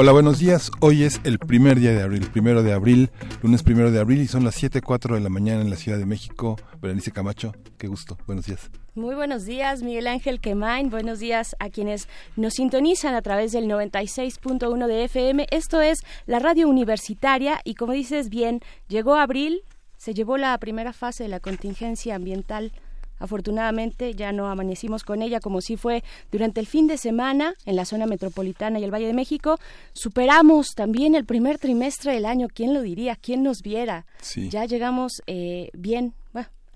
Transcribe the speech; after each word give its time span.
Hola, 0.00 0.12
buenos 0.12 0.38
días. 0.38 0.70
Hoy 0.78 1.02
es 1.02 1.20
el 1.24 1.40
primer 1.40 1.80
día 1.80 1.90
de 1.90 2.02
abril, 2.02 2.30
primero 2.30 2.62
de 2.62 2.72
abril, 2.72 3.10
lunes 3.42 3.64
primero 3.64 3.90
de 3.90 3.98
abril, 3.98 4.20
y 4.20 4.28
son 4.28 4.44
las 4.44 4.62
7.04 4.62 5.14
de 5.14 5.20
la 5.20 5.28
mañana 5.28 5.60
en 5.60 5.70
la 5.70 5.74
Ciudad 5.74 5.98
de 5.98 6.06
México. 6.06 6.54
Berenice 6.80 7.10
Camacho, 7.10 7.52
qué 7.78 7.88
gusto. 7.88 8.16
Buenos 8.24 8.46
días. 8.46 8.70
Muy 8.94 9.16
buenos 9.16 9.44
días, 9.44 9.82
Miguel 9.82 10.06
Ángel 10.06 10.38
Quemain. 10.38 10.88
Buenos 10.88 11.18
días 11.18 11.56
a 11.58 11.68
quienes 11.68 12.06
nos 12.36 12.54
sintonizan 12.54 13.16
a 13.16 13.22
través 13.22 13.50
del 13.50 13.64
96.1 13.64 14.86
de 14.86 15.02
FM. 15.02 15.48
Esto 15.50 15.80
es 15.80 16.04
la 16.26 16.38
radio 16.38 16.68
universitaria 16.68 17.60
y 17.64 17.74
como 17.74 17.92
dices 17.92 18.28
bien, 18.28 18.60
llegó 18.86 19.16
abril, 19.16 19.62
se 19.96 20.14
llevó 20.14 20.36
la 20.36 20.56
primera 20.58 20.92
fase 20.92 21.24
de 21.24 21.28
la 21.28 21.40
contingencia 21.40 22.14
ambiental 22.14 22.70
Afortunadamente 23.18 24.14
ya 24.14 24.32
no 24.32 24.48
amanecimos 24.48 25.04
con 25.04 25.22
ella 25.22 25.40
como 25.40 25.60
si 25.60 25.76
fue 25.76 26.02
durante 26.30 26.60
el 26.60 26.66
fin 26.66 26.86
de 26.86 26.98
semana 26.98 27.54
en 27.66 27.76
la 27.76 27.84
zona 27.84 28.06
metropolitana 28.06 28.78
y 28.78 28.84
el 28.84 28.92
Valle 28.92 29.06
de 29.06 29.14
México. 29.14 29.58
Superamos 29.92 30.68
también 30.74 31.14
el 31.14 31.24
primer 31.24 31.58
trimestre 31.58 32.12
del 32.12 32.26
año. 32.26 32.48
¿Quién 32.52 32.74
lo 32.74 32.82
diría? 32.82 33.16
¿Quién 33.16 33.42
nos 33.42 33.62
viera? 33.62 34.06
Ya 34.50 34.64
llegamos 34.64 35.22
eh, 35.26 35.70
bien. 35.72 36.14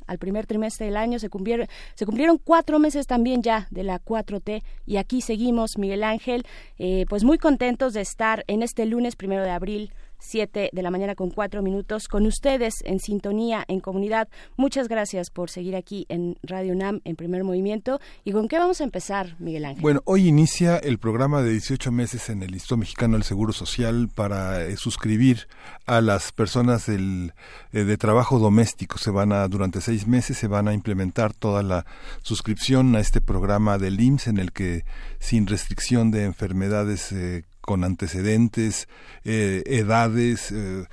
al 0.07 0.19
primer 0.19 0.47
trimestre 0.47 0.87
del 0.87 0.97
año 0.97 1.19
se 1.19 1.31
cumplieron, 1.31 1.69
se 1.95 2.05
cumplieron 2.05 2.37
cuatro 2.37 2.79
meses 2.79 3.07
también 3.07 3.41
ya 3.41 3.69
de 3.71 3.85
la 3.85 4.01
4T 4.01 4.63
y 4.85 4.97
aquí 4.97 5.23
seguimos, 5.23 5.79
Miguel 5.79 6.03
Ángel, 6.03 6.45
eh, 6.79 7.07
pues 7.09 7.25
muy 7.25 7.39
contentos 7.39 7.95
de 7.95 8.01
estar 8.01 8.45
en 8.49 8.63
este 8.63 8.85
lunes 8.85 9.17
primero 9.17 9.43
de 9.43 9.51
abril 9.51 9.93
7 10.23 10.71
de 10.73 10.83
la 10.83 10.91
mañana 10.91 11.15
con 11.15 11.31
cuatro 11.31 11.63
minutos 11.63 12.09
con 12.09 12.27
ustedes 12.27 12.75
en 12.85 13.01
sintonía, 13.01 13.65
en 13.69 13.81
comunidad. 13.81 14.29
Muchas 14.57 14.89
gracias 14.89 15.31
por 15.31 15.51
seguir 15.51 15.77
aquí 15.77 16.07
en 16.09 16.39
Radio 16.43 16.73
UNAM 16.73 17.01
en 17.05 17.17
primer 17.17 17.45
movimiento. 17.45 18.01
¿Y 18.25 18.33
con 18.33 18.49
qué 18.49 18.59
vamos 18.59 18.81
a 18.81 18.85
empezar, 18.85 19.37
Miguel 19.39 19.65
Ángel? 19.65 19.83
Bueno, 19.83 20.01
hoy 20.05 20.29
inicia 20.29 20.79
el 20.79 20.99
programa 20.99 21.43
de 21.43 21.51
18 21.51 21.91
meses 21.93 22.31
en 22.31 22.43
el 22.43 22.53
Instituto 22.53 22.79
Mexicano 22.79 23.15
del 23.15 23.25
Seguro 23.25 23.53
Social 23.53 24.09
para 24.15 24.65
eh, 24.65 24.77
suscribir 24.77 25.49
a 25.87 26.01
las 26.01 26.33
personas 26.33 26.87
del, 26.87 27.33
eh, 27.73 27.85
de 27.85 27.97
trabajo 27.97 28.39
doméstico. 28.39 28.99
Se 28.99 29.11
van 29.11 29.33
a, 29.33 29.49
durante 29.49 29.81
seis 29.81 30.07
meses, 30.07 30.39
se 30.39 30.47
van 30.47 30.69
a 30.69 30.75
implementar 30.75 31.35
toda 31.35 31.63
la 31.63 31.85
suscripción 32.23 32.95
a 32.97 33.01
este 33.01 33.21
programa 33.21 33.79
del 33.79 34.01
IMSS 34.01 34.29
en 34.29 34.39
el 34.39 34.53
que 34.53 34.85
sin 35.19 35.47
restricción 35.47 36.11
de 36.11 36.25
enfermedades 36.25 37.13
eh, 37.13 37.45
con 37.63 37.85
antecedentes, 37.85 38.89
eh, 39.25 39.63
edades, 39.67 40.53
eh, 40.53 40.85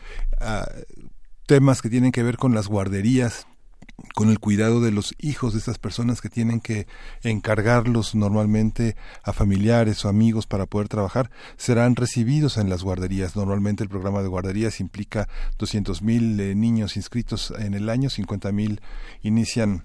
temas 1.46 1.82
que 1.82 1.90
tienen 1.90 2.12
que 2.12 2.24
ver 2.24 2.38
con 2.38 2.54
las 2.54 2.68
guarderías, 2.68 3.48
con 4.16 4.30
el 4.30 4.40
cuidado 4.40 4.82
de 4.82 4.92
los 4.92 5.14
hijos 5.20 5.54
de 5.54 5.60
estas 5.60 5.78
personas 5.78 6.22
que 6.22 6.30
tienen 6.30 6.62
que 6.62 6.88
encargarlos 7.24 8.16
normalmente 8.16 8.96
a 9.24 9.34
familiares 9.34 10.06
o 10.06 10.10
amigos 10.10 10.48
para 10.48 10.66
poder 10.66 10.88
trabajar, 10.88 11.32
serán 11.58 11.96
recibidos 11.96 12.58
en 12.58 12.70
las 12.70 12.84
guarderías. 12.84 13.36
Normalmente 13.36 13.84
el 13.84 13.90
programa 13.90 14.22
de 14.22 14.28
guarderías 14.28 14.80
implica 14.80 15.28
200 15.58 16.02
mil 16.02 16.40
eh, 16.40 16.56
niños 16.56 16.98
inscritos 16.98 17.54
en 17.58 17.74
el 17.74 17.90
año, 17.90 18.10
50 18.10 18.52
mil 18.52 18.82
inician 19.22 19.84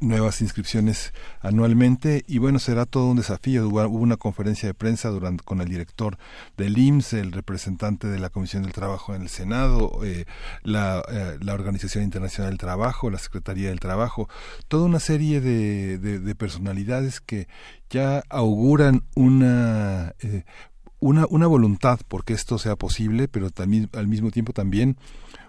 nuevas 0.00 0.40
inscripciones 0.40 1.12
anualmente 1.40 2.24
y 2.26 2.38
bueno 2.38 2.58
será 2.58 2.86
todo 2.86 3.08
un 3.08 3.16
desafío. 3.16 3.68
Hubo 3.68 3.86
una 3.86 4.16
conferencia 4.16 4.68
de 4.68 4.74
prensa 4.74 5.08
durante 5.10 5.44
con 5.44 5.60
el 5.60 5.68
director 5.68 6.18
del 6.56 6.76
IMSS 6.76 7.14
el 7.14 7.32
representante 7.32 8.08
de 8.08 8.18
la 8.18 8.30
Comisión 8.30 8.62
del 8.62 8.72
Trabajo 8.72 9.14
en 9.14 9.22
el 9.22 9.28
Senado 9.28 10.00
eh, 10.04 10.24
la, 10.62 11.02
eh, 11.08 11.38
la, 11.40 11.54
Organización 11.54 12.04
Internacional 12.04 12.50
del 12.50 12.58
Trabajo 12.58 13.10
la 13.10 13.18
Secretaría 13.18 13.68
del 13.68 13.80
Trabajo 13.80 14.28
toda 14.68 14.84
una 14.84 15.00
serie 15.00 15.40
de, 15.40 15.98
de, 15.98 16.34
personalidades 16.34 17.20
que 17.20 17.48
ya 17.88 18.22
auguran 18.28 19.04
una 19.14 20.14
eh, 20.20 20.44
una, 20.98 21.26
una 21.28 21.46
voluntad 21.46 22.00
porque 22.08 22.34
esto 22.34 22.58
sea 22.58 22.76
posible 22.76 23.28
pero 23.28 23.50
también 23.50 23.88
al 23.92 24.08
mismo 24.08 24.30
tiempo 24.30 24.52
también 24.52 24.96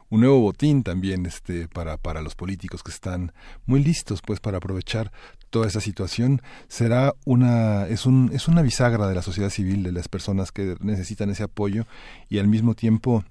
un 0.09 0.21
nuevo 0.21 0.39
botín 0.39 0.83
también 0.83 1.25
este 1.25 1.67
para 1.67 1.97
para 1.97 2.21
los 2.21 2.35
políticos 2.35 2.83
que 2.83 2.91
están 2.91 3.33
muy 3.65 3.83
listos 3.83 4.21
pues 4.21 4.39
para 4.39 4.57
aprovechar 4.57 5.11
toda 5.49 5.67
esa 5.67 5.81
situación 5.81 6.41
será 6.67 7.13
una 7.25 7.87
es 7.87 8.05
un 8.05 8.31
es 8.33 8.47
una 8.47 8.61
bisagra 8.61 9.07
de 9.07 9.15
la 9.15 9.21
sociedad 9.21 9.49
civil 9.49 9.83
de 9.83 9.91
las 9.91 10.07
personas 10.07 10.51
que 10.51 10.75
necesitan 10.81 11.29
ese 11.29 11.43
apoyo 11.43 11.85
y 12.29 12.39
al 12.39 12.47
mismo 12.47 12.75
tiempo 12.75 13.23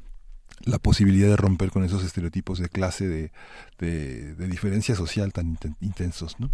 la 0.65 0.79
posibilidad 0.79 1.29
de 1.29 1.37
romper 1.37 1.71
con 1.71 1.85
esos 1.85 2.03
estereotipos 2.03 2.59
de 2.59 2.69
clase 2.69 3.07
de, 3.07 3.31
de, 3.79 4.35
de 4.35 4.49
diferencia 4.49 4.95
social 4.95 5.33
tan 5.33 5.59
intensos 5.81 6.41
¿no? 6.41 6.51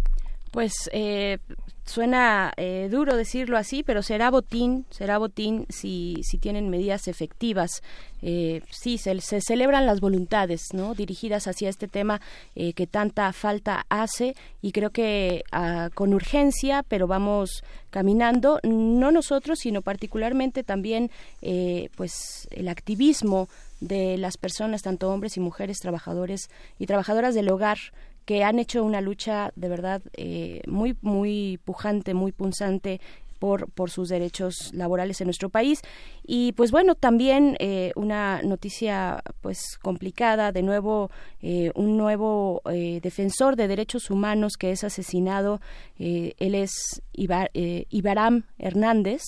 Pues 0.53 0.87
eh, 0.93 1.39
suena 1.83 2.53
eh, 2.57 2.87
duro 2.91 3.17
decirlo 3.17 3.57
así, 3.57 3.81
pero 3.81 4.03
será 4.03 4.29
botín, 4.29 4.85
será 4.91 5.17
botín 5.17 5.65
si, 5.69 6.21
si 6.21 6.37
tienen 6.37 6.69
medidas 6.69 7.07
efectivas. 7.07 7.81
Eh, 8.21 8.61
sí, 8.69 8.99
se, 8.99 9.19
celebran 9.41 9.87
las 9.87 9.99
voluntades, 9.99 10.67
¿no? 10.73 10.93
Dirigidas 10.93 11.47
hacia 11.47 11.69
este 11.69 11.87
tema 11.87 12.21
eh, 12.55 12.73
que 12.73 12.85
tanta 12.85 13.33
falta 13.33 13.87
hace 13.89 14.35
y 14.61 14.73
creo 14.73 14.91
que 14.91 15.43
ah, 15.51 15.89
con 15.95 16.13
urgencia, 16.13 16.83
pero 16.87 17.07
vamos 17.07 17.63
caminando, 17.89 18.59
no 18.63 19.11
nosotros, 19.11 19.57
sino 19.59 19.81
particularmente 19.81 20.63
también, 20.63 21.09
pues, 21.95 22.47
el 22.51 22.67
activismo 22.67 23.49
de 23.81 24.17
las 24.17 24.37
personas, 24.37 24.81
tanto 24.81 25.09
hombres 25.09 25.35
y 25.37 25.39
mujeres, 25.39 25.79
trabajadores 25.79 26.49
y 26.79 26.85
trabajadoras 26.85 27.35
del 27.35 27.49
hogar, 27.49 27.77
que 28.25 28.43
han 28.43 28.59
hecho 28.59 28.83
una 28.83 29.01
lucha 29.01 29.51
de 29.55 29.69
verdad 29.69 30.01
eh, 30.13 30.61
muy 30.67 30.97
muy 31.01 31.59
pujante, 31.63 32.13
muy 32.13 32.31
punzante 32.31 33.01
por, 33.39 33.69
por, 33.71 33.89
sus 33.89 34.07
derechos 34.07 34.71
laborales 34.73 35.19
en 35.19 35.27
nuestro 35.27 35.49
país. 35.49 35.81
Y 36.25 36.53
pues 36.53 36.71
bueno, 36.71 36.95
también 36.95 37.57
eh, 37.59 37.91
una 37.97 38.41
noticia 38.41 39.21
pues 39.41 39.77
complicada, 39.81 40.53
de 40.53 40.63
nuevo 40.63 41.11
eh, 41.41 41.71
un 41.75 41.97
nuevo 41.97 42.61
defensor 42.65 43.57
de 43.57 43.67
derechos 43.67 44.09
humanos 44.09 44.53
que 44.57 44.71
es 44.71 44.85
asesinado, 44.85 45.59
él 45.97 46.55
es 46.55 47.01
Ibar, 47.11 47.51
Ibaram 47.53 48.43
Hernández, 48.57 49.23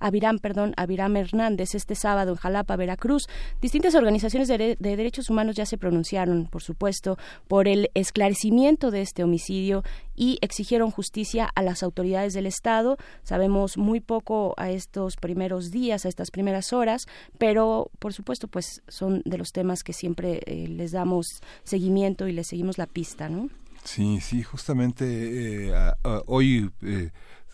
Aviram, 0.00 0.38
perdón, 0.38 0.74
Aviram 0.76 1.16
Hernández 1.16 1.74
este 1.74 1.94
sábado 1.94 2.32
en 2.32 2.36
Jalapa, 2.36 2.76
Veracruz. 2.76 3.28
Distintas 3.60 3.94
organizaciones 3.94 4.48
de, 4.48 4.76
derechos 4.78 5.30
humanos 5.30 5.56
ya 5.56 5.66
se 5.66 5.78
pronunciaron, 5.78 6.46
por 6.46 6.62
supuesto, 6.62 7.18
por 7.46 7.68
el 7.68 7.90
esclarecimiento 7.94 8.90
de 8.90 9.02
este 9.02 9.24
homicidio 9.24 9.82
y 10.14 10.38
exigieron 10.40 10.90
justicia 10.90 11.48
a 11.54 11.62
las 11.62 11.82
autoridades 11.82 12.34
del 12.34 12.46
Estado. 12.46 12.96
Sabemos 13.22 13.78
muy 13.78 14.00
poco 14.00 14.54
a 14.56 14.70
estos 14.70 15.16
primeros 15.16 15.70
días, 15.70 16.04
a 16.04 16.08
estas 16.08 16.30
primeras 16.30 16.72
horas, 16.72 17.06
pero 17.38 17.90
por 17.98 18.12
supuesto, 18.12 18.48
pues 18.48 18.82
son 18.88 19.22
de 19.24 19.38
los 19.38 19.52
temas 19.52 19.82
que 19.82 19.92
siempre 19.92 20.40
eh, 20.46 20.68
les 20.68 20.92
damos 20.92 21.40
seguimiento 21.64 22.28
y 22.28 22.32
les 22.32 22.48
seguimos 22.48 22.78
la 22.78 22.86
pista, 22.86 23.28
¿no? 23.28 23.48
Sí, 23.84 24.20
sí, 24.20 24.42
justamente 24.42 25.70
eh, 25.70 25.92
hoy 26.26 26.70
eh, 26.82 27.10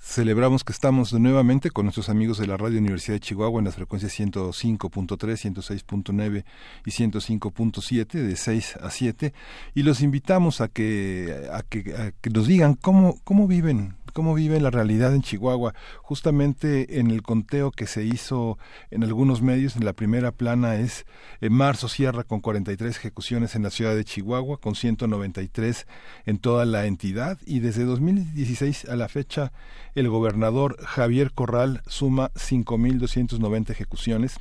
Celebramos 0.07 0.65
que 0.65 0.73
estamos 0.73 1.15
nuevamente 1.15 1.71
con 1.71 1.87
nuestros 1.87 2.11
amigos 2.11 2.39
de 2.39 2.47
la 2.47 2.59
Radio 2.59 2.79
Universidad 2.79 3.15
de 3.15 3.21
Chihuahua 3.21 3.59
en 3.59 3.65
las 3.65 3.75
frecuencias 3.75 4.13
105.3, 4.21 5.17
106.9 5.17 6.45
y 6.85 6.91
105.7 6.91 8.07
de 8.13 8.37
6 8.37 8.77
a 8.83 8.91
7 8.91 9.33
y 9.75 9.83
los 9.83 10.03
invitamos 10.03 10.61
a 10.61 10.69
que 10.69 11.49
a 11.51 11.63
que, 11.63 11.95
a 11.97 12.13
que 12.21 12.31
nos 12.31 12.47
digan 12.47 12.75
cómo 12.75 13.19
cómo 13.25 13.49
viven 13.49 13.97
cómo 14.15 14.33
vive 14.33 14.59
la 14.61 14.71
realidad 14.71 15.15
en 15.15 15.21
Chihuahua. 15.21 15.75
Justamente 16.01 17.01
en 17.01 17.11
el 17.11 17.23
conteo 17.23 17.71
que 17.71 17.87
se 17.87 18.05
hizo 18.05 18.57
en 18.91 19.05
algunos 19.05 19.43
medios, 19.43 19.77
en 19.77 19.85
la 19.85 19.93
primera 19.93 20.33
plana 20.33 20.77
es 20.77 21.05
en 21.43 21.53
marzo 21.53 21.89
cierra 21.89 22.25
con 22.25 22.41
43 22.41 22.97
ejecuciones 22.97 23.55
en 23.57 23.65
la 23.65 23.71
ciudad 23.71 23.95
de 23.95 24.05
Chihuahua, 24.05 24.59
con 24.59 24.75
193 24.75 25.87
en 26.25 26.39
toda 26.39 26.65
la 26.65 26.87
entidad 26.87 27.39
y 27.45 27.59
desde 27.59 27.85
2016 27.85 28.87
a 28.87 28.97
la 28.97 29.09
fecha 29.09 29.53
el 29.95 30.09
gobernador 30.09 30.79
Javier 30.85 31.33
Corral 31.33 31.83
suma 31.87 32.31
5.290 32.35 33.71
ejecuciones 33.71 34.39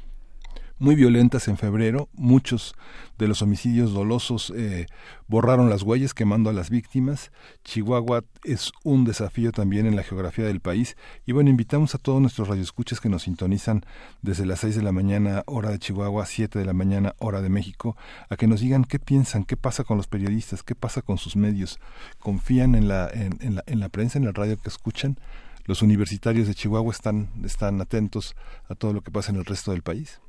muy 0.80 0.96
violentas 0.96 1.48
en 1.48 1.58
febrero. 1.58 2.10
Muchos 2.14 2.75
de 3.18 3.28
los 3.28 3.42
homicidios 3.42 3.94
dolosos 3.94 4.52
eh, 4.56 4.88
borraron 5.28 5.70
las 5.70 5.84
huellas 5.84 6.14
quemando 6.14 6.50
a 6.50 6.54
las 6.54 6.70
víctimas. 6.70 7.31
Chihuahua 7.64 8.24
es 8.44 8.72
un 8.84 9.06
desafío 9.06 9.52
también 9.52 9.86
en 9.86 9.96
la 9.96 10.04
geografía 10.04 10.46
del 10.46 10.60
país. 10.60 10.98
Y 11.25 11.31
bueno, 11.31 11.50
invitamos 11.50 11.96
a 11.96 11.98
todos 11.98 12.20
nuestros 12.22 12.48
radioescuchas 12.48 13.00
que 13.00 13.10
nos 13.10 13.24
sintonizan 13.24 13.86
desde 14.22 14.46
las 14.46 14.60
6 14.62 14.75
de 14.75 14.84
la 14.84 14.92
mañana, 14.92 15.44
hora 15.46 15.70
de 15.70 15.80
Chihuahua, 15.80 16.25
7 16.25 16.60
de 16.60 16.66
la 16.66 16.74
mañana, 16.74 17.16
hora 17.20 17.42
de 17.42 17.50
México, 17.50 17.96
a 18.30 18.36
que 18.36 18.48
nos 18.48 18.62
digan 18.62 18.84
qué 18.84 19.00
piensan, 19.00 19.46
qué 19.46 19.58
pasa 19.58 19.84
con 19.84 19.98
los 19.98 20.08
periodistas, 20.08 20.64
qué 20.64 20.75
pasa 20.75 21.02
con 21.02 21.18
sus 21.18 21.36
medios. 21.36 21.80
¿Confían 22.20 22.75
en 22.75 22.88
la, 22.88 23.10
en, 23.10 23.56
la, 23.56 23.64
en 23.68 23.80
la 23.80 23.90
prensa, 23.90 24.18
en 24.18 24.25
la 24.25 24.31
radio 24.31 24.58
que 24.58 24.70
escuchan? 24.70 25.18
los 25.66 25.81
universitarios 25.81 26.48
de 26.48 26.56
Chihuahua 26.56 26.92
están, 26.92 27.30
están 27.46 27.80
atentos 27.80 28.36
a 28.68 28.75
todo 28.75 28.94
lo 28.94 29.02
que 29.02 29.12
pasa 29.12 29.31
en 29.31 29.38
el 29.38 29.46
resto 29.46 29.72
del 29.72 29.81
país. 29.81 30.20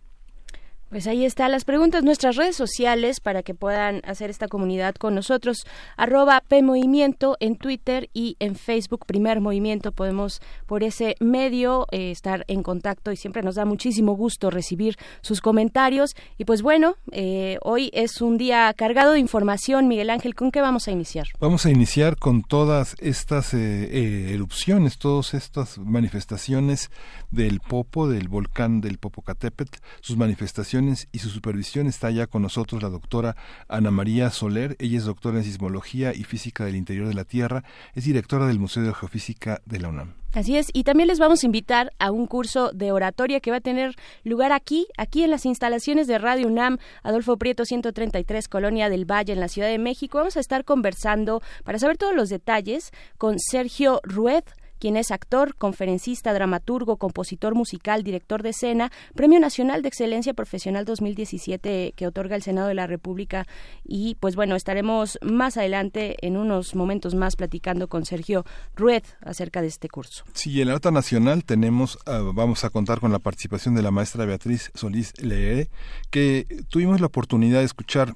Pues 0.94 1.08
ahí 1.08 1.24
están 1.24 1.50
las 1.50 1.64
preguntas, 1.64 2.04
nuestras 2.04 2.36
redes 2.36 2.54
sociales 2.54 3.18
para 3.18 3.42
que 3.42 3.52
puedan 3.52 4.00
hacer 4.04 4.30
esta 4.30 4.46
comunidad 4.46 4.94
con 4.94 5.12
nosotros. 5.12 5.66
Arroba 5.96 6.40
PMovimiento 6.46 7.36
en 7.40 7.56
Twitter 7.56 8.10
y 8.14 8.36
en 8.38 8.54
Facebook, 8.54 9.04
Primer 9.04 9.40
Movimiento. 9.40 9.90
Podemos 9.90 10.40
por 10.66 10.84
ese 10.84 11.16
medio 11.18 11.88
eh, 11.90 12.12
estar 12.12 12.44
en 12.46 12.62
contacto 12.62 13.10
y 13.10 13.16
siempre 13.16 13.42
nos 13.42 13.56
da 13.56 13.64
muchísimo 13.64 14.12
gusto 14.12 14.50
recibir 14.50 14.96
sus 15.20 15.40
comentarios. 15.40 16.14
Y 16.38 16.44
pues 16.44 16.62
bueno, 16.62 16.94
eh, 17.10 17.58
hoy 17.62 17.90
es 17.92 18.20
un 18.20 18.38
día 18.38 18.72
cargado 18.76 19.14
de 19.14 19.18
información. 19.18 19.88
Miguel 19.88 20.10
Ángel, 20.10 20.36
¿con 20.36 20.52
qué 20.52 20.60
vamos 20.60 20.86
a 20.86 20.92
iniciar? 20.92 21.26
Vamos 21.40 21.66
a 21.66 21.72
iniciar 21.72 22.16
con 22.18 22.42
todas 22.42 22.94
estas 23.00 23.52
eh, 23.52 24.32
erupciones, 24.32 24.98
todas 24.98 25.34
estas 25.34 25.76
manifestaciones 25.76 26.92
del 27.32 27.58
Popo, 27.58 28.08
del 28.08 28.28
volcán 28.28 28.80
del 28.80 28.98
Popocatépetl, 28.98 29.80
sus 30.00 30.16
manifestaciones 30.16 30.83
y 31.12 31.18
su 31.18 31.30
supervisión 31.30 31.86
está 31.86 32.10
ya 32.10 32.26
con 32.26 32.42
nosotros 32.42 32.82
la 32.82 32.88
doctora 32.88 33.36
Ana 33.68 33.90
María 33.90 34.30
Soler. 34.30 34.76
Ella 34.78 34.98
es 34.98 35.04
doctora 35.04 35.38
en 35.38 35.44
sismología 35.44 36.14
y 36.14 36.24
física 36.24 36.64
del 36.64 36.76
interior 36.76 37.08
de 37.08 37.14
la 37.14 37.24
Tierra. 37.24 37.64
Es 37.94 38.04
directora 38.04 38.46
del 38.46 38.58
Museo 38.58 38.82
de 38.82 38.92
Geofísica 38.92 39.60
de 39.64 39.80
la 39.80 39.88
UNAM. 39.88 40.14
Así 40.34 40.56
es, 40.56 40.68
y 40.72 40.82
también 40.82 41.06
les 41.06 41.20
vamos 41.20 41.42
a 41.42 41.46
invitar 41.46 41.92
a 42.00 42.10
un 42.10 42.26
curso 42.26 42.72
de 42.72 42.90
oratoria 42.90 43.38
que 43.38 43.52
va 43.52 43.58
a 43.58 43.60
tener 43.60 43.94
lugar 44.24 44.50
aquí, 44.50 44.88
aquí 44.98 45.22
en 45.22 45.30
las 45.30 45.46
instalaciones 45.46 46.08
de 46.08 46.18
Radio 46.18 46.48
UNAM, 46.48 46.78
Adolfo 47.04 47.36
Prieto 47.36 47.64
133, 47.64 48.48
Colonia 48.48 48.88
del 48.88 49.08
Valle, 49.08 49.32
en 49.32 49.38
la 49.38 49.46
Ciudad 49.48 49.68
de 49.68 49.78
México. 49.78 50.18
Vamos 50.18 50.36
a 50.36 50.40
estar 50.40 50.64
conversando 50.64 51.40
para 51.62 51.78
saber 51.78 51.98
todos 51.98 52.16
los 52.16 52.30
detalles 52.30 52.90
con 53.16 53.38
Sergio 53.38 54.00
Rued 54.02 54.42
quien 54.84 54.98
es 54.98 55.12
actor, 55.12 55.54
conferencista, 55.56 56.34
dramaturgo, 56.34 56.98
compositor 56.98 57.54
musical, 57.54 58.02
director 58.02 58.42
de 58.42 58.50
escena, 58.50 58.92
Premio 59.14 59.40
Nacional 59.40 59.80
de 59.80 59.88
Excelencia 59.88 60.34
Profesional 60.34 60.84
2017 60.84 61.94
que 61.96 62.06
otorga 62.06 62.36
el 62.36 62.42
Senado 62.42 62.68
de 62.68 62.74
la 62.74 62.86
República. 62.86 63.46
Y 63.82 64.16
pues 64.16 64.36
bueno, 64.36 64.56
estaremos 64.56 65.18
más 65.22 65.56
adelante 65.56 66.16
en 66.20 66.36
unos 66.36 66.74
momentos 66.74 67.14
más 67.14 67.34
platicando 67.34 67.88
con 67.88 68.04
Sergio 68.04 68.44
Rued 68.76 69.04
acerca 69.22 69.62
de 69.62 69.68
este 69.68 69.88
curso. 69.88 70.22
Sí, 70.34 70.60
en 70.60 70.66
la 70.66 70.74
nota 70.74 70.90
nacional 70.90 71.44
tenemos, 71.44 71.98
ah, 72.04 72.20
vamos 72.34 72.64
a 72.64 72.68
contar 72.68 73.00
con 73.00 73.10
la 73.10 73.20
participación 73.20 73.74
de 73.74 73.80
la 73.80 73.90
maestra 73.90 74.26
Beatriz 74.26 74.70
Solís 74.74 75.14
Leere, 75.16 75.70
que 76.10 76.46
tuvimos 76.68 77.00
la 77.00 77.06
oportunidad 77.06 77.60
de 77.60 77.64
escuchar 77.64 78.12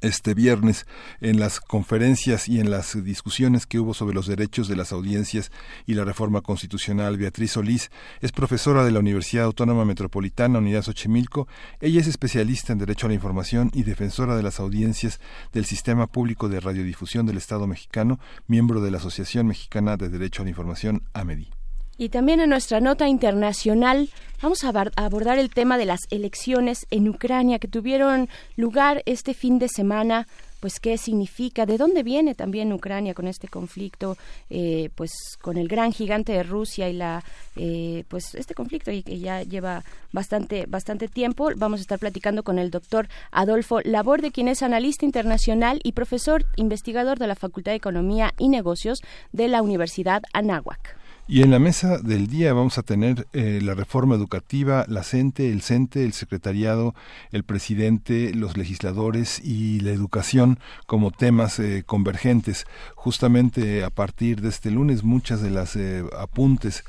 este 0.00 0.34
viernes 0.34 0.86
en 1.20 1.38
las 1.38 1.60
conferencias 1.60 2.48
y 2.48 2.60
en 2.60 2.70
las 2.70 3.02
discusiones 3.02 3.66
que 3.66 3.78
hubo 3.78 3.94
sobre 3.94 4.14
los 4.14 4.26
derechos 4.26 4.68
de 4.68 4.76
las 4.76 4.92
audiencias 4.92 5.50
y 5.86 5.94
la 5.94 6.04
reforma 6.04 6.40
constitucional. 6.40 7.16
Beatriz 7.16 7.52
Solís 7.52 7.90
es 8.20 8.32
profesora 8.32 8.84
de 8.84 8.90
la 8.90 9.00
Universidad 9.00 9.44
Autónoma 9.44 9.84
Metropolitana 9.84 10.58
Unidad 10.58 10.82
Xochimilco. 10.82 11.48
Ella 11.80 12.00
es 12.00 12.06
especialista 12.06 12.72
en 12.72 12.78
Derecho 12.78 13.06
a 13.06 13.08
la 13.08 13.14
Información 13.14 13.70
y 13.74 13.82
defensora 13.82 14.36
de 14.36 14.42
las 14.42 14.60
audiencias 14.60 15.20
del 15.52 15.64
Sistema 15.64 16.06
Público 16.06 16.48
de 16.48 16.60
Radiodifusión 16.60 17.26
del 17.26 17.36
Estado 17.36 17.66
mexicano, 17.66 18.18
miembro 18.46 18.80
de 18.80 18.90
la 18.90 18.98
Asociación 18.98 19.46
Mexicana 19.46 19.96
de 19.96 20.08
Derecho 20.08 20.42
a 20.42 20.44
la 20.44 20.50
Información, 20.50 21.02
AMEDI. 21.12 21.59
Y 22.00 22.08
también 22.08 22.40
en 22.40 22.48
nuestra 22.48 22.80
nota 22.80 23.08
internacional 23.08 24.08
vamos 24.40 24.64
a 24.64 24.72
abordar 24.96 25.38
el 25.38 25.50
tema 25.50 25.76
de 25.76 25.84
las 25.84 26.00
elecciones 26.08 26.86
en 26.90 27.06
Ucrania 27.10 27.58
que 27.58 27.68
tuvieron 27.68 28.30
lugar 28.56 29.02
este 29.04 29.34
fin 29.34 29.58
de 29.58 29.68
semana 29.68 30.26
pues 30.60 30.80
qué 30.80 30.96
significa, 30.96 31.66
de 31.66 31.76
dónde 31.76 32.02
viene 32.02 32.34
también 32.34 32.72
Ucrania 32.72 33.12
con 33.12 33.26
este 33.26 33.48
conflicto, 33.48 34.16
eh, 34.48 34.88
pues 34.94 35.10
con 35.42 35.58
el 35.58 35.68
gran 35.68 35.92
gigante 35.92 36.32
de 36.32 36.42
Rusia 36.42 36.88
y 36.88 36.94
la, 36.94 37.22
eh, 37.56 38.04
pues 38.08 38.34
este 38.34 38.54
conflicto 38.54 38.90
y 38.90 39.02
que 39.02 39.18
ya 39.18 39.42
lleva 39.42 39.84
bastante, 40.10 40.64
bastante 40.66 41.06
tiempo. 41.06 41.50
Vamos 41.54 41.80
a 41.80 41.82
estar 41.82 41.98
platicando 41.98 42.42
con 42.42 42.58
el 42.58 42.70
doctor 42.70 43.08
Adolfo 43.30 43.80
Laborde, 43.82 44.30
quien 44.30 44.48
es 44.48 44.62
analista 44.62 45.04
internacional 45.04 45.80
y 45.82 45.92
profesor 45.92 46.46
investigador 46.56 47.18
de 47.18 47.26
la 47.26 47.36
Facultad 47.36 47.72
de 47.72 47.76
Economía 47.76 48.32
y 48.38 48.48
Negocios 48.48 49.02
de 49.32 49.48
la 49.48 49.60
Universidad 49.60 50.22
Anáhuac. 50.32 50.99
Y 51.32 51.42
en 51.42 51.52
la 51.52 51.60
mesa 51.60 51.98
del 51.98 52.26
día 52.26 52.52
vamos 52.54 52.76
a 52.76 52.82
tener 52.82 53.28
eh, 53.32 53.60
la 53.62 53.74
reforma 53.74 54.16
educativa, 54.16 54.84
la 54.88 55.04
CENTE, 55.04 55.52
el 55.52 55.62
CENTE, 55.62 56.04
el 56.04 56.12
secretariado, 56.12 56.92
el 57.30 57.44
presidente, 57.44 58.34
los 58.34 58.56
legisladores 58.56 59.38
y 59.38 59.78
la 59.78 59.92
educación 59.92 60.58
como 60.86 61.12
temas 61.12 61.60
eh, 61.60 61.84
convergentes. 61.86 62.66
Justamente 62.96 63.84
a 63.84 63.90
partir 63.90 64.40
de 64.40 64.48
este 64.48 64.72
lunes 64.72 65.04
muchas 65.04 65.40
de 65.40 65.50
las 65.50 65.76
eh, 65.76 66.02
apuntes 66.18 66.82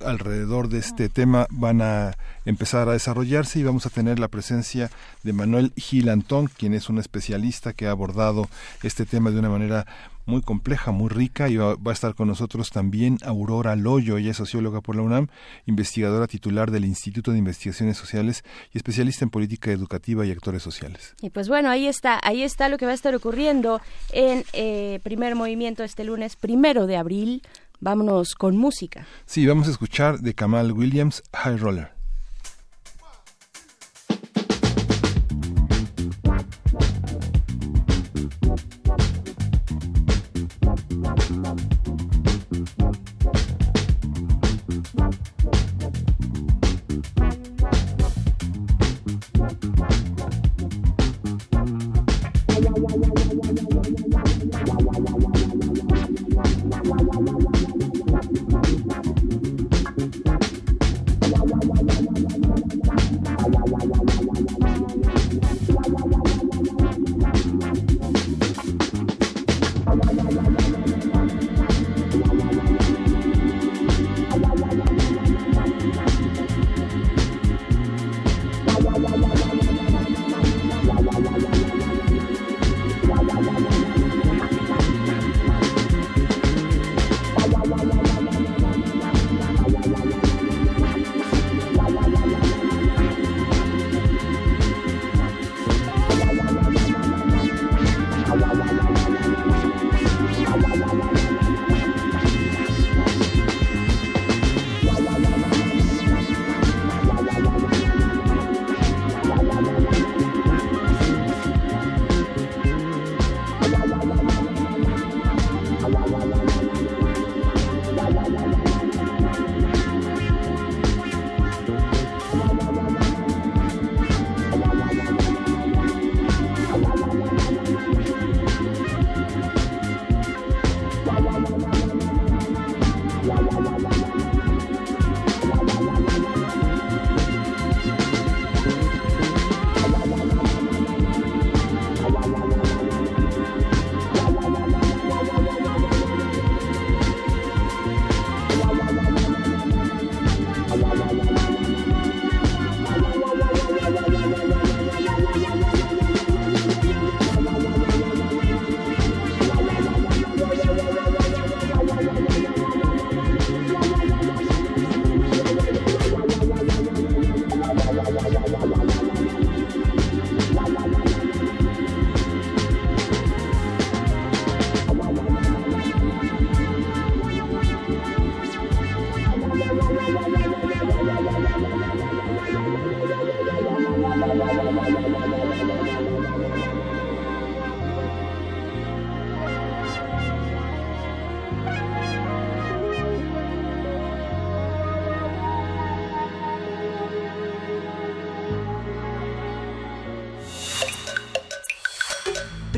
alrededor 0.00 0.70
de 0.70 0.78
este 0.78 1.10
tema 1.10 1.46
van 1.50 1.82
a 1.82 2.16
empezar 2.46 2.88
a 2.88 2.92
desarrollarse 2.92 3.58
y 3.58 3.62
vamos 3.62 3.84
a 3.84 3.90
tener 3.90 4.18
la 4.18 4.28
presencia 4.28 4.90
de 5.22 5.34
Manuel 5.34 5.70
Gilantón, 5.76 6.46
quien 6.46 6.72
es 6.72 6.88
un 6.88 6.98
especialista 6.98 7.74
que 7.74 7.88
ha 7.88 7.90
abordado 7.90 8.48
este 8.82 9.04
tema 9.04 9.30
de 9.30 9.38
una 9.38 9.50
manera 9.50 9.86
muy 10.26 10.42
compleja, 10.42 10.90
muy 10.90 11.08
rica 11.08 11.48
y 11.48 11.56
va, 11.56 11.76
a 11.84 11.92
estar 11.92 12.14
con 12.14 12.28
nosotros 12.28 12.70
también 12.70 13.18
Aurora 13.24 13.76
Loyo, 13.76 14.16
ella 14.16 14.30
es 14.30 14.36
socióloga 14.36 14.80
por 14.80 14.96
la 14.96 15.02
UNAM, 15.02 15.28
investigadora 15.66 16.26
titular 16.26 16.70
del 16.70 16.84
Instituto 16.84 17.32
de 17.32 17.38
Investigaciones 17.38 17.96
Sociales 17.96 18.44
y 18.72 18.78
especialista 18.78 19.24
en 19.24 19.30
política 19.30 19.70
educativa 19.70 20.26
y 20.26 20.30
actores 20.30 20.62
sociales. 20.62 21.14
Y 21.20 21.30
pues 21.30 21.48
bueno, 21.48 21.70
ahí 21.70 21.86
está, 21.86 22.20
ahí 22.22 22.42
está 22.42 22.68
lo 22.68 22.78
que 22.78 22.86
va 22.86 22.92
a 22.92 22.94
estar 22.94 23.14
ocurriendo 23.14 23.80
en 24.12 24.44
eh, 24.52 25.00
primer 25.02 25.34
movimiento 25.34 25.84
este 25.84 26.04
lunes 26.04 26.36
primero 26.36 26.86
de 26.86 26.96
abril. 26.96 27.42
Vámonos 27.80 28.34
con 28.34 28.56
música. 28.56 29.06
Sí, 29.26 29.44
vamos 29.46 29.66
a 29.66 29.72
escuchar 29.72 30.20
de 30.20 30.34
Kamal 30.34 30.70
Williams, 30.72 31.22
High 31.32 31.56
Roller. 31.56 31.91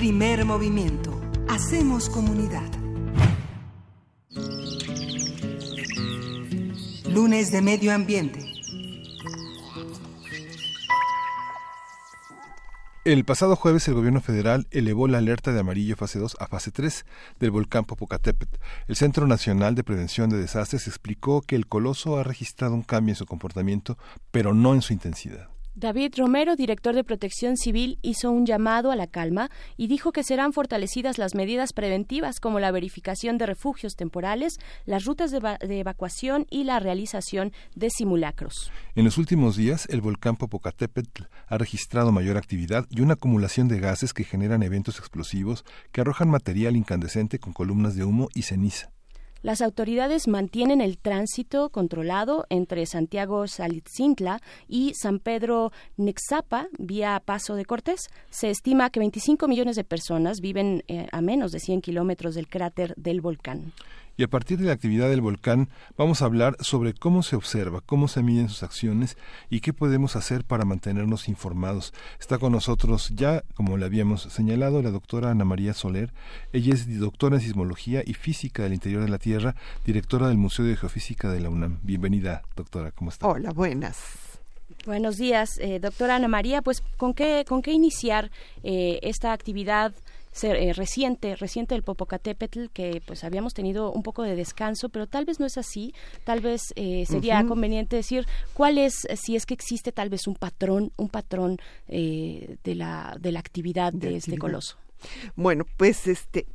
Primer 0.04 0.44
movimiento. 0.44 1.18
Hacemos 1.48 2.10
comunidad. 2.10 2.70
Lunes 7.08 7.50
de 7.50 7.62
Medio 7.62 7.90
Ambiente. 7.94 8.38
El 13.06 13.24
pasado 13.24 13.56
jueves 13.56 13.88
el 13.88 13.94
gobierno 13.94 14.20
federal 14.20 14.66
elevó 14.70 15.08
la 15.08 15.16
alerta 15.16 15.54
de 15.54 15.60
amarillo 15.60 15.96
fase 15.96 16.18
2 16.18 16.36
a 16.38 16.48
fase 16.48 16.70
3 16.70 17.06
del 17.40 17.50
volcán 17.50 17.86
Popocatépetl. 17.86 18.58
El 18.88 18.96
Centro 18.96 19.26
Nacional 19.26 19.74
de 19.74 19.84
Prevención 19.84 20.28
de 20.28 20.36
Desastres 20.36 20.86
explicó 20.86 21.40
que 21.40 21.56
el 21.56 21.66
coloso 21.66 22.18
ha 22.18 22.24
registrado 22.24 22.74
un 22.74 22.82
cambio 22.82 23.12
en 23.12 23.16
su 23.16 23.24
comportamiento, 23.24 23.96
pero 24.30 24.52
no 24.52 24.74
en 24.74 24.82
su 24.82 24.92
intensidad. 24.92 25.53
David 25.76 26.14
Romero, 26.16 26.54
director 26.54 26.94
de 26.94 27.02
Protección 27.02 27.56
Civil, 27.56 27.98
hizo 28.00 28.30
un 28.30 28.46
llamado 28.46 28.92
a 28.92 28.96
la 28.96 29.08
calma 29.08 29.50
y 29.76 29.88
dijo 29.88 30.12
que 30.12 30.22
serán 30.22 30.52
fortalecidas 30.52 31.18
las 31.18 31.34
medidas 31.34 31.72
preventivas 31.72 32.38
como 32.38 32.60
la 32.60 32.70
verificación 32.70 33.38
de 33.38 33.46
refugios 33.46 33.96
temporales, 33.96 34.58
las 34.84 35.04
rutas 35.04 35.32
de, 35.32 35.40
evacuación 35.80 36.46
y 36.48 36.62
la 36.62 36.78
realización 36.78 37.52
de 37.74 37.90
simulacros. 37.90 38.70
En 38.94 39.04
los 39.04 39.18
últimos 39.18 39.56
días, 39.56 39.88
el 39.90 40.00
volcán 40.00 40.36
Popocatépetl 40.36 41.24
ha 41.48 41.58
registrado 41.58 42.12
mayor 42.12 42.36
actividad 42.36 42.86
y 42.88 43.00
una 43.00 43.14
acumulación 43.14 43.66
de 43.66 43.80
gases 43.80 44.12
que 44.12 44.22
generan 44.22 44.62
eventos 44.62 45.00
explosivos 45.00 45.64
que 45.90 46.02
arrojan 46.02 46.30
material 46.30 46.76
incandescente 46.76 47.40
con 47.40 47.52
columnas 47.52 47.96
de 47.96 48.04
humo 48.04 48.28
y 48.32 48.42
ceniza. 48.42 48.92
Las 49.44 49.60
autoridades 49.60 50.26
mantienen 50.26 50.80
el 50.80 50.96
tránsito 50.96 51.68
controlado 51.68 52.46
entre 52.48 52.86
Santiago 52.86 53.46
Salitzintla 53.46 54.40
y 54.68 54.94
San 54.94 55.18
Pedro 55.18 55.70
Nexapa 55.98 56.68
vía 56.78 57.20
Paso 57.22 57.54
de 57.54 57.66
Cortés. 57.66 58.08
Se 58.30 58.48
estima 58.48 58.88
que 58.88 59.00
25 59.00 59.46
millones 59.46 59.76
de 59.76 59.84
personas 59.84 60.40
viven 60.40 60.82
eh, 60.88 61.08
a 61.12 61.20
menos 61.20 61.52
de 61.52 61.60
100 61.60 61.82
kilómetros 61.82 62.34
del 62.34 62.48
cráter 62.48 62.94
del 62.96 63.20
volcán 63.20 63.74
y 64.16 64.22
a 64.22 64.28
partir 64.28 64.58
de 64.58 64.66
la 64.66 64.72
actividad 64.72 65.08
del 65.08 65.20
volcán 65.20 65.68
vamos 65.96 66.22
a 66.22 66.26
hablar 66.26 66.56
sobre 66.60 66.94
cómo 66.94 67.22
se 67.22 67.36
observa, 67.36 67.80
cómo 67.84 68.08
se 68.08 68.22
miden 68.22 68.48
sus 68.48 68.62
acciones 68.62 69.16
y 69.50 69.60
qué 69.60 69.72
podemos 69.72 70.16
hacer 70.16 70.44
para 70.44 70.64
mantenernos 70.64 71.28
informados. 71.28 71.92
Está 72.20 72.38
con 72.38 72.52
nosotros 72.52 73.10
ya, 73.14 73.42
como 73.54 73.76
le 73.76 73.86
habíamos 73.86 74.22
señalado, 74.22 74.82
la 74.82 74.90
doctora 74.90 75.30
Ana 75.30 75.44
María 75.44 75.74
Soler. 75.74 76.12
Ella 76.52 76.74
es 76.74 76.98
doctora 76.98 77.36
en 77.36 77.42
sismología 77.42 78.02
y 78.04 78.14
física 78.14 78.62
del 78.62 78.74
interior 78.74 79.02
de 79.02 79.08
la 79.08 79.18
Tierra, 79.18 79.54
directora 79.84 80.28
del 80.28 80.38
Museo 80.38 80.64
de 80.64 80.76
Geofísica 80.76 81.30
de 81.30 81.40
la 81.40 81.50
UNAM. 81.50 81.78
Bienvenida, 81.82 82.42
doctora, 82.56 82.90
¿cómo 82.92 83.10
está? 83.10 83.26
Hola, 83.26 83.52
buenas. 83.52 83.96
Buenos 84.86 85.16
días, 85.16 85.58
eh, 85.60 85.78
doctora 85.80 86.16
Ana 86.16 86.28
María. 86.28 86.60
Pues, 86.60 86.82
¿con 86.98 87.14
qué, 87.14 87.44
con 87.48 87.62
qué 87.62 87.72
iniciar 87.72 88.30
eh, 88.62 88.98
esta 89.02 89.32
actividad 89.32 89.94
eh, 90.42 90.72
reciente, 90.72 91.36
reciente 91.36 91.74
del 91.74 91.82
Popocatépetl, 91.84 92.66
que 92.72 93.00
pues 93.06 93.22
habíamos 93.22 93.54
tenido 93.54 93.92
un 93.92 94.02
poco 94.02 94.22
de 94.22 94.34
descanso, 94.34 94.88
pero 94.88 95.06
tal 95.06 95.24
vez 95.24 95.38
no 95.38 95.46
es 95.46 95.56
así. 95.56 95.94
Tal 96.24 96.40
vez 96.40 96.72
eh, 96.76 97.04
sería 97.06 97.46
conveniente 97.46 97.96
decir 97.96 98.26
cuál 98.52 98.78
es, 98.78 99.04
eh, 99.08 99.16
si 99.16 99.36
es 99.36 99.46
que 99.46 99.54
existe 99.54 99.92
tal 99.92 100.10
vez 100.10 100.26
un 100.26 100.34
patrón, 100.34 100.92
un 100.96 101.08
patrón 101.08 101.58
de 101.86 102.74
la 102.74 103.16
de 103.20 103.32
la 103.32 103.40
actividad 103.40 103.92
de, 103.92 104.16
este 104.16 104.36
coloso. 104.36 104.76
Bueno, 105.36 105.64
pues 105.76 106.06
este 106.06 106.46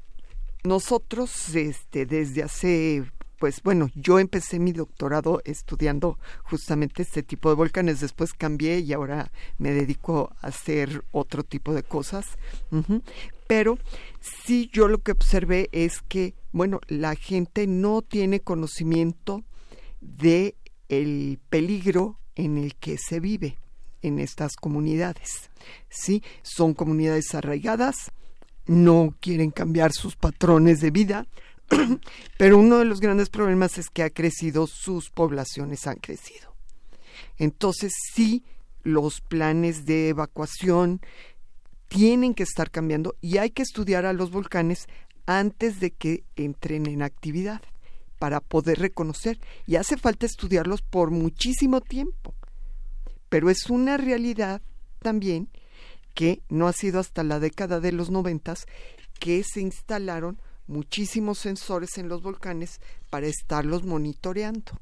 nosotros 0.64 1.56
este 1.56 2.06
desde 2.06 2.44
hace 2.44 3.04
pues 3.40 3.64
bueno, 3.64 3.88
yo 3.96 4.20
empecé 4.20 4.60
mi 4.60 4.74
doctorado 4.74 5.42
estudiando 5.46 6.20
justamente 6.44 7.04
este 7.04 7.24
tipo 7.24 7.48
de 7.48 7.56
volcanes, 7.56 8.02
después 8.02 8.34
cambié 8.34 8.80
y 8.80 8.92
ahora 8.92 9.32
me 9.58 9.72
dedico 9.72 10.34
a 10.42 10.48
hacer 10.48 11.06
otro 11.12 11.44
tipo 11.44 11.74
de 11.74 11.84
cosas 11.84 12.38
pero 13.50 13.80
sí 14.46 14.70
yo 14.72 14.88
lo 14.88 15.00
que 15.00 15.12
observé 15.12 15.70
es 15.72 16.04
que, 16.08 16.36
bueno, 16.52 16.82
la 16.88 17.16
gente 17.16 17.66
no 17.66 18.04
tiene 18.04 18.42
conocimiento 18.42 19.44
de 20.02 20.54
el 20.88 21.40
peligro 21.50 22.20
en 22.36 22.60
el 22.60 22.76
que 22.76 23.00
se 23.00 23.20
vive 23.20 23.58
en 24.04 24.20
estas 24.20 24.56
comunidades. 24.56 25.50
Sí, 25.90 26.22
son 26.44 26.76
comunidades 26.76 27.34
arraigadas, 27.34 28.12
no 28.68 29.16
quieren 29.20 29.50
cambiar 29.50 29.94
sus 29.94 30.16
patrones 30.16 30.80
de 30.80 30.92
vida, 30.92 31.26
pero 32.38 32.60
uno 32.60 32.78
de 32.78 32.86
los 32.86 33.00
grandes 33.00 33.30
problemas 33.30 33.80
es 33.80 33.90
que 33.90 34.04
ha 34.04 34.12
crecido, 34.12 34.68
sus 34.68 35.10
poblaciones 35.10 35.88
han 35.88 35.98
crecido. 35.98 36.54
Entonces 37.40 37.94
sí, 38.14 38.44
los 38.84 39.22
planes 39.22 39.86
de 39.86 40.10
evacuación, 40.10 41.02
tienen 41.90 42.34
que 42.34 42.44
estar 42.44 42.72
cambiando 42.72 43.16
y 43.20 43.38
hay 43.38 43.50
que 43.50 43.64
estudiar 43.64 44.06
a 44.06 44.14
los 44.14 44.32
volcanes 44.32 44.88
antes 45.26 45.80
de 45.80 45.92
que 45.92 46.24
entren 46.38 46.86
en 46.86 47.02
actividad 47.02 47.62
para 48.20 48.40
poder 48.40 48.80
reconocer. 48.80 49.40
Y 49.68 49.76
hace 49.76 49.98
falta 49.98 50.26
estudiarlos 50.26 50.82
por 50.82 51.12
muchísimo 51.12 51.82
tiempo. 51.82 52.34
Pero 53.28 53.50
es 53.50 53.70
una 53.70 53.98
realidad 53.98 54.62
también 55.00 55.50
que 56.14 56.42
no 56.50 56.68
ha 56.68 56.74
sido 56.74 57.00
hasta 57.00 57.24
la 57.24 57.40
década 57.40 57.80
de 57.80 57.92
los 57.92 58.10
noventas 58.10 58.66
que 59.20 59.44
se 59.44 59.62
instalaron 59.62 60.42
muchísimos 60.68 61.40
sensores 61.40 61.98
en 61.98 62.08
los 62.08 62.22
volcanes 62.22 62.80
para 63.10 63.28
estarlos 63.28 63.84
monitoreando. 63.84 64.80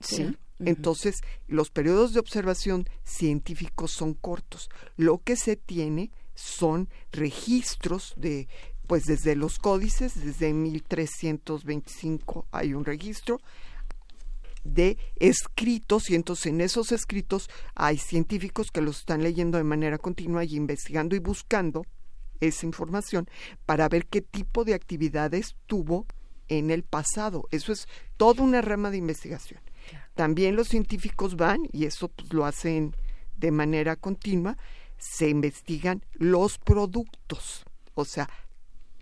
¿Sí? 0.00 0.36
Entonces, 0.60 1.20
los 1.46 1.70
periodos 1.70 2.12
de 2.12 2.20
observación 2.20 2.88
científicos 3.04 3.92
son 3.92 4.14
cortos. 4.14 4.68
Lo 4.96 5.18
que 5.18 5.36
se 5.36 5.56
tiene 5.56 6.10
son 6.34 6.88
registros 7.12 8.14
de, 8.16 8.48
pues 8.86 9.04
desde 9.04 9.36
los 9.36 9.58
códices, 9.58 10.20
desde 10.20 10.52
1325 10.52 12.46
hay 12.50 12.74
un 12.74 12.84
registro 12.84 13.40
de 14.64 14.98
escritos 15.16 16.10
y 16.10 16.14
entonces 16.14 16.46
en 16.46 16.60
esos 16.60 16.92
escritos 16.92 17.48
hay 17.74 17.98
científicos 17.98 18.70
que 18.70 18.82
los 18.82 19.00
están 19.00 19.22
leyendo 19.22 19.58
de 19.58 19.64
manera 19.64 19.98
continua 19.98 20.44
y 20.44 20.56
investigando 20.56 21.16
y 21.16 21.20
buscando 21.20 21.84
esa 22.40 22.66
información 22.66 23.28
para 23.66 23.88
ver 23.88 24.06
qué 24.06 24.22
tipo 24.22 24.64
de 24.64 24.74
actividades 24.74 25.56
tuvo 25.66 26.06
en 26.48 26.70
el 26.70 26.82
pasado. 26.82 27.48
Eso 27.50 27.72
es 27.72 27.88
toda 28.16 28.42
una 28.42 28.62
rama 28.62 28.90
de 28.90 28.98
investigación. 28.98 29.60
También 30.14 30.56
los 30.56 30.68
científicos 30.68 31.36
van, 31.36 31.68
y 31.72 31.84
eso 31.84 32.08
pues, 32.08 32.32
lo 32.32 32.44
hacen 32.44 32.94
de 33.36 33.50
manera 33.50 33.96
continua, 33.96 34.56
se 34.98 35.28
investigan 35.28 36.04
los 36.14 36.58
productos, 36.58 37.64
o 37.94 38.04
sea, 38.04 38.28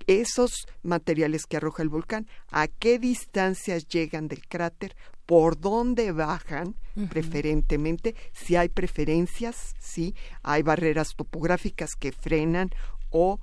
esos 0.07 0.67
materiales 0.83 1.47
que 1.47 1.57
arroja 1.57 1.83
el 1.83 1.89
volcán, 1.89 2.29
a 2.51 2.69
qué 2.69 2.99
distancias 2.99 3.89
llegan 3.89 4.29
del 4.29 4.47
cráter, 4.47 4.95
por 5.27 5.59
dónde 5.59 6.13
bajan 6.13 6.77
preferentemente, 7.11 8.15
si 8.33 8.55
hay 8.55 8.69
preferencias, 8.69 9.75
si 9.81 10.15
hay 10.43 10.63
barreras 10.63 11.15
topográficas 11.17 11.97
que 11.97 12.13
frenan 12.13 12.71
o 13.11 13.41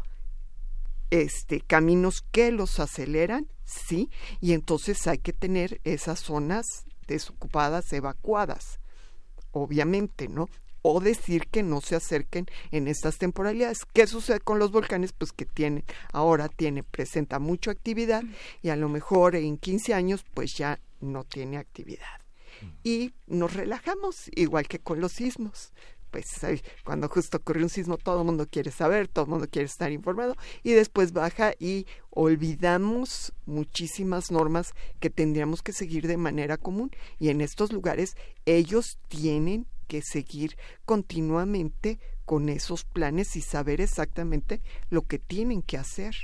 este 1.12 1.60
caminos 1.60 2.24
que 2.32 2.52
los 2.52 2.80
aceleran, 2.80 3.48
sí, 3.66 4.10
y 4.40 4.54
entonces 4.54 5.06
hay 5.08 5.18
que 5.18 5.34
tener 5.34 5.82
esas 5.84 6.20
zonas 6.22 6.86
desocupadas, 7.08 7.92
evacuadas, 7.94 8.80
obviamente, 9.52 10.28
¿no? 10.28 10.50
O 10.82 11.00
decir 11.00 11.48
que 11.48 11.64
no 11.64 11.80
se 11.80 11.96
acerquen 11.96 12.46
en 12.72 12.88
estas 12.88 13.18
temporalidades. 13.18 13.86
¿Qué 13.94 14.06
sucede 14.06 14.40
con 14.40 14.60
los 14.60 14.72
volcanes? 14.72 15.14
Pues 15.14 15.32
que 15.32 15.46
tiene, 15.46 15.86
ahora 16.12 16.50
tiene, 16.50 16.84
presenta 16.84 17.40
mucha 17.40 17.72
actividad 17.72 18.24
y 18.62 18.70
a 18.70 18.76
lo 18.76 18.90
mejor 18.90 19.36
en 19.36 19.58
15 19.58 19.94
años 19.94 20.26
pues 20.34 20.56
ya 20.56 20.80
no 21.00 21.24
tiene 21.24 21.58
actividad. 21.58 22.20
Y 22.84 23.14
nos 23.28 23.54
relajamos, 23.54 24.30
igual 24.36 24.68
que 24.68 24.80
con 24.80 25.00
los 25.00 25.14
sismos 25.14 25.74
pues 26.14 26.28
cuando 26.84 27.10
justo 27.10 27.38
ocurre 27.38 27.64
un 27.64 27.70
sismo 27.70 27.98
todo 27.98 28.20
el 28.20 28.26
mundo 28.26 28.48
quiere 28.48 28.70
saber, 28.70 29.08
todo 29.08 29.26
el 29.26 29.32
mundo 29.32 29.48
quiere 29.50 29.66
estar 29.66 29.92
informado 29.92 30.36
y 30.62 30.74
después 30.74 31.12
baja 31.12 31.54
y 31.60 31.88
olvidamos 32.12 33.34
muchísimas 33.48 34.30
normas 34.30 34.76
que 35.00 35.10
tendríamos 35.10 35.64
que 35.64 35.74
seguir 35.74 36.06
de 36.06 36.18
manera 36.18 36.58
común 36.58 36.92
y 37.20 37.30
en 37.30 37.42
estos 37.42 37.74
lugares 37.74 38.16
ellos 38.46 39.00
tienen 39.08 39.66
que 39.88 40.04
seguir 40.04 40.56
continuamente 40.86 42.00
con 42.26 42.48
esos 42.48 42.86
planes 42.86 43.36
y 43.36 43.42
saber 43.42 43.82
exactamente 43.82 44.62
lo 44.92 45.02
que 45.02 45.18
tienen 45.18 45.64
que 45.64 45.78
hacer, 45.80 46.16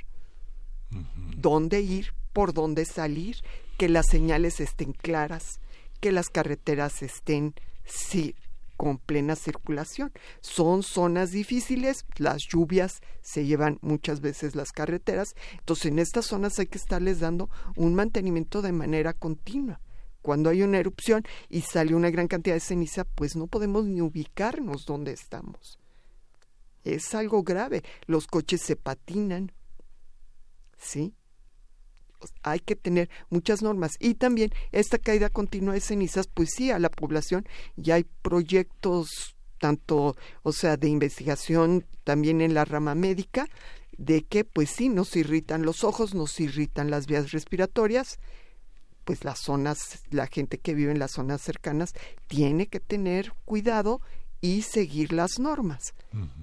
dónde 1.36 1.82
ir, 1.82 2.14
por 2.32 2.54
dónde 2.54 2.86
salir, 2.86 3.38
que 3.80 3.90
las 3.90 4.06
señales 4.08 4.60
estén 4.60 4.94
claras, 4.94 5.60
que 6.00 6.12
las 6.12 6.30
carreteras 6.30 7.02
estén 7.02 7.56
sí, 7.86 8.36
con 8.80 8.98
plena 8.98 9.36
circulación. 9.36 10.14
Son 10.40 10.84
zonas 10.84 11.32
difíciles, 11.32 12.06
las 12.16 12.48
lluvias 12.48 13.02
se 13.22 13.46
llevan 13.46 13.78
muchas 13.82 14.22
veces 14.22 14.56
las 14.56 14.72
carreteras, 14.72 15.36
entonces 15.58 15.88
en 15.88 16.00
estas 16.00 16.28
zonas 16.28 16.58
hay 16.60 16.68
que 16.68 16.78
estarles 16.78 17.20
dando 17.20 17.50
un 17.76 17.94
mantenimiento 17.94 18.62
de 18.62 18.72
manera 18.72 19.12
continua. 19.12 19.82
Cuando 20.22 20.50
hay 20.50 20.64
una 20.64 20.78
erupción 20.80 21.24
y 21.50 21.60
sale 21.60 21.94
una 21.94 22.10
gran 22.10 22.30
cantidad 22.30 22.56
de 22.56 22.62
ceniza, 22.62 23.04
pues 23.04 23.36
no 23.36 23.48
podemos 23.48 23.84
ni 23.84 24.00
ubicarnos 24.00 24.86
donde 24.86 25.12
estamos. 25.12 25.78
Es 26.86 27.14
algo 27.14 27.44
grave. 27.44 27.84
Los 28.06 28.28
coches 28.28 28.62
se 28.62 28.78
patinan. 28.78 29.52
¿Sí? 30.78 31.14
Hay 32.44 32.60
que 32.60 32.76
tener 32.76 33.10
muchas 33.30 33.62
normas. 33.62 33.94
Y 34.00 34.16
también 34.16 34.52
esta 34.72 34.98
caída 34.98 35.30
continua 35.30 35.74
de 35.74 35.82
cenizas 35.82 36.28
pues 36.28 36.50
sí 36.56 36.72
a 36.72 36.80
la 36.80 36.90
población 36.90 37.48
ya 37.76 37.96
hay 37.96 38.06
proyectos 38.22 39.36
tanto 39.60 40.16
o 40.44 40.54
sea 40.54 40.78
de 40.78 40.88
investigación 40.88 41.86
también 42.04 42.42
en 42.42 42.54
la 42.54 42.66
rama 42.66 42.96
médica 42.96 43.48
de 43.98 44.24
que 44.24 44.46
pues 44.46 44.70
sí 44.70 44.88
nos 44.88 45.16
irritan 45.18 45.64
los 45.64 45.84
ojos 45.84 46.16
nos 46.16 46.40
irritan 46.40 46.90
las 46.90 47.08
vías 47.08 47.32
respiratorias 47.32 48.20
pues 49.04 49.26
las 49.26 49.40
zonas 49.40 50.04
la 50.12 50.28
gente 50.28 50.60
que 50.60 50.74
vive 50.74 50.92
en 50.92 51.00
las 51.00 51.12
zonas 51.12 51.42
cercanas 51.42 51.94
tiene 52.28 52.68
que 52.68 52.80
tener 52.80 53.34
cuidado 53.44 54.02
y 54.42 54.62
seguir 54.62 55.14
las 55.14 55.40
normas. 55.40 55.94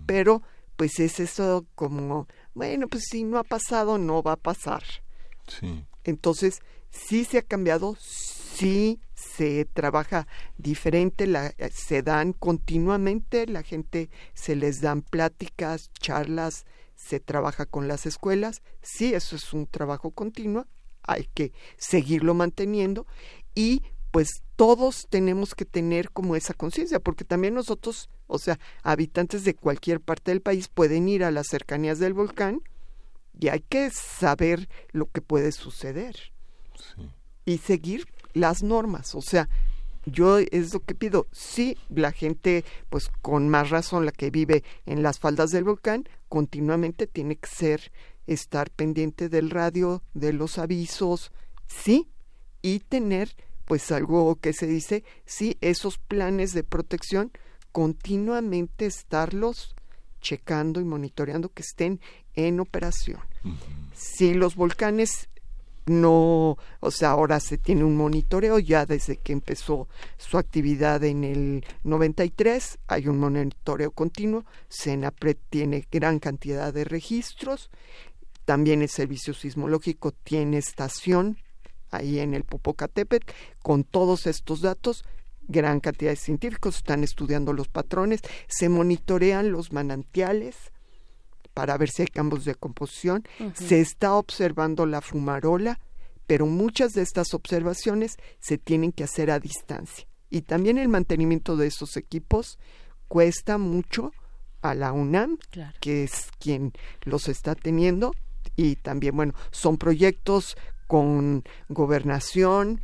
Pero 0.04 0.42
pues 0.76 1.00
es 1.00 1.20
eso 1.20 1.64
como 1.74 2.26
bueno 2.54 2.88
pues 2.88 3.04
si 3.08 3.24
no 3.24 3.38
ha 3.38 3.44
pasado 3.44 3.98
no 3.98 4.22
va 4.22 4.32
a 4.32 4.36
pasar 4.36 4.82
entonces, 6.04 6.60
sí 6.90 7.24
se 7.24 7.38
ha 7.38 7.42
cambiado, 7.42 7.96
sí 7.98 9.00
se 9.14 9.64
trabaja 9.64 10.26
diferente, 10.56 11.26
la, 11.26 11.54
se 11.72 12.02
dan 12.02 12.32
continuamente, 12.32 13.46
la 13.46 13.62
gente 13.62 14.10
se 14.34 14.56
les 14.56 14.80
dan 14.80 15.02
pláticas, 15.02 15.90
charlas, 16.00 16.64
se 16.94 17.20
trabaja 17.20 17.66
con 17.66 17.88
las 17.88 18.06
escuelas, 18.06 18.62
sí, 18.82 19.14
eso 19.14 19.36
es 19.36 19.52
un 19.52 19.66
trabajo 19.66 20.10
continuo, 20.10 20.66
hay 21.02 21.28
que 21.34 21.52
seguirlo 21.76 22.34
manteniendo 22.34 23.06
y 23.54 23.82
pues 24.10 24.42
todos 24.56 25.06
tenemos 25.10 25.54
que 25.54 25.66
tener 25.66 26.10
como 26.10 26.36
esa 26.36 26.54
conciencia, 26.54 27.00
porque 27.00 27.24
también 27.24 27.52
nosotros, 27.52 28.08
o 28.26 28.38
sea, 28.38 28.58
habitantes 28.82 29.44
de 29.44 29.54
cualquier 29.54 30.00
parte 30.00 30.30
del 30.30 30.40
país 30.40 30.68
pueden 30.68 31.08
ir 31.08 31.22
a 31.22 31.30
las 31.30 31.48
cercanías 31.48 31.98
del 31.98 32.14
volcán, 32.14 32.62
y 33.38 33.48
hay 33.48 33.60
que 33.60 33.90
saber 33.90 34.68
lo 34.92 35.10
que 35.10 35.20
puede 35.20 35.52
suceder 35.52 36.16
y 37.44 37.58
seguir 37.58 38.06
las 38.32 38.62
normas. 38.62 39.14
O 39.14 39.22
sea, 39.22 39.48
yo 40.06 40.38
es 40.38 40.72
lo 40.72 40.80
que 40.80 40.94
pido. 40.94 41.26
Sí, 41.32 41.76
la 41.88 42.12
gente, 42.12 42.64
pues 42.88 43.08
con 43.22 43.48
más 43.48 43.70
razón, 43.70 44.06
la 44.06 44.12
que 44.12 44.30
vive 44.30 44.64
en 44.86 45.02
las 45.02 45.18
faldas 45.18 45.50
del 45.50 45.64
volcán, 45.64 46.08
continuamente 46.28 47.06
tiene 47.06 47.36
que 47.36 47.48
ser, 47.48 47.92
estar 48.26 48.70
pendiente 48.70 49.28
del 49.28 49.50
radio, 49.50 50.02
de 50.14 50.32
los 50.32 50.58
avisos, 50.58 51.32
sí, 51.66 52.08
y 52.62 52.80
tener, 52.80 53.36
pues 53.64 53.90
algo 53.92 54.36
que 54.36 54.52
se 54.52 54.66
dice, 54.66 55.04
sí, 55.24 55.56
esos 55.60 55.98
planes 55.98 56.52
de 56.52 56.64
protección, 56.64 57.32
continuamente 57.72 58.86
estarlos 58.86 59.74
checando 60.20 60.80
y 60.80 60.84
monitoreando 60.84 61.50
que 61.50 61.62
estén 61.62 62.00
en 62.36 62.60
operación. 62.60 63.20
Si 63.94 64.34
los 64.34 64.56
volcanes 64.56 65.28
no, 65.86 66.58
o 66.80 66.90
sea, 66.90 67.10
ahora 67.10 67.38
se 67.38 67.58
tiene 67.58 67.84
un 67.84 67.96
monitoreo 67.96 68.58
ya 68.58 68.86
desde 68.86 69.16
que 69.16 69.32
empezó 69.32 69.88
su 70.16 70.36
actividad 70.36 71.04
en 71.04 71.22
el 71.22 71.64
93, 71.84 72.78
hay 72.88 73.06
un 73.06 73.18
monitoreo 73.18 73.92
continuo, 73.92 74.44
Senapred 74.68 75.36
tiene 75.48 75.86
gran 75.90 76.18
cantidad 76.18 76.74
de 76.74 76.84
registros, 76.84 77.70
también 78.44 78.82
el 78.82 78.88
servicio 78.88 79.32
sismológico 79.32 80.10
tiene 80.10 80.58
estación 80.58 81.38
ahí 81.90 82.18
en 82.18 82.34
el 82.34 82.44
Popocatépetl. 82.44 83.32
Con 83.62 83.84
todos 83.84 84.26
estos 84.26 84.60
datos 84.60 85.04
gran 85.48 85.80
cantidad 85.80 86.10
de 86.10 86.16
científicos 86.16 86.76
están 86.76 87.04
estudiando 87.04 87.52
los 87.52 87.68
patrones, 87.68 88.20
se 88.48 88.68
monitorean 88.68 89.52
los 89.52 89.72
manantiales 89.72 90.72
para 91.56 91.78
ver 91.78 91.88
si 91.88 92.02
hay 92.02 92.08
cambios 92.08 92.44
de 92.44 92.54
composición, 92.54 93.24
se 93.54 93.80
está 93.80 94.12
observando 94.12 94.84
la 94.84 95.00
fumarola, 95.00 95.80
pero 96.26 96.44
muchas 96.44 96.92
de 96.92 97.00
estas 97.00 97.32
observaciones 97.32 98.18
se 98.40 98.58
tienen 98.58 98.92
que 98.92 99.04
hacer 99.04 99.30
a 99.30 99.40
distancia. 99.40 100.06
Y 100.28 100.42
también 100.42 100.76
el 100.76 100.88
mantenimiento 100.88 101.56
de 101.56 101.68
esos 101.68 101.96
equipos 101.96 102.58
cuesta 103.08 103.56
mucho 103.56 104.12
a 104.60 104.74
la 104.74 104.92
UNAM, 104.92 105.38
que 105.80 106.04
es 106.04 106.28
quien 106.38 106.74
los 107.00 107.26
está 107.26 107.54
teniendo, 107.54 108.12
y 108.54 108.76
también, 108.76 109.16
bueno, 109.16 109.32
son 109.50 109.78
proyectos 109.78 110.58
con 110.86 111.42
gobernación, 111.70 112.82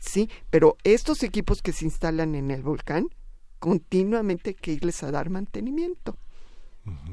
sí, 0.00 0.28
pero 0.50 0.76
estos 0.82 1.22
equipos 1.22 1.62
que 1.62 1.72
se 1.72 1.84
instalan 1.84 2.34
en 2.34 2.50
el 2.50 2.64
volcán, 2.64 3.10
continuamente 3.60 4.50
hay 4.50 4.56
que 4.56 4.72
irles 4.72 5.04
a 5.04 5.12
dar 5.12 5.30
mantenimiento. 5.30 6.18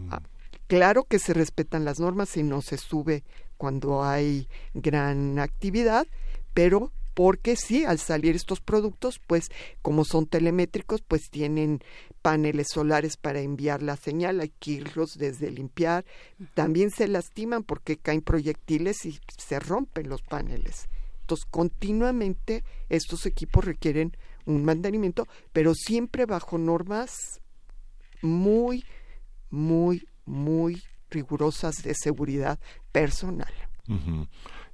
Ah, 0.09 0.19
claro 0.67 1.03
que 1.03 1.19
se 1.19 1.33
respetan 1.33 1.85
las 1.85 1.99
normas 1.99 2.35
y 2.37 2.43
no 2.43 2.61
se 2.61 2.77
sube 2.77 3.23
cuando 3.57 4.03
hay 4.03 4.47
gran 4.73 5.39
actividad, 5.39 6.07
pero 6.53 6.91
porque 7.15 7.55
sí, 7.55 7.85
al 7.85 7.97
salir 7.97 8.35
estos 8.35 8.59
productos, 8.59 9.21
pues 9.25 9.49
como 9.81 10.03
son 10.03 10.27
telemétricos, 10.27 11.01
pues 11.01 11.29
tienen 11.31 11.79
paneles 12.21 12.67
solares 12.73 13.15
para 13.15 13.39
enviar 13.39 13.81
la 13.81 13.95
señal, 13.95 14.41
hay 14.41 14.51
que 14.59 14.71
irlos 14.71 15.17
desde 15.17 15.49
limpiar. 15.49 16.05
También 16.53 16.91
se 16.91 17.07
lastiman 17.07 17.63
porque 17.63 17.97
caen 17.97 18.21
proyectiles 18.21 19.05
y 19.05 19.17
se 19.37 19.59
rompen 19.61 20.09
los 20.09 20.21
paneles. 20.23 20.89
Entonces, 21.21 21.45
continuamente 21.49 22.65
estos 22.89 23.25
equipos 23.25 23.63
requieren 23.63 24.15
un 24.45 24.65
mantenimiento, 24.65 25.25
pero 25.53 25.73
siempre 25.73 26.25
bajo 26.25 26.57
normas 26.57 27.39
muy, 28.21 28.83
muy, 29.49 30.05
muy 30.25 30.83
rigurosas 31.09 31.83
de 31.83 31.93
seguridad 31.93 32.59
personal. 32.91 33.53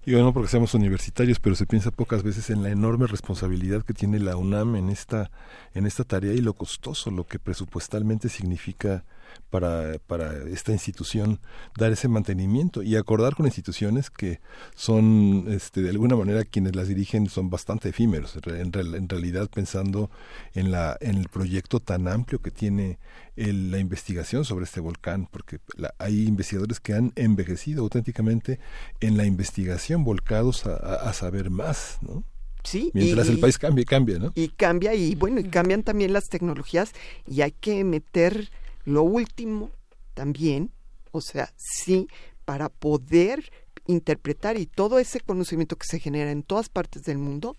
Y 0.06 0.14
bueno, 0.14 0.34
porque 0.34 0.50
seamos 0.50 0.74
universitarios, 0.74 1.40
pero 1.40 1.56
se 1.56 1.66
piensa 1.66 1.92
pocas 1.92 2.24
veces 2.24 2.50
en 2.50 2.64
la 2.64 2.70
enorme 2.70 3.08
responsabilidad 3.08 3.84
que 3.84 3.94
tiene 3.94 4.20
la 4.20 4.36
UNAM 4.36 4.76
en 4.76 4.90
esta, 4.90 5.30
en 5.74 5.86
esta 5.86 6.04
tarea 6.04 6.34
y 6.34 6.42
lo 6.42 6.54
costoso, 6.54 7.12
lo 7.12 7.28
que 7.28 7.38
presupuestalmente 7.38 8.30
significa 8.30 9.04
para, 9.50 9.98
para 10.08 10.50
esta 10.50 10.72
institución 10.72 11.39
dar 11.78 11.91
ese 11.91 12.08
mantenimiento 12.08 12.84
y 12.84 12.96
acordar 12.96 13.36
con 13.36 13.46
instituciones 13.46 14.10
que 14.10 14.39
son, 14.76 15.46
este, 15.50 15.82
de 15.82 15.89
alguna 15.89 16.15
manera, 16.15 16.44
quienes 16.46 16.76
las 16.76 16.88
dirigen 16.88 17.30
son 17.30 17.50
bastante 17.50 17.89
efímeros, 17.89 18.38
en, 18.46 18.72
en 18.74 19.10
realidad 19.10 19.50
pensando 19.54 20.10
en, 20.54 20.72
la, 20.72 20.98
en 21.02 21.17
el 21.17 21.30
proyecto 21.30 21.80
tan 21.80 22.08
amplio 22.08 22.41
que 22.41 22.52
tiene 22.52 23.00
la 23.36 23.80
investigación 23.80 24.46
sobre 24.46 24.65
este 24.65 24.80
volcán, 24.80 25.28
porque 25.32 25.60
hay 25.98 26.28
investigadores 26.28 26.80
que 26.80 26.94
han 26.94 27.12
envejecido 27.15 27.84
auténticamente 27.84 28.60
en 29.00 29.17
la 29.17 29.26
investigación, 29.26 30.04
volcados 30.04 30.65
a, 30.65 30.76
a, 30.76 31.13
saber 31.13 31.50
más, 31.50 31.98
¿no? 32.02 32.24
Sí, 32.63 32.91
Mientras 32.94 33.28
el 33.28 33.39
país 33.39 33.58
cambia, 33.58 33.86
cambia, 33.86 34.20
¿no? 34.20 34.32
Y 34.36 34.50
cambia, 34.50 34.94
y 34.94 35.15
bueno, 35.15 35.39
y 35.39 35.46
cambian 35.46 35.82
también 35.82 36.13
las 36.13 36.30
tecnologías, 36.30 36.91
y 37.28 37.41
hay 37.41 37.52
que 37.52 37.84
meter 37.84 38.52
lo 38.84 39.04
último 39.04 39.72
también, 40.13 40.72
o 41.12 41.22
sea, 41.22 41.54
sí, 41.58 42.08
para 42.46 42.70
poder 42.70 43.52
interpretar 43.88 44.58
y 44.58 44.65
todo 44.65 45.00
ese 45.00 45.20
conocimiento 45.20 45.76
que 45.76 45.88
se 45.88 46.00
genera 46.00 46.32
en 46.32 46.44
todas 46.44 46.70
partes 46.70 47.04
del 47.04 47.17
mundo, 47.17 47.58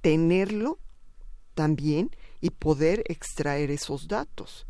tenerlo 0.00 0.78
también 1.54 2.10
y 2.40 2.50
poder 2.50 3.02
extraer 3.06 3.70
esos 3.70 4.08
datos. 4.08 4.66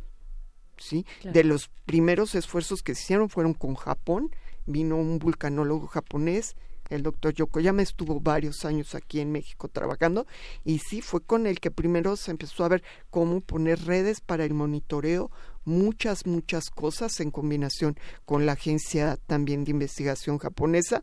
¿sí? 0.78 1.06
De 1.24 1.44
los 1.44 1.68
primeros 1.84 2.34
esfuerzos 2.34 2.82
que 2.82 2.94
se 2.94 3.02
hicieron 3.02 3.28
fueron 3.28 3.54
con 3.54 3.74
Japón, 3.74 4.30
vino 4.66 4.96
un 4.96 5.18
vulcanólogo 5.18 5.86
japonés 5.86 6.56
el 6.88 7.02
doctor 7.02 7.34
Yokoyama 7.34 7.82
estuvo 7.82 8.20
varios 8.20 8.64
años 8.64 8.94
aquí 8.94 9.20
en 9.20 9.32
México 9.32 9.68
trabajando 9.68 10.26
y 10.64 10.78
sí 10.78 11.00
fue 11.00 11.20
con 11.20 11.46
el 11.46 11.60
que 11.60 11.70
primero 11.70 12.16
se 12.16 12.30
empezó 12.30 12.64
a 12.64 12.68
ver 12.68 12.82
cómo 13.10 13.40
poner 13.40 13.84
redes 13.84 14.20
para 14.20 14.44
el 14.44 14.54
monitoreo, 14.54 15.30
muchas, 15.66 16.24
muchas 16.24 16.70
cosas 16.70 17.20
en 17.20 17.30
combinación 17.30 17.98
con 18.24 18.46
la 18.46 18.52
agencia 18.52 19.18
también 19.26 19.64
de 19.64 19.72
investigación 19.72 20.38
japonesa 20.38 21.02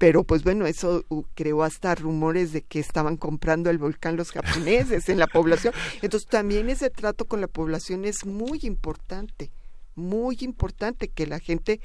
pero 0.00 0.24
pues 0.24 0.44
bueno, 0.44 0.66
eso 0.66 1.04
uh, 1.10 1.24
creó 1.34 1.62
hasta 1.62 1.94
rumores 1.94 2.54
de 2.54 2.62
que 2.62 2.80
estaban 2.80 3.18
comprando 3.18 3.68
el 3.68 3.76
volcán 3.76 4.16
los 4.16 4.32
japoneses 4.32 5.10
en 5.10 5.18
la 5.18 5.26
población. 5.32 5.74
Entonces 6.00 6.26
también 6.26 6.70
ese 6.70 6.88
trato 6.88 7.26
con 7.26 7.42
la 7.42 7.48
población 7.48 8.06
es 8.06 8.24
muy 8.24 8.60
importante, 8.62 9.52
muy 9.94 10.38
importante 10.40 11.08
que 11.08 11.26
la 11.26 11.38
gente 11.38 11.82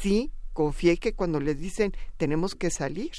sí 0.00 0.32
confíe 0.54 0.96
que 0.96 1.12
cuando 1.12 1.40
les 1.40 1.58
dicen 1.58 1.92
tenemos 2.16 2.54
que 2.54 2.70
salir, 2.70 3.12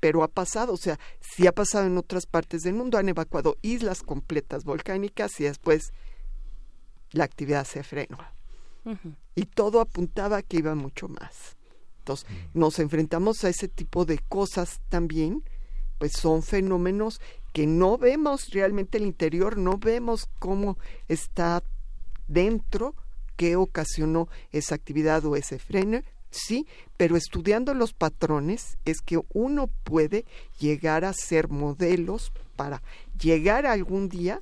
pero 0.00 0.22
ha 0.22 0.28
pasado, 0.28 0.72
o 0.72 0.78
sea, 0.78 0.98
sí 1.20 1.46
ha 1.46 1.52
pasado 1.52 1.86
en 1.86 1.98
otras 1.98 2.24
partes 2.24 2.62
del 2.62 2.76
mundo, 2.76 2.96
han 2.96 3.10
evacuado 3.10 3.58
islas 3.60 4.00
completas 4.00 4.64
volcánicas 4.64 5.38
y 5.38 5.44
después 5.44 5.92
la 7.12 7.24
actividad 7.24 7.64
se 7.64 7.82
frenó. 7.82 8.18
Y 9.34 9.44
todo 9.44 9.80
apuntaba 9.80 10.38
a 10.38 10.42
que 10.42 10.58
iba 10.58 10.74
mucho 10.74 11.08
más. 11.08 11.56
Entonces, 11.98 12.26
nos 12.54 12.78
enfrentamos 12.78 13.44
a 13.44 13.50
ese 13.50 13.68
tipo 13.68 14.06
de 14.06 14.18
cosas 14.18 14.80
también, 14.88 15.42
pues 15.98 16.12
son 16.12 16.42
fenómenos 16.42 17.20
que 17.52 17.66
no 17.66 17.98
vemos 17.98 18.48
realmente 18.50 18.98
el 18.98 19.04
interior, 19.04 19.58
no 19.58 19.78
vemos 19.78 20.28
cómo 20.38 20.78
está 21.08 21.62
dentro, 22.28 22.94
qué 23.36 23.56
ocasionó 23.56 24.28
esa 24.52 24.74
actividad 24.74 25.24
o 25.26 25.36
ese 25.36 25.58
freno, 25.58 26.02
sí, 26.30 26.66
pero 26.96 27.16
estudiando 27.16 27.74
los 27.74 27.92
patrones 27.92 28.78
es 28.84 29.00
que 29.00 29.20
uno 29.32 29.68
puede 29.84 30.24
llegar 30.58 31.04
a 31.04 31.12
ser 31.12 31.48
modelos 31.48 32.32
para 32.56 32.82
llegar 33.20 33.66
algún 33.66 34.08
día 34.08 34.38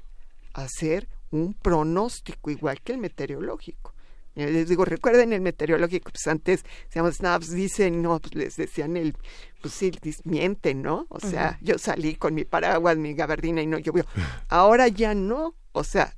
a 0.55 0.67
ser 0.69 1.09
un 1.31 1.55
pronóstico 1.55 2.51
igual 2.51 2.81
que 2.83 2.93
el 2.93 2.99
meteorológico. 2.99 3.95
Les 4.35 4.69
digo, 4.69 4.85
recuerden 4.85 5.33
el 5.33 5.41
meteorológico, 5.41 6.11
pues 6.11 6.27
antes, 6.27 6.63
decíamos, 6.85 7.23
no, 7.23 7.39
pues 7.39 7.53
dicen, 7.53 8.03
no, 8.03 8.21
pues 8.21 8.35
les 8.35 8.57
decían 8.57 8.99
el, 8.99 9.17
pues 9.63 9.73
sí, 9.73 9.91
mienten, 10.25 10.83
¿no? 10.83 11.07
O 11.09 11.21
sea, 11.21 11.59
yo 11.63 11.79
salí 11.79 12.17
con 12.17 12.35
mi 12.35 12.45
paraguas, 12.45 12.99
mi 12.99 13.15
gabardina 13.15 13.63
y 13.63 13.67
no 13.67 13.79
llovió. 13.79 14.05
Ahora 14.49 14.89
ya 14.89 15.15
no, 15.15 15.55
o 15.73 15.85
sea, 15.85 16.15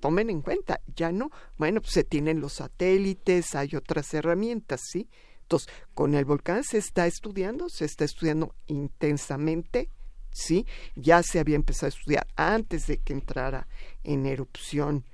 tomen 0.00 0.30
en 0.30 0.42
cuenta, 0.42 0.80
ya 0.96 1.12
no. 1.12 1.30
Bueno, 1.58 1.80
pues 1.80 1.92
se 1.92 2.02
tienen 2.02 2.40
los 2.40 2.54
satélites, 2.54 3.54
hay 3.54 3.76
otras 3.76 4.12
herramientas, 4.14 4.80
¿sí? 4.90 5.08
Entonces, 5.42 5.68
con 5.94 6.14
el 6.14 6.24
volcán 6.24 6.64
se 6.64 6.78
está 6.78 7.06
estudiando, 7.06 7.68
se 7.68 7.84
está 7.84 8.04
estudiando 8.04 8.54
intensamente, 8.66 9.90
¿sí? 10.32 10.66
Ya 10.96 11.22
se 11.22 11.38
había 11.38 11.56
empezado 11.56 11.86
a 11.86 11.96
estudiar 11.96 12.26
antes 12.34 12.86
de 12.86 12.98
que 12.98 13.12
entrara 13.12 13.68
en 14.04 14.26
erupción 14.26 15.04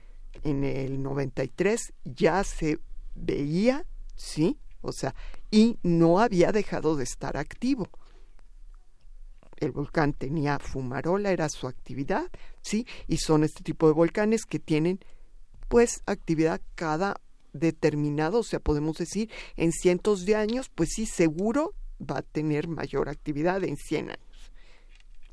en 0.43 0.65
el 0.65 1.03
93, 1.03 1.93
ya 2.05 2.45
se 2.45 2.79
veía, 3.15 3.85
¿sí? 4.15 4.59
O 4.83 4.93
sea, 4.93 5.15
y 5.51 5.79
no 5.83 6.21
había 6.21 6.53
dejado 6.53 6.97
de 6.97 7.05
estar 7.05 7.37
activo. 7.37 7.89
El 9.57 9.73
volcán 9.73 10.13
tenía 10.13 10.59
fumarola, 10.59 11.33
era 11.33 11.49
su 11.49 11.67
actividad, 11.67 12.31
¿sí? 12.61 12.87
Y 13.09 13.17
son 13.19 13.43
este 13.43 13.63
tipo 13.63 13.87
de 13.87 13.95
volcanes 13.95 14.45
que 14.45 14.59
tienen, 14.59 15.01
pues, 15.69 16.03
actividad 16.07 16.61
cada 16.75 17.21
determinado, 17.53 18.41
o 18.41 18.43
sea, 18.43 18.61
podemos 18.61 18.99
decir, 18.99 19.31
en 19.57 19.73
cientos 19.73 20.27
de 20.27 20.37
años, 20.37 20.71
pues 20.75 20.91
sí, 20.95 21.07
seguro 21.07 21.75
va 21.99 22.19
a 22.19 22.23
tener 22.23 22.69
mayor 22.69 23.09
actividad 23.09 23.65
en 23.65 23.77
100 23.77 24.11
años. 24.11 24.53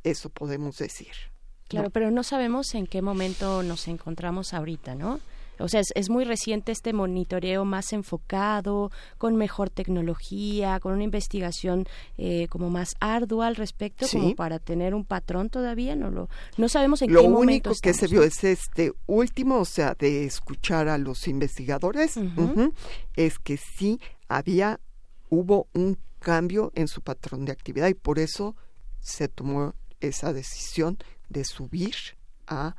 Eso 0.04 0.30
podemos 0.30 0.78
decir. 0.78 1.33
Claro, 1.74 1.90
pero 1.90 2.12
no 2.12 2.24
sabemos 2.24 2.74
en 2.76 2.88
qué 2.88 3.02
momento 3.02 3.64
nos 3.64 3.88
encontramos 3.88 4.54
ahorita, 4.54 4.96
¿no? 4.96 5.20
O 5.60 5.68
sea, 5.68 5.82
es, 5.94 6.10
muy 6.10 6.26
reciente 6.26 6.72
este 6.72 6.94
monitoreo 6.94 7.64
más 7.66 7.94
enfocado, 7.94 8.92
con 9.18 9.36
mejor 9.36 9.70
tecnología, 9.70 10.80
con 10.80 10.94
una 10.94 11.04
investigación 11.04 11.86
eh, 12.18 12.48
como 12.50 12.70
más 12.70 12.96
ardua 13.00 13.48
al 13.48 13.56
respecto, 13.56 14.08
como 14.12 14.36
para 14.36 14.60
tener 14.60 14.96
un 14.96 15.06
patrón 15.06 15.50
todavía. 15.50 15.96
No 15.96 16.10
lo, 16.10 16.30
no 16.58 16.70
sabemos 16.70 17.02
en 17.02 17.10
qué 17.10 17.14
momento. 17.14 17.32
Lo 17.32 17.40
único 17.40 17.74
que 17.82 17.94
se 17.94 18.08
vio 18.08 18.24
es 18.24 18.44
este 18.44 18.94
último, 19.06 19.60
o 19.60 19.66
sea, 19.66 19.96
de 19.98 20.26
escuchar 20.26 20.88
a 20.88 20.98
los 20.98 21.28
investigadores, 21.28 22.18
es 23.16 23.40
que 23.40 23.58
sí 23.58 24.00
había, 24.28 24.80
hubo 25.30 25.68
un 25.74 25.98
cambio 26.20 26.72
en 26.76 26.88
su 26.88 27.02
patrón 27.02 27.46
de 27.46 27.52
actividad 27.52 27.90
y 27.90 27.94
por 27.94 28.18
eso 28.18 28.56
se 29.00 29.28
tomó 29.28 29.76
esa 30.00 30.34
decisión 30.34 30.98
de 31.34 31.44
subir 31.44 31.96
a 32.48 32.76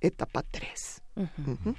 etapa 0.00 0.42
3. 0.42 1.02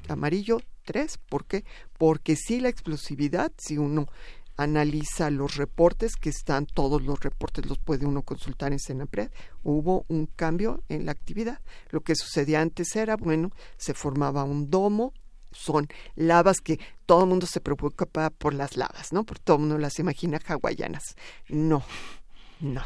Amarillo 0.07 0.59
3, 0.85 1.17
¿por 1.29 1.45
qué? 1.45 1.65
Porque 1.97 2.35
si 2.35 2.59
la 2.59 2.69
explosividad, 2.69 3.51
si 3.57 3.77
uno 3.77 4.07
analiza 4.55 5.31
los 5.31 5.55
reportes 5.55 6.15
que 6.15 6.29
están, 6.29 6.65
todos 6.67 7.01
los 7.01 7.19
reportes 7.19 7.65
los 7.65 7.79
puede 7.79 8.05
uno 8.05 8.21
consultar 8.21 8.71
en 8.71 8.79
Senapred, 8.79 9.31
hubo 9.63 10.05
un 10.07 10.27
cambio 10.27 10.83
en 10.89 11.05
la 11.05 11.11
actividad. 11.11 11.59
Lo 11.89 12.01
que 12.01 12.15
sucedía 12.15 12.61
antes 12.61 12.95
era, 12.95 13.17
bueno, 13.17 13.51
se 13.77 13.93
formaba 13.93 14.43
un 14.43 14.69
domo, 14.69 15.13
son 15.51 15.87
lavas 16.15 16.61
que 16.61 16.79
todo 17.05 17.23
el 17.23 17.29
mundo 17.29 17.45
se 17.45 17.61
preocupa 17.61 18.29
por 18.29 18.53
las 18.53 18.77
lavas, 18.77 19.11
¿no? 19.13 19.23
Porque 19.23 19.43
todo 19.43 19.57
el 19.57 19.61
mundo 19.61 19.77
las 19.77 19.99
imagina 19.99 20.39
hawaianas. 20.45 21.15
No, 21.49 21.83
no. 22.63 22.81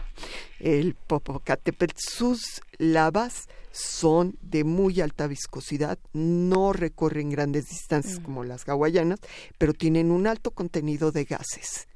El 0.59 0.95
Popocatépetl, 0.95 1.93
sus 1.97 2.61
lavas 2.77 3.47
son 3.71 4.37
de 4.41 4.63
muy 4.63 5.01
alta 5.01 5.27
viscosidad, 5.27 5.99
no 6.13 6.73
recorren 6.73 7.29
grandes 7.29 7.67
distancias 7.67 8.19
mm. 8.19 8.23
como 8.23 8.43
las 8.43 8.67
hawaianas, 8.67 9.19
pero 9.57 9.73
tienen 9.73 10.11
un 10.11 10.25
alto 10.25 10.51
contenido 10.51 11.11
de 11.11 11.25
gases 11.25 11.87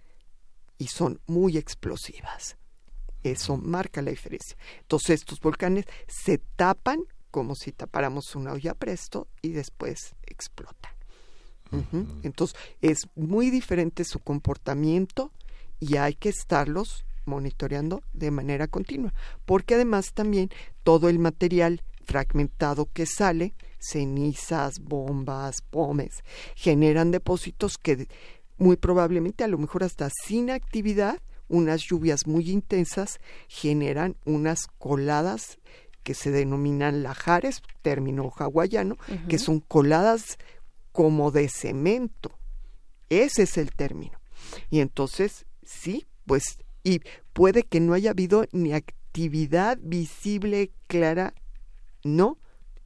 y 0.77 0.87
son 0.87 1.19
muy 1.25 1.57
explosivas. 1.57 2.57
Eso 3.23 3.57
marca 3.57 4.01
la 4.01 4.11
diferencia. 4.11 4.55
Entonces 4.81 5.21
estos 5.21 5.39
volcanes 5.39 5.85
se 6.07 6.37
tapan 6.37 7.03
como 7.31 7.55
si 7.55 7.71
tapáramos 7.71 8.35
una 8.35 8.53
olla 8.53 8.75
presto 8.75 9.27
y 9.41 9.49
después 9.49 10.15
explotan. 10.27 10.91
Entonces 12.23 12.59
es 12.81 13.07
muy 13.15 13.49
diferente 13.49 14.03
su 14.03 14.19
comportamiento 14.19 15.31
y 15.79 15.95
hay 15.95 16.15
que 16.15 16.27
estarlos 16.27 17.05
monitoreando 17.25 18.01
de 18.13 18.31
manera 18.31 18.67
continua, 18.67 19.13
porque 19.45 19.75
además 19.75 20.13
también 20.13 20.49
todo 20.83 21.09
el 21.09 21.19
material 21.19 21.81
fragmentado 22.03 22.89
que 22.91 23.05
sale, 23.05 23.53
cenizas, 23.79 24.79
bombas, 24.79 25.61
pomes, 25.61 26.23
generan 26.55 27.11
depósitos 27.11 27.77
que 27.77 28.07
muy 28.57 28.75
probablemente 28.77 29.43
a 29.43 29.47
lo 29.47 29.57
mejor 29.57 29.83
hasta 29.83 30.09
sin 30.23 30.49
actividad, 30.49 31.19
unas 31.47 31.81
lluvias 31.81 32.27
muy 32.27 32.49
intensas 32.49 33.19
generan 33.47 34.15
unas 34.25 34.67
coladas 34.77 35.59
que 36.03 36.13
se 36.13 36.31
denominan 36.31 37.03
lajares, 37.03 37.61
término 37.81 38.31
hawaiano, 38.35 38.97
que 39.27 39.37
son 39.37 39.59
coladas 39.59 40.37
como 40.91 41.31
de 41.31 41.49
cemento. 41.49 42.31
Ese 43.09 43.43
es 43.43 43.57
el 43.57 43.71
término. 43.71 44.17
Y 44.69 44.79
entonces, 44.79 45.45
sí, 45.63 46.05
pues 46.25 46.57
y 46.83 47.01
puede 47.33 47.63
que 47.63 47.79
no 47.79 47.93
haya 47.93 48.11
habido 48.11 48.45
ni 48.51 48.73
actividad 48.73 49.77
visible 49.81 50.71
clara, 50.87 51.33
no. 52.03 52.37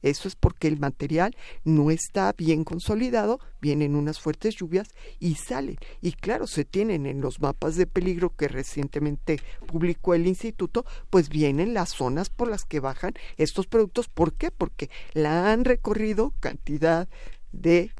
Eso 0.02 0.28
es 0.28 0.36
porque 0.36 0.68
el 0.68 0.78
material 0.78 1.34
no 1.64 1.90
está 1.90 2.32
bien 2.36 2.62
consolidado, 2.62 3.40
vienen 3.60 3.96
unas 3.96 4.20
fuertes 4.20 4.54
lluvias 4.54 4.88
y 5.18 5.34
salen. 5.34 5.78
Y 6.00 6.12
claro, 6.12 6.46
se 6.46 6.64
tienen 6.64 7.06
en 7.06 7.20
los 7.20 7.40
mapas 7.40 7.74
de 7.74 7.88
peligro 7.88 8.30
que 8.36 8.46
recientemente 8.46 9.40
publicó 9.66 10.14
el 10.14 10.28
instituto, 10.28 10.84
pues 11.10 11.28
vienen 11.28 11.74
las 11.74 11.88
zonas 11.88 12.30
por 12.30 12.48
las 12.48 12.64
que 12.64 12.78
bajan 12.78 13.14
estos 13.36 13.66
productos. 13.66 14.08
¿Por 14.08 14.34
qué? 14.34 14.52
Porque 14.52 14.90
la 15.12 15.50
han 15.50 15.64
recorrido 15.64 16.34
cantidad 16.38 17.08
de 17.50 17.90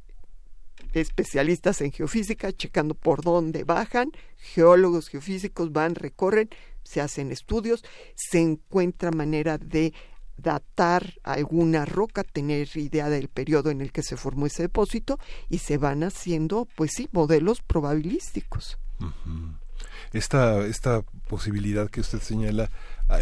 especialistas 1.00 1.80
en 1.80 1.92
geofísica 1.92 2.52
checando 2.52 2.94
por 2.94 3.22
dónde 3.22 3.64
bajan, 3.64 4.11
geólogos 4.37 5.09
geofísicos 5.09 5.72
van, 5.72 5.94
recorren, 5.94 6.48
se 6.82 7.00
hacen 7.00 7.32
estudios, 7.32 7.85
se 8.14 8.40
encuentra 8.40 9.11
manera 9.11 9.59
de 9.59 9.92
datar 10.37 11.14
alguna 11.22 11.85
roca, 11.85 12.22
tener 12.22 12.68
idea 12.76 13.09
del 13.09 13.28
periodo 13.28 13.70
en 13.70 13.80
el 13.80 13.92
que 13.92 14.02
se 14.02 14.16
formó 14.16 14.46
ese 14.46 14.62
depósito 14.62 15.18
y 15.48 15.59
se 15.59 15.78
van 15.78 16.02
haciendo, 16.02 16.68
pues 16.76 16.92
sí, 16.94 17.09
modelos 17.12 17.62
probabilísticos. 17.62 18.78
Esta, 20.12 20.64
esta 20.66 21.02
posibilidad 21.28 21.90
que 21.90 22.00
usted 22.00 22.20
señala, 22.20 22.70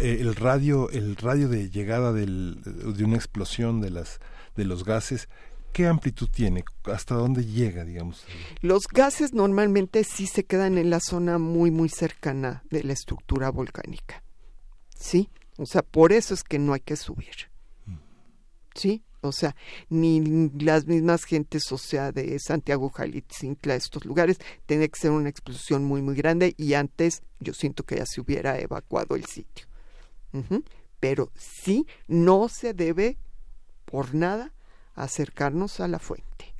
eh, 0.01 0.17
el 0.19 0.35
radio, 0.35 0.89
el 0.89 1.15
radio 1.15 1.47
de 1.47 1.69
llegada 1.69 2.13
del, 2.13 2.61
de 2.63 3.03
una 3.03 3.15
explosión 3.15 3.81
de 3.81 3.91
las 3.91 4.19
de 4.55 4.65
los 4.65 4.85
gases 4.85 5.27
¿Qué 5.75 5.87
amplitud 5.87 6.29
tiene? 6.29 6.63
¿Hasta 6.85 7.15
dónde 7.15 7.43
llega, 7.43 7.83
digamos? 7.83 8.23
Los 8.61 8.87
gases 8.87 9.33
normalmente 9.33 10.05
sí 10.05 10.25
se 10.25 10.45
quedan 10.45 10.77
en 10.77 10.89
la 10.89 11.01
zona 11.01 11.37
muy, 11.37 11.69
muy 11.69 11.89
cercana 11.89 12.63
de 12.69 12.81
la 12.85 12.93
estructura 12.93 13.49
volcánica. 13.51 14.23
¿Sí? 14.97 15.29
O 15.57 15.65
sea, 15.65 15.81
por 15.81 16.13
eso 16.13 16.33
es 16.33 16.45
que 16.45 16.59
no 16.59 16.71
hay 16.71 16.79
que 16.79 16.95
subir. 16.95 17.51
¿Sí? 18.73 19.03
O 19.19 19.33
sea, 19.33 19.53
ni 19.89 20.49
las 20.59 20.85
mismas 20.87 21.25
gentes, 21.25 21.69
o 21.73 21.77
sea, 21.77 22.13
de 22.13 22.39
Santiago, 22.39 22.89
Jalitzintla, 22.89 23.75
estos 23.75 24.05
lugares, 24.05 24.39
tiene 24.65 24.87
que 24.87 24.97
ser 24.97 25.11
una 25.11 25.27
explosión 25.27 25.83
muy, 25.83 26.01
muy 26.01 26.15
grande 26.15 26.53
y 26.55 26.75
antes 26.75 27.21
yo 27.41 27.53
siento 27.53 27.83
que 27.83 27.97
ya 27.97 28.05
se 28.05 28.21
hubiera 28.21 28.57
evacuado 28.61 29.17
el 29.17 29.25
sitio. 29.25 29.65
Pero 31.01 31.33
sí, 31.35 31.85
no 32.07 32.47
se 32.47 32.73
debe 32.73 33.17
por 33.83 34.15
nada 34.15 34.53
acercarnos 34.95 35.79
a 35.79 35.87
la 35.87 35.99
fuente. 35.99 36.53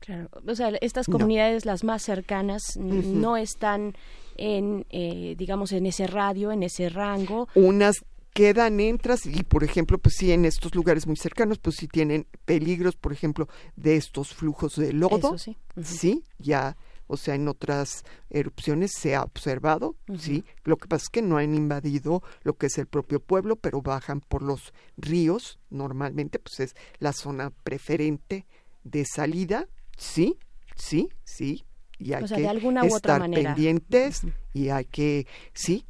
Claro, 0.00 0.28
o 0.46 0.54
sea, 0.54 0.68
estas 0.80 1.06
comunidades, 1.06 1.64
las 1.64 1.82
más 1.82 2.02
cercanas, 2.02 2.62
no 2.76 3.38
están 3.38 3.94
en, 4.36 4.86
eh, 4.90 5.34
digamos, 5.38 5.72
en 5.72 5.86
ese 5.86 6.06
radio, 6.06 6.52
en 6.52 6.62
ese 6.62 6.90
rango. 6.90 7.48
Unas 7.54 8.04
quedan, 8.34 8.80
entras 8.80 9.24
y, 9.24 9.44
por 9.44 9.64
ejemplo, 9.64 9.96
pues 9.96 10.16
sí, 10.18 10.32
en 10.32 10.44
estos 10.44 10.74
lugares 10.74 11.06
muy 11.06 11.16
cercanos, 11.16 11.58
pues 11.58 11.76
sí 11.76 11.88
tienen 11.88 12.26
peligros, 12.44 12.96
por 12.96 13.12
ejemplo, 13.12 13.48
de 13.76 13.96
estos 13.96 14.34
flujos 14.34 14.76
de 14.76 14.92
lodo. 14.92 15.38
sí. 15.38 15.56
Sí, 15.82 16.24
ya, 16.38 16.76
o 17.06 17.16
sea, 17.16 17.34
en 17.34 17.48
otras 17.48 18.04
erupciones 18.30 18.92
se 18.98 19.14
ha 19.14 19.22
observado, 19.22 19.96
sí. 20.18 20.44
Lo 20.64 20.76
que 20.76 20.88
pasa 20.88 21.04
es 21.04 21.08
que 21.10 21.22
no 21.22 21.36
han 21.36 21.54
invadido 21.54 22.22
lo 22.42 22.56
que 22.56 22.66
es 22.66 22.78
el 22.78 22.86
propio 22.86 23.20
pueblo, 23.20 23.56
pero 23.56 23.82
bajan 23.82 24.20
por 24.20 24.42
los 24.42 24.72
ríos, 24.96 25.58
normalmente, 25.70 26.38
pues 26.38 26.60
es 26.60 26.76
la 26.98 27.12
zona 27.12 27.50
preferente 27.50 28.46
de 28.84 29.04
salida, 29.04 29.68
sí, 29.96 30.38
sí, 30.76 31.08
sí. 31.24 31.64
Y 31.98 32.12
hay 32.12 32.24
que 32.24 32.86
estar 32.86 33.30
pendientes 33.30 34.22
y 34.52 34.68
hay 34.68 34.84
que, 34.84 35.26
sí, 35.52 35.86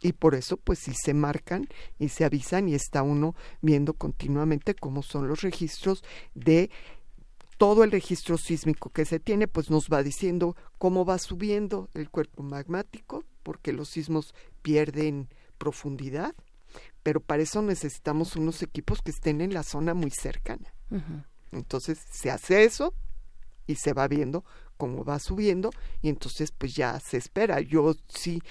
y 0.00 0.12
por 0.12 0.34
eso 0.34 0.56
pues 0.56 0.78
sí 0.78 0.92
se 0.94 1.14
marcan 1.14 1.66
y 1.98 2.08
se 2.08 2.24
avisan 2.24 2.68
y 2.68 2.74
está 2.74 3.02
uno 3.02 3.34
viendo 3.60 3.94
continuamente 3.94 4.74
cómo 4.74 5.02
son 5.02 5.28
los 5.28 5.42
registros 5.42 6.04
de 6.34 6.70
todo 7.58 7.84
el 7.84 7.90
registro 7.90 8.38
sísmico 8.38 8.90
que 8.90 9.04
se 9.04 9.20
tiene 9.20 9.46
pues 9.48 9.70
nos 9.70 9.88
va 9.88 10.02
diciendo 10.02 10.56
cómo 10.78 11.04
va 11.04 11.18
subiendo 11.18 11.90
el 11.94 12.08
cuerpo 12.08 12.42
magmático 12.42 13.24
porque 13.42 13.72
los 13.72 13.90
sismos 13.90 14.34
pierden 14.62 15.28
profundidad 15.58 16.34
pero 17.02 17.20
para 17.20 17.42
eso 17.42 17.62
necesitamos 17.62 18.36
unos 18.36 18.62
equipos 18.62 19.00
que 19.02 19.10
estén 19.10 19.40
en 19.40 19.54
la 19.54 19.62
zona 19.62 19.94
muy 19.94 20.10
cercana. 20.10 20.72
Entonces 21.52 21.98
se 22.10 22.30
hace 22.30 22.64
eso 22.64 22.92
y 23.66 23.76
se 23.76 23.92
va 23.92 24.08
viendo 24.08 24.44
cómo 24.76 25.04
va 25.04 25.18
subiendo 25.18 25.70
y 26.02 26.08
entonces 26.08 26.52
pues 26.52 26.74
ya 26.74 27.00
se 27.00 27.16
espera. 27.16 27.60
Yo 27.60 27.94
sí 28.08 28.42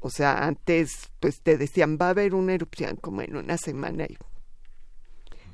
o 0.00 0.10
sea, 0.10 0.44
antes 0.46 1.10
pues 1.18 1.40
te 1.40 1.58
decían 1.58 1.98
va 2.00 2.06
a 2.06 2.10
haber 2.10 2.34
una 2.34 2.54
erupción 2.54 2.96
como 2.96 3.22
en 3.22 3.36
una 3.36 3.56
semana 3.56 4.04
y 4.04 4.16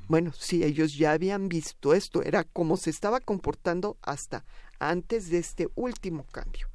bueno, 0.07 0.31
sí, 0.33 0.63
ellos 0.63 0.95
ya 0.95 1.11
habían 1.11 1.49
visto 1.49 1.93
esto, 1.93 2.21
era 2.23 2.43
como 2.43 2.77
se 2.77 2.89
estaba 2.89 3.19
comportando 3.19 3.97
hasta 4.01 4.45
antes 4.79 5.29
de 5.29 5.39
este 5.39 5.69
último 5.75 6.25
cambio. 6.31 6.67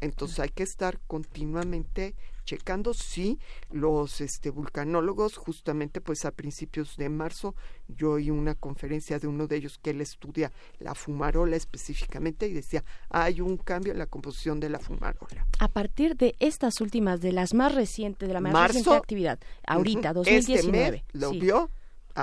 Entonces 0.00 0.40
hay 0.40 0.50
que 0.50 0.62
estar 0.62 0.98
continuamente 1.06 2.14
checando 2.44 2.94
si 2.94 3.38
los 3.70 4.22
este, 4.22 4.50
vulcanólogos, 4.50 5.36
justamente 5.36 6.00
pues 6.00 6.24
a 6.24 6.30
principios 6.30 6.96
de 6.96 7.10
marzo, 7.10 7.54
yo 7.88 8.12
oí 8.12 8.30
una 8.30 8.54
conferencia 8.54 9.18
de 9.18 9.26
uno 9.26 9.46
de 9.46 9.56
ellos 9.56 9.78
que 9.78 9.90
él 9.90 10.00
estudia 10.00 10.50
la 10.78 10.94
fumarola 10.94 11.56
específicamente 11.56 12.48
y 12.48 12.54
decía, 12.54 12.84
hay 13.10 13.42
un 13.42 13.58
cambio 13.58 13.92
en 13.92 13.98
la 13.98 14.06
composición 14.06 14.60
de 14.60 14.70
la 14.70 14.78
fumarola. 14.78 15.46
A 15.58 15.68
partir 15.68 16.16
de 16.16 16.36
estas 16.40 16.80
últimas, 16.80 17.20
de 17.20 17.32
las 17.32 17.52
más 17.52 17.74
recientes, 17.74 18.26
de 18.28 18.34
la 18.34 18.40
más 18.40 18.68
reciente 18.68 18.94
actividad, 18.94 19.38
ahorita, 19.66 20.14
2019. 20.14 21.04
Este 21.06 21.18
lo 21.18 21.32
vio, 21.32 21.70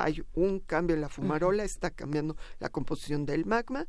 hay 0.03 0.23
un 0.34 0.60
cambio 0.60 0.95
en 0.95 1.01
la 1.01 1.10
fumarola, 1.10 1.63
está 1.63 1.91
cambiando 1.91 2.36
la 2.60 2.69
composición 2.69 3.25
del 3.25 3.45
magma 3.45 3.88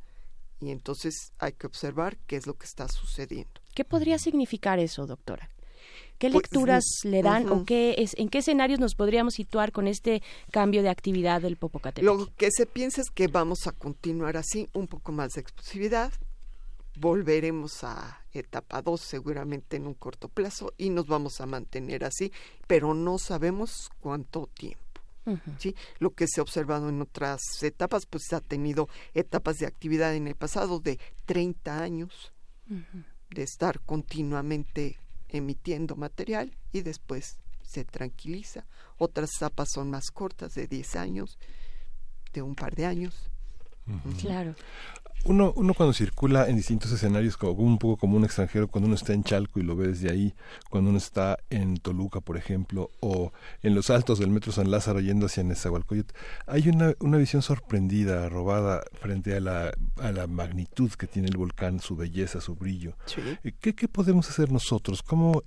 y 0.61 0.71
entonces 0.71 1.33
hay 1.39 1.53
que 1.53 1.67
observar 1.67 2.17
qué 2.27 2.37
es 2.37 2.47
lo 2.47 2.55
que 2.55 2.67
está 2.67 2.89
sucediendo. 2.89 3.61
¿Qué 3.75 3.85
podría 3.85 4.19
significar 4.19 4.79
eso, 4.79 5.07
doctora? 5.07 5.51
¿Qué 6.19 6.31
pues, 6.31 6.45
lecturas 6.45 6.85
le 7.05 7.23
dan 7.23 7.49
o 7.51 7.65
qué 7.67 7.97
es, 7.99 8.15
en 8.17 8.31
qué 8.31 8.39
escenarios 8.39 8.81
nos 8.81 8.95
podríamos 8.95 9.35
situar 9.35 9.71
con 9.71 9.87
este 9.87 10.23
cambio 10.51 10.83
de 10.83 10.89
actividad 10.89 11.43
del 11.43 11.57
Popocatépetl? 11.57 12.07
Lo 12.07 12.35
que 12.37 12.51
se 12.51 12.65
piensa 12.65 13.03
es 13.03 13.11
que 13.11 13.29
vamos 13.29 13.67
a 13.67 13.73
continuar 13.73 14.39
así, 14.39 14.69
un 14.73 14.87
poco 14.87 15.13
más 15.13 15.33
de 15.33 15.43
explosividad, 15.43 16.13
volveremos 16.99 17.85
a 17.85 18.25
etapa 18.33 18.81
2 18.81 18.99
seguramente 18.99 19.77
en 19.77 19.87
un 19.87 19.95
corto 19.95 20.29
plazo 20.29 20.73
y 20.79 20.89
nos 20.89 21.07
vamos 21.07 21.41
a 21.43 21.47
mantener 21.47 22.05
así, 22.05 22.33
pero 22.67 22.95
no 22.95 23.19
sabemos 23.19 23.91
cuánto 24.01 24.49
tiempo. 24.55 24.86
¿Sí? 25.59 25.75
Lo 25.99 26.15
que 26.15 26.27
se 26.27 26.41
ha 26.41 26.43
observado 26.43 26.89
en 26.89 27.01
otras 27.01 27.41
etapas, 27.63 28.07
pues 28.07 28.33
ha 28.33 28.41
tenido 28.41 28.89
etapas 29.15 29.57
de 29.57 29.67
actividad 29.67 30.15
en 30.15 30.27
el 30.29 30.35
pasado 30.35 30.81
de 30.81 30.99
30 31.25 31.83
años, 31.83 32.33
de 33.31 33.43
estar 33.43 33.81
continuamente 33.81 34.99
emitiendo 35.29 35.97
material 35.97 36.57
y 36.73 36.83
después 36.83 37.39
se 37.63 37.85
tranquiliza. 37.85 38.67
Otras 38.99 39.31
etapas 39.37 39.69
son 39.73 39.91
más 39.91 40.11
cortas, 40.11 40.55
de 40.55 40.67
10 40.67 40.97
años, 40.97 41.39
de 42.33 42.43
un 42.43 42.55
par 42.55 42.75
de 42.75 42.87
años. 42.87 43.31
Claro 44.21 44.55
uno, 45.29 45.53
uno 45.57 45.75
cuando 45.75 45.93
circula 45.93 46.49
en 46.49 46.57
distintos 46.57 46.93
escenarios, 46.93 47.37
como 47.37 47.53
un 47.53 47.79
poco 47.79 47.97
como 47.97 48.17
un 48.17 48.25
extranjero, 48.25 48.69
cuando 48.69 48.87
uno 48.87 48.95
está 48.95 49.13
en 49.13 49.25
Chalco 49.25 49.59
y 49.59 49.63
lo 49.63 49.77
ve 49.77 49.89
desde 49.89 50.11
ahí, 50.11 50.35
cuando 50.71 50.91
uno 50.91 50.99
está 50.99 51.39
en 51.51 51.77
Toluca, 51.77 52.21
por 52.21 52.37
ejemplo, 52.37 52.91
o 53.01 53.33
en 53.63 53.75
los 53.75 53.91
altos 53.91 54.19
del 54.19 54.31
Metro 54.31 54.53
San 54.53 54.71
Lázaro 54.71 55.01
yendo 55.01 55.27
hacia 55.27 55.43
Nezahualcóyotl, 55.43 56.15
hay 56.47 56.69
una, 56.69 56.95
una 57.01 57.19
visión 57.19 57.43
sorprendida, 57.43 58.29
robada 58.29 58.83
frente 58.95 59.37
a 59.37 59.41
la, 59.41 59.73
a 59.97 60.13
la 60.13 60.27
magnitud 60.27 60.91
que 60.93 61.07
tiene 61.07 61.29
el 61.29 61.37
volcán, 61.37 61.81
su 61.81 61.97
belleza, 61.97 62.41
su 62.41 62.55
brillo. 62.55 62.97
Eh, 63.17 63.53
¿Qué, 63.61 63.75
¿Qué, 63.75 63.89
podemos 63.89 64.29
hacer 64.31 64.53
nosotros? 64.53 65.03
¿Cómo, 65.03 65.43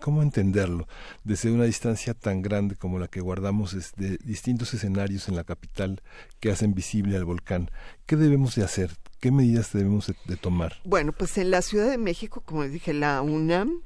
¿Cómo 0.00 0.22
entenderlo 0.22 0.86
desde 1.24 1.50
una 1.50 1.64
distancia 1.64 2.14
tan 2.14 2.42
grande 2.42 2.76
como 2.76 2.98
la 2.98 3.08
que 3.08 3.20
guardamos 3.20 3.74
desde 3.74 4.18
distintos 4.18 4.72
escenarios 4.74 5.28
en 5.28 5.36
la 5.36 5.44
capital 5.44 6.02
que 6.40 6.50
hacen 6.50 6.74
visible 6.74 7.16
al 7.16 7.24
volcán? 7.24 7.70
¿Qué 8.06 8.16
debemos 8.16 8.54
de 8.54 8.62
hacer? 8.62 8.90
¿Qué 9.20 9.30
medidas 9.30 9.72
debemos 9.72 10.12
de, 10.26 10.36
tomar? 10.36 10.76
Bueno, 10.84 11.12
pues 11.12 11.38
en 11.38 11.50
la 11.50 11.62
Ciudad 11.62 11.90
de 11.90 11.98
México, 11.98 12.42
como 12.44 12.62
les 12.62 12.72
dije, 12.72 12.92
la 12.92 13.22
UNAM 13.22 13.80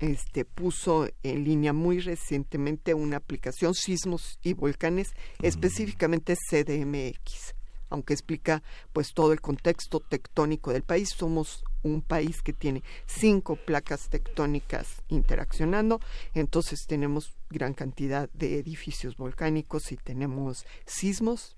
este, 0.00 0.44
puso 0.44 1.08
en 1.22 1.44
línea 1.44 1.72
muy 1.72 2.00
recientemente 2.00 2.94
una 2.94 3.18
aplicación 3.18 3.74
Sismos 3.74 4.38
y 4.42 4.54
Volcanes, 4.54 5.12
mm. 5.40 5.46
específicamente 5.46 6.34
CDMX, 6.36 7.54
aunque 7.90 8.14
explica 8.14 8.62
pues 8.92 9.12
todo 9.12 9.32
el 9.32 9.40
contexto 9.40 10.00
tectónico 10.00 10.72
del 10.72 10.82
país. 10.82 11.10
Somos 11.10 11.62
un 11.82 12.00
país 12.00 12.40
que 12.42 12.54
tiene 12.54 12.82
cinco 13.06 13.56
placas 13.56 14.08
tectónicas 14.08 15.02
interaccionando, 15.08 16.00
entonces 16.32 16.86
tenemos 16.86 17.34
gran 17.50 17.74
cantidad 17.74 18.30
de 18.32 18.58
edificios 18.58 19.16
volcánicos 19.16 19.92
y 19.92 19.96
tenemos 19.96 20.64
sismos, 20.86 21.56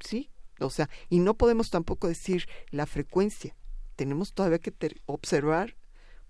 ¿sí? 0.00 0.28
O 0.66 0.70
sea, 0.70 0.88
y 1.08 1.20
no 1.20 1.34
podemos 1.34 1.70
tampoco 1.70 2.08
decir 2.08 2.48
la 2.70 2.86
frecuencia. 2.86 3.54
Tenemos 3.96 4.32
todavía 4.32 4.58
que 4.58 4.72
observar 5.06 5.76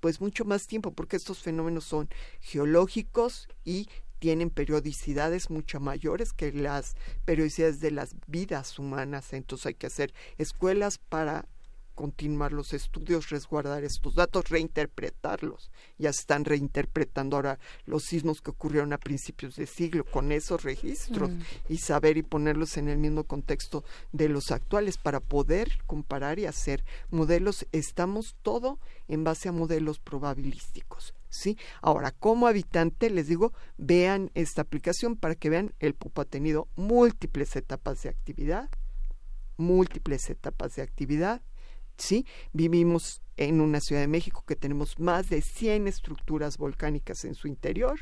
pues 0.00 0.20
mucho 0.20 0.44
más 0.44 0.66
tiempo 0.66 0.92
porque 0.92 1.16
estos 1.16 1.40
fenómenos 1.40 1.84
son 1.84 2.08
geológicos 2.40 3.48
y 3.64 3.88
tienen 4.18 4.50
periodicidades 4.50 5.50
mucho 5.50 5.80
mayores 5.80 6.32
que 6.32 6.52
las 6.52 6.94
periodicidades 7.24 7.80
de 7.80 7.90
las 7.90 8.16
vidas 8.26 8.78
humanas. 8.78 9.32
Entonces 9.32 9.66
hay 9.66 9.74
que 9.74 9.86
hacer 9.86 10.12
escuelas 10.38 10.98
para 10.98 11.46
continuar 12.00 12.54
los 12.54 12.72
estudios, 12.72 13.28
resguardar 13.28 13.84
estos 13.84 14.14
datos, 14.14 14.48
reinterpretarlos. 14.48 15.70
Ya 15.98 16.10
se 16.14 16.20
están 16.20 16.46
reinterpretando 16.46 17.36
ahora 17.36 17.58
los 17.84 18.04
sismos 18.04 18.40
que 18.40 18.52
ocurrieron 18.52 18.94
a 18.94 18.98
principios 18.98 19.56
de 19.56 19.66
siglo 19.66 20.06
con 20.06 20.32
esos 20.32 20.62
registros 20.62 21.30
mm. 21.30 21.40
y 21.68 21.76
saber 21.76 22.16
y 22.16 22.22
ponerlos 22.22 22.78
en 22.78 22.88
el 22.88 22.96
mismo 22.96 23.24
contexto 23.24 23.84
de 24.12 24.30
los 24.30 24.50
actuales 24.50 24.96
para 24.96 25.20
poder 25.20 25.68
comparar 25.86 26.38
y 26.38 26.46
hacer 26.46 26.86
modelos. 27.10 27.66
Estamos 27.70 28.34
todo 28.40 28.78
en 29.06 29.22
base 29.22 29.50
a 29.50 29.52
modelos 29.52 29.98
probabilísticos. 29.98 31.12
¿Sí? 31.28 31.58
Ahora, 31.82 32.12
como 32.12 32.46
habitante, 32.46 33.10
les 33.10 33.28
digo, 33.28 33.52
vean 33.76 34.30
esta 34.32 34.62
aplicación 34.62 35.16
para 35.16 35.34
que 35.34 35.50
vean, 35.50 35.74
el 35.80 35.92
PUP 35.92 36.18
ha 36.18 36.24
tenido 36.24 36.66
múltiples 36.76 37.54
etapas 37.56 38.02
de 38.02 38.08
actividad, 38.08 38.70
múltiples 39.58 40.30
etapas 40.30 40.76
de 40.76 40.82
actividad, 40.82 41.42
¿sí? 42.00 42.26
Vivimos 42.52 43.22
en 43.36 43.60
una 43.60 43.80
Ciudad 43.80 44.02
de 44.02 44.08
México 44.08 44.44
que 44.46 44.56
tenemos 44.56 44.98
más 44.98 45.28
de 45.28 45.42
100 45.42 45.88
estructuras 45.88 46.58
volcánicas 46.58 47.24
en 47.24 47.34
su 47.34 47.48
interior. 47.48 47.98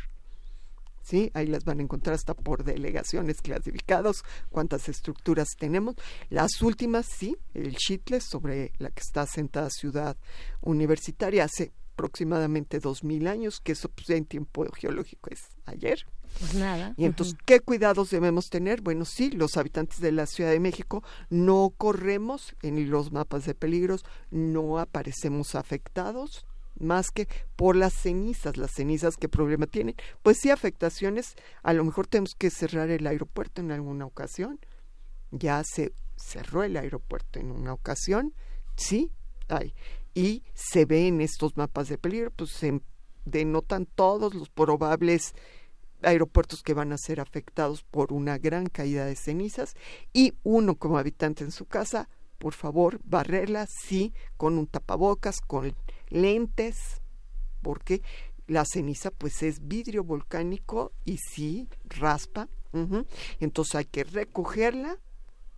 ¿Sí? 1.03 1.31
Ahí 1.33 1.47
las 1.47 1.65
van 1.65 1.79
a 1.79 1.83
encontrar 1.83 2.15
hasta 2.15 2.35
por 2.35 2.65
delegaciones 2.65 3.41
clasificados, 3.41 4.25
cuántas 4.51 4.91
estructuras 4.91 5.49
tenemos. 5.59 5.95
Las 6.29 6.61
últimas, 6.61 7.07
sí, 7.07 7.35
el 7.55 7.77
Chitle, 7.77 8.21
sobre 8.21 8.73
la 8.77 8.91
que 8.91 9.01
está 9.01 9.23
asentada 9.23 9.71
Ciudad 9.71 10.19
Universitaria, 10.61 11.45
hace 11.45 11.73
aproximadamente 11.99 12.79
dos 12.79 13.03
mil 13.03 13.27
años, 13.27 13.61
que 13.61 13.73
eso 13.73 13.89
pues, 13.89 14.09
en 14.11 14.25
tiempo 14.25 14.65
geológico 14.73 15.31
es 15.31 15.49
ayer. 15.67 16.07
Pues 16.39 16.55
nada. 16.55 16.95
Y 16.97 17.05
entonces, 17.05 17.37
¿qué 17.45 17.59
cuidados 17.59 18.11
debemos 18.11 18.51
tener? 18.51 18.83
Bueno, 18.83 19.05
sí, 19.05 19.31
los 19.31 19.57
habitantes 19.57 20.01
de 20.01 20.13
la 20.13 20.27
Ciudad 20.27 20.51
de 20.51 20.61
México 20.61 21.03
no 21.29 21.73
corremos 21.77 22.55
en 22.63 22.89
los 22.89 23.11
mapas 23.11 23.47
de 23.47 23.55
peligros, 23.55 24.05
no 24.31 24.79
aparecemos 24.79 25.57
afectados, 25.57 26.47
más 26.79 27.11
que 27.11 27.27
por 27.57 27.75
las 27.75 27.95
cenizas, 27.95 28.57
las 28.57 28.71
cenizas 28.71 29.17
qué 29.17 29.29
problema 29.29 29.67
tienen. 29.67 29.97
Pues 30.23 30.39
sí, 30.41 30.51
afectaciones, 30.51 31.35
a 31.65 31.73
lo 31.73 31.83
mejor 31.83 32.07
tenemos 32.07 32.37
que 32.37 32.51
cerrar 32.51 32.91
el 32.91 33.07
aeropuerto 33.09 33.61
en 33.61 33.73
alguna 33.73 34.07
ocasión. 34.07 34.61
Ya 35.33 35.65
se 35.65 35.93
cerró 36.17 36.63
el 36.63 36.77
aeropuerto 36.77 37.41
en 37.41 37.51
una 37.51 37.73
ocasión, 37.73 38.35
sí, 38.77 39.11
hay. 39.49 39.75
Y 40.19 40.43
se 40.53 40.85
ve 40.85 41.07
en 41.07 41.21
estos 41.21 41.57
mapas 41.57 41.89
de 41.89 41.97
peligro, 41.97 42.33
pues 42.33 42.51
se 42.51 42.81
denotan 43.25 43.87
todos 43.87 44.35
los 44.35 44.51
probables 44.51 45.33
aeropuertos 46.03 46.65
que 46.65 46.75
van 46.75 46.93
a 46.93 46.99
ser 46.99 47.21
afectados 47.21 47.85
por 47.85 48.13
una 48.13 48.37
gran 48.37 48.67
caída 48.67 49.05
de 49.05 49.15
cenizas 49.15 49.77
y 50.13 50.35
uno 50.43 50.75
como 50.75 50.99
habitante 50.99 51.45
en 51.45 51.53
su 51.53 51.67
casa, 51.67 52.09
por 52.39 52.55
favor, 52.55 52.99
barrerla, 53.05 53.69
sí, 53.69 54.13
con 54.37 54.59
un 54.59 54.67
tapabocas, 54.67 55.41
con 55.41 55.73
lentes, 56.09 57.01
porque 57.63 58.03
la 58.49 58.65
ceniza 58.65 59.13
pues 59.13 59.45
es 59.45 59.69
vidrio 59.69 60.03
volcánico 60.03 60.91
y 61.05 61.19
sí 61.19 61.69
raspa, 61.85 62.49
entonces 63.39 63.75
hay 63.77 63.85
que 63.85 64.03
recogerla, 64.03 64.99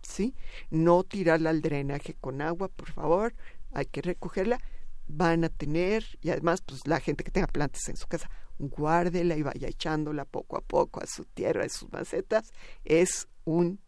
sí, 0.03 0.35
no 0.69 1.03
tirarla 1.03 1.49
al 1.49 1.61
drenaje 1.61 2.13
con 2.13 2.41
agua, 2.43 2.67
por 2.67 2.91
favor, 2.91 3.33
hay 3.71 3.85
que 3.85 4.01
recogerla, 4.01 4.59
van 5.07 5.43
a 5.43 5.49
tener 5.49 6.05
y 6.21 6.29
además 6.29 6.61
pues 6.61 6.87
la 6.87 6.99
gente 6.99 7.23
que 7.23 7.31
tenga 7.31 7.47
plantas 7.47 7.87
en 7.89 7.97
su 7.97 8.07
casa 8.07 8.29
guárdela 8.59 9.35
y 9.35 9.41
vaya 9.41 9.67
echándola 9.67 10.25
poco 10.25 10.57
a 10.57 10.61
poco 10.61 11.01
a 11.01 11.07
su 11.07 11.25
tierra, 11.25 11.65
a 11.65 11.69
sus 11.69 11.91
macetas, 11.91 12.53
es 12.85 13.27
un 13.43 13.79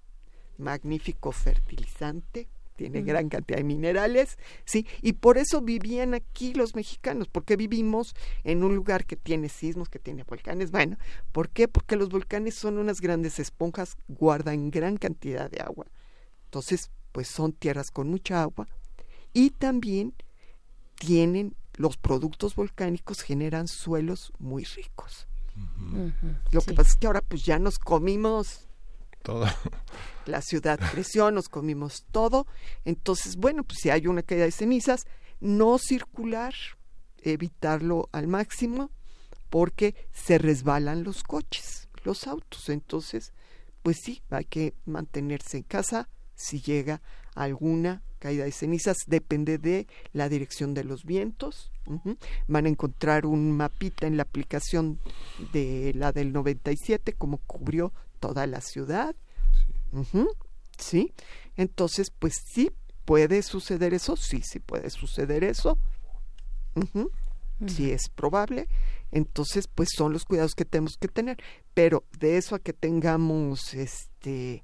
magnífico 0.58 1.32
fertilizante 1.32 2.48
tiene 2.76 3.02
gran 3.04 3.30
cantidad 3.30 3.58
de 3.58 3.64
minerales, 3.64 4.38
¿sí? 4.66 4.88
Y 5.02 5.14
por 5.14 5.38
eso 5.38 5.62
vivían 5.62 6.14
aquí 6.14 6.54
los 6.54 6.76
mexicanos, 6.76 7.28
porque 7.28 7.56
vivimos 7.56 8.16
en 8.44 8.64
un 8.64 8.76
lugar 8.76 9.06
que 9.06 9.16
tiene 9.16 9.50
sismos, 9.50 9.90
que 9.90 10.00
tiene 10.00 10.24
volcanes. 10.24 10.72
Bueno, 10.72 10.98
¿por 11.32 11.50
qué? 11.50 11.68
Porque 11.68 11.96
los 11.96 12.10
volcanes 12.10 12.56
son 12.56 12.78
unas 12.78 13.00
grandes 13.00 13.40
esponjas, 13.40 13.96
guardan 14.08 14.72
gran 14.72 14.98
cantidad 14.98 15.50
de 15.50 15.62
agua. 15.62 15.86
Entonces, 16.46 16.92
pues 17.12 17.28
son 17.28 17.54
tierras 17.54 17.92
con 17.92 18.10
mucha 18.10 18.42
agua 18.42 18.68
y 19.34 19.50
también 19.52 20.14
tienen 20.96 21.56
los 21.76 21.98
productos 21.98 22.56
volcánicos 22.56 23.22
generan 23.22 23.68
suelos 23.68 24.32
muy 24.40 24.64
ricos. 24.64 25.28
Lo 26.52 26.62
que 26.62 26.74
pasa 26.74 26.90
es 26.90 26.96
que 26.96 27.08
ahora 27.08 27.22
pues 27.22 27.44
ya 27.44 27.60
nos 27.60 27.78
comimos 27.80 28.68
todo. 29.22 29.46
La 30.26 30.42
ciudad 30.42 30.80
creció, 30.92 31.32
nos 31.32 31.50
comimos 31.50 32.06
todo. 32.12 32.48
Entonces, 32.86 33.36
bueno, 33.36 33.64
pues 33.64 33.80
si 33.82 33.90
hay 33.90 34.08
una 34.08 34.24
caída 34.24 34.46
de 34.46 34.52
cenizas, 34.52 35.06
no 35.40 35.78
circular, 35.78 36.54
evitarlo 37.18 38.10
al 38.12 38.28
máximo, 38.28 38.92
porque 39.50 39.96
se 40.14 40.38
resbalan 40.38 41.04
los 41.04 41.24
coches, 41.24 41.90
los 42.04 42.28
autos. 42.28 42.70
Entonces, 42.70 43.34
pues 43.82 43.98
sí, 44.04 44.24
hay 44.30 44.46
que 44.46 44.76
mantenerse 44.86 45.58
en 45.58 45.64
casa 45.64 46.10
si 46.36 46.62
llega 46.62 47.02
alguna 47.36 48.02
caída 48.24 48.46
de 48.46 48.54
cenizas, 48.54 49.00
depende 49.06 49.58
de 49.58 49.86
la 50.14 50.30
dirección 50.30 50.74
de 50.74 50.86
los 50.86 51.04
vientos. 51.04 51.74
Van 52.48 52.66
a 52.66 52.70
encontrar 52.70 53.26
un 53.26 53.52
mapita 53.52 54.08
en 54.08 54.16
la 54.16 54.24
aplicación 54.24 55.02
de 55.52 55.92
la 55.94 56.14
del 56.14 56.32
97, 56.32 57.12
como 57.12 57.40
cubrió 57.40 57.92
toda 58.22 58.48
la 58.48 58.62
ciudad. 58.62 59.14
Sí. 60.78 61.14
Entonces, 61.58 62.12
pues 62.18 62.36
sí, 62.54 62.72
puede 63.04 63.44
suceder 63.44 63.94
eso, 63.94 64.16
sí, 64.16 64.42
sí 64.42 64.62
puede 64.62 64.90
suceder 64.90 65.44
eso. 65.44 65.78
Sí 67.68 67.92
es 67.92 68.08
probable. 68.08 68.70
Entonces, 69.12 69.68
pues 69.68 69.90
son 69.94 70.14
los 70.14 70.24
cuidados 70.24 70.56
que 70.56 70.64
tenemos 70.64 70.96
que 70.98 71.10
tener. 71.10 71.44
Pero 71.74 72.06
de 72.20 72.38
eso 72.38 72.56
a 72.56 72.60
que 72.60 72.72
tengamos, 72.72 73.74
este, 73.74 74.64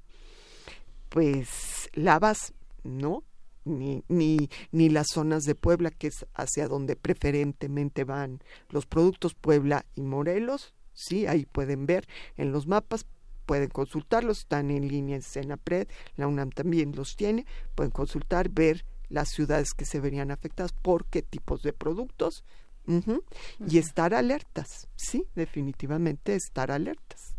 pues, 1.10 1.90
lavas, 1.92 2.54
¿no? 2.82 3.22
Ni, 3.64 4.02
ni, 4.08 4.48
ni 4.72 4.88
las 4.88 5.08
zonas 5.12 5.44
de 5.44 5.54
Puebla, 5.54 5.90
que 5.90 6.06
es 6.06 6.26
hacia 6.34 6.66
donde 6.66 6.96
preferentemente 6.96 8.04
van 8.04 8.40
los 8.70 8.86
productos 8.86 9.34
Puebla 9.34 9.84
y 9.94 10.00
Morelos, 10.00 10.74
sí, 10.94 11.26
ahí 11.26 11.46
pueden 11.46 11.86
ver 11.86 12.08
en 12.36 12.52
los 12.52 12.66
mapas, 12.66 13.04
pueden 13.46 13.68
consultarlos, 13.68 14.40
están 14.40 14.70
en 14.70 14.88
línea 14.88 15.16
en 15.16 15.22
Senapred, 15.22 15.88
la 16.16 16.26
UNAM 16.26 16.50
también 16.50 16.92
los 16.94 17.16
tiene, 17.16 17.46
pueden 17.74 17.90
consultar, 17.90 18.48
ver 18.48 18.84
las 19.08 19.28
ciudades 19.30 19.72
que 19.76 19.84
se 19.84 20.00
verían 20.00 20.30
afectadas 20.30 20.72
por 20.72 21.04
qué 21.06 21.20
tipos 21.22 21.62
de 21.62 21.72
productos 21.72 22.44
y 23.66 23.78
estar 23.78 24.14
alertas, 24.14 24.88
sí, 24.96 25.26
definitivamente 25.34 26.34
estar 26.34 26.70
alertas. 26.70 27.34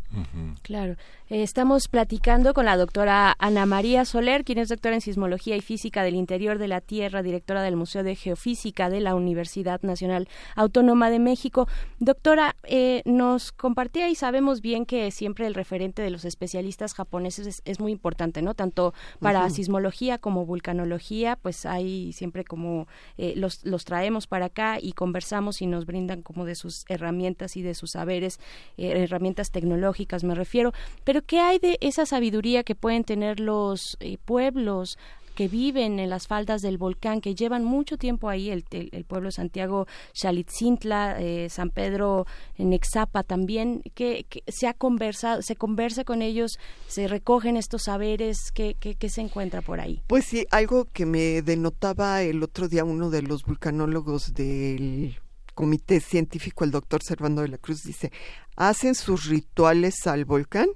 Claro. 0.62 0.96
Eh, 1.28 1.42
estamos 1.42 1.88
platicando 1.88 2.52
con 2.52 2.66
la 2.66 2.76
doctora 2.76 3.34
Ana 3.38 3.64
María 3.66 4.04
Soler, 4.04 4.44
quien 4.44 4.58
es 4.58 4.68
doctora 4.68 4.94
en 4.94 5.00
Sismología 5.00 5.56
y 5.56 5.60
Física 5.60 6.02
del 6.02 6.14
Interior 6.14 6.58
de 6.58 6.68
la 6.68 6.80
Tierra, 6.80 7.22
directora 7.22 7.62
del 7.62 7.76
Museo 7.76 8.02
de 8.02 8.14
Geofísica 8.16 8.90
de 8.90 9.00
la 9.00 9.14
Universidad 9.14 9.80
Nacional 9.82 10.28
Autónoma 10.54 11.10
de 11.10 11.18
México. 11.18 11.68
Doctora, 11.98 12.56
eh, 12.64 13.02
nos 13.06 13.52
compartía 13.52 14.08
y 14.10 14.14
sabemos 14.14 14.60
bien 14.60 14.84
que 14.84 15.10
siempre 15.10 15.46
el 15.46 15.54
referente 15.54 16.02
de 16.02 16.10
los 16.10 16.24
especialistas 16.24 16.94
japoneses 16.94 17.62
es, 17.64 17.80
muy 17.80 17.92
importante, 17.92 18.42
¿no? 18.42 18.54
Tanto 18.54 18.94
para 19.18 19.48
sismología 19.50 20.18
como 20.18 20.44
vulcanología, 20.44 21.36
pues 21.36 21.66
hay 21.66 22.12
siempre 22.12 22.44
como 22.44 22.86
eh, 23.16 23.32
los, 23.36 23.64
los 23.64 23.84
traemos 23.84 24.26
para 24.26 24.46
acá 24.46 24.78
y 24.80 24.92
conversamos 24.92 25.62
y 25.62 25.66
nos 25.66 25.86
brindan 25.86 26.22
como 26.22 26.44
de 26.44 26.54
sus 26.54 26.84
herramientas 26.88 27.56
y 27.56 27.62
de 27.62 27.74
sus 27.74 27.92
saberes, 27.92 28.38
herramientas 28.76 29.50
tecnológicas 29.50 30.01
me 30.22 30.34
refiero, 30.34 30.72
pero 31.04 31.22
¿qué 31.22 31.40
hay 31.40 31.58
de 31.58 31.78
esa 31.80 32.06
sabiduría 32.06 32.62
que 32.62 32.74
pueden 32.74 33.04
tener 33.04 33.40
los 33.40 33.96
eh, 34.00 34.18
pueblos 34.24 34.98
que 35.34 35.48
viven 35.48 35.98
en 35.98 36.10
las 36.10 36.26
faldas 36.26 36.62
del 36.62 36.78
volcán, 36.78 37.20
que 37.20 37.34
llevan 37.34 37.64
mucho 37.64 37.96
tiempo 37.96 38.28
ahí, 38.28 38.50
el, 38.50 38.64
el, 38.70 39.04
pueblo 39.04 39.28
de 39.28 39.32
Santiago, 39.32 39.86
Xalitzintla, 40.12 41.20
eh, 41.20 41.48
San 41.48 41.70
Pedro, 41.70 42.26
Nexapa 42.58 43.22
también, 43.22 43.82
que, 43.94 44.26
se 44.46 44.66
ha 44.66 44.74
conversado, 44.74 45.42
se 45.42 45.56
conversa 45.56 46.04
con 46.04 46.22
ellos, 46.22 46.58
se 46.86 47.08
recogen 47.08 47.56
estos 47.56 47.84
saberes, 47.84 48.52
¿qué, 48.52 48.76
qué, 48.78 49.08
se 49.08 49.20
encuentra 49.20 49.62
por 49.62 49.80
ahí? 49.80 50.02
Pues 50.06 50.24
sí, 50.26 50.46
algo 50.50 50.86
que 50.92 51.06
me 51.06 51.42
denotaba 51.42 52.22
el 52.22 52.42
otro 52.42 52.68
día 52.68 52.84
uno 52.84 53.10
de 53.10 53.22
los 53.22 53.44
vulcanólogos 53.44 54.34
del 54.34 55.16
comité 55.54 56.00
científico, 56.00 56.64
el 56.64 56.70
doctor 56.70 57.02
Servando 57.02 57.42
de 57.42 57.48
la 57.48 57.58
Cruz, 57.58 57.82
dice, 57.82 58.12
hacen 58.56 58.94
sus 58.94 59.26
rituales 59.26 60.06
al 60.06 60.24
volcán 60.24 60.68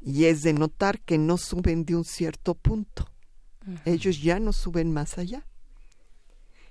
y 0.00 0.26
es 0.26 0.42
de 0.42 0.52
notar 0.52 1.00
que 1.00 1.18
no 1.18 1.36
suben 1.36 1.84
de 1.84 1.96
un 1.96 2.04
cierto 2.04 2.54
punto. 2.54 3.10
Ellos 3.84 4.22
ya 4.22 4.40
no 4.40 4.52
suben 4.52 4.92
más 4.92 5.18
allá. 5.18 5.46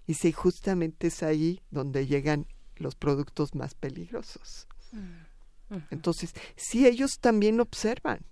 Y 0.07 0.15
si 0.15 0.31
justamente 0.31 1.07
es 1.07 1.21
ahí 1.21 1.61
donde 1.69 2.07
llegan 2.07 2.47
los 2.77 2.95
productos 2.95 3.53
más 3.53 3.75
peligrosos. 3.75 4.67
Entonces, 5.91 6.33
si 6.55 6.87
ellos 6.87 7.19
también 7.19 7.59
observan, 7.59 8.25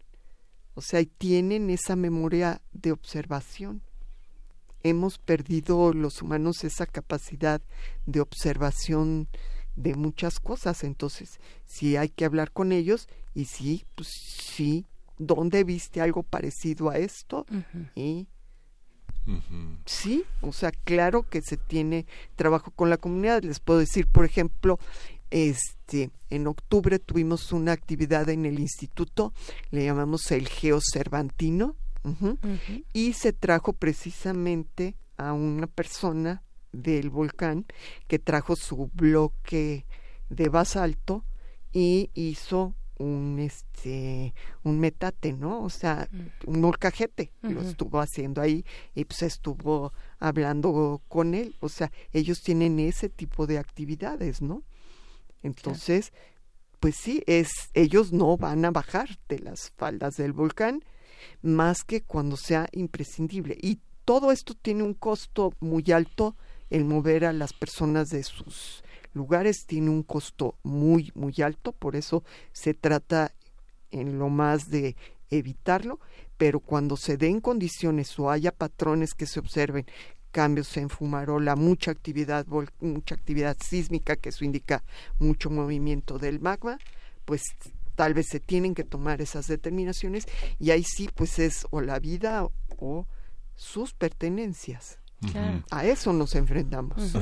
o 0.73 0.81
sea, 0.81 1.03
tienen 1.17 1.69
esa 1.69 1.95
memoria 1.95 2.61
de 2.71 2.91
observación 2.91 3.81
hemos 4.85 5.17
perdido 5.17 5.93
los 5.93 6.21
humanos 6.21 6.63
esa 6.63 6.85
capacidad 6.85 7.59
de 8.05 8.21
observación 8.21 9.27
de 9.75 9.95
muchas 9.95 10.39
cosas. 10.39 10.83
Entonces, 10.83 11.39
sí 11.65 11.97
hay 11.97 12.09
que 12.09 12.23
hablar 12.23 12.51
con 12.51 12.71
ellos 12.71 13.07
y 13.33 13.45
sí, 13.45 13.83
pues 13.95 14.09
sí, 14.09 14.85
¿dónde 15.17 15.63
viste 15.63 16.01
algo 16.01 16.21
parecido 16.21 16.91
a 16.91 16.99
esto? 16.99 17.47
Y 17.95 18.27
sí, 19.85 20.23
o 20.41 20.53
sea, 20.53 20.71
claro 20.71 21.23
que 21.23 21.41
se 21.41 21.57
tiene 21.57 22.05
trabajo 22.35 22.69
con 22.69 22.91
la 22.91 22.97
comunidad. 22.97 23.41
Les 23.41 23.59
puedo 23.59 23.79
decir, 23.79 24.05
por 24.05 24.23
ejemplo, 24.23 24.77
este, 25.31 26.11
en 26.29 26.45
octubre 26.45 26.99
tuvimos 26.99 27.51
una 27.51 27.71
actividad 27.71 28.29
en 28.29 28.45
el 28.45 28.59
instituto, 28.59 29.33
le 29.71 29.83
llamamos 29.85 30.31
el 30.31 30.47
Geo 30.47 30.79
Cervantino, 30.79 31.75
y 32.93 33.13
se 33.13 33.33
trajo 33.33 33.73
precisamente 33.73 34.95
a 35.17 35.33
una 35.33 35.67
persona 35.67 36.43
del 36.71 37.09
volcán 37.09 37.65
que 38.07 38.19
trajo 38.19 38.55
su 38.55 38.89
bloque 38.93 39.85
de 40.29 40.49
basalto 40.49 41.23
y 41.71 42.09
hizo 42.13 42.75
un 42.97 43.39
este 43.39 44.33
un 44.63 44.79
metate, 44.79 45.33
¿no? 45.33 45.63
O 45.63 45.69
sea, 45.69 46.07
mm. 46.11 46.49
un 46.49 46.61
molcajete, 46.61 47.31
lo 47.41 47.61
estuvo 47.61 47.99
haciendo 47.99 48.41
ahí 48.41 48.65
y 48.93 49.05
pues 49.05 49.23
estuvo 49.23 49.91
hablando 50.19 51.01
con 51.07 51.33
él, 51.33 51.55
o 51.59 51.69
sea, 51.69 51.91
ellos 52.13 52.41
tienen 52.41 52.79
ese 52.79 53.09
tipo 53.09 53.47
de 53.47 53.57
actividades, 53.57 54.41
¿no? 54.41 54.63
Entonces, 55.43 56.13
pues 56.79 56.95
sí, 56.95 57.21
es 57.27 57.49
ellos 57.73 58.13
no 58.13 58.37
van 58.37 58.63
a 58.65 58.71
bajar 58.71 59.19
de 59.27 59.39
las 59.39 59.71
faldas 59.71 60.15
del 60.15 60.33
volcán 60.33 60.83
más 61.41 61.83
que 61.83 62.01
cuando 62.01 62.37
sea 62.37 62.67
imprescindible. 62.71 63.57
Y 63.61 63.79
todo 64.05 64.31
esto 64.31 64.53
tiene 64.53 64.83
un 64.83 64.93
costo 64.93 65.53
muy 65.59 65.91
alto 65.91 66.35
el 66.69 66.85
mover 66.85 67.25
a 67.25 67.33
las 67.33 67.53
personas 67.53 68.09
de 68.09 68.23
sus 68.23 68.83
lugares 69.15 69.65
tiene 69.65 69.89
un 69.89 70.03
costo 70.03 70.55
muy, 70.61 71.11
muy 71.15 71.33
alto, 71.41 71.71
por 71.71 71.95
eso 71.95 72.23
se 72.51 72.73
trata 72.73 73.33
en 73.91 74.19
lo 74.19 74.29
más 74.29 74.69
de 74.69 74.95
evitarlo, 75.29 75.99
pero 76.37 76.59
cuando 76.59 76.97
se 76.97 77.17
den 77.17 77.39
condiciones 77.39 78.19
o 78.19 78.29
haya 78.29 78.51
patrones 78.51 79.13
que 79.13 79.25
se 79.25 79.39
observen, 79.39 79.85
cambios 80.31 80.75
en 80.75 80.89
fumarola, 80.89 81.55
mucha 81.55 81.91
actividad, 81.91 82.45
mucha 82.81 83.15
actividad 83.15 83.55
sísmica, 83.65 84.17
que 84.17 84.29
eso 84.29 84.43
indica 84.43 84.83
mucho 85.17 85.49
movimiento 85.49 86.19
del 86.19 86.41
magma, 86.41 86.77
pues 87.23 87.41
tal 87.95 88.13
vez 88.13 88.27
se 88.29 88.39
tienen 88.39 88.75
que 88.75 88.83
tomar 88.83 89.21
esas 89.21 89.47
determinaciones 89.47 90.25
y 90.59 90.71
ahí 90.71 90.83
sí 90.83 91.09
pues 91.13 91.39
es 91.39 91.65
o 91.71 91.81
la 91.81 91.99
vida 91.99 92.47
o 92.77 93.07
sus 93.55 93.93
pertenencias. 93.93 94.99
A 95.71 95.85
eso 95.85 96.13
nos 96.13 96.35
enfrentamos. 96.35 97.13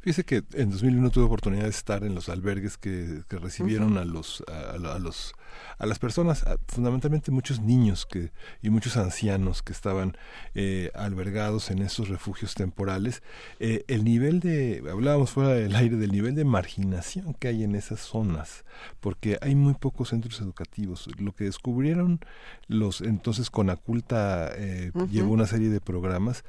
Fíjese 0.00 0.24
que 0.24 0.44
en 0.52 0.70
2001 0.70 1.10
tuve 1.10 1.24
oportunidad 1.24 1.64
de 1.64 1.70
estar 1.70 2.04
en 2.04 2.14
los 2.14 2.28
albergues 2.28 2.78
que, 2.78 3.22
recibieron 3.28 3.98
a 3.98 4.04
los 4.04 4.42
a, 4.48 4.98
los 4.98 5.34
a 5.78 5.86
las 5.86 5.98
personas, 5.98 6.44
fundamentalmente 6.68 7.30
muchos 7.30 7.60
niños 7.60 8.06
que 8.06 8.32
y 8.62 8.70
muchos 8.70 8.96
ancianos 8.96 9.62
que 9.62 9.72
estaban 9.72 10.16
eh, 10.54 10.90
albergados 10.94 11.70
en 11.70 11.80
esos 11.80 12.08
refugios 12.08 12.54
temporales. 12.54 13.22
Eh, 13.58 13.84
el 13.88 14.04
nivel 14.04 14.40
de 14.40 14.82
hablábamos 14.90 15.30
fuera 15.30 15.50
del 15.50 15.74
aire 15.74 15.96
del 15.96 16.12
nivel 16.12 16.34
de 16.34 16.44
marginación 16.44 17.34
que 17.34 17.48
hay 17.48 17.64
en 17.64 17.74
esas 17.74 18.00
zonas, 18.00 18.64
porque 19.00 19.38
hay 19.42 19.54
muy 19.54 19.74
pocos 19.74 20.10
centros 20.10 20.40
educativos. 20.40 21.08
Lo 21.18 21.32
que 21.32 21.44
descubrieron 21.44 22.20
los 22.68 23.00
entonces 23.00 23.50
con 23.50 23.70
Aculta 23.70 24.50
eh, 24.56 24.92
llevó 25.10 25.32
una 25.32 25.46
serie 25.46 25.68
de 25.68 25.80
programas 25.80 26.44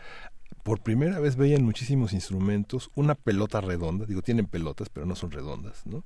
por 0.66 0.82
primera 0.82 1.20
vez 1.20 1.36
veían 1.36 1.64
muchísimos 1.64 2.12
instrumentos, 2.12 2.89
una 2.96 3.14
pelota 3.14 3.62
redonda, 3.62 4.08
digo, 4.08 4.24
tienen 4.24 4.48
pelotas, 4.48 4.89
pero 4.89 5.06
no 5.06 5.16
son 5.16 5.30
redondas, 5.30 5.86
¿no? 5.86 6.04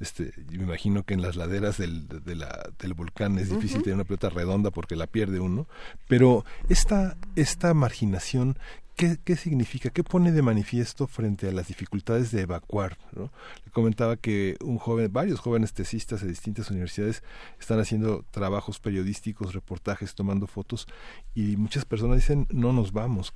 Este, 0.00 0.32
yo 0.50 0.58
me 0.58 0.64
imagino 0.64 1.02
que 1.04 1.14
en 1.14 1.22
las 1.22 1.34
laderas 1.34 1.78
del, 1.78 2.06
de 2.08 2.34
la, 2.34 2.70
del 2.78 2.92
volcán 2.92 3.38
es 3.38 3.48
difícil 3.48 3.82
tener 3.82 3.94
una 3.94 4.04
pelota 4.04 4.28
redonda 4.28 4.70
porque 4.70 4.96
la 4.96 5.06
pierde 5.06 5.40
uno, 5.40 5.66
pero 6.08 6.44
esta, 6.68 7.16
esta 7.36 7.72
marginación 7.72 8.58
¿Qué, 8.96 9.16
¿Qué, 9.24 9.36
significa? 9.36 9.88
¿Qué 9.88 10.04
pone 10.04 10.32
de 10.32 10.42
manifiesto 10.42 11.06
frente 11.06 11.48
a 11.48 11.52
las 11.52 11.68
dificultades 11.68 12.30
de 12.30 12.42
evacuar? 12.42 12.98
¿no? 13.12 13.32
Le 13.64 13.70
comentaba 13.70 14.18
que 14.18 14.58
un 14.62 14.76
joven, 14.76 15.10
varios 15.10 15.40
jóvenes 15.40 15.72
tesistas 15.72 16.20
de 16.20 16.28
distintas 16.28 16.70
universidades 16.70 17.22
están 17.58 17.80
haciendo 17.80 18.26
trabajos 18.30 18.80
periodísticos, 18.80 19.54
reportajes, 19.54 20.14
tomando 20.14 20.46
fotos 20.46 20.86
y 21.34 21.56
muchas 21.56 21.86
personas 21.86 22.16
dicen 22.16 22.46
no 22.50 22.74
nos 22.74 22.92
vamos. 22.92 23.32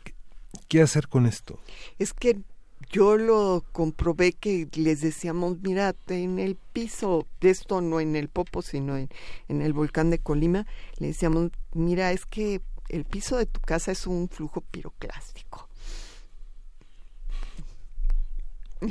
¿Qué 0.68 0.82
hacer 0.82 1.08
con 1.08 1.26
esto? 1.26 1.58
Es 1.98 2.12
que 2.12 2.40
yo 2.90 3.16
lo 3.16 3.64
comprobé 3.72 4.32
que 4.32 4.68
les 4.74 5.00
decíamos, 5.00 5.58
mira, 5.60 5.94
en 6.08 6.38
el 6.38 6.56
piso, 6.56 7.26
de 7.40 7.50
esto 7.50 7.80
no 7.80 8.00
en 8.00 8.16
el 8.16 8.28
Popo, 8.28 8.62
sino 8.62 8.96
en, 8.96 9.08
en 9.48 9.62
el 9.62 9.72
volcán 9.72 10.10
de 10.10 10.18
Colima, 10.18 10.66
le 10.98 11.08
decíamos, 11.08 11.50
mira, 11.72 12.12
es 12.12 12.26
que 12.26 12.60
el 12.88 13.04
piso 13.04 13.36
de 13.36 13.46
tu 13.46 13.60
casa 13.60 13.92
es 13.92 14.06
un 14.06 14.28
flujo 14.28 14.60
piroclástico. 14.60 15.68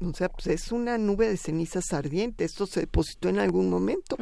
o 0.00 0.12
sea, 0.14 0.28
pues 0.28 0.48
es 0.48 0.72
una 0.72 0.98
nube 0.98 1.28
de 1.28 1.36
cenizas 1.36 1.92
ardiente, 1.92 2.44
esto 2.44 2.66
se 2.66 2.80
depositó 2.80 3.28
en 3.28 3.38
algún 3.38 3.70
momento 3.70 4.16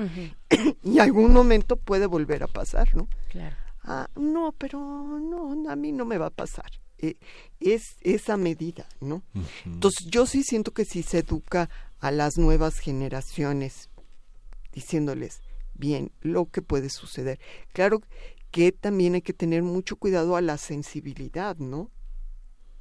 y 0.83 0.99
algún 0.99 1.33
momento 1.33 1.77
puede 1.77 2.07
volver 2.07 2.43
a 2.43 2.49
pasar, 2.49 2.95
¿no? 2.95 3.09
Claro 3.31 3.70
ah, 3.83 4.09
no, 4.17 4.53
pero 4.57 4.79
no, 4.79 5.69
a 5.69 5.77
mí 5.77 5.93
no 5.93 6.05
me 6.05 6.19
va 6.19 6.27
a 6.27 6.31
pasar. 6.31 6.71
Eh, 6.99 7.17
es 7.61 7.97
esa 8.03 8.37
medida, 8.37 8.87
¿no? 9.01 9.23
Entonces 9.65 10.07
yo 10.11 10.27
sí 10.27 10.43
siento 10.43 10.73
que 10.73 10.85
si 10.85 11.03
se 11.03 11.21
educa 11.21 11.71
a 11.99 12.11
las 12.11 12.37
nuevas 12.37 12.79
generaciones 12.79 13.89
diciéndoles 14.73 15.41
bien 15.75 16.13
lo 16.21 16.47
que 16.47 16.61
puede 16.61 16.91
suceder. 16.91 17.41
Claro 17.73 18.03
que 18.51 18.71
también 18.73 19.15
hay 19.15 19.23
que 19.23 19.33
tener 19.33 19.63
mucho 19.63 19.97
cuidado 19.97 20.37
a 20.37 20.43
la 20.43 20.59
sensibilidad, 20.59 21.57
¿no? 21.57 21.91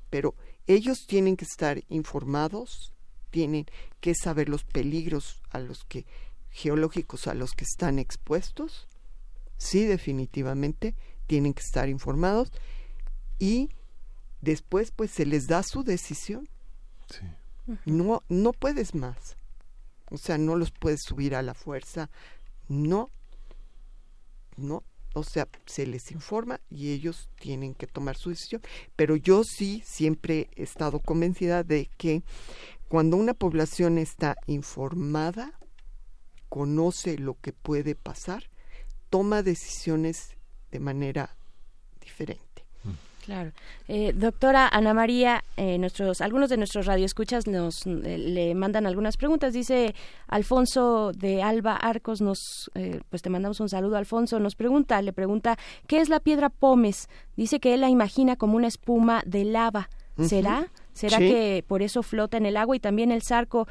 Pero 0.10 0.36
ellos 0.68 1.06
tienen 1.08 1.38
que 1.38 1.46
estar 1.46 1.82
informados, 1.88 2.94
tienen 3.30 3.68
que 4.02 4.16
saber 4.16 4.50
los 4.50 4.66
peligros 4.66 5.42
a 5.50 5.60
los 5.60 5.86
que 5.86 6.06
geológicos 6.50 7.28
a 7.28 7.36
los 7.36 7.54
que 7.54 7.64
están 7.64 8.00
expuestos 8.00 8.89
sí 9.60 9.86
definitivamente 9.86 10.96
tienen 11.28 11.54
que 11.54 11.62
estar 11.62 11.88
informados 11.90 12.52
y 13.38 13.70
después 14.42 14.90
pues 14.90 15.12
se 15.12 15.28
les 15.28 15.46
da 15.46 15.62
su 15.62 15.84
decisión. 15.84 16.50
No, 17.86 18.24
no 18.30 18.52
puedes 18.54 18.96
más. 18.96 19.38
O 20.10 20.18
sea, 20.18 20.40
no 20.40 20.56
los 20.56 20.72
puedes 20.72 21.04
subir 21.04 21.36
a 21.36 21.44
la 21.44 21.54
fuerza. 21.54 22.10
No, 22.68 23.12
no. 24.58 24.84
O 25.14 25.24
sea, 25.24 25.48
se 25.66 25.86
les 25.86 26.12
informa 26.12 26.62
y 26.70 26.92
ellos 26.94 27.30
tienen 27.40 27.76
que 27.76 27.86
tomar 27.86 28.18
su 28.18 28.30
decisión. 28.30 28.62
Pero 28.96 29.16
yo 29.16 29.44
sí 29.44 29.84
siempre 29.86 30.50
he 30.56 30.64
estado 30.64 31.00
convencida 31.00 31.64
de 31.64 31.90
que 31.98 32.24
cuando 32.88 33.18
una 33.18 33.36
población 33.36 34.00
está 34.00 34.36
informada, 34.48 35.60
conoce 36.48 37.20
lo 37.20 37.40
que 37.40 37.54
puede 37.54 37.94
pasar, 37.94 38.49
toma 39.10 39.44
decisiones 39.44 40.36
de 40.72 40.80
manera 40.80 41.36
diferente. 42.02 42.50
Claro. 43.30 43.52
Eh, 43.88 44.12
doctora 44.16 44.68
Ana 44.68 44.96
María, 44.96 45.44
eh, 45.56 45.78
nuestros, 45.78 46.20
algunos 46.22 46.50
de 46.50 46.58
nuestros 46.58 46.88
radioescuchas 46.88 47.46
nos 47.46 47.86
eh, 47.86 48.18
le 48.18 48.56
mandan 48.56 48.88
algunas 48.88 49.18
preguntas. 49.18 49.54
Dice 49.54 49.94
Alfonso 50.28 51.12
de 51.12 51.44
Alba 51.44 51.76
Arcos, 51.76 52.22
nos, 52.22 52.72
pues 53.12 53.22
te 53.22 53.30
mandamos 53.30 53.60
un 53.60 53.70
saludo, 53.70 53.98
Alfonso. 53.98 54.40
Nos 54.40 54.56
pregunta, 54.56 55.00
le 55.04 55.14
pregunta, 55.14 55.60
¿qué 55.86 56.02
es 56.02 56.10
la 56.10 56.20
piedra 56.20 56.50
pómez? 56.50 57.08
Dice 57.38 57.60
que 57.60 57.76
él 57.76 57.82
la 57.82 57.90
imagina 57.90 58.36
como 58.36 58.56
una 58.56 58.68
espuma 58.68 59.22
de 59.28 59.46
lava. 59.46 59.90
¿Será? 60.18 60.68
¿Será 60.94 61.18
que 61.18 61.64
por 61.68 61.82
eso 61.82 62.04
flota 62.04 62.38
en 62.38 62.46
el 62.46 62.58
agua? 62.58 62.76
Y 62.76 62.80
también 62.80 63.12
el 63.12 63.22
Zarco, 63.22 63.68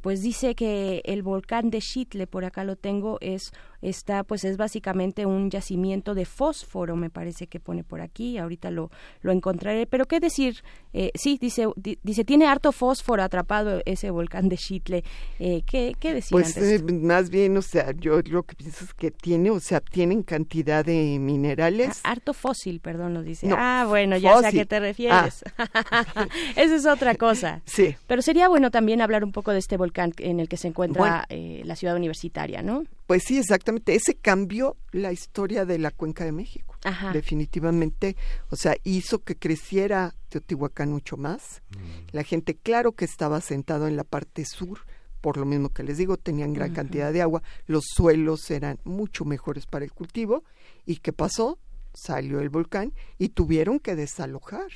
pues 0.00 0.22
dice 0.22 0.54
que 0.54 1.02
el 1.04 1.22
volcán 1.22 1.70
de 1.70 1.80
Chitle, 1.80 2.26
por 2.26 2.44
acá 2.44 2.64
lo 2.64 2.76
tengo, 2.76 3.18
es 3.20 3.52
está 3.84 4.24
pues 4.24 4.44
es 4.44 4.56
básicamente 4.56 5.26
un 5.26 5.50
yacimiento 5.50 6.14
de 6.14 6.24
fósforo, 6.24 6.96
me 6.96 7.10
parece 7.10 7.46
que 7.46 7.60
pone 7.60 7.84
por 7.84 8.00
aquí, 8.00 8.38
ahorita 8.38 8.70
lo, 8.70 8.90
lo 9.20 9.32
encontraré, 9.32 9.86
pero 9.86 10.06
qué 10.06 10.20
decir, 10.20 10.62
eh, 10.92 11.10
sí, 11.14 11.38
dice, 11.40 11.68
dice, 12.02 12.24
tiene 12.24 12.46
harto 12.46 12.72
fósforo 12.72 13.22
atrapado 13.22 13.82
ese 13.84 14.10
volcán 14.10 14.48
de 14.48 14.56
Chitle, 14.56 15.04
eh, 15.38 15.62
¿qué, 15.66 15.94
¿qué 15.98 16.14
decir? 16.14 16.30
Pues 16.30 16.56
eh, 16.56 16.82
más 16.82 17.30
bien, 17.30 17.56
o 17.56 17.62
sea, 17.62 17.92
yo 17.92 18.20
lo 18.22 18.42
que 18.44 18.56
pienso 18.56 18.84
es 18.84 18.94
que 18.94 19.10
tiene, 19.10 19.50
o 19.50 19.60
sea, 19.60 19.80
tienen 19.80 20.22
cantidad 20.22 20.84
de 20.84 21.18
minerales. 21.18 22.00
Ah, 22.04 22.12
harto 22.12 22.32
fósil, 22.32 22.80
perdón, 22.80 23.14
nos 23.14 23.24
dice. 23.24 23.48
ah, 23.52 23.84
bueno, 23.88 24.16
ya 24.16 24.38
sé 24.38 24.46
a 24.46 24.50
qué 24.50 24.66
te 24.66 24.80
refieres. 24.80 25.44
Ah. 25.58 26.26
Esa 26.56 26.74
es 26.74 26.86
otra 26.86 27.14
cosa. 27.14 27.62
Sí. 27.66 27.96
Pero 28.06 28.22
sería 28.22 28.48
bueno 28.48 28.70
también 28.70 29.00
hablar 29.00 29.24
un 29.24 29.32
poco 29.32 29.52
de 29.52 29.58
este 29.58 29.76
volcán 29.76 30.12
en 30.18 30.40
el 30.40 30.48
que 30.48 30.56
se 30.56 30.68
encuentra 30.68 31.26
la 31.28 31.76
ciudad 31.76 31.96
universitaria, 31.96 32.62
¿no? 32.62 32.84
Pues 33.06 33.24
sí, 33.24 33.38
exactamente. 33.38 33.94
Ese 33.94 34.14
cambió 34.14 34.76
la 34.92 35.12
historia 35.12 35.64
de 35.64 35.78
la 35.78 35.90
Cuenca 35.90 36.24
de 36.24 36.32
México. 36.32 36.76
Definitivamente. 37.12 38.16
O 38.50 38.56
sea, 38.56 38.76
hizo 38.84 39.22
que 39.22 39.36
creciera 39.36 40.14
Teotihuacán 40.28 40.90
mucho 40.90 41.16
más. 41.16 41.62
Mm. 41.70 42.12
La 42.12 42.24
gente, 42.24 42.56
claro 42.56 42.92
que 42.92 43.04
estaba 43.04 43.40
sentado 43.40 43.86
en 43.86 43.96
la 43.96 44.04
parte 44.04 44.44
sur, 44.44 44.80
por 45.20 45.38
lo 45.38 45.46
mismo 45.46 45.70
que 45.70 45.82
les 45.82 45.96
digo, 45.96 46.18
tenían 46.18 46.52
gran 46.52 46.74
cantidad 46.74 47.12
de 47.12 47.22
agua, 47.22 47.42
los 47.66 47.84
suelos 47.86 48.50
eran 48.50 48.78
mucho 48.84 49.24
mejores 49.24 49.64
para 49.64 49.84
el 49.84 49.92
cultivo. 49.92 50.44
¿Y 50.84 50.96
qué 50.96 51.12
pasó? 51.14 51.58
Salió 51.94 52.40
el 52.40 52.50
volcán 52.50 52.92
y 53.18 53.30
tuvieron 53.30 53.80
que 53.80 53.96
desalojar. 53.96 54.68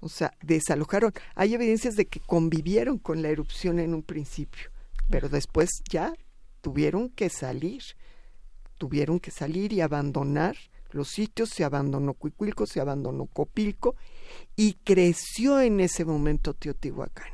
O 0.00 0.08
sea, 0.08 0.32
desalojaron. 0.42 1.12
Hay 1.34 1.54
evidencias 1.54 1.96
de 1.96 2.06
que 2.06 2.20
convivieron 2.20 2.98
con 2.98 3.22
la 3.22 3.28
erupción 3.28 3.78
en 3.78 3.94
un 3.94 4.02
principio, 4.02 4.70
pero 5.10 5.28
después 5.28 5.70
ya 5.90 6.12
tuvieron 6.60 7.08
que 7.08 7.28
salir, 7.30 7.82
tuvieron 8.78 9.20
que 9.20 9.30
salir 9.30 9.72
y 9.72 9.80
abandonar 9.80 10.56
los 10.90 11.08
sitios, 11.08 11.50
se 11.50 11.64
abandonó 11.64 12.14
Cuicuilco, 12.14 12.66
se 12.66 12.80
abandonó 12.80 13.26
Copilco 13.26 13.96
y 14.54 14.74
creció 14.74 15.60
en 15.60 15.80
ese 15.80 16.04
momento 16.04 16.54
Teotihuacán. 16.54 17.30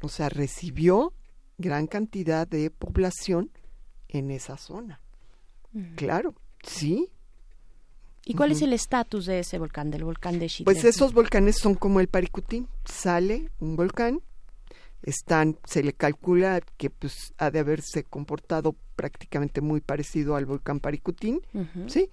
O 0.00 0.08
sea, 0.08 0.28
recibió 0.28 1.12
gran 1.58 1.86
cantidad 1.86 2.46
de 2.46 2.70
población 2.70 3.50
en 4.08 4.30
esa 4.30 4.56
zona. 4.56 5.00
Claro, 5.96 6.34
sí. 6.62 7.10
¿Y 8.28 8.34
cuál 8.34 8.52
es 8.52 8.60
el 8.60 8.74
estatus 8.74 9.24
de 9.26 9.40
ese 9.40 9.58
volcán, 9.58 9.90
del 9.90 10.04
volcán 10.04 10.38
de 10.38 10.48
Chitle? 10.48 10.64
Pues 10.66 10.84
esos 10.84 11.14
volcanes 11.14 11.56
son 11.56 11.74
como 11.74 11.98
el 11.98 12.08
Paricutín. 12.08 12.68
Sale 12.84 13.50
un 13.58 13.74
volcán, 13.74 14.20
están, 15.02 15.58
se 15.64 15.82
le 15.82 15.94
calcula 15.94 16.60
que 16.76 16.90
pues 16.90 17.32
ha 17.38 17.50
de 17.50 17.60
haberse 17.60 18.04
comportado 18.04 18.76
prácticamente 18.96 19.60
muy 19.62 19.80
parecido 19.80 20.36
al 20.36 20.44
volcán 20.44 20.78
Paricutín, 20.78 21.40
¿sí? 21.86 22.10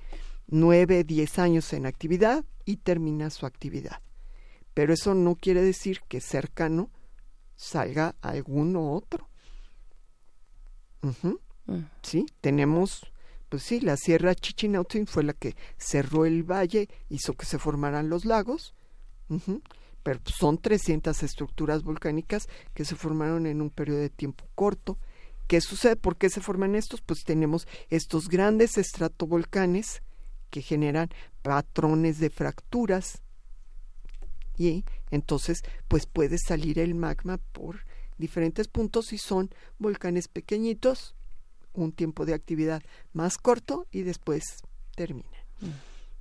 Nueve, 0.47 1.03
diez 1.03 1.37
años 1.37 1.73
en 1.73 1.85
actividad 1.85 2.45
y 2.63 2.77
termina 2.77 3.29
su 3.29 3.45
actividad. 3.45 3.99
Pero 4.73 4.93
eso 4.93 5.15
no 5.15 5.35
quiere 5.35 5.61
decir 5.61 6.01
que 6.07 6.21
cercano 6.21 6.89
salga 7.55 8.15
alguno 8.21 8.93
otro. 8.93 9.27
Mm. 11.01 11.79
Sí, 12.03 12.25
tenemos, 12.41 13.05
pues 13.49 13.63
sí, 13.63 13.79
la 13.79 13.97
Sierra 13.97 14.35
Chichinautzin 14.35 15.07
fue 15.07 15.23
la 15.23 15.33
que 15.33 15.55
cerró 15.77 16.25
el 16.25 16.43
valle, 16.43 16.89
hizo 17.09 17.33
que 17.33 17.45
se 17.45 17.59
formaran 17.59 18.09
los 18.09 18.25
lagos, 18.25 18.73
pero 20.03 20.19
son 20.25 20.57
300 20.57 21.23
estructuras 21.23 21.83
volcánicas 21.83 22.47
que 22.73 22.85
se 22.85 22.95
formaron 22.95 23.45
en 23.45 23.61
un 23.61 23.69
periodo 23.69 23.99
de 23.99 24.09
tiempo 24.09 24.45
corto. 24.55 24.97
¿Qué 25.47 25.61
sucede? 25.61 25.95
¿Por 25.95 26.17
qué 26.17 26.29
se 26.29 26.41
forman 26.41 26.75
estos? 26.75 27.01
Pues 27.01 27.23
tenemos 27.23 27.67
estos 27.89 28.29
grandes 28.29 28.77
estratovolcanes 28.77 30.01
que 30.49 30.61
generan 30.61 31.09
patrones 31.41 32.19
de 32.19 32.29
fracturas 32.29 33.21
y 34.57 34.85
entonces 35.11 35.63
pues 35.87 36.05
puede 36.05 36.37
salir 36.37 36.79
el 36.79 36.95
magma 36.95 37.39
por 37.51 37.81
diferentes 38.17 38.67
puntos 38.67 39.11
y 39.13 39.17
son 39.17 39.49
volcanes 39.77 40.27
pequeñitos 40.27 41.14
un 41.75 41.91
tiempo 41.91 42.25
de 42.25 42.33
actividad 42.33 42.81
más 43.13 43.37
corto 43.37 43.85
y 43.91 44.01
después 44.01 44.63
termina. 44.95 45.27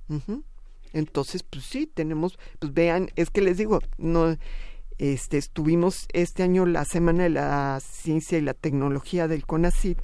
Mm. 0.07 0.39
Entonces, 0.93 1.43
pues 1.43 1.65
sí, 1.65 1.87
tenemos, 1.87 2.37
pues 2.59 2.73
vean, 2.73 3.09
es 3.15 3.29
que 3.29 3.41
les 3.41 3.57
digo, 3.57 3.81
no, 3.97 4.37
este, 4.97 5.37
estuvimos 5.37 6.07
este 6.13 6.43
año 6.43 6.65
la 6.65 6.85
Semana 6.85 7.23
de 7.23 7.29
la 7.29 7.79
Ciencia 7.81 8.37
y 8.37 8.41
la 8.41 8.53
Tecnología 8.53 9.27
del 9.27 9.45
CONACYT, 9.45 9.99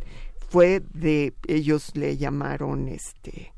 fue 0.49 0.81
de, 0.93 1.33
ellos 1.47 1.95
le 1.95 2.17
llamaron, 2.17 2.89
este, 2.89 3.53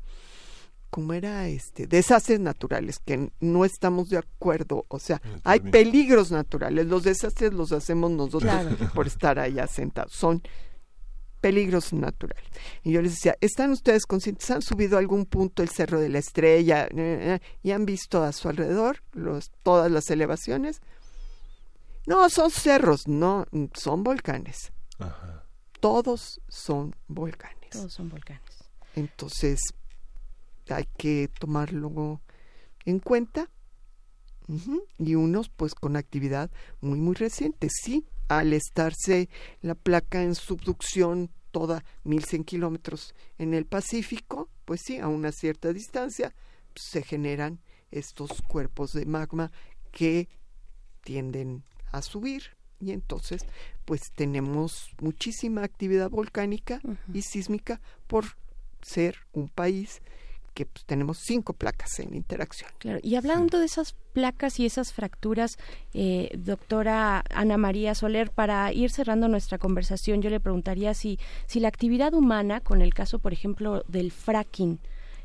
¿cómo 0.90 1.12
era 1.12 1.48
este? 1.48 1.88
Desastres 1.88 2.38
naturales, 2.38 3.00
que 3.00 3.32
no 3.40 3.64
estamos 3.64 4.10
de 4.10 4.18
acuerdo. 4.18 4.84
O 4.86 5.00
sea, 5.00 5.20
hay 5.42 5.58
peligros 5.58 6.30
naturales. 6.30 6.86
Los 6.86 7.02
desastres 7.02 7.52
los 7.52 7.72
hacemos 7.72 8.12
nosotros 8.12 8.52
por 8.94 9.08
estar 9.08 9.40
allá 9.40 9.66
sentados. 9.66 10.12
Son 10.12 10.40
peligros 11.44 11.92
naturales. 11.92 12.50
Y 12.82 12.92
yo 12.92 13.02
les 13.02 13.16
decía, 13.16 13.36
¿están 13.42 13.70
ustedes 13.70 14.06
conscientes? 14.06 14.50
¿Han 14.50 14.62
subido 14.62 14.96
a 14.96 15.00
algún 15.00 15.26
punto 15.26 15.62
el 15.62 15.68
Cerro 15.68 16.00
de 16.00 16.08
la 16.08 16.18
Estrella 16.18 16.86
eh, 16.86 16.88
eh, 16.96 17.40
y 17.62 17.72
han 17.72 17.84
visto 17.84 18.22
a 18.22 18.32
su 18.32 18.48
alrededor 18.48 19.02
los, 19.12 19.50
todas 19.62 19.90
las 19.90 20.08
elevaciones? 20.08 20.80
No, 22.06 22.30
son 22.30 22.50
cerros, 22.50 23.06
no, 23.08 23.44
son 23.74 24.02
volcanes. 24.04 24.72
Todos 25.80 26.40
son 26.48 26.94
volcanes. 27.08 27.68
Todos 27.72 27.92
son 27.92 28.08
volcanes. 28.08 28.64
Entonces, 28.94 29.60
hay 30.70 30.88
que 30.96 31.28
tomarlo 31.38 32.22
en 32.86 33.00
cuenta. 33.00 33.50
Y 34.98 35.14
unos, 35.14 35.50
pues, 35.50 35.74
con 35.74 35.96
actividad 35.96 36.50
muy, 36.80 36.98
muy 36.98 37.14
reciente. 37.14 37.68
Sí, 37.70 38.06
al 38.28 38.52
estarse 38.52 39.28
la 39.60 39.74
placa 39.74 40.22
en 40.22 40.34
subducción 40.34 41.30
toda 41.50 41.84
1100 42.04 42.44
kilómetros 42.44 43.14
en 43.38 43.54
el 43.54 43.64
Pacífico, 43.64 44.48
pues 44.64 44.80
sí, 44.84 44.98
a 44.98 45.08
una 45.08 45.30
cierta 45.30 45.72
distancia 45.72 46.34
se 46.74 47.02
generan 47.02 47.60
estos 47.90 48.42
cuerpos 48.42 48.92
de 48.92 49.06
magma 49.06 49.52
que 49.92 50.28
tienden 51.02 51.62
a 51.92 52.02
subir. 52.02 52.56
Y 52.80 52.90
entonces 52.90 53.42
pues 53.84 54.00
tenemos 54.14 54.90
muchísima 55.00 55.62
actividad 55.62 56.10
volcánica 56.10 56.80
y 57.12 57.22
sísmica 57.22 57.80
por 58.08 58.24
ser 58.82 59.16
un 59.32 59.48
país 59.48 60.02
que 60.54 60.66
pues, 60.66 60.84
tenemos 60.86 61.18
cinco 61.18 61.52
placas 61.52 61.98
en 61.98 62.14
interacción. 62.14 62.70
Claro, 62.78 63.00
y 63.02 63.16
hablando 63.16 63.58
de 63.58 63.66
esas 63.66 63.94
placas 64.12 64.60
y 64.60 64.66
esas 64.66 64.92
fracturas, 64.92 65.58
eh, 65.92 66.30
doctora 66.38 67.24
Ana 67.30 67.58
María 67.58 67.94
Soler, 67.94 68.30
para 68.30 68.72
ir 68.72 68.90
cerrando 68.90 69.28
nuestra 69.28 69.58
conversación, 69.58 70.22
yo 70.22 70.30
le 70.30 70.40
preguntaría 70.40 70.94
si, 70.94 71.18
si 71.46 71.60
la 71.60 71.68
actividad 71.68 72.14
humana, 72.14 72.60
con 72.60 72.80
el 72.80 72.94
caso, 72.94 73.18
por 73.18 73.32
ejemplo, 73.32 73.84
del 73.88 74.12
fracking, 74.12 74.78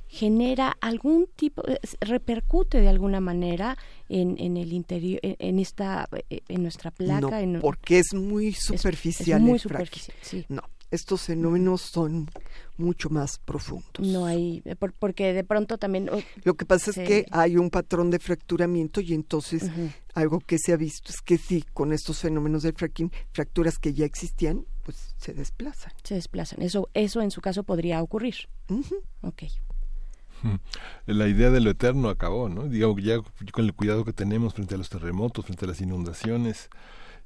genera 0.08 0.76
algún 0.82 1.28
tipo, 1.36 1.64
eh, 1.68 1.80
repercute 2.02 2.82
de 2.82 2.90
alguna 2.90 3.20
manera 3.20 3.78
en, 4.10 4.38
en 4.40 4.58
el 4.58 4.74
interior, 4.74 5.20
en, 5.22 5.60
esta, 5.60 6.10
eh, 6.32 6.42
en 6.48 6.64
nuestra 6.64 6.90
placa. 6.90 7.46
No, 7.46 7.60
porque 7.60 8.00
es 8.00 8.16
muy 8.16 8.54
superficial. 8.54 9.40
muy 9.40 9.60
superficial, 9.60 10.18
sí. 10.22 10.46
No, 10.50 10.64
estos 10.92 11.22
fenómenos 11.24 11.82
son 11.82 12.30
mucho 12.78 13.10
más 13.10 13.40
profundos. 13.40 14.08
No 14.08 14.26
hay, 14.26 14.62
eh, 14.66 14.76
porque 14.76 15.34
de 15.34 15.44
pronto 15.44 15.78
también... 15.78 16.10
Lo 16.44 16.54
que 16.56 16.66
pasa 16.66 16.92
es 16.92 16.98
que 16.98 17.26
hay 17.32 17.58
un 17.58 17.70
patrón 17.70 18.10
de 18.10 18.20
fracturamiento 18.20 19.02
y 19.02 19.14
entonces 19.14 19.70
algo 20.14 20.40
que 20.40 20.58
se 20.58 20.74
ha 20.74 20.78
visto 20.78 21.12
es 21.12 21.22
que 21.22 21.38
sí, 21.38 21.64
con 21.74 21.94
estos 21.94 22.20
fenómenos 22.20 22.64
del 22.64 22.74
fracking, 22.74 23.12
fracturas 23.32 23.78
que 23.78 23.94
ya 23.94 24.06
existían, 24.06 24.66
pues 24.84 25.16
se 25.18 25.34
desplazan. 25.34 25.94
Se 26.04 26.16
desplazan. 26.16 26.62
Eso, 26.62 26.90
eso 26.94 27.22
en 27.22 27.32
su 27.32 27.42
caso 27.42 27.64
podría 27.64 28.02
ocurrir. 28.02 28.36
Ok. 29.22 29.44
La 31.06 31.28
idea 31.28 31.50
de 31.50 31.60
lo 31.60 31.70
eterno 31.72 32.10
acabó, 32.10 32.50
¿no? 32.50 32.68
Digamos, 32.68 33.04
ya 33.04 33.18
con 33.52 33.66
el 33.66 33.74
cuidado 33.74 34.06
que 34.06 34.14
tenemos 34.14 34.54
frente 34.54 34.76
a 34.76 34.78
los 34.78 34.90
terremotos, 34.90 35.46
frente 35.46 35.66
a 35.66 35.68
las 35.68 35.82
inundaciones, 35.82 36.70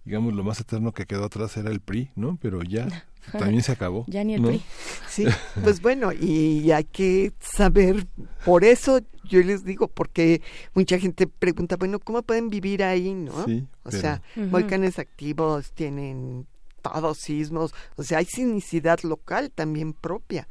digamos, 0.06 0.34
lo 0.34 0.44
más 0.44 0.60
eterno 0.60 0.94
que 0.94 1.06
quedó 1.06 1.26
atrás 1.26 1.56
era 1.58 1.70
el 1.70 1.80
PRI, 1.80 2.12
¿no? 2.16 2.38
Pero 2.42 2.62
ya 2.64 2.88
también 3.32 3.64
se 3.64 3.72
acabó. 3.72 4.06
Ya 4.08 4.24
ni 4.24 4.36
el 4.36 4.42
PRI. 4.42 4.62
Sí, 5.08 5.26
pues 5.64 5.82
bueno, 5.82 6.12
y 6.12 6.72
hay 6.72 6.84
que 6.84 7.34
saber, 7.40 8.08
por 8.46 8.64
eso 8.64 9.00
yo 9.24 9.42
les 9.42 9.64
digo, 9.64 9.88
porque 9.88 10.42
mucha 10.74 11.00
gente 11.00 11.28
pregunta, 11.28 11.78
bueno, 11.78 12.00
¿cómo 12.00 12.22
pueden 12.24 12.50
vivir 12.50 12.84
ahí, 12.84 13.14
no? 13.14 13.46
Sí, 13.46 13.66
o 13.84 13.92
sea, 13.92 14.22
volcanes 14.36 15.00
activos 15.00 15.72
tienen 15.72 16.46
todos 16.82 17.18
sismos, 17.20 17.74
o 17.96 18.04
sea, 18.04 18.18
hay 18.20 18.26
sinicidad 18.26 19.00
local 19.04 19.52
también 19.52 19.94
propia. 19.94 20.48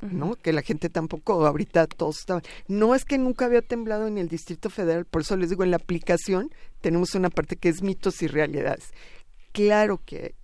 ¿No? 0.00 0.36
Que 0.36 0.52
la 0.52 0.62
gente 0.62 0.90
tampoco 0.90 1.46
ahorita 1.46 1.86
todos 1.86 2.18
estaban. 2.18 2.42
No 2.68 2.94
es 2.94 3.04
que 3.04 3.18
nunca 3.18 3.46
había 3.46 3.62
temblado 3.62 4.06
en 4.06 4.18
el 4.18 4.28
Distrito 4.28 4.70
Federal, 4.70 5.04
por 5.04 5.22
eso 5.22 5.36
les 5.36 5.50
digo, 5.50 5.64
en 5.64 5.70
la 5.70 5.78
aplicación 5.78 6.50
tenemos 6.80 7.14
una 7.14 7.30
parte 7.30 7.56
que 7.56 7.68
es 7.68 7.82
mitos 7.82 8.22
y 8.22 8.26
realidades. 8.26 8.92
Claro 9.52 10.00
que 10.04 10.34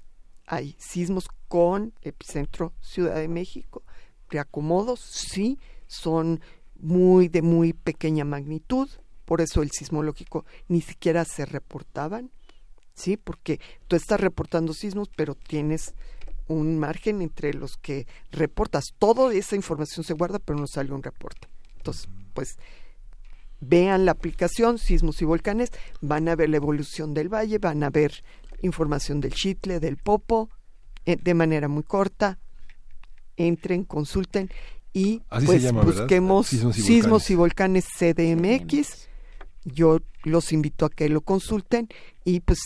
hay 0.46 0.74
sismos 0.78 1.28
con 1.48 1.92
epicentro 2.02 2.72
Ciudad 2.80 3.16
de 3.16 3.28
México, 3.28 3.82
reacomodos, 4.28 5.00
sí, 5.00 5.58
son 5.86 6.40
muy 6.76 7.28
de 7.28 7.42
muy 7.42 7.72
pequeña 7.74 8.24
magnitud, 8.24 8.88
por 9.24 9.40
eso 9.40 9.62
el 9.62 9.70
sismológico 9.70 10.44
ni 10.68 10.80
siquiera 10.80 11.24
se 11.24 11.44
reportaban, 11.44 12.30
sí, 12.94 13.16
porque 13.16 13.60
tú 13.86 13.96
estás 13.96 14.20
reportando 14.20 14.72
sismos, 14.72 15.08
pero 15.14 15.34
tienes 15.34 15.94
un 16.52 16.78
margen 16.78 17.22
entre 17.22 17.54
los 17.54 17.76
que 17.76 18.06
reportas. 18.30 18.92
Toda 18.98 19.32
esa 19.34 19.56
información 19.56 20.04
se 20.04 20.14
guarda, 20.14 20.38
pero 20.38 20.58
no 20.58 20.66
sale 20.66 20.92
un 20.92 21.02
reporte. 21.02 21.48
Entonces, 21.76 22.08
pues 22.34 22.56
vean 23.60 24.04
la 24.04 24.12
aplicación 24.12 24.78
Sismos 24.78 25.22
y 25.22 25.24
Volcanes, 25.24 25.70
van 26.00 26.28
a 26.28 26.36
ver 26.36 26.50
la 26.50 26.56
evolución 26.56 27.14
del 27.14 27.32
valle, 27.32 27.58
van 27.58 27.82
a 27.82 27.90
ver 27.90 28.24
información 28.60 29.20
del 29.20 29.32
chitle, 29.32 29.80
del 29.80 29.96
popo, 29.96 30.50
eh, 31.06 31.16
de 31.20 31.34
manera 31.34 31.68
muy 31.68 31.82
corta. 31.82 32.38
Entren, 33.36 33.84
consulten 33.84 34.50
y 34.92 35.22
pues 35.30 35.72
busquemos 35.72 36.48
Sismos 36.48 37.30
y, 37.30 37.34
volcanes. 37.34 37.86
CDMX. 37.98 39.08
Yo 39.64 40.00
los 40.24 40.52
invito 40.52 40.84
a 40.84 40.90
que 40.90 41.08
lo 41.08 41.22
consulten 41.22 41.88
y 42.24 42.40
pues 42.40 42.60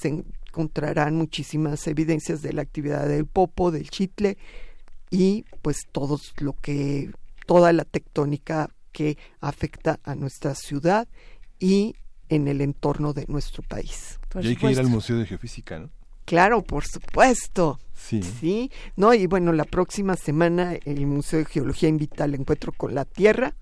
encontrarán 0.57 1.16
muchísimas 1.16 1.86
evidencias 1.86 2.40
de 2.40 2.54
la 2.54 2.62
actividad 2.62 3.07
del 3.07 3.26
popo, 3.26 3.70
del 3.70 3.90
chitle 3.90 4.38
y 5.11 5.44
pues 5.61 5.86
todo 5.92 6.18
lo 6.38 6.54
que 6.54 7.11
toda 7.44 7.74
la 7.74 7.84
tectónica 7.84 8.70
que 8.90 9.18
afecta 9.40 10.00
a 10.02 10.14
nuestra 10.14 10.54
ciudad 10.54 11.07
y 11.61 11.94
en 12.30 12.48
el 12.48 12.62
entorno 12.62 13.12
de 13.12 13.26
nuestro 13.28 13.62
país. 13.62 14.18
y 14.40 14.48
hay 14.48 14.57
que 14.57 14.70
ir 14.70 14.78
al 14.78 14.88
Museo 14.88 15.18
de 15.18 15.26
Geofísica, 15.26 15.78
¿no? 15.78 15.90
Claro, 16.24 16.64
por 16.64 16.84
supuesto. 16.84 17.78
Sí. 17.94 18.22
Sí. 18.22 18.70
No, 18.96 19.12
y 19.12 19.26
bueno, 19.26 19.52
la 19.52 19.64
próxima 19.64 20.16
semana 20.16 20.74
el 20.86 21.07
Museo 21.07 21.40
de 21.40 21.44
Geología 21.44 21.88
invita 21.90 22.24
al 22.24 22.34
encuentro 22.34 22.72
con 22.72 22.94
la 22.94 23.04
Tierra. 23.04 23.54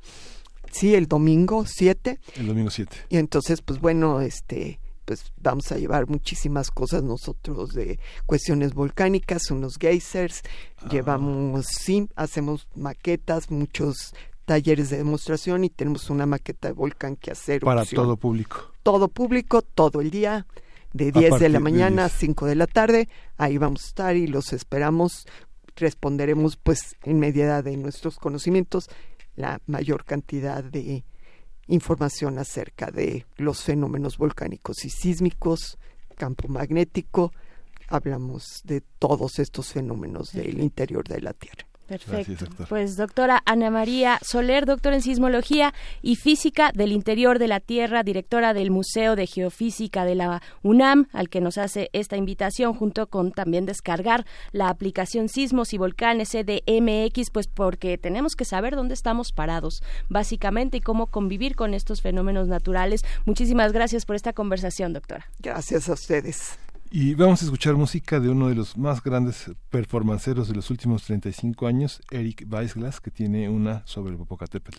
Sí, 0.71 0.95
el 0.95 1.07
domingo 1.09 1.67
7. 1.67 2.21
El 2.37 2.47
domingo 2.47 2.71
7. 2.71 2.97
Y 3.11 3.19
entonces, 3.19 3.61
pues 3.61 3.81
bueno, 3.81 4.21
este 4.21 4.79
pues 5.05 5.33
vamos 5.41 5.71
a 5.73 5.79
llevar 5.79 6.09
muchísimas 6.09 6.71
cosas 6.71 7.03
nosotros 7.03 7.71
de 7.75 7.99
cuestiones 8.27 8.75
volcánicas, 8.75 9.51
unos 9.51 9.77
geysers, 9.79 10.43
ah. 10.79 10.89
llevamos, 10.91 11.67
sí, 11.67 12.09
hacemos 12.17 12.69
maquetas, 12.75 13.51
muchos 13.51 14.15
talleres 14.45 14.91
de 14.91 14.99
demostración 14.99 15.65
y 15.65 15.71
tenemos 15.71 16.11
una 16.11 16.27
maqueta 16.27 16.69
de 16.69 16.75
volcán 16.75 17.17
que 17.17 17.31
hacer. 17.31 17.61
Para 17.61 17.85
todo 17.85 18.17
público. 18.17 18.73
Todo 18.83 19.09
público, 19.09 19.63
todo 19.63 20.01
el 20.01 20.11
día, 20.11 20.47
de 20.93 21.11
10 21.13 21.41
de 21.41 21.49
la 21.49 21.61
mañana 21.61 22.07
a 22.07 22.09
5 22.09 22.47
de 22.47 22.55
la 22.55 22.67
tarde. 22.67 23.09
Ahí 23.37 23.59
vamos 23.59 23.85
a 23.85 23.87
estar 23.89 24.17
y 24.17 24.27
los 24.27 24.53
esperamos. 24.53 25.27
Responderemos 25.77 26.57
pues 26.57 26.97
en 27.03 27.19
medida 27.19 27.63
de 27.63 27.77
nuestros 27.77 28.19
conocimientos 28.19 28.89
la 29.35 29.61
mayor 29.67 30.05
cantidad 30.05 30.63
de 30.63 31.05
información 31.67 32.39
acerca 32.39 32.91
de 32.91 33.27
los 33.37 33.63
fenómenos 33.63 34.19
volcánicos 34.19 34.85
y 34.85 34.91
sísmicos, 34.91 35.79
campo 36.17 36.49
magnético, 36.49 37.33
hablamos 37.89 38.63
de 38.65 38.81
todos 38.81 39.39
estos 39.39 39.73
fenómenos 39.73 40.33
del 40.33 40.61
interior 40.61 41.07
de 41.07 41.21
la 41.21 41.33
Tierra. 41.33 41.67
Perfecto. 41.87 42.47
pues 42.69 42.97
doctora 42.97 43.43
Ana 43.45 43.71
María 43.71 44.19
Soler, 44.23 44.65
doctora 44.65 44.97
en 44.97 45.03
sismología 45.03 45.75
y 46.03 46.17
física 46.17 46.73
del 46.75 46.93
interior 46.93 47.39
de 47.39 47.49
la 47.49 47.61
Tierra, 47.61 48.03
directora 48.03 48.55
del 48.55 48.71
Museo 48.71 49.17
de 49.17 49.27
Geofísica 49.27 50.05
de 50.05 50.15
la 50.15 50.43
UNAM, 50.63 51.09
al 51.13 51.29
que 51.29 51.41
nos 51.41 51.59
hace 51.59 51.91
esta 51.93 52.17
invitación, 52.17 52.75
junto 52.75 53.09
con 53.09 53.33
también 53.33 53.67
descargar 53.67 54.25
la 54.53 54.69
aplicación 54.69 55.29
Sismos 55.29 55.73
y 55.75 55.79
Volcanes 55.79 56.31
CDMX, 56.31 57.31
pues 57.31 57.49
porque 57.49 57.99
tenemos 57.99 58.35
que 58.35 58.45
saber 58.45 58.77
dónde 58.77 58.95
estamos 58.95 59.33
parados, 59.33 59.83
básicamente, 60.09 60.79
y 60.79 60.81
cómo 60.81 61.09
convivir 61.09 61.55
con 61.55 61.75
estos 61.75 62.01
fenómenos 62.01 62.49
naturales. 62.49 63.03
Muchísimas 63.27 63.73
gracias 63.73 64.07
por 64.07 64.17
esta 64.17 64.33
conversación, 64.33 64.93
doctora. 64.93 65.27
Gracias 65.41 65.89
a 65.89 65.93
ustedes. 65.93 66.59
Y 66.97 67.17
vamos 67.17 67.43
a 67.43 67.47
escuchar 67.47 67.75
música 67.75 68.21
de 68.21 68.29
uno 68.29 68.47
de 68.47 68.55
los 68.55 68.77
más 68.77 69.03
grandes 69.03 69.51
performanceros 69.69 70.47
de 70.47 70.55
los 70.55 70.71
últimos 70.71 71.03
35 71.03 71.67
años, 71.67 72.01
Eric 72.13 72.47
Weisglass, 72.49 73.01
que 73.01 73.11
tiene 73.11 73.49
una 73.49 73.85
sobre 73.85 74.17
Popocatépetl. 74.17 74.79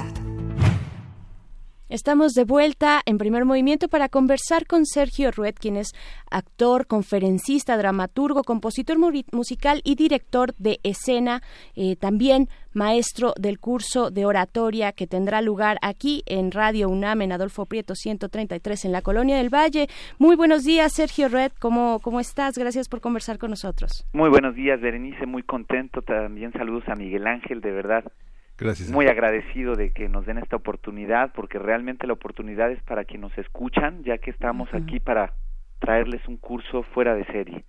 Estamos 1.91 2.31
de 2.35 2.45
vuelta 2.45 3.01
en 3.05 3.17
primer 3.17 3.43
movimiento 3.43 3.89
para 3.89 4.07
conversar 4.07 4.65
con 4.65 4.85
Sergio 4.85 5.29
Ruet, 5.29 5.57
quien 5.59 5.75
es 5.75 5.91
actor, 6.31 6.87
conferencista, 6.87 7.75
dramaturgo, 7.75 8.43
compositor 8.45 8.97
musical 8.97 9.81
y 9.83 9.95
director 9.95 10.55
de 10.55 10.79
escena, 10.83 11.41
eh, 11.75 11.97
también 11.97 12.47
maestro 12.71 13.33
del 13.37 13.59
curso 13.59 14.09
de 14.09 14.25
oratoria 14.25 14.93
que 14.93 15.05
tendrá 15.05 15.41
lugar 15.41 15.79
aquí 15.81 16.23
en 16.27 16.51
Radio 16.51 16.87
UNAM 16.87 17.23
en 17.23 17.33
Adolfo 17.33 17.65
Prieto 17.65 17.93
133 17.93 18.85
en 18.85 18.93
la 18.93 19.01
Colonia 19.01 19.35
del 19.35 19.53
Valle. 19.53 19.87
Muy 20.17 20.37
buenos 20.37 20.63
días, 20.63 20.93
Sergio 20.93 21.27
Ruet, 21.27 21.51
¿cómo, 21.59 21.99
cómo 22.01 22.21
estás? 22.21 22.57
Gracias 22.57 22.87
por 22.87 23.01
conversar 23.01 23.37
con 23.37 23.49
nosotros. 23.49 24.07
Muy 24.13 24.29
buenos 24.29 24.55
días, 24.55 24.79
Berenice, 24.79 25.25
muy 25.25 25.43
contento. 25.43 26.01
También 26.01 26.53
saludos 26.53 26.85
a 26.87 26.95
Miguel 26.95 27.27
Ángel, 27.27 27.59
de 27.59 27.71
verdad 27.71 28.05
muy 28.91 29.07
agradecido 29.07 29.75
de 29.75 29.91
que 29.91 30.07
nos 30.07 30.25
den 30.25 30.37
esta 30.37 30.55
oportunidad, 30.55 31.31
porque 31.33 31.59
realmente 31.59 32.07
la 32.07 32.13
oportunidad 32.13 32.71
es 32.71 32.81
para 32.83 33.05
quienes 33.05 33.31
nos 33.31 33.37
escuchan, 33.37 34.03
ya 34.03 34.17
que 34.17 34.31
estamos 34.31 34.69
aquí 34.73 34.99
para 34.99 35.33
traerles 35.79 36.27
un 36.27 36.37
curso 36.37 36.83
fuera 36.83 37.15
de 37.15 37.25
serie. 37.25 37.65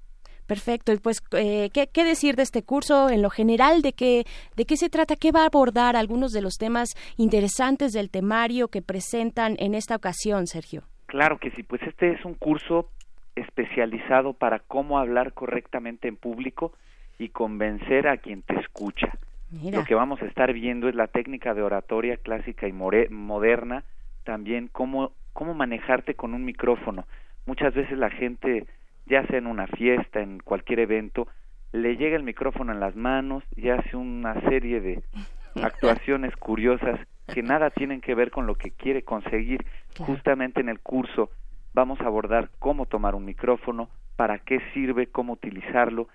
Perfecto. 0.47 0.93
Y 0.93 0.99
pues, 0.99 1.23
eh, 1.33 1.71
¿qué, 1.73 2.05
decir 2.05 2.37
de 2.37 2.43
este 2.43 2.63
curso 2.63 3.09
en 3.09 3.23
lo 3.23 3.31
general? 3.31 3.81
¿De 3.81 3.93
qué, 3.93 4.25
¿De 4.57 4.65
qué 4.65 4.77
se 4.77 4.91
trata? 4.91 5.17
¿Qué 5.17 5.33
va 5.33 5.43
a 5.43 5.47
abordar 5.47 5.97
algunos 5.97 6.33
de 6.33 6.43
los 6.43 6.57
temas 6.59 6.91
interesantes 7.17 7.93
del 7.93 8.11
temario 8.11 8.69
que 8.69 8.83
presentan 8.83 9.57
en 9.59 9.75
esta 9.75 9.97
ocasión, 9.97 10.47
Sergio? 10.47 10.83
Claro 11.07 11.39
que 11.39 11.51
sí. 11.53 11.63
Pues 11.63 11.81
este 11.83 12.13
es 12.13 12.25
un 12.25 12.35
curso 12.35 12.91
especializado 13.35 14.35
para 14.35 14.59
cómo 14.59 14.99
hablar 14.99 15.33
correctamente 15.33 16.09
en 16.09 16.17
público 16.17 16.73
y 17.19 17.29
convencer 17.31 18.09
a 18.09 18.19
quien 18.19 18.43
te 18.43 18.59
escucha. 18.61 19.13
Lo 19.53 19.85
que 19.85 19.95
vamos 19.95 20.23
a 20.23 20.27
estar 20.27 20.53
viendo 20.53 20.89
es 20.89 20.95
la 20.95 21.09
técnica 21.09 21.53
de 21.53 21.63
oratoria 21.63 22.17
clásica 22.17 22.67
y 22.67 22.73
moderna, 22.73 23.85
también 24.25 24.69
cómo, 24.69 25.13
cómo 25.35 25.53
manejarte 25.53 26.15
con 26.15 26.33
un 26.33 26.45
micrófono. 26.45 27.07
Muchas 27.45 27.75
veces 27.75 27.99
la 27.99 28.09
gente, 28.09 28.67
ya 29.07 29.27
sea 29.27 29.39
en 29.39 29.47
una 29.47 29.67
fiesta, 29.67 30.21
en 30.21 30.39
cualquier 30.39 30.81
evento, 30.81 31.29
le 31.73 31.97
llega 31.97 32.17
el 32.17 32.23
micrófono 32.23 32.73
en 32.73 32.81
las 32.81 32.97
manos 32.97 33.45
y 33.55 33.69
hace 33.69 33.97
una 33.97 34.41
serie 34.43 34.81
de 34.81 35.03
actuaciones 35.63 36.35
curiosas 36.37 36.99
que 37.27 37.43
nada 37.43 37.71
tienen 37.71 38.01
que 38.01 38.15
ver 38.15 38.31
con 38.31 38.47
lo 38.47 38.55
que 38.55 38.71
quiere 38.71 39.03
conseguir. 39.03 39.67
Justamente 39.99 40.61
en 40.61 40.71
el 40.71 40.81
curso 40.81 41.31
vamos 41.75 42.01
a 42.01 42.07
abordar 42.07 42.51
cómo 42.59 42.87
tomar 42.87 43.15
un 43.15 43.25
micrófono, 43.25 43.89
para 44.17 44.39
qué 44.39 44.61
sirve, 44.73 45.07
cómo 45.07 45.33
utilizarlo, 45.35 46.09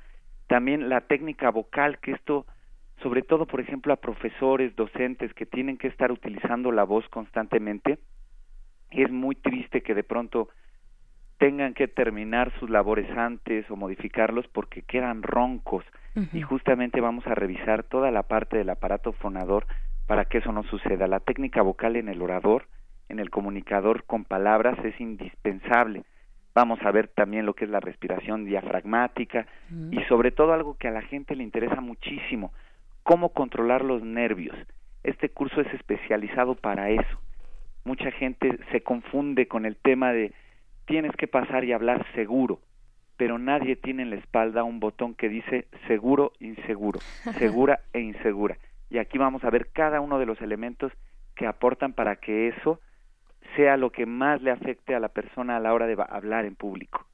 también 0.48 0.90
la 0.90 1.02
técnica 1.02 1.50
vocal, 1.50 2.00
que 2.00 2.12
esto, 2.12 2.46
sobre 3.02 3.22
todo, 3.22 3.46
por 3.46 3.60
ejemplo, 3.60 3.94
a 3.94 3.98
profesores, 3.98 4.76
docentes 4.76 5.34
que 5.34 5.46
tienen 5.46 5.78
que 5.78 5.88
estar 5.88 6.12
utilizando 6.12 6.72
la 6.72 6.84
voz 6.84 7.08
constantemente, 7.10 8.00
es 8.90 9.12
muy 9.12 9.36
triste 9.36 9.82
que 9.82 9.94
de 9.94 10.04
pronto 10.04 10.50
tengan 11.38 11.74
que 11.74 11.88
terminar 11.88 12.52
sus 12.60 12.70
labores 12.70 13.10
antes 13.16 13.70
o 13.70 13.76
modificarlos 13.76 14.48
porque 14.48 14.82
quedan 14.82 15.24
roncos. 15.24 15.86
Y 16.34 16.42
justamente 16.42 17.00
vamos 17.00 17.28
a 17.28 17.36
revisar 17.36 17.84
toda 17.84 18.10
la 18.10 18.24
parte 18.24 18.58
del 18.58 18.72
aparato 18.72 19.14
fonador 19.14 19.68
para 20.08 20.26
que 20.26 20.40
eso 20.40 20.52
no 20.52 20.64
suceda. 20.64 21.06
La 21.06 21.20
técnica 21.20 21.62
vocal 21.62 21.96
en 21.96 22.10
el 22.10 22.24
orador, 22.24 22.66
en 23.08 23.20
el 23.20 23.30
comunicador 23.30 24.04
con 24.06 24.26
palabras 24.26 24.84
es 24.84 25.00
indispensable. 25.00 26.06
Vamos 26.56 26.80
a 26.82 26.90
ver 26.90 27.10
también 27.10 27.46
lo 27.46 27.54
que 27.54 27.66
es 27.66 27.70
la 27.70 27.80
respiración 27.80 28.46
diafragmática 28.46 29.46
y 29.92 30.02
sobre 30.06 30.32
todo 30.32 30.54
algo 30.54 30.76
que 30.76 30.88
a 30.88 30.92
la 30.92 31.04
gente 31.04 31.36
le 31.36 31.44
interesa 31.44 31.82
muchísimo, 31.82 32.52
cómo 33.08 33.30
controlar 33.30 33.86
los 33.86 34.04
nervios. 34.04 34.54
Este 35.02 35.30
curso 35.30 35.62
es 35.62 35.74
especializado 35.74 36.56
para 36.56 36.90
eso. 36.90 37.18
Mucha 37.86 38.12
gente 38.12 38.60
se 38.70 38.84
confunde 38.84 39.48
con 39.48 39.66
el 39.66 39.78
tema 39.78 40.12
de 40.12 40.34
tienes 40.86 41.16
que 41.16 41.26
pasar 41.26 41.64
y 41.64 41.72
hablar 41.72 42.06
seguro, 42.16 42.60
pero 43.16 43.40
nadie 43.40 43.78
tiene 43.78 44.04
en 44.04 44.10
la 44.10 44.18
espalda 44.18 44.66
un 44.66 44.82
botón 44.82 45.16
que 45.16 45.30
dice 45.30 45.68
seguro, 45.88 46.34
inseguro, 46.42 47.00
segura 47.40 47.80
e 47.94 48.02
insegura. 48.02 48.58
Y 48.90 48.98
aquí 48.98 49.18
vamos 49.18 49.42
a 49.46 49.52
ver 49.52 49.70
cada 49.72 50.02
uno 50.02 50.20
de 50.20 50.26
los 50.26 50.42
elementos 50.42 50.92
que 51.34 51.48
aportan 51.48 51.94
para 51.94 52.18
que 52.18 52.50
eso 52.50 52.82
sea 53.56 53.78
lo 53.78 53.90
que 53.90 54.06
más 54.06 54.42
le 54.42 54.52
afecte 54.52 54.96
a 54.96 55.00
la 55.00 55.08
persona 55.08 55.56
a 55.56 55.62
la 55.62 55.74
hora 55.74 55.88
de 55.88 55.96
hablar 56.10 56.44
en 56.44 56.56
público. 56.56 57.08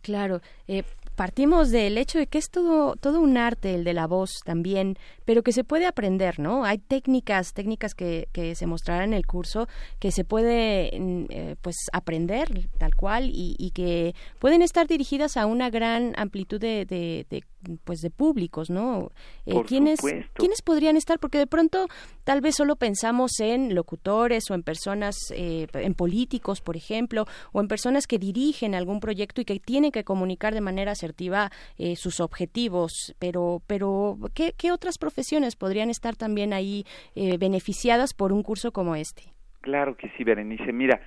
Claro, 0.00 0.40
eh, 0.66 0.84
partimos 1.20 1.68
del 1.68 1.98
hecho 1.98 2.18
de 2.18 2.26
que 2.28 2.38
es 2.38 2.48
todo, 2.48 2.96
todo 2.96 3.20
un 3.20 3.36
arte 3.36 3.74
el 3.74 3.84
de 3.84 3.92
la 3.92 4.06
voz 4.06 4.40
también, 4.42 4.96
pero 5.26 5.42
que 5.42 5.52
se 5.52 5.64
puede 5.64 5.84
aprender, 5.84 6.38
¿no? 6.38 6.64
Hay 6.64 6.78
técnicas, 6.78 7.52
técnicas 7.52 7.94
que, 7.94 8.30
que 8.32 8.54
se 8.54 8.64
mostrarán 8.64 9.10
en 9.10 9.12
el 9.18 9.26
curso 9.26 9.68
que 9.98 10.12
se 10.12 10.24
puede 10.24 10.98
mm, 10.98 11.24
eh, 11.28 11.56
pues 11.60 11.76
aprender 11.92 12.70
tal 12.78 12.94
cual 12.94 13.28
y, 13.34 13.70
que 13.74 14.14
pueden 14.38 14.62
estar 14.62 14.86
dirigidas 14.86 15.36
a 15.36 15.44
una 15.44 15.68
gran 15.68 16.14
amplitud 16.16 16.58
de, 16.58 16.86
de 16.86 17.44
pues 17.84 18.00
de 18.00 18.10
públicos, 18.10 18.70
¿no? 18.70 19.12
Eh, 19.46 19.62
¿quiénes, 19.66 20.00
¿Quiénes 20.34 20.62
podrían 20.62 20.96
estar? 20.96 21.18
Porque 21.18 21.38
de 21.38 21.46
pronto 21.46 21.88
tal 22.24 22.40
vez 22.40 22.56
solo 22.56 22.76
pensamos 22.76 23.40
en 23.40 23.74
locutores 23.74 24.50
o 24.50 24.54
en 24.54 24.62
personas, 24.62 25.16
eh, 25.34 25.66
en 25.74 25.94
políticos, 25.94 26.60
por 26.60 26.76
ejemplo, 26.76 27.26
o 27.52 27.60
en 27.60 27.68
personas 27.68 28.06
que 28.06 28.18
dirigen 28.18 28.74
algún 28.74 29.00
proyecto 29.00 29.40
y 29.40 29.44
que 29.44 29.58
tienen 29.60 29.90
que 29.90 30.04
comunicar 30.04 30.54
de 30.54 30.60
manera 30.60 30.92
asertiva 30.92 31.50
eh, 31.78 31.96
sus 31.96 32.20
objetivos, 32.20 33.14
pero, 33.18 33.62
pero 33.66 34.18
¿qué, 34.34 34.54
¿qué, 34.56 34.72
otras 34.72 34.98
profesiones 34.98 35.56
podrían 35.56 35.90
estar 35.90 36.16
también 36.16 36.52
ahí 36.52 36.84
eh, 37.14 37.36
beneficiadas 37.38 38.14
por 38.14 38.32
un 38.32 38.42
curso 38.42 38.72
como 38.72 38.94
este? 38.94 39.34
Claro 39.60 39.96
que 39.96 40.10
sí, 40.16 40.24
Berenice. 40.24 40.72
Mira, 40.72 41.00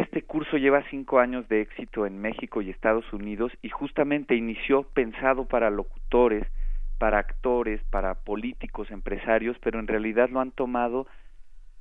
este 0.00 0.22
curso 0.22 0.56
lleva 0.56 0.84
cinco 0.90 1.18
años 1.18 1.48
de 1.48 1.60
éxito 1.60 2.06
en 2.06 2.18
México 2.18 2.62
y 2.62 2.70
Estados 2.70 3.10
Unidos 3.12 3.52
y 3.62 3.68
justamente 3.68 4.34
inició 4.34 4.82
pensado 4.82 5.46
para 5.46 5.70
locutores, 5.70 6.46
para 6.98 7.18
actores, 7.18 7.82
para 7.90 8.14
políticos, 8.14 8.90
empresarios, 8.90 9.56
pero 9.60 9.78
en 9.78 9.86
realidad 9.86 10.30
lo 10.30 10.40
han 10.40 10.50
tomado 10.50 11.06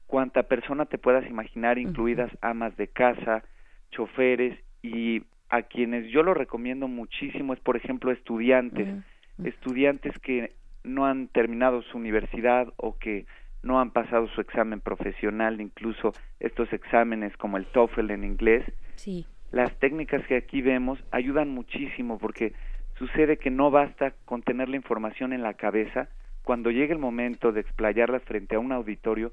cuanta 0.07 0.43
persona 0.43 0.86
te 0.86 0.97
puedas 0.97 1.28
imaginar, 1.30 1.78
incluidas 1.78 2.32
amas 2.41 2.76
de 2.78 2.88
casa, 2.88 3.43
choferes 3.91 4.57
y 4.82 5.24
a 5.49 5.63
quienes 5.63 6.11
yo 6.11 6.24
lo 6.24 6.34
recomiendo 6.34 6.88
muchísimo 6.88 7.53
es, 7.53 7.59
por 7.59 7.76
ejemplo, 7.76 8.11
estudiantes, 8.11 9.03
estudiantes 9.43 10.18
que 10.20 10.53
no 10.84 11.05
han 11.05 11.28
terminado 11.28 11.82
su 11.82 11.97
universidad 11.97 12.72
o 12.78 12.97
que 12.97 13.26
no 13.66 13.80
han 13.80 13.89
pasado 13.89 14.28
su 14.28 14.41
examen 14.41 14.80
profesional, 14.80 15.59
incluso 15.59 16.13
estos 16.39 16.72
exámenes 16.72 17.36
como 17.36 17.57
el 17.57 17.66
TOEFL 17.66 18.11
en 18.11 18.24
inglés. 18.24 18.63
Sí. 18.93 19.26
Las 19.51 19.76
técnicas 19.80 20.26
que 20.28 20.38
aquí 20.38 20.61
vemos 20.61 21.03
ayudan 21.11 21.49
muchísimo 21.49 22.20
porque 22.20 22.53
sucede 22.99 23.38
que 23.38 23.49
no 23.49 23.72
basta 23.72 24.13
con 24.26 24.43
tener 24.43 24.70
la 24.70 24.76
información 24.76 25.34
en 25.34 25.41
la 25.41 25.55
cabeza, 25.55 26.09
cuando 26.43 26.70
llega 26.70 26.93
el 26.93 26.99
momento 26.99 27.51
de 27.51 27.61
explayarlas 27.61 28.22
frente 28.24 28.55
a 28.55 28.59
un 28.59 28.72
auditorio, 28.72 29.32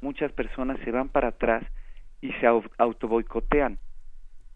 muchas 0.00 0.32
personas 0.32 0.80
se 0.82 0.90
van 0.90 1.10
para 1.10 1.28
atrás 1.28 1.62
y 2.22 2.32
se 2.40 2.46
autoboicotean. 2.46 3.78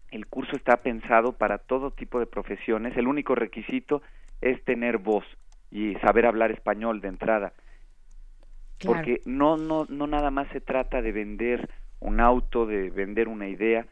El 0.09 0.25
curso 0.25 0.55
está 0.55 0.77
pensado 0.77 1.33
para 1.33 1.59
todo 1.59 1.91
tipo 1.91 2.19
de 2.19 2.25
profesiones, 2.25 2.97
el 2.97 3.07
único 3.07 3.35
requisito 3.35 4.01
es 4.41 4.63
tener 4.63 4.97
voz 4.97 5.25
y 5.69 5.93
saber 5.97 6.25
hablar 6.25 6.49
español 6.49 6.99
de 6.99 7.09
entrada 7.09 7.53
porque 8.85 9.21
no, 9.25 9.57
no, 9.57 9.85
no 9.89 10.07
nada 10.07 10.31
más 10.31 10.47
se 10.49 10.61
trata 10.61 11.01
de 11.01 11.11
vender 11.11 11.69
un 11.99 12.19
auto, 12.19 12.65
de 12.65 12.89
vender 12.89 13.27
una 13.27 13.47
idea, 13.47 13.85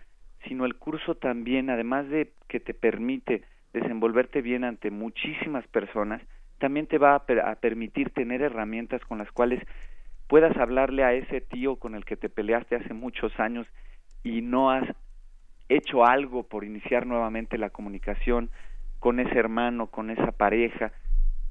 sino 0.47 0.65
el 0.65 0.75
curso 0.75 1.15
también, 1.15 1.69
además 1.69 2.07
de 2.09 2.31
que 2.47 2.59
te 2.59 2.73
permite 2.73 3.43
desenvolverte 3.73 4.41
bien 4.41 4.63
ante 4.63 4.91
muchísimas 4.91 5.67
personas, 5.67 6.21
también 6.59 6.87
te 6.87 6.97
va 6.97 7.15
a, 7.15 7.51
a, 7.51 7.55
permitir 7.55 8.11
tener 8.11 8.41
herramientas 8.41 9.01
con 9.05 9.17
las 9.17 9.31
cuales 9.31 9.61
puedas 10.27 10.55
hablarle 10.57 11.03
a 11.03 11.13
ese 11.13 11.41
tío 11.41 11.75
con 11.75 11.95
el 11.95 12.05
que 12.05 12.17
te 12.17 12.29
peleaste 12.29 12.75
hace 12.75 12.93
muchos 12.93 13.37
años 13.39 13.67
y 14.23 14.41
no 14.41 14.71
has 14.71 14.87
hecho 15.69 16.05
algo 16.05 16.43
por 16.43 16.63
iniciar 16.63 17.05
nuevamente 17.05 17.57
la 17.57 17.69
comunicación 17.69 18.49
con 18.99 19.19
ese 19.19 19.37
hermano, 19.37 19.87
con 19.87 20.09
esa 20.09 20.31
pareja. 20.31 20.91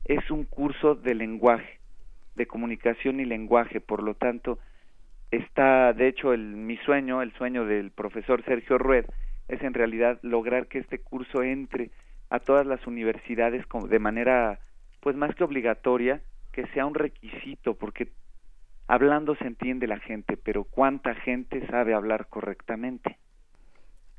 Es 0.05 0.31
un 0.31 0.45
curso 0.45 0.95
de 0.95 1.15
lenguaje 1.15 1.76
de 2.37 2.47
comunicación 2.47 3.21
y 3.21 3.25
lenguaje, 3.25 3.81
por 3.81 4.03
lo 4.03 4.15
tanto, 4.15 4.59
está, 5.31 5.93
de 5.93 6.09
hecho, 6.09 6.33
el, 6.33 6.41
mi 6.41 6.77
sueño, 6.79 7.23
el 7.23 7.33
sueño 7.33 7.65
del 7.65 7.91
profesor 7.91 8.45
Sergio 8.45 8.79
Rued, 8.79 9.07
es 9.49 9.63
en 9.63 9.75
realidad 9.75 10.19
lograr 10.23 10.67
que 10.67 10.79
este 10.79 10.99
curso 10.99 11.43
entre 11.43 11.91
a 12.31 12.41
todas 12.41 12.67
las 12.67 12.87
universidades 12.87 13.65
de 13.89 13.99
manera, 13.99 14.59
pues 15.01 15.17
más 15.17 15.35
que 15.35 15.45
obligatoria, 15.45 16.21
que 16.53 16.67
sea 16.69 16.87
un 16.87 16.95
requisito, 16.95 17.75
porque 17.75 18.09
hablando 18.89 19.37
se 19.37 19.47
entiende 19.47 19.87
la 19.87 20.01
gente, 20.01 20.37
pero 20.37 20.65
¿cuánta 20.65 21.15
gente 21.15 21.67
sabe 21.69 21.95
hablar 21.95 22.27
correctamente? 22.29 23.19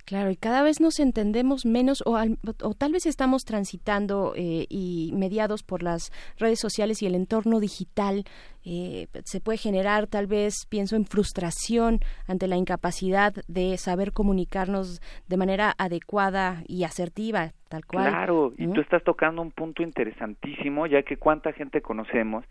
Claro, 0.07 0.31
y 0.31 0.37
cada 0.37 0.63
vez 0.63 0.79
nos 0.79 1.01
entendemos 1.01 1.65
menos 1.65 2.01
o, 2.05 2.15
o 2.15 2.73
tal 2.75 2.93
vez 2.93 3.05
estamos 3.05 3.43
transitando 3.43 4.31
eh, 4.37 4.65
y 4.69 5.11
mediados 5.13 5.63
por 5.63 5.83
las 5.83 6.13
redes 6.39 6.61
sociales 6.61 7.01
y 7.01 7.07
el 7.07 7.13
entorno 7.13 7.59
digital. 7.59 8.23
Eh, 8.63 9.07
se 9.25 9.41
puede 9.41 9.57
generar 9.57 10.07
tal 10.07 10.25
vez, 10.25 10.65
pienso 10.69 10.95
en 10.95 11.03
frustración 11.03 11.99
ante 12.25 12.47
la 12.47 12.55
incapacidad 12.55 13.33
de 13.49 13.77
saber 13.77 14.13
comunicarnos 14.13 15.01
de 15.27 15.35
manera 15.35 15.73
adecuada 15.77 16.63
y 16.69 16.85
asertiva, 16.85 17.51
tal 17.67 17.85
cual. 17.85 18.07
Claro, 18.07 18.53
y 18.57 18.65
tú 18.67 18.79
estás 18.79 19.03
tocando 19.03 19.41
un 19.41 19.51
punto 19.51 19.83
interesantísimo, 19.83 20.87
ya 20.87 21.03
que 21.03 21.17
cuánta 21.17 21.51
gente 21.51 21.81
conocemos 21.81 22.45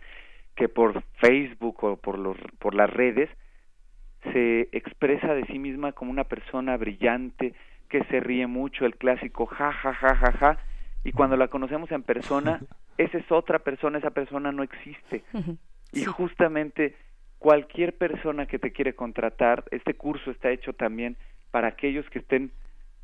que 0.56 0.68
por 0.68 1.02
Facebook 1.22 1.82
o 1.84 1.96
por, 1.96 2.18
los, 2.18 2.36
por 2.58 2.74
las 2.74 2.90
redes 2.90 3.30
se 4.32 4.68
expresa 4.72 5.34
de 5.34 5.44
sí 5.46 5.58
misma 5.58 5.92
como 5.92 6.10
una 6.10 6.24
persona 6.24 6.76
brillante, 6.76 7.54
que 7.88 8.04
se 8.04 8.20
ríe 8.20 8.46
mucho, 8.46 8.84
el 8.84 8.96
clásico 8.96 9.46
ja, 9.46 9.72
ja, 9.72 9.94
ja, 9.94 10.14
ja, 10.14 10.32
ja, 10.32 10.58
y 11.04 11.12
cuando 11.12 11.36
la 11.36 11.48
conocemos 11.48 11.90
en 11.92 12.02
persona, 12.02 12.60
esa 12.98 13.18
es 13.18 13.30
otra 13.30 13.60
persona, 13.60 13.98
esa 13.98 14.10
persona 14.10 14.52
no 14.52 14.62
existe. 14.62 15.22
Y 15.92 16.04
justamente 16.04 16.96
cualquier 17.38 17.96
persona 17.96 18.46
que 18.46 18.58
te 18.58 18.72
quiere 18.72 18.94
contratar, 18.94 19.64
este 19.70 19.94
curso 19.94 20.30
está 20.30 20.50
hecho 20.50 20.72
también 20.72 21.16
para 21.50 21.68
aquellos 21.68 22.08
que 22.10 22.18
estén 22.18 22.50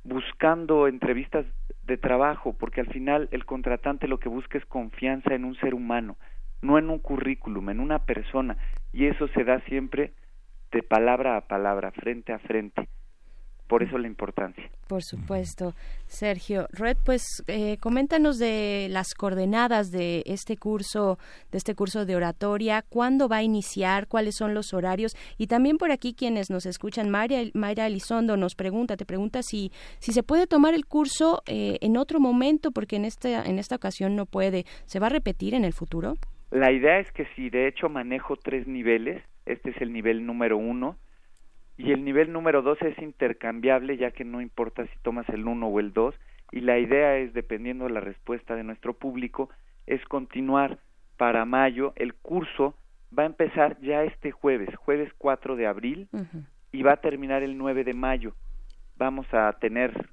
buscando 0.04 0.88
entrevistas 0.88 1.46
de 1.84 1.96
trabajo, 1.96 2.54
porque 2.58 2.80
al 2.80 2.88
final 2.88 3.28
el 3.30 3.44
contratante 3.44 4.08
lo 4.08 4.18
que 4.18 4.28
busca 4.28 4.58
es 4.58 4.66
confianza 4.66 5.34
en 5.34 5.44
un 5.44 5.54
ser 5.56 5.74
humano, 5.74 6.16
no 6.60 6.78
en 6.78 6.90
un 6.90 6.98
currículum, 6.98 7.70
en 7.70 7.80
una 7.80 8.00
persona, 8.00 8.56
y 8.92 9.06
eso 9.06 9.28
se 9.28 9.44
da 9.44 9.60
siempre 9.60 10.12
de 10.72 10.82
palabra 10.82 11.36
a 11.36 11.42
palabra, 11.42 11.90
frente 11.92 12.32
a 12.32 12.38
frente. 12.38 12.88
Por 13.68 13.82
eso 13.82 13.96
la 13.96 14.06
importancia. 14.06 14.68
Por 14.86 15.02
supuesto, 15.02 15.72
Sergio. 16.06 16.66
Red, 16.72 16.98
pues 17.06 17.22
eh, 17.46 17.78
coméntanos 17.78 18.38
de 18.38 18.88
las 18.90 19.14
coordenadas 19.14 19.90
de 19.90 20.22
este 20.26 20.58
curso, 20.58 21.18
de 21.50 21.56
este 21.56 21.74
curso 21.74 22.04
de 22.04 22.14
oratoria, 22.14 22.84
cuándo 22.86 23.28
va 23.28 23.36
a 23.36 23.42
iniciar, 23.42 24.08
cuáles 24.08 24.36
son 24.36 24.52
los 24.52 24.74
horarios 24.74 25.16
y 25.38 25.46
también 25.46 25.78
por 25.78 25.90
aquí 25.90 26.12
quienes 26.12 26.50
nos 26.50 26.66
escuchan, 26.66 27.08
Mayra, 27.08 27.50
Mayra 27.54 27.86
Elizondo 27.86 28.36
nos 28.36 28.54
pregunta, 28.54 28.98
te 28.98 29.06
pregunta 29.06 29.42
si 29.42 29.72
si 30.00 30.12
se 30.12 30.22
puede 30.22 30.46
tomar 30.46 30.74
el 30.74 30.84
curso 30.84 31.42
eh, 31.46 31.78
en 31.80 31.96
otro 31.96 32.20
momento 32.20 32.72
porque 32.72 32.96
en 32.96 33.06
esta 33.06 33.42
en 33.42 33.58
esta 33.58 33.76
ocasión 33.76 34.16
no 34.16 34.26
puede. 34.26 34.64
¿Se 34.84 35.00
va 35.00 35.06
a 35.06 35.10
repetir 35.10 35.54
en 35.54 35.64
el 35.64 35.72
futuro? 35.72 36.16
La 36.50 36.70
idea 36.70 36.98
es 36.98 37.10
que 37.12 37.24
si 37.34 37.48
de 37.48 37.68
hecho 37.68 37.88
manejo 37.88 38.36
tres 38.36 38.66
niveles, 38.66 39.22
este 39.46 39.70
es 39.70 39.80
el 39.80 39.92
nivel 39.92 40.26
número 40.26 40.56
uno. 40.56 40.96
Y 41.76 41.92
el 41.92 42.04
nivel 42.04 42.32
número 42.32 42.62
dos 42.62 42.80
es 42.82 42.96
intercambiable 42.98 43.96
ya 43.96 44.10
que 44.10 44.24
no 44.24 44.40
importa 44.40 44.86
si 44.86 44.98
tomas 45.02 45.28
el 45.30 45.46
uno 45.46 45.68
o 45.68 45.80
el 45.80 45.92
dos. 45.92 46.14
Y 46.50 46.60
la 46.60 46.78
idea 46.78 47.16
es 47.16 47.32
dependiendo 47.32 47.84
de 47.84 47.90
la 47.90 48.00
respuesta 48.00 48.54
de 48.54 48.64
nuestro 48.64 48.92
público 48.94 49.48
es 49.86 50.04
continuar. 50.04 50.78
Para 51.16 51.44
mayo 51.44 51.92
el 51.96 52.14
curso 52.14 52.74
va 53.16 53.22
a 53.22 53.26
empezar 53.26 53.78
ya 53.80 54.02
este 54.02 54.32
jueves 54.32 54.74
jueves 54.76 55.12
4 55.18 55.56
de 55.56 55.66
abril 55.66 56.08
y 56.72 56.82
va 56.82 56.94
a 56.94 57.00
terminar 57.00 57.42
el 57.42 57.56
9 57.56 57.84
de 57.84 57.94
mayo. 57.94 58.34
Vamos 58.96 59.26
a 59.32 59.52
tener 59.60 60.08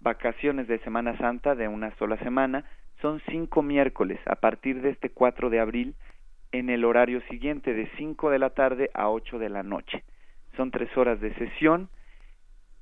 vacaciones 0.00 0.66
de 0.68 0.78
Semana 0.80 1.16
Santa 1.18 1.54
de 1.54 1.68
una 1.68 1.94
sola 1.96 2.16
semana. 2.18 2.64
Son 3.00 3.20
cinco 3.28 3.62
miércoles. 3.62 4.18
A 4.26 4.36
partir 4.36 4.80
de 4.82 4.90
este 4.90 5.10
4 5.10 5.50
de 5.50 5.60
abril 5.60 5.94
en 6.52 6.70
el 6.70 6.84
horario 6.84 7.20
siguiente 7.30 7.74
de 7.74 7.90
5 7.96 8.30
de 8.30 8.38
la 8.38 8.50
tarde 8.50 8.90
a 8.94 9.10
8 9.10 9.38
de 9.38 9.48
la 9.48 9.62
noche 9.62 10.04
son 10.58 10.70
tres 10.72 10.94
horas 10.96 11.20
de 11.20 11.32
sesión 11.34 11.88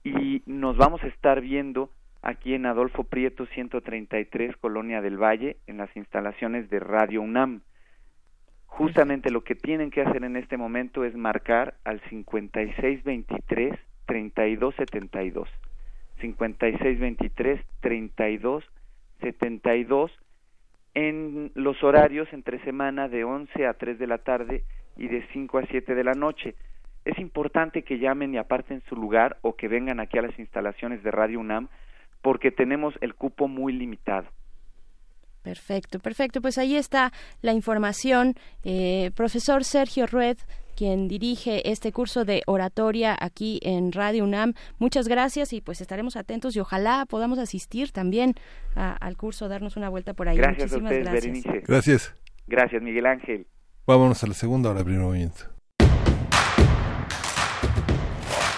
y 0.03 0.43
nos 0.47 0.77
vamos 0.77 1.03
a 1.05 1.09
estar 1.09 1.43
viendo 1.43 1.91
aquí 2.23 2.55
en 2.55 2.65
Adolfo 2.67 3.05
Prieto 3.05 3.47
133, 3.47 4.57
Colonia 4.57 5.03
del 5.03 5.23
Valle, 5.23 5.59
en 5.67 5.77
las 5.77 5.95
instalaciones 5.95 6.69
de 6.71 6.81
Radio 6.81 7.23
UNAM. 7.23 7.61
Justamente 8.67 9.31
lo 9.31 9.45
que 9.45 9.55
tienen 9.55 9.91
que 9.91 10.01
hacer 10.01 10.25
en 10.25 10.37
este 10.37 10.57
momento 10.57 11.05
es 11.05 11.15
marcar 11.15 11.75
al 11.85 12.01
5623 12.09 13.79
3272. 14.07 15.49
5623 16.21 17.61
3272 17.81 20.13
en 20.97 21.53
los 21.55 21.85
horarios 21.85 22.27
entre 22.33 22.59
semana 22.65 23.07
de 23.07 23.23
11 23.23 23.67
a 23.67 23.75
3 23.75 23.99
de 23.99 24.07
la 24.07 24.17
tarde 24.17 24.65
y 24.97 25.09
de 25.09 25.27
5 25.31 25.59
a 25.59 25.67
7 25.67 25.95
de 25.95 26.03
la 26.03 26.15
noche 26.15 26.55
es 27.05 27.19
importante 27.19 27.83
que 27.83 27.99
llamen 27.99 28.33
y 28.33 28.39
aparten 28.39 28.83
su 28.89 28.97
lugar 28.97 29.37
o 29.43 29.57
que 29.57 29.69
vengan 29.69 30.01
aquí 30.01 30.19
a 30.19 30.23
las 30.23 30.37
instalaciones 30.39 31.03
de 31.03 31.11
Radio 31.11 31.39
UNAM 31.39 31.69
porque 32.23 32.51
tenemos 32.51 32.95
el 33.03 33.15
cupo 33.15 33.47
muy 33.47 33.75
limitado. 33.75 34.27
Perfecto, 35.43 35.99
perfecto. 35.99 36.41
Pues 36.41 36.57
ahí 36.57 36.77
está 36.77 37.13
la 37.43 37.53
información. 37.53 38.33
Eh, 38.65 39.11
profesor 39.15 39.65
Sergio 39.65 40.07
Rued, 40.07 40.39
quien 40.77 41.09
dirige 41.09 41.69
este 41.71 41.91
curso 41.91 42.25
de 42.25 42.43
oratoria 42.47 43.17
aquí 43.19 43.59
en 43.63 43.91
Radio 43.91 44.25
UNAM. 44.25 44.55
Muchas 44.79 45.09
gracias 45.09 45.53
y 45.53 45.61
pues 45.61 45.81
estaremos 45.81 46.17
atentos 46.17 46.55
y 46.55 46.61
ojalá 46.61 47.07
podamos 47.07 47.39
asistir 47.39 47.91
también 47.91 48.35
al 48.75 49.17
curso, 49.17 49.49
darnos 49.49 49.77
una 49.77 49.89
vuelta 49.89 50.15
por 50.15 50.29
ahí. 50.29 50.37
Gracias 50.37 50.71
Muchísimas 50.71 50.93
a 50.93 51.11
gracias. 51.11 51.65
Gracias. 51.67 52.15
Gracias, 52.47 52.83
Miguel 52.83 53.07
Ángel. 53.07 53.47
Vámonos 53.87 54.23
a 54.23 54.27
la 54.27 54.35
segunda 54.35 54.71
hora, 54.71 54.85
primer 54.85 55.03
movimiento. 55.03 55.45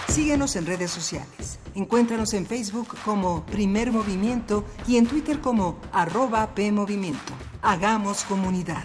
Síguenos 0.09 0.57
en 0.57 0.67
redes 0.67 0.91
sociales. 0.91 1.61
Encuéntranos 1.75 2.35
en 2.35 2.45
Facebook 2.45 2.89
como 3.05 3.47
Primer 3.47 3.93
Movimiento 3.93 4.65
y 4.89 4.97
en 4.97 5.07
Twitter 5.07 5.39
como 5.39 5.79
arroba 5.93 6.55
PMovimiento. 6.55 7.33
Hagamos 7.63 8.25
comunidad. 8.25 8.85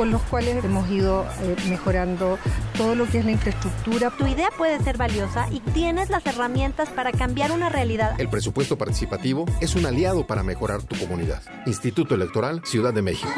con 0.00 0.10
los 0.10 0.22
cuales 0.22 0.64
hemos 0.64 0.88
ido 0.88 1.26
eh, 1.42 1.56
mejorando 1.68 2.38
todo 2.78 2.94
lo 2.94 3.06
que 3.06 3.18
es 3.18 3.24
la 3.26 3.32
infraestructura. 3.32 4.08
Tu 4.08 4.26
idea 4.28 4.48
puede 4.56 4.82
ser 4.82 4.96
valiosa 4.96 5.46
y 5.50 5.60
tienes 5.60 6.08
las 6.08 6.24
herramientas 6.24 6.88
para 6.88 7.12
cambiar 7.12 7.52
una 7.52 7.68
realidad. 7.68 8.18
El 8.18 8.30
presupuesto 8.30 8.78
participativo 8.78 9.44
es 9.60 9.74
un 9.74 9.84
aliado 9.84 10.26
para 10.26 10.42
mejorar 10.42 10.82
tu 10.84 10.96
comunidad. 10.96 11.42
Instituto 11.66 12.14
Electoral 12.14 12.62
Ciudad 12.64 12.94
de 12.94 13.02
México. 13.02 13.30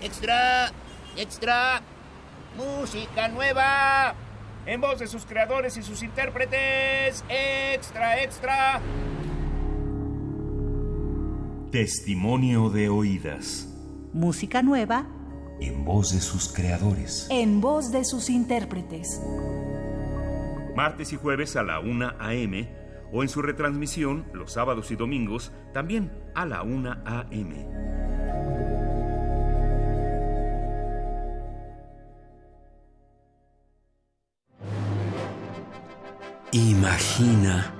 Extra, 0.00 0.70
extra, 1.16 1.82
música 2.56 3.26
nueva. 3.26 4.14
En 4.66 4.80
voz 4.80 5.00
de 5.00 5.08
sus 5.08 5.24
creadores 5.24 5.76
y 5.76 5.82
sus 5.82 6.04
intérpretes. 6.04 7.24
Extra, 7.28 8.22
extra. 8.22 8.80
Testimonio 11.70 12.68
de 12.68 12.88
oídas. 12.88 13.72
Música 14.12 14.60
nueva. 14.60 15.06
En 15.60 15.84
voz 15.84 16.12
de 16.12 16.20
sus 16.20 16.52
creadores. 16.52 17.28
En 17.30 17.60
voz 17.60 17.92
de 17.92 18.04
sus 18.04 18.28
intérpretes. 18.28 19.22
martes 20.74 21.12
y 21.12 21.16
jueves 21.16 21.54
a 21.54 21.62
la 21.62 21.78
1 21.78 22.14
a.m. 22.18 22.68
o 23.12 23.22
en 23.22 23.28
su 23.28 23.40
retransmisión 23.40 24.26
los 24.32 24.52
sábados 24.52 24.90
y 24.90 24.96
domingos 24.96 25.52
también 25.72 26.10
a 26.34 26.44
la 26.44 26.64
1 26.64 26.90
a.m. 27.04 27.66
Imagina 36.50 37.79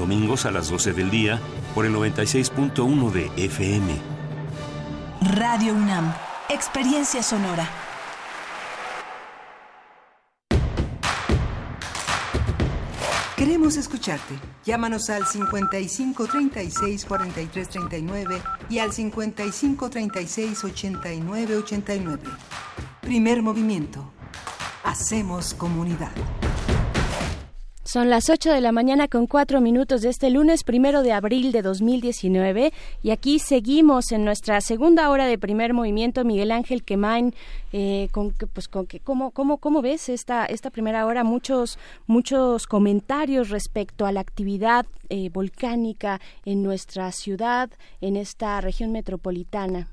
domingos 0.00 0.46
a 0.46 0.50
las 0.50 0.70
12 0.70 0.94
del 0.94 1.10
día 1.10 1.38
por 1.74 1.84
el 1.84 1.94
96.1 1.94 3.10
de 3.12 3.30
FM. 3.36 3.94
Radio 5.36 5.74
UNAM, 5.74 6.12
experiencia 6.48 7.22
sonora. 7.22 7.68
Queremos 13.36 13.76
escucharte. 13.76 14.38
Llámanos 14.64 15.10
al 15.10 15.26
55 15.26 16.26
36 16.26 17.04
43 17.04 17.68
39 17.68 18.42
y 18.70 18.78
al 18.78 18.92
55 18.92 19.90
36 19.90 20.64
89 20.64 21.56
89. 21.56 22.22
Primer 23.02 23.42
movimiento. 23.42 24.12
Hacemos 24.82 25.52
comunidad. 25.52 26.12
Son 27.92 28.08
las 28.08 28.30
8 28.30 28.52
de 28.52 28.60
la 28.60 28.70
mañana 28.70 29.08
con 29.08 29.26
4 29.26 29.60
minutos 29.60 30.02
de 30.02 30.10
este 30.10 30.30
lunes 30.30 30.62
primero 30.62 31.02
de 31.02 31.10
abril 31.10 31.50
de 31.50 31.60
2019 31.60 32.72
y 33.02 33.10
aquí 33.10 33.40
seguimos 33.40 34.12
en 34.12 34.24
nuestra 34.24 34.60
segunda 34.60 35.10
hora 35.10 35.26
de 35.26 35.38
primer 35.38 35.74
movimiento. 35.74 36.24
Miguel 36.24 36.52
Ángel 36.52 36.84
Quemain, 36.84 37.34
eh, 37.72 38.06
con, 38.12 38.30
pues, 38.30 38.68
con 38.68 38.86
que, 38.86 39.00
¿cómo, 39.00 39.32
cómo, 39.32 39.58
¿cómo 39.58 39.82
ves 39.82 40.08
esta, 40.08 40.46
esta 40.46 40.70
primera 40.70 41.04
hora? 41.04 41.24
Muchos, 41.24 41.80
muchos 42.06 42.68
comentarios 42.68 43.48
respecto 43.48 44.06
a 44.06 44.12
la 44.12 44.20
actividad 44.20 44.86
eh, 45.08 45.28
volcánica 45.28 46.20
en 46.44 46.62
nuestra 46.62 47.10
ciudad, 47.10 47.70
en 48.00 48.14
esta 48.14 48.60
región 48.60 48.92
metropolitana. 48.92 49.88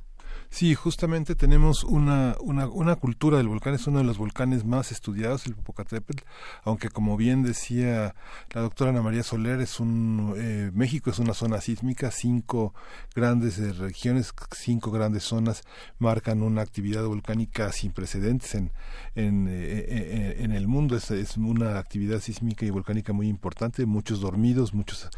Sí, 0.49 0.75
justamente 0.75 1.35
tenemos 1.35 1.83
una, 1.83 2.35
una, 2.39 2.67
una, 2.67 2.95
cultura 2.95 3.37
del 3.37 3.49
volcán, 3.49 3.73
es 3.73 3.85
uno 3.85 3.99
de 3.99 4.05
los 4.05 4.17
volcanes 4.17 4.63
más 4.63 4.91
estudiados, 4.93 5.45
el 5.45 5.55
Popocatépetl, 5.55 6.23
aunque 6.63 6.89
como 6.89 7.17
bien 7.17 7.43
decía 7.43 8.15
la 8.53 8.61
doctora 8.61 8.91
Ana 8.91 9.01
María 9.01 9.23
Soler, 9.23 9.59
es 9.59 9.79
un, 9.79 10.33
eh, 10.37 10.71
México 10.73 11.09
es 11.09 11.19
una 11.19 11.33
zona 11.33 11.59
sísmica, 11.59 12.11
cinco 12.11 12.73
grandes 13.13 13.59
eh, 13.59 13.73
regiones, 13.73 14.33
cinco 14.51 14.89
grandes 14.89 15.23
zonas 15.23 15.63
marcan 15.99 16.41
una 16.41 16.61
actividad 16.61 17.05
volcánica 17.05 17.71
sin 17.73 17.91
precedentes 17.91 18.55
en, 18.55 18.71
en, 19.15 19.47
eh, 19.49 20.37
en 20.39 20.53
el 20.53 20.67
mundo, 20.67 20.95
es, 20.95 21.11
es, 21.11 21.35
una 21.35 21.77
actividad 21.77 22.19
sísmica 22.19 22.65
y 22.65 22.69
volcánica 22.69 23.11
muy 23.11 23.27
importante, 23.27 23.85
muchos 23.85 24.21
dormidos, 24.21 24.73
muchos, 24.73 25.09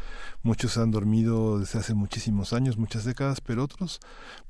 muchos 0.42 0.76
han 0.76 0.90
dormido 0.90 1.60
desde 1.60 1.78
hace 1.78 1.94
muchísimos 1.94 2.52
años, 2.52 2.76
muchas 2.76 3.04
décadas, 3.04 3.40
pero 3.40 3.64
otros 3.64 4.00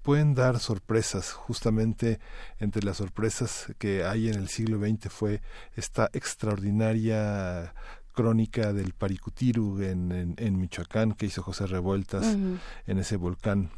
pueden 0.03 0.35
dar 0.35 0.59
sorpresas. 0.71 1.33
Justamente 1.33 2.21
entre 2.61 2.83
las 2.85 2.99
sorpresas 2.99 3.67
que 3.79 4.05
hay 4.05 4.29
en 4.29 4.37
el 4.37 4.49
siglo 4.49 4.79
XX 4.79 5.13
fue 5.13 5.43
esta 5.75 6.09
extraordinaria 6.13 7.75
crónica 8.13 8.73
del 8.73 8.93
Paricutiru 8.93 9.83
en, 9.83 10.35
en, 10.37 10.61
Michoacán 10.61 11.13
que 11.13 11.27
hizo 11.27 11.43
José 11.43 11.67
Revueltas 11.67 12.25
en 12.25 12.99
ese 12.99 13.17
volcán 13.17 13.71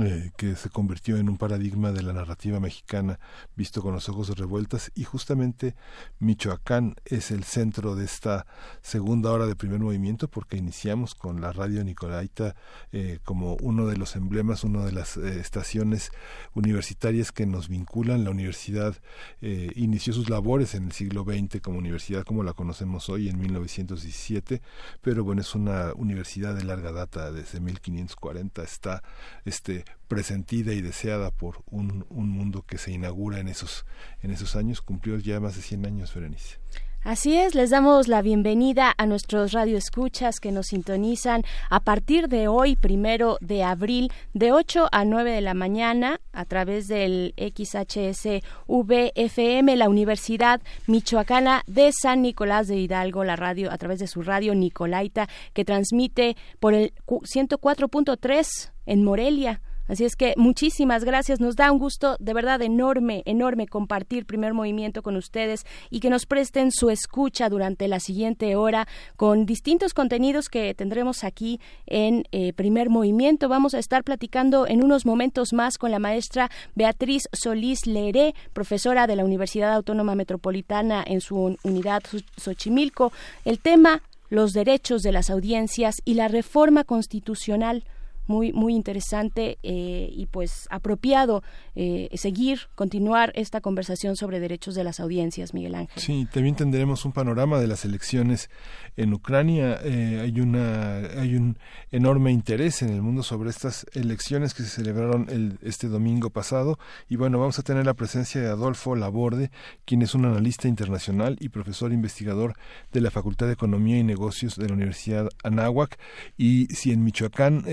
eh, 0.00 0.30
que 0.38 0.56
se 0.56 0.70
convirtió 0.70 1.18
en 1.18 1.28
un 1.28 1.36
paradigma 1.36 1.92
de 1.92 2.02
la 2.02 2.14
narrativa 2.14 2.58
mexicana 2.60 3.20
visto 3.56 3.82
con 3.82 3.92
los 3.92 4.08
ojos 4.08 4.28
de 4.28 4.34
revueltas 4.34 4.90
y 4.94 5.04
justamente 5.04 5.74
Michoacán 6.18 6.94
es 7.04 7.30
el 7.30 7.44
centro 7.44 7.94
de 7.94 8.06
esta 8.06 8.46
segunda 8.80 9.30
hora 9.30 9.44
de 9.44 9.54
primer 9.54 9.80
movimiento 9.80 10.28
porque 10.28 10.56
iniciamos 10.56 11.14
con 11.14 11.42
la 11.42 11.52
radio 11.52 11.84
Nicolaita 11.84 12.56
eh, 12.92 13.18
como 13.22 13.56
uno 13.60 13.86
de 13.86 13.98
los 13.98 14.16
emblemas, 14.16 14.64
una 14.64 14.82
de 14.82 14.92
las 14.92 15.18
eh, 15.18 15.38
estaciones 15.38 16.10
universitarias 16.54 17.30
que 17.30 17.44
nos 17.44 17.68
vinculan. 17.68 18.24
La 18.24 18.30
universidad 18.30 18.96
inició 19.40 20.12
sus 20.12 20.30
labores 20.30 20.74
en 20.74 20.84
el 20.84 20.92
siglo 20.92 21.24
XX 21.24 21.60
como 21.60 21.78
universidad 21.78 22.24
como 22.24 22.44
la 22.44 22.54
conocemos 22.54 23.08
hoy 23.08 23.28
en 23.28 23.38
1917, 23.38 24.62
pero 25.02 25.24
bueno, 25.24 25.42
es 25.42 25.54
una 25.54 25.92
universidad 25.94 26.54
de 26.54 26.64
larga 26.64 26.92
data, 26.92 27.30
desde 27.32 27.60
1540 27.60 28.62
está 28.62 29.02
este 29.44 29.81
presentida 30.08 30.72
y 30.72 30.82
deseada 30.82 31.30
por 31.30 31.62
un, 31.70 32.06
un 32.10 32.28
mundo 32.28 32.64
que 32.66 32.78
se 32.78 32.90
inaugura 32.92 33.40
en 33.40 33.48
esos, 33.48 33.86
en 34.22 34.30
esos 34.30 34.56
años, 34.56 34.82
cumplió 34.82 35.18
ya 35.18 35.40
más 35.40 35.56
de 35.56 35.62
100 35.62 35.86
años, 35.86 36.14
Berenice. 36.14 36.58
Así 37.04 37.36
es, 37.36 37.56
les 37.56 37.70
damos 37.70 38.06
la 38.06 38.22
bienvenida 38.22 38.94
a 38.96 39.06
nuestros 39.06 39.50
radioescuchas 39.50 40.38
que 40.38 40.52
nos 40.52 40.68
sintonizan 40.68 41.42
a 41.68 41.80
partir 41.80 42.28
de 42.28 42.46
hoy, 42.46 42.76
primero 42.76 43.38
de 43.40 43.64
abril, 43.64 44.12
de 44.34 44.52
8 44.52 44.86
a 44.92 45.04
9 45.04 45.32
de 45.32 45.40
la 45.40 45.52
mañana, 45.52 46.20
a 46.32 46.44
través 46.44 46.86
del 46.86 47.34
XHS 47.36 48.44
VFM, 48.68 49.74
la 49.74 49.88
Universidad 49.88 50.60
Michoacana 50.86 51.64
de 51.66 51.90
San 51.90 52.22
Nicolás 52.22 52.68
de 52.68 52.76
Hidalgo, 52.76 53.24
la 53.24 53.34
radio, 53.34 53.72
a 53.72 53.78
través 53.78 53.98
de 53.98 54.06
su 54.06 54.22
radio 54.22 54.54
Nicolaita, 54.54 55.28
que 55.54 55.64
transmite 55.64 56.36
por 56.60 56.72
el 56.72 56.94
104.3 57.08 58.70
en 58.86 59.02
Morelia 59.02 59.60
Así 59.88 60.04
es 60.04 60.16
que 60.16 60.34
muchísimas 60.36 61.04
gracias. 61.04 61.40
Nos 61.40 61.56
da 61.56 61.72
un 61.72 61.78
gusto 61.78 62.16
de 62.20 62.34
verdad 62.34 62.62
enorme, 62.62 63.22
enorme 63.26 63.66
compartir 63.66 64.26
primer 64.26 64.54
movimiento 64.54 65.02
con 65.02 65.16
ustedes 65.16 65.64
y 65.90 66.00
que 66.00 66.10
nos 66.10 66.26
presten 66.26 66.70
su 66.70 66.90
escucha 66.90 67.48
durante 67.48 67.88
la 67.88 68.00
siguiente 68.00 68.56
hora 68.56 68.86
con 69.16 69.44
distintos 69.44 69.92
contenidos 69.92 70.48
que 70.48 70.74
tendremos 70.74 71.24
aquí 71.24 71.60
en 71.86 72.24
eh, 72.32 72.52
primer 72.52 72.90
movimiento. 72.90 73.48
Vamos 73.48 73.74
a 73.74 73.78
estar 73.78 74.04
platicando 74.04 74.66
en 74.66 74.84
unos 74.84 75.04
momentos 75.04 75.52
más 75.52 75.78
con 75.78 75.90
la 75.90 75.98
maestra 75.98 76.50
Beatriz 76.74 77.28
Solís 77.32 77.86
Leré, 77.86 78.34
profesora 78.52 79.06
de 79.06 79.16
la 79.16 79.24
Universidad 79.24 79.72
Autónoma 79.72 80.14
Metropolitana 80.14 81.04
en 81.06 81.20
su 81.20 81.56
unidad 81.64 82.02
Xochimilco. 82.36 83.12
El 83.44 83.58
tema 83.58 84.02
los 84.32 84.54
derechos 84.54 85.02
de 85.02 85.12
las 85.12 85.28
audiencias 85.28 85.96
y 86.06 86.14
la 86.14 86.26
reforma 86.26 86.84
constitucional 86.84 87.84
muy 88.26 88.52
muy 88.52 88.74
interesante 88.74 89.58
eh, 89.62 90.08
y 90.12 90.26
pues 90.26 90.66
apropiado 90.70 91.42
eh, 91.74 92.08
seguir 92.14 92.68
continuar 92.74 93.32
esta 93.34 93.60
conversación 93.60 94.16
sobre 94.16 94.40
derechos 94.40 94.74
de 94.74 94.84
las 94.84 95.00
audiencias 95.00 95.54
Miguel 95.54 95.74
Ángel. 95.74 96.02
Sí 96.02 96.26
también 96.32 96.54
tendremos 96.54 97.04
un 97.04 97.12
panorama 97.12 97.60
de 97.60 97.66
las 97.66 97.84
elecciones 97.84 98.50
en 98.96 99.12
Ucrania. 99.12 99.80
Eh, 99.82 100.20
hay 100.22 100.40
una 100.40 100.98
hay 101.18 101.34
un 101.34 101.58
enorme 101.90 102.32
interés 102.32 102.82
en 102.82 102.90
el 102.90 103.02
mundo 103.02 103.22
sobre 103.22 103.50
estas 103.50 103.86
elecciones 103.92 104.54
que 104.54 104.62
se 104.62 104.68
celebraron 104.68 105.26
el, 105.30 105.58
este 105.62 105.88
domingo 105.88 106.30
pasado. 106.30 106.78
Y 107.08 107.16
bueno 107.16 107.38
vamos 107.38 107.58
a 107.58 107.62
tener 107.62 107.86
la 107.86 107.94
presencia 107.94 108.40
de 108.40 108.48
Adolfo 108.48 108.94
Laborde 108.96 109.50
quien 109.84 110.02
es 110.02 110.14
un 110.14 110.24
analista 110.24 110.68
internacional 110.68 111.36
y 111.40 111.48
profesor 111.48 111.92
investigador 111.92 112.54
de 112.92 113.00
la 113.00 113.10
Facultad 113.10 113.46
de 113.46 113.52
Economía 113.52 113.98
y 113.98 114.04
Negocios 114.04 114.56
de 114.56 114.68
la 114.68 114.74
Universidad 114.74 115.28
Anáhuac. 115.42 115.98
Y 116.36 116.66
si 116.66 116.92
en 116.92 117.04
Michoacán 117.04 117.64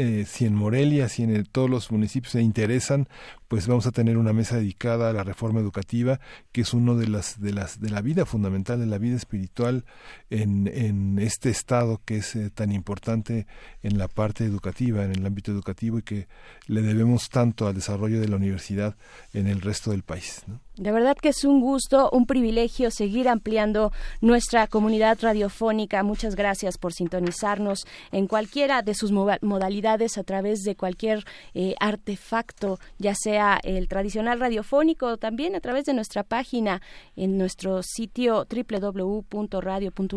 en 0.46 0.56
Morelia, 0.56 1.10
si 1.10 1.24
en 1.24 1.46
todos 1.46 1.70
los 1.70 1.92
municipios 1.92 2.34
se 2.34 2.42
interesan, 2.42 3.08
pues 3.48 3.68
vamos 3.68 3.88
a 3.88 3.92
tener 3.92 4.18
una 4.18 4.34
mesa 4.34 4.58
dedicada 4.58 5.10
a 5.10 5.14
la 5.14 5.24
reforma 5.24 5.60
educativa, 5.60 6.20
que 6.52 6.62
es 6.62 6.74
uno 6.74 6.96
de 6.96 7.08
las 7.08 7.40
de 7.40 7.54
las 7.54 7.80
de 7.80 7.90
la 7.90 8.02
vida 8.02 8.26
fundamental, 8.26 8.80
de 8.80 8.86
la 8.86 8.98
vida 8.98 9.16
espiritual 9.16 9.86
en, 10.30 10.68
en 10.68 11.20
este 11.20 11.50
estado 11.50 12.02
que 12.06 12.18
es 12.18 12.36
eh, 12.36 12.50
tan 12.50 12.72
importante 12.72 13.48
en 13.84 13.98
la 13.98 14.08
parte 14.08 14.46
educativa, 14.46 15.04
en 15.04 15.12
el 15.12 15.26
ámbito 15.26 15.52
educativo 15.52 16.00
y 16.00 16.04
que 16.04 16.28
le 16.68 16.82
debemos 16.82 17.30
tanto 17.30 17.68
al 17.68 17.76
desarrollo 17.76 18.20
de 18.20 18.28
la 18.28 18.36
universidad 18.36 18.96
en 19.34 19.48
el 19.48 19.62
resto 19.62 19.92
del 19.92 20.04
país. 20.04 20.44
De 20.80 20.94
verdad 20.94 21.18
que 21.18 21.30
es 21.30 21.44
un 21.44 21.60
gusto, 21.60 22.10
un 22.12 22.26
privilegio 22.26 22.90
seguir 22.90 23.28
ampliando 23.28 23.92
nuestra 24.22 24.68
comunidad 24.68 25.18
radiofónica. 25.22 26.04
Muchas 26.04 26.36
gracias 26.36 26.78
por 26.78 26.94
sintonizarnos 26.94 27.86
en 28.14 28.28
cualquiera 28.28 28.82
de 28.82 28.94
sus 28.94 29.12
modalidades 29.12 30.18
a 30.18 30.24
través 30.24 30.64
de 30.64 30.78
cualquier 30.78 31.26
eh, 31.54 31.76
artefacto, 31.82 32.80
ya 32.98 33.14
sea 33.14 33.60
el 33.64 33.90
tradicional 33.90 34.40
radiofónico 34.40 35.08
o 35.08 35.18
también 35.18 35.54
a 35.56 35.60
través 35.60 35.84
de 35.84 35.94
nuestra 35.94 36.24
página 36.24 36.82
en 37.18 37.38
nuestro 37.38 37.84
sitio 37.84 38.46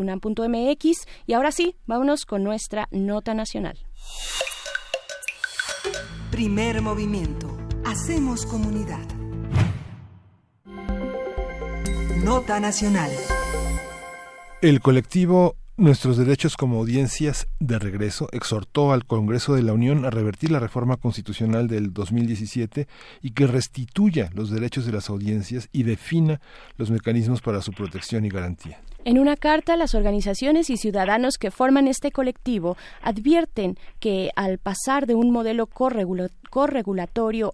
www.radio.unam.mx. 0.03 1.07
Y 1.27 1.33
ahora 1.33 1.53
sí, 1.53 1.77
vámonos 1.87 2.27
con 2.27 2.45
nuestra 2.45 2.89
nota 2.91 3.35
nacional. 3.35 3.79
Primer 6.31 6.81
movimiento. 6.83 7.57
Hacemos 7.85 8.47
comunidad. 8.47 9.07
Nota 12.25 12.61
Nacional. 12.61 13.11
El 14.61 14.81
colectivo 14.81 15.57
Nuestros 15.79 16.17
Derechos 16.17 16.57
como 16.57 16.79
Audiencias 16.79 17.49
de 17.59 17.79
Regreso 17.79 18.29
exhortó 18.31 18.93
al 18.93 19.07
Congreso 19.07 19.55
de 19.55 19.63
la 19.63 19.73
Unión 19.73 20.05
a 20.05 20.11
revertir 20.11 20.53
la 20.53 20.61
reforma 20.61 20.99
constitucional 20.99 21.67
del 21.67 21.93
2017 21.93 22.87
y 23.23 23.31
que 23.31 23.47
restituya 23.47 24.31
los 24.35 24.51
derechos 24.51 24.87
de 24.87 24.93
las 24.93 25.11
audiencias 25.11 25.69
y 25.73 25.83
defina 25.83 26.41
los 26.77 26.91
mecanismos 26.91 27.41
para 27.41 27.63
su 27.63 27.73
protección 27.73 28.25
y 28.25 28.29
garantía. 28.29 28.81
En 29.05 29.19
una 29.19 29.37
carta, 29.37 29.77
las 29.77 29.97
organizaciones 29.97 30.71
y 30.71 30.77
ciudadanos 30.77 31.37
que 31.37 31.51
forman 31.51 31.89
este 31.89 32.13
colectivo 32.13 32.77
advierten 33.01 33.77
que 33.99 34.31
al 34.37 34.59
pasar 34.59 35.07
de 35.07 35.17
un 35.17 35.31
modelo 35.31 35.67
corregulatorio 35.67 36.42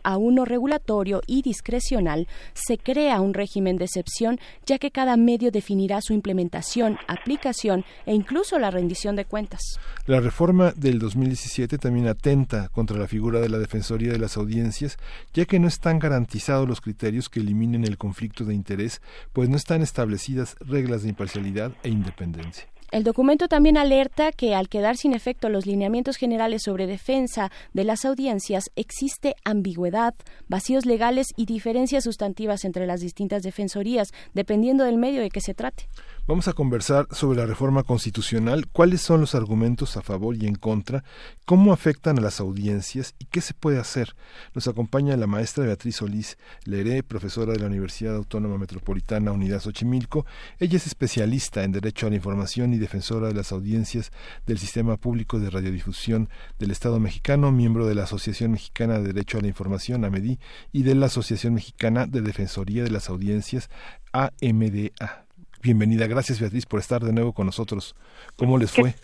a 0.03 0.17
uno 0.17 0.45
regulatorio 0.45 1.23
y 1.27 1.43
discrecional, 1.43 2.27
se 2.53 2.79
crea 2.79 3.21
un 3.21 3.33
régimen 3.33 3.77
de 3.77 3.85
excepción, 3.85 4.39
ya 4.67 4.79
que 4.79 4.91
cada 4.91 5.17
medio 5.17 5.51
definirá 5.51 6.01
su 6.01 6.13
implementación, 6.13 6.99
aplicación 7.07 7.85
e 8.07 8.15
incluso 8.15 8.59
la 8.59 8.71
rendición 8.71 9.15
de 9.15 9.25
cuentas. 9.25 9.61
La 10.07 10.21
reforma 10.21 10.73
del 10.77 10.99
2017 10.99 11.79
también 11.79 12.09
atenta 12.09 12.69
contra 12.71 12.99
la 12.99 13.07
figura 13.07 13.41
de 13.41 13.49
la 13.49 13.59
Defensoría 13.59 14.13
de 14.13 14.19
las 14.19 14.37
Audiencias, 14.37 14.99
ya 15.33 15.45
que 15.45 15.61
no 15.61 15.69
están 15.69 15.99
garantizados 15.99 16.69
los 16.69 16.81
criterios 16.81 17.29
que 17.29 17.41
eliminen 17.41 17.85
el 17.85 17.99
conflicto 17.99 18.45
de 18.45 18.55
interés, 18.55 19.01
pues 19.33 19.49
no 19.49 19.57
están 19.57 19.83
establecidas 19.83 20.57
reglas 20.61 21.03
de 21.03 21.11
imparcialidad 21.11 21.73
e 21.83 21.89
independencia. 21.89 22.67
El 22.91 23.05
documento 23.05 23.49
también 23.49 23.77
alerta 23.77 24.33
que 24.33 24.55
al 24.55 24.71
quedar 24.71 24.97
sin 24.97 25.13
efecto 25.13 25.51
los 25.51 25.67
lineamientos 25.67 26.17
generales 26.17 26.63
sobre 26.65 26.87
defensa 26.87 27.53
de 27.75 27.85
las 27.85 28.07
audiencias, 28.07 28.71
existe 28.77 29.35
ambigüedad, 29.45 30.15
vacíos 30.49 30.87
legales 30.87 31.27
y 31.37 31.45
diferencias 31.45 32.05
sustantivas 32.05 32.65
entre 32.65 32.87
las 32.87 33.01
distintas 33.01 33.43
defensorías, 33.43 34.13
dependiendo 34.33 34.85
del 34.85 34.97
medio 34.97 35.21
de 35.21 35.29
que 35.29 35.43
se 35.43 35.53
trate. 35.53 35.87
Vamos 36.29 36.47
a 36.47 36.53
conversar 36.53 37.07
sobre 37.11 37.39
la 37.39 37.47
reforma 37.47 37.85
constitucional, 37.85 38.67
cuáles 38.69 39.01
son 39.01 39.23
los 39.23 39.35
argumentos 39.35 39.97
a 39.97 40.03
favor 40.03 40.37
y 40.37 40.47
en 40.47 40.57
contra, 40.57 41.03
cómo 41.47 41.73
afectan 41.73 42.19
a 42.19 42.21
las 42.21 42.39
audiencias 42.39 43.15
y 43.19 43.25
qué 43.25 43.41
se 43.41 43.55
puede 43.55 43.79
hacer. 43.79 44.15
Nos 44.53 44.69
acompaña 44.69 45.17
la 45.17 45.27
maestra 45.27 45.65
Beatriz 45.65 45.97
Solís 45.97 46.37
Leré, 46.67 47.03
profesora 47.03 47.55
de 47.55 47.61
la 47.61 47.67
Universidad 47.67 48.15
Autónoma 48.15 48.59
Metropolitana 48.59 49.33
Unidad 49.33 49.61
Xochimilco. 49.61 50.27
Ella 50.59 50.77
es 50.77 50.87
especialista 50.87 51.65
en 51.65 51.73
Derecho 51.73 52.07
a 52.07 52.11
la 52.11 52.17
Información 52.17 52.75
y 52.75 52.77
defensora 52.77 53.29
de 53.29 53.35
las 53.35 53.51
audiencias 53.51 54.13
del 54.45 54.59
Sistema 54.59 54.99
Público 54.99 55.41
de 55.41 55.49
Radiodifusión 55.49 56.29
del 56.59 56.73
Estado 56.73 57.01
mexicano, 57.01 57.53
miembro 57.53 57.87
de 57.87 57.95
la 57.95 58.03
Asociación 58.03 58.51
Mexicana 58.51 58.99
de 58.99 59.15
Derecho 59.15 59.39
a 59.39 59.41
la 59.41 59.49
Información, 59.49 60.05
AMEDI, 60.05 60.39
y 60.73 60.83
de 60.83 60.95
la 60.95 61.07
Asociación 61.07 61.55
Mexicana 61.55 62.05
de 62.05 62.21
Defensoría 62.21 62.85
de 62.85 62.91
las 62.91 63.09
Audiencias, 63.09 63.71
AMDA. 64.13 65.28
Bienvenida, 65.63 66.07
gracias 66.07 66.41
Beatriz 66.41 66.67
por 66.67 66.79
estar 66.79 67.03
de 67.03 67.13
nuevo 67.13 67.33
con 67.33 67.47
nosotros. 67.47 67.97
¿Cómo 68.37 68.59
les 68.59 68.73
fue? 68.73 68.95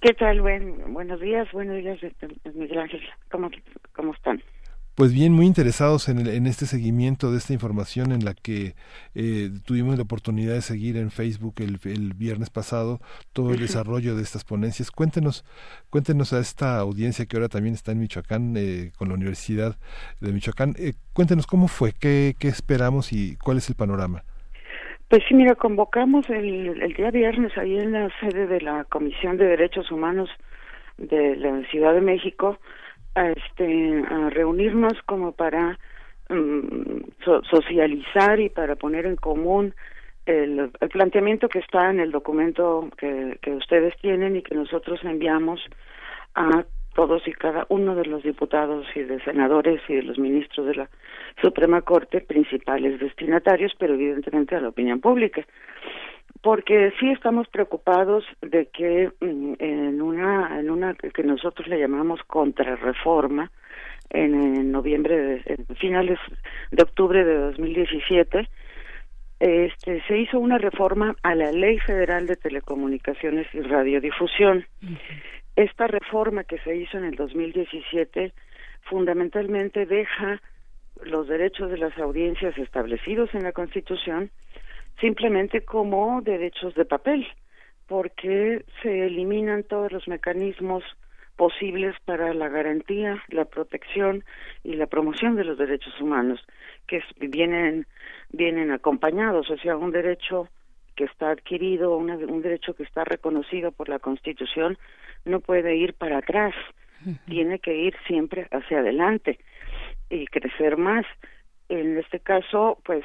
¿Qué, 0.00 0.12
tal? 0.12 0.40
Buen, 0.40 0.92
buenos 0.92 1.20
días, 1.20 1.50
buenos 1.52 1.76
días, 1.76 1.98
Miguel 2.54 2.78
Ángel. 2.78 3.00
¿Cómo, 3.30 3.50
cómo 3.94 4.12
están? 4.12 4.42
Pues 4.94 5.14
bien, 5.14 5.32
muy 5.32 5.46
interesados 5.46 6.10
en, 6.10 6.26
en, 6.26 6.46
este 6.46 6.66
seguimiento 6.66 7.32
de 7.32 7.38
esta 7.38 7.54
información 7.54 8.12
en 8.12 8.26
la 8.26 8.34
que 8.34 8.74
eh, 9.14 9.50
tuvimos 9.64 9.96
la 9.96 10.02
oportunidad 10.02 10.52
de 10.52 10.60
seguir 10.60 10.98
en 10.98 11.10
Facebook 11.10 11.54
el, 11.58 11.80
el 11.84 12.12
viernes 12.12 12.50
pasado 12.50 13.00
todo 13.32 13.54
el 13.54 13.60
desarrollo 13.60 14.14
de 14.14 14.22
estas 14.22 14.44
ponencias. 14.44 14.90
Cuéntenos, 14.90 15.46
cuéntenos 15.88 16.34
a 16.34 16.40
esta 16.40 16.78
audiencia 16.78 17.24
que 17.24 17.36
ahora 17.38 17.48
también 17.48 17.74
está 17.74 17.92
en 17.92 18.00
Michoacán 18.00 18.54
eh, 18.58 18.92
con 18.98 19.08
la 19.08 19.14
Universidad 19.14 19.78
de 20.20 20.30
Michoacán. 20.30 20.74
Eh, 20.78 20.92
cuéntenos 21.14 21.46
cómo 21.46 21.68
fue, 21.68 21.92
qué, 21.92 22.36
qué 22.38 22.48
esperamos 22.48 23.14
y 23.14 23.36
cuál 23.36 23.56
es 23.56 23.70
el 23.70 23.76
panorama. 23.76 24.24
Pues 25.12 25.24
sí, 25.28 25.34
mira, 25.34 25.54
convocamos 25.56 26.30
el, 26.30 26.80
el 26.82 26.94
día 26.94 27.10
viernes 27.10 27.52
ahí 27.58 27.76
en 27.76 27.92
la 27.92 28.08
sede 28.18 28.46
de 28.46 28.62
la 28.62 28.84
Comisión 28.84 29.36
de 29.36 29.44
Derechos 29.44 29.90
Humanos 29.90 30.30
de 30.96 31.36
la 31.36 31.62
Ciudad 31.64 31.92
de 31.92 32.00
México 32.00 32.56
a, 33.14 33.28
este, 33.28 34.04
a 34.08 34.30
reunirnos 34.30 34.94
como 35.04 35.32
para 35.32 35.78
mm, 36.30 37.10
socializar 37.50 38.40
y 38.40 38.48
para 38.48 38.74
poner 38.74 39.04
en 39.04 39.16
común 39.16 39.74
el, 40.24 40.70
el, 40.80 40.88
planteamiento 40.88 41.50
que 41.50 41.58
está 41.58 41.90
en 41.90 42.00
el 42.00 42.10
documento 42.10 42.88
que, 42.96 43.38
que 43.42 43.50
ustedes 43.50 43.94
tienen 44.00 44.36
y 44.36 44.42
que 44.42 44.54
nosotros 44.54 45.00
enviamos 45.04 45.60
a 46.34 46.64
todos 46.94 47.28
y 47.28 47.32
cada 47.32 47.66
uno 47.68 47.94
de 47.94 48.06
los 48.06 48.22
diputados 48.22 48.86
y 48.94 49.02
de 49.02 49.22
senadores 49.24 49.82
y 49.88 49.94
de 49.96 50.04
los 50.04 50.18
ministros 50.18 50.66
de 50.66 50.74
la 50.74 50.90
Suprema 51.40 51.82
Corte, 51.82 52.20
principales 52.20 53.00
destinatarios, 53.00 53.72
pero 53.78 53.94
evidentemente 53.94 54.54
a 54.54 54.60
la 54.60 54.68
opinión 54.68 55.00
pública. 55.00 55.46
Porque 56.40 56.92
sí 56.98 57.10
estamos 57.10 57.46
preocupados 57.48 58.24
de 58.40 58.66
que 58.66 59.10
mm, 59.20 59.54
en 59.58 60.02
una, 60.02 60.58
en 60.58 60.70
una 60.70 60.94
que 60.94 61.22
nosotros 61.22 61.68
le 61.68 61.78
llamamos 61.78 62.20
contrarreforma, 62.26 63.50
en, 64.10 64.34
en 64.34 64.72
noviembre, 64.72 65.16
de, 65.16 65.42
en 65.46 65.76
finales 65.76 66.18
de 66.70 66.82
octubre 66.82 67.24
de 67.24 67.34
2017, 67.34 68.48
este, 69.40 70.02
se 70.06 70.18
hizo 70.18 70.38
una 70.38 70.58
reforma 70.58 71.16
a 71.22 71.34
la 71.34 71.50
Ley 71.50 71.78
Federal 71.80 72.26
de 72.26 72.36
Telecomunicaciones 72.36 73.46
y 73.52 73.60
Radiodifusión. 73.60 74.66
Esta 75.56 75.86
reforma 75.88 76.44
que 76.44 76.58
se 76.58 76.76
hizo 76.76 76.96
en 76.98 77.04
el 77.04 77.16
2017 77.16 78.32
fundamentalmente 78.82 79.86
deja 79.86 80.40
los 81.04 81.28
derechos 81.28 81.70
de 81.70 81.78
las 81.78 81.96
audiencias 81.98 82.56
establecidos 82.58 83.34
en 83.34 83.44
la 83.44 83.52
Constitución 83.52 84.30
simplemente 85.00 85.64
como 85.64 86.20
derechos 86.22 86.74
de 86.74 86.84
papel, 86.84 87.26
porque 87.86 88.64
se 88.82 89.06
eliminan 89.06 89.64
todos 89.64 89.90
los 89.90 90.06
mecanismos 90.06 90.84
posibles 91.36 91.96
para 92.04 92.32
la 92.34 92.48
garantía, 92.48 93.22
la 93.28 93.44
protección 93.46 94.24
y 94.62 94.74
la 94.74 94.86
promoción 94.86 95.34
de 95.34 95.44
los 95.44 95.58
derechos 95.58 95.98
humanos 96.00 96.40
que 96.86 97.02
vienen 97.18 97.86
vienen 98.30 98.70
acompañados, 98.70 99.50
o 99.50 99.56
sea, 99.58 99.76
un 99.76 99.90
derecho 99.90 100.48
que 100.94 101.04
está 101.04 101.30
adquirido, 101.30 101.96
un 101.96 102.42
derecho 102.42 102.74
que 102.74 102.82
está 102.82 103.04
reconocido 103.04 103.72
por 103.72 103.88
la 103.88 103.98
Constitución 103.98 104.78
no 105.24 105.40
puede 105.40 105.76
ir 105.76 105.94
para 105.94 106.18
atrás, 106.18 106.54
tiene 107.26 107.58
que 107.58 107.76
ir 107.76 107.94
siempre 108.06 108.46
hacia 108.50 108.78
adelante 108.78 109.38
y 110.12 110.26
crecer 110.26 110.76
más. 110.76 111.06
En 111.68 111.98
este 111.98 112.20
caso, 112.20 112.78
pues, 112.84 113.04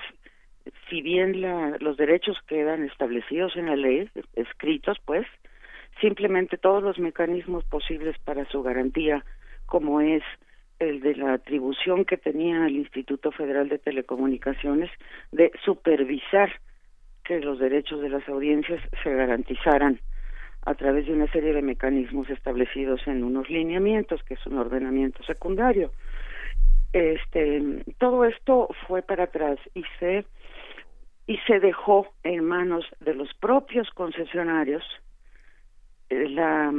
si 0.89 1.01
bien 1.01 1.41
la, 1.41 1.77
los 1.79 1.97
derechos 1.97 2.37
quedan 2.47 2.83
establecidos 2.83 3.55
en 3.55 3.67
la 3.67 3.75
ley, 3.75 4.09
escritos, 4.35 4.97
pues, 5.05 5.25
simplemente 6.01 6.57
todos 6.57 6.83
los 6.83 6.99
mecanismos 6.99 7.63
posibles 7.63 8.17
para 8.19 8.45
su 8.45 8.61
garantía, 8.61 9.23
como 9.65 10.01
es 10.01 10.23
el 10.79 10.99
de 10.99 11.15
la 11.15 11.33
atribución 11.33 12.05
que 12.05 12.17
tenía 12.17 12.67
el 12.67 12.75
Instituto 12.75 13.31
Federal 13.31 13.69
de 13.69 13.79
Telecomunicaciones 13.79 14.91
de 15.31 15.51
supervisar 15.63 16.59
que 17.23 17.39
los 17.39 17.57
derechos 17.57 18.01
de 18.01 18.09
las 18.09 18.27
audiencias 18.29 18.81
se 19.01 19.13
garantizaran 19.13 19.99
a 20.65 20.75
través 20.75 21.07
de 21.07 21.13
una 21.13 21.31
serie 21.31 21.53
de 21.53 21.61
mecanismos 21.61 22.29
establecidos 22.29 23.01
en 23.07 23.23
unos 23.23 23.49
lineamientos, 23.49 24.21
que 24.23 24.35
es 24.35 24.45
un 24.45 24.57
ordenamiento 24.57 25.23
secundario. 25.23 25.91
Este, 26.93 27.83
todo 27.97 28.25
esto 28.25 28.69
fue 28.87 29.01
para 29.01 29.25
atrás 29.25 29.59
y 29.73 29.83
se 29.99 30.25
y 31.27 31.37
se 31.39 31.59
dejó 31.59 32.07
en 32.23 32.45
manos 32.45 32.85
de 33.01 33.13
los 33.13 33.33
propios 33.33 33.89
concesionarios 33.91 34.81
eh, 36.09 36.29
la, 36.29 36.71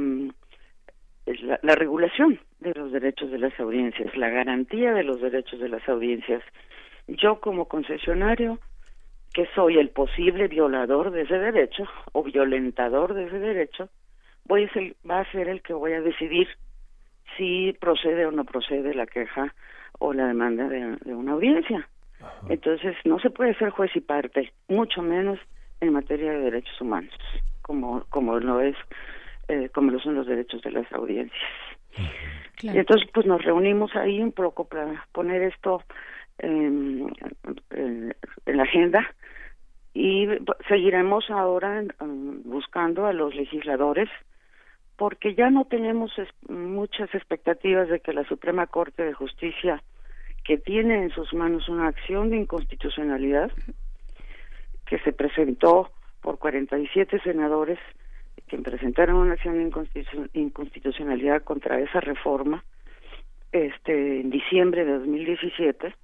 la, 1.27 1.61
la 1.63 1.75
regulación 1.75 2.41
de 2.61 2.73
los 2.73 2.91
derechos 2.91 3.31
de 3.31 3.39
las 3.39 3.59
audiencias, 3.61 4.17
la 4.17 4.31
garantía 4.31 4.95
de 4.95 5.05
los 5.05 5.21
derechos 5.21 5.61
de 5.61 5.69
las 5.69 5.87
audiencias. 5.87 6.43
Yo 7.09 7.41
como 7.41 7.67
concesionario 7.69 8.59
que 9.35 9.47
soy 9.55 9.79
el 9.79 9.91
posible 9.91 10.49
violador 10.49 11.11
de 11.11 11.23
ese 11.23 11.39
derecho 11.39 11.85
o 12.13 12.23
violentador 12.23 13.15
de 13.15 13.27
ese 13.27 13.39
derecho, 13.39 13.89
voy 14.45 14.65
a 14.65 14.73
ser, 14.73 14.97
va 15.09 15.21
a 15.21 15.31
ser 15.31 15.49
el 15.49 15.63
que 15.63 15.75
voy 15.75 15.93
a 15.93 16.01
decidir 16.01 16.49
si 17.37 17.77
procede 17.79 18.27
o 18.27 18.33
no 18.33 18.45
procede 18.45 18.95
la 18.95 19.07
queja 19.07 19.55
o 19.99 20.13
la 20.13 20.27
demanda 20.27 20.69
de, 20.69 20.97
una 21.15 21.33
audiencia. 21.33 21.89
Entonces, 22.49 22.97
no 23.05 23.19
se 23.21 23.31
puede 23.31 23.55
ser 23.55 23.71
juez 23.71 23.95
y 23.95 24.01
parte, 24.01 24.53
mucho 24.69 25.03
menos 25.03 25.39
en 25.81 25.93
materia 25.93 26.33
de 26.33 26.39
derechos 26.39 26.81
humanos, 26.81 27.15
como, 27.63 28.05
como 28.09 28.39
lo 28.39 28.61
es, 28.61 28.77
eh, 29.49 29.69
como 29.73 29.93
lo 29.93 30.01
son 30.01 30.17
los 30.17 30.27
derechos 30.27 30.63
de 30.63 30.73
las 30.73 30.93
audiencias. 30.93 31.41
Y 32.61 32.77
entonces, 32.77 33.09
pues 33.13 33.27
nos 33.27 33.43
reunimos 33.45 33.95
ahí 33.95 34.21
un 34.21 34.33
poco 34.33 34.65
para 34.65 35.07
poner 35.13 35.43
esto 35.43 35.83
en, 36.39 37.13
en, 37.71 38.15
la 38.47 38.63
agenda 38.63 39.07
y 39.95 40.27
seguiremos 40.69 41.31
ahora 41.31 41.85
buscando 42.45 43.07
a 43.07 43.13
los 43.13 43.35
legisladores 43.35 44.09
porque 44.99 45.37
ya 45.37 45.49
no 45.49 45.65
tenemos 45.65 46.11
muchas 46.49 47.15
expectativas 47.15 47.89
de 47.89 48.01
que 48.01 48.13
la 48.13 48.25
Suprema 48.25 48.67
Corte 48.67 49.05
de 49.05 49.15
Justicia, 49.15 49.81
que 50.45 50.59
tiene 50.59 51.05
en 51.05 51.11
sus 51.11 51.33
manos 51.33 51.69
una 51.69 51.87
acción 51.87 52.31
de 52.31 52.37
inconstitucionalidad, 52.37 53.53
que 54.87 54.99
se 54.99 55.13
presentó 55.13 55.93
por 56.21 56.39
47 56.39 57.21
senadores 57.21 57.79
que 58.49 58.59
presentaron 58.59 59.17
una 59.17 59.35
acción 59.35 59.59
de 59.59 60.31
inconstitucionalidad 60.33 61.43
contra 61.43 61.79
esa 61.79 62.01
reforma 62.01 62.65
este 63.53 64.21
en 64.21 64.31
diciembre 64.31 64.85
de 64.85 64.93
2017 64.99 65.95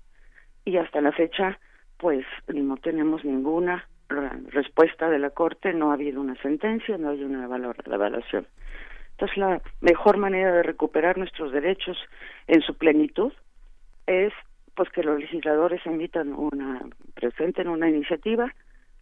y 0.66 0.76
hasta 0.76 1.00
la 1.00 1.12
fecha 1.12 1.58
pues 1.96 2.26
no 2.48 2.76
tenemos 2.76 3.24
ninguna 3.24 3.88
respuesta 4.08 5.08
de 5.08 5.18
la 5.18 5.30
corte 5.30 5.72
no 5.72 5.90
ha 5.90 5.94
habido 5.94 6.20
una 6.20 6.36
sentencia 6.42 6.98
no 6.98 7.10
hay 7.10 7.24
una 7.24 7.44
evaluación 7.44 8.46
entonces 9.14 9.36
la 9.36 9.62
mejor 9.80 10.16
manera 10.16 10.52
de 10.52 10.62
recuperar 10.62 11.18
nuestros 11.18 11.52
derechos 11.52 11.96
en 12.48 12.62
su 12.62 12.76
plenitud 12.76 13.32
es 14.06 14.32
pues 14.74 14.90
que 14.90 15.04
los 15.04 15.20
legisladores 15.20 15.80
invitan 15.86 16.32
una 16.32 16.80
presenten 17.14 17.68
una 17.68 17.88
iniciativa 17.88 18.52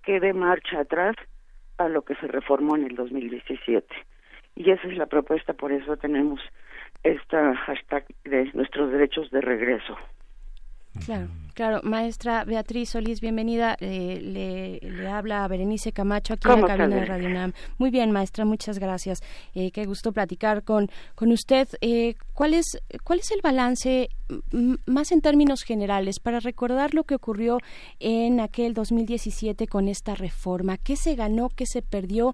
que 0.03 0.21
dé 0.21 0.33
marcha 0.35 0.81
atrás 0.81 1.17
a 1.79 1.89
lo 1.89 2.03
que 2.03 2.15
se 2.17 2.27
reformó 2.27 2.77
en 2.77 2.85
el 2.85 2.95
2017 2.95 3.87
y 4.57 4.71
esa 4.71 4.87
es 4.87 4.99
la 4.99 5.07
propuesta 5.07 5.55
por 5.55 5.73
eso 5.73 5.97
tenemos 5.97 6.41
esta 7.03 7.57
hashtag 7.57 8.05
de 8.25 8.51
nuestros 8.53 8.93
derechos 8.93 9.31
de 9.31 9.41
regreso 9.41 9.97
Claro, 11.07 11.29
claro. 11.55 11.81
Maestra 11.83 12.45
Beatriz 12.45 12.91
Solís, 12.91 13.21
bienvenida. 13.21 13.77
Eh, 13.81 14.21
le, 14.21 14.91
le, 14.91 15.09
habla 15.09 15.49
Berenice 15.49 15.91
Camacho 15.93 16.35
aquí 16.35 16.49
en 16.51 16.61
la 16.61 16.67
cabina 16.67 16.97
de 16.97 17.05
Radio 17.07 17.29
UNAM. 17.29 17.53
Muy 17.79 17.91
bien, 17.91 18.13
maestra, 18.13 18.45
muchas 18.45 18.79
gracias. 18.79 19.21
Eh, 19.55 19.71
qué 19.71 19.87
gusto 19.87 20.13
platicar 20.13 20.65
con, 20.65 20.91
con 21.15 21.33
usted. 21.33 21.67
Eh, 21.81 22.15
¿cuál, 22.35 22.53
es, 22.53 22.79
¿Cuál 23.05 23.21
es 23.21 23.31
el 23.31 23.41
balance, 23.43 24.11
más 24.85 25.13
en 25.13 25.23
términos 25.23 25.63
generales, 25.63 26.21
para 26.21 26.41
recordar 26.41 26.93
lo 26.93 27.05
que 27.05 27.15
ocurrió 27.15 27.59
en 27.99 28.41
aquel 28.41 28.75
2017 28.75 29.67
con 29.67 29.89
esta 29.89 30.15
reforma? 30.15 30.77
¿Qué 30.77 30.97
se 30.97 31.15
ganó, 31.15 31.49
qué 31.49 31.65
se 31.65 31.81
perdió? 31.81 32.33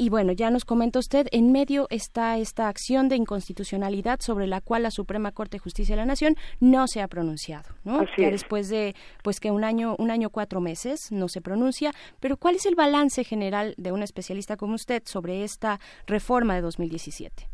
Y 0.00 0.10
bueno, 0.10 0.30
ya 0.30 0.52
nos 0.52 0.64
comenta 0.64 1.00
usted, 1.00 1.26
en 1.32 1.50
medio 1.50 1.88
está 1.90 2.38
esta 2.38 2.68
acción 2.68 3.08
de 3.08 3.16
inconstitucionalidad 3.16 4.20
sobre 4.20 4.46
la 4.46 4.60
cual 4.60 4.84
la 4.84 4.92
Suprema 4.92 5.32
Corte 5.32 5.56
de 5.56 5.58
Justicia 5.58 5.96
de 5.96 6.02
la 6.02 6.06
Nación 6.06 6.36
no 6.60 6.86
se 6.86 7.02
ha 7.02 7.08
pronunciado, 7.08 7.74
¿no? 7.82 8.04
ya 8.16 8.30
después 8.30 8.68
de 8.68 8.94
pues 9.24 9.40
que 9.40 9.50
un 9.50 9.64
año, 9.64 9.96
un 9.98 10.12
año 10.12 10.30
cuatro 10.30 10.60
meses 10.60 11.10
no 11.10 11.26
se 11.26 11.40
pronuncia, 11.40 11.90
pero 12.20 12.36
¿cuál 12.36 12.54
es 12.54 12.66
el 12.66 12.76
balance 12.76 13.24
general 13.24 13.74
de 13.76 13.90
un 13.90 14.04
especialista 14.04 14.56
como 14.56 14.74
usted 14.74 15.02
sobre 15.04 15.42
esta 15.42 15.80
reforma 16.06 16.54
de 16.54 16.60
2017? 16.60 17.48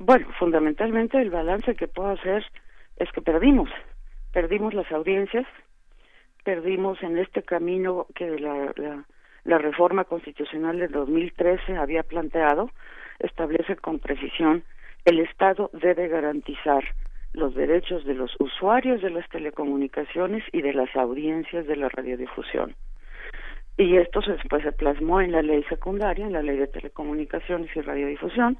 Bueno, 0.00 0.26
fundamentalmente 0.36 1.22
el 1.22 1.30
balance 1.30 1.76
que 1.76 1.86
puedo 1.86 2.10
hacer 2.10 2.44
es 2.96 3.08
que 3.12 3.22
perdimos, 3.22 3.70
perdimos 4.32 4.74
las 4.74 4.90
audiencias, 4.90 5.46
perdimos 6.42 7.00
en 7.04 7.18
este 7.18 7.44
camino 7.44 8.08
que 8.16 8.36
la, 8.40 8.72
la 8.76 9.06
la 9.48 9.56
reforma 9.56 10.04
constitucional 10.04 10.78
de 10.78 10.88
2013 10.88 11.78
había 11.78 12.02
planteado, 12.02 12.70
establece 13.18 13.76
con 13.76 13.98
precisión 13.98 14.62
el 15.06 15.20
Estado 15.20 15.70
debe 15.72 16.08
garantizar 16.08 16.84
los 17.32 17.54
derechos 17.54 18.04
de 18.04 18.12
los 18.12 18.30
usuarios 18.40 19.00
de 19.00 19.08
las 19.08 19.26
telecomunicaciones 19.30 20.44
y 20.52 20.60
de 20.60 20.74
las 20.74 20.94
audiencias 20.94 21.66
de 21.66 21.76
la 21.76 21.88
radiodifusión. 21.88 22.76
Y 23.78 23.96
esto 23.96 24.20
se, 24.20 24.32
después 24.32 24.62
se 24.64 24.72
plasmó 24.72 25.22
en 25.22 25.32
la 25.32 25.40
ley 25.40 25.64
secundaria, 25.70 26.26
en 26.26 26.34
la 26.34 26.42
ley 26.42 26.58
de 26.58 26.66
telecomunicaciones 26.66 27.74
y 27.74 27.80
radiodifusión, 27.80 28.58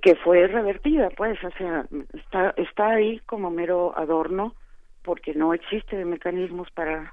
que 0.00 0.14
fue 0.14 0.46
revertida, 0.46 1.10
pues, 1.10 1.36
o 1.44 1.50
sea, 1.58 1.84
está, 2.14 2.54
está 2.56 2.88
ahí 2.88 3.18
como 3.26 3.50
mero 3.50 3.92
adorno 3.98 4.54
porque 5.02 5.34
no 5.34 5.52
existe 5.52 6.02
mecanismos 6.06 6.70
para 6.70 7.12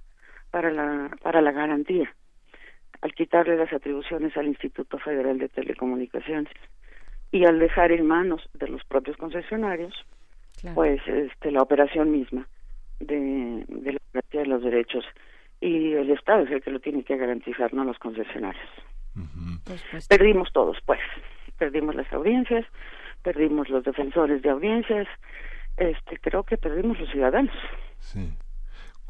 para 0.53 0.69
la, 0.69 1.09
para 1.23 1.41
la 1.41 1.51
garantía, 1.51 2.13
al 3.01 3.15
quitarle 3.15 3.57
las 3.57 3.73
atribuciones 3.73 4.37
al 4.37 4.45
Instituto 4.45 4.99
Federal 4.99 5.39
de 5.39 5.49
Telecomunicaciones 5.49 6.53
y 7.31 7.43
al 7.45 7.57
dejar 7.57 7.91
en 7.91 8.05
manos 8.05 8.47
de 8.53 8.67
los 8.67 8.83
propios 8.83 9.17
concesionarios, 9.17 9.95
pues 10.75 11.01
este, 11.07 11.49
la 11.49 11.63
operación 11.63 12.11
misma 12.11 12.47
de, 12.99 13.65
de 13.67 13.93
la 13.93 13.99
garantía 14.13 14.41
de 14.41 14.45
los 14.45 14.61
derechos 14.61 15.03
y 15.59 15.93
el 15.93 16.11
Estado 16.11 16.43
es 16.43 16.51
el 16.51 16.61
que 16.61 16.69
lo 16.69 16.79
tiene 16.79 17.03
que 17.03 17.17
garantizar, 17.17 17.73
no 17.73 17.83
los 17.83 17.97
concesionarios. 17.97 18.69
Perdimos 20.07 20.53
todos, 20.53 20.77
pues, 20.85 20.99
perdimos 21.57 21.95
las 21.95 22.13
audiencias, 22.13 22.63
perdimos 23.23 23.69
los 23.69 23.83
defensores 23.83 24.43
de 24.43 24.51
audiencias, 24.51 25.07
este, 25.77 26.19
creo 26.19 26.43
que 26.43 26.57
perdimos 26.57 26.99
los 26.99 27.09
ciudadanos. 27.09 27.55
Sí. 27.97 28.29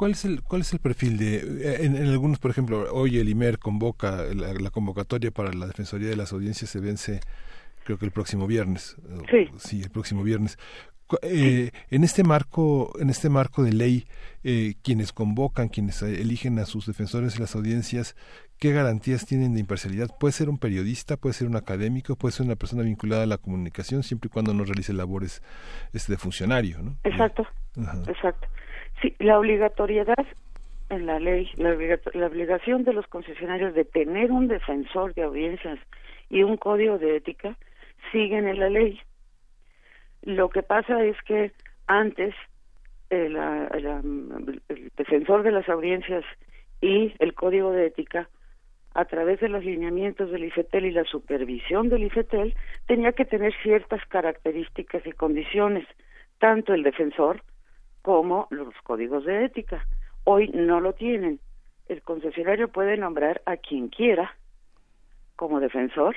¿Cuál 0.03 0.11
es 0.11 0.25
el, 0.25 0.43
cuál 0.43 0.59
es 0.63 0.73
el 0.73 0.79
perfil 0.79 1.17
de, 1.17 1.37
eh, 1.37 1.85
en, 1.85 1.95
algunos, 1.95 2.37
por 2.37 2.51
ejemplo, 2.51 2.93
hoy 2.93 3.19
el 3.19 3.29
IMER 3.29 3.57
convoca, 3.57 4.23
la, 4.33 4.69
convocatoria 4.69 5.31
para 5.31 5.53
la 5.53 5.65
Defensoría 5.65 6.09
de 6.09 6.17
las 6.17 6.33
Audiencias 6.33 6.71
se 6.71 6.81
vence, 6.81 7.21
creo 7.85 7.97
que 7.97 8.03
el 8.03 8.11
próximo 8.11 8.45
viernes. 8.45 8.97
Sí. 9.31 9.49
Sí, 9.55 9.81
el 9.81 9.91
próximo 9.91 10.21
viernes. 10.23 10.59
Eh, 11.21 11.71
en 11.89 12.03
este 12.03 12.25
marco 12.25 12.91
en 12.99 13.09
este 13.09 13.29
marco 13.29 13.63
de 13.63 13.71
ley 13.71 14.05
eh, 14.43 14.73
quienes 14.83 15.13
convocan 15.13 15.69
quienes 15.69 16.01
eligen 16.01 16.59
a 16.59 16.65
sus 16.65 16.87
defensores 16.87 17.35
de 17.35 17.39
las 17.39 17.55
audiencias 17.55 18.15
qué 18.57 18.71
garantías 18.71 19.25
tienen 19.25 19.53
de 19.53 19.59
imparcialidad 19.59 20.09
puede 20.17 20.31
ser 20.31 20.49
un 20.49 20.57
periodista 20.57 21.17
puede 21.17 21.33
ser 21.33 21.47
un 21.47 21.55
académico 21.55 22.15
puede 22.15 22.31
ser 22.31 22.47
una 22.47 22.55
persona 22.55 22.81
vinculada 22.81 23.23
a 23.23 23.27
la 23.27 23.37
comunicación 23.37 24.01
siempre 24.01 24.27
y 24.27 24.31
cuando 24.31 24.55
no 24.55 24.63
realice 24.63 24.91
labores 24.91 25.43
este 25.91 26.13
de 26.13 26.17
funcionario 26.17 26.81
no 26.81 26.97
exacto 27.03 27.45
exacto 28.07 28.47
Sí, 29.01 29.15
la 29.19 29.39
obligatoriedad 29.39 30.25
en 30.89 31.05
la 31.05 31.19
ley, 31.19 31.49
la, 31.57 31.71
obligación 32.27 32.83
de 32.83 32.93
los 32.93 33.07
concesionarios 33.07 33.73
de 33.73 33.85
tener 33.85 34.31
un 34.31 34.47
defensor 34.47 35.13
de 35.13 35.23
audiencias 35.23 35.79
y 36.29 36.43
un 36.43 36.57
código 36.57 36.97
de 36.97 37.17
ética 37.17 37.57
siguen 38.11 38.47
en 38.47 38.59
la 38.59 38.69
ley. 38.69 38.99
Lo 40.21 40.49
que 40.49 40.63
pasa 40.63 41.03
es 41.03 41.17
que 41.23 41.51
antes 41.87 42.33
el, 43.09 43.35
el 43.35 44.91
defensor 44.95 45.43
de 45.43 45.51
las 45.51 45.67
audiencias 45.67 46.23
y 46.81 47.13
el 47.19 47.33
código 47.33 47.71
de 47.71 47.87
ética 47.87 48.29
a 48.93 49.05
través 49.05 49.39
de 49.39 49.49
los 49.49 49.63
lineamientos 49.63 50.29
del 50.31 50.45
IFETEL 50.45 50.85
y 50.85 50.91
la 50.91 51.03
supervisión 51.05 51.89
del 51.89 52.03
IFETEL, 52.03 52.55
tenía 52.85 53.11
que 53.13 53.25
tener 53.25 53.53
ciertas 53.63 54.05
características 54.05 55.05
y 55.07 55.11
condiciones, 55.11 55.87
tanto 56.37 56.73
el 56.73 56.83
defensor 56.83 57.41
como 58.03 58.47
los 58.51 58.75
códigos 58.83 59.25
de 59.25 59.45
ética. 59.45 59.87
Hoy 60.25 60.49
no 60.53 60.79
lo 60.79 60.93
tienen. 60.93 61.39
El 61.87 62.03
concesionario 62.03 62.67
puede 62.67 62.97
nombrar 62.97 63.41
a 63.45 63.57
quien 63.57 63.87
quiera 63.87 64.35
como 65.35 65.59
defensor, 65.59 66.15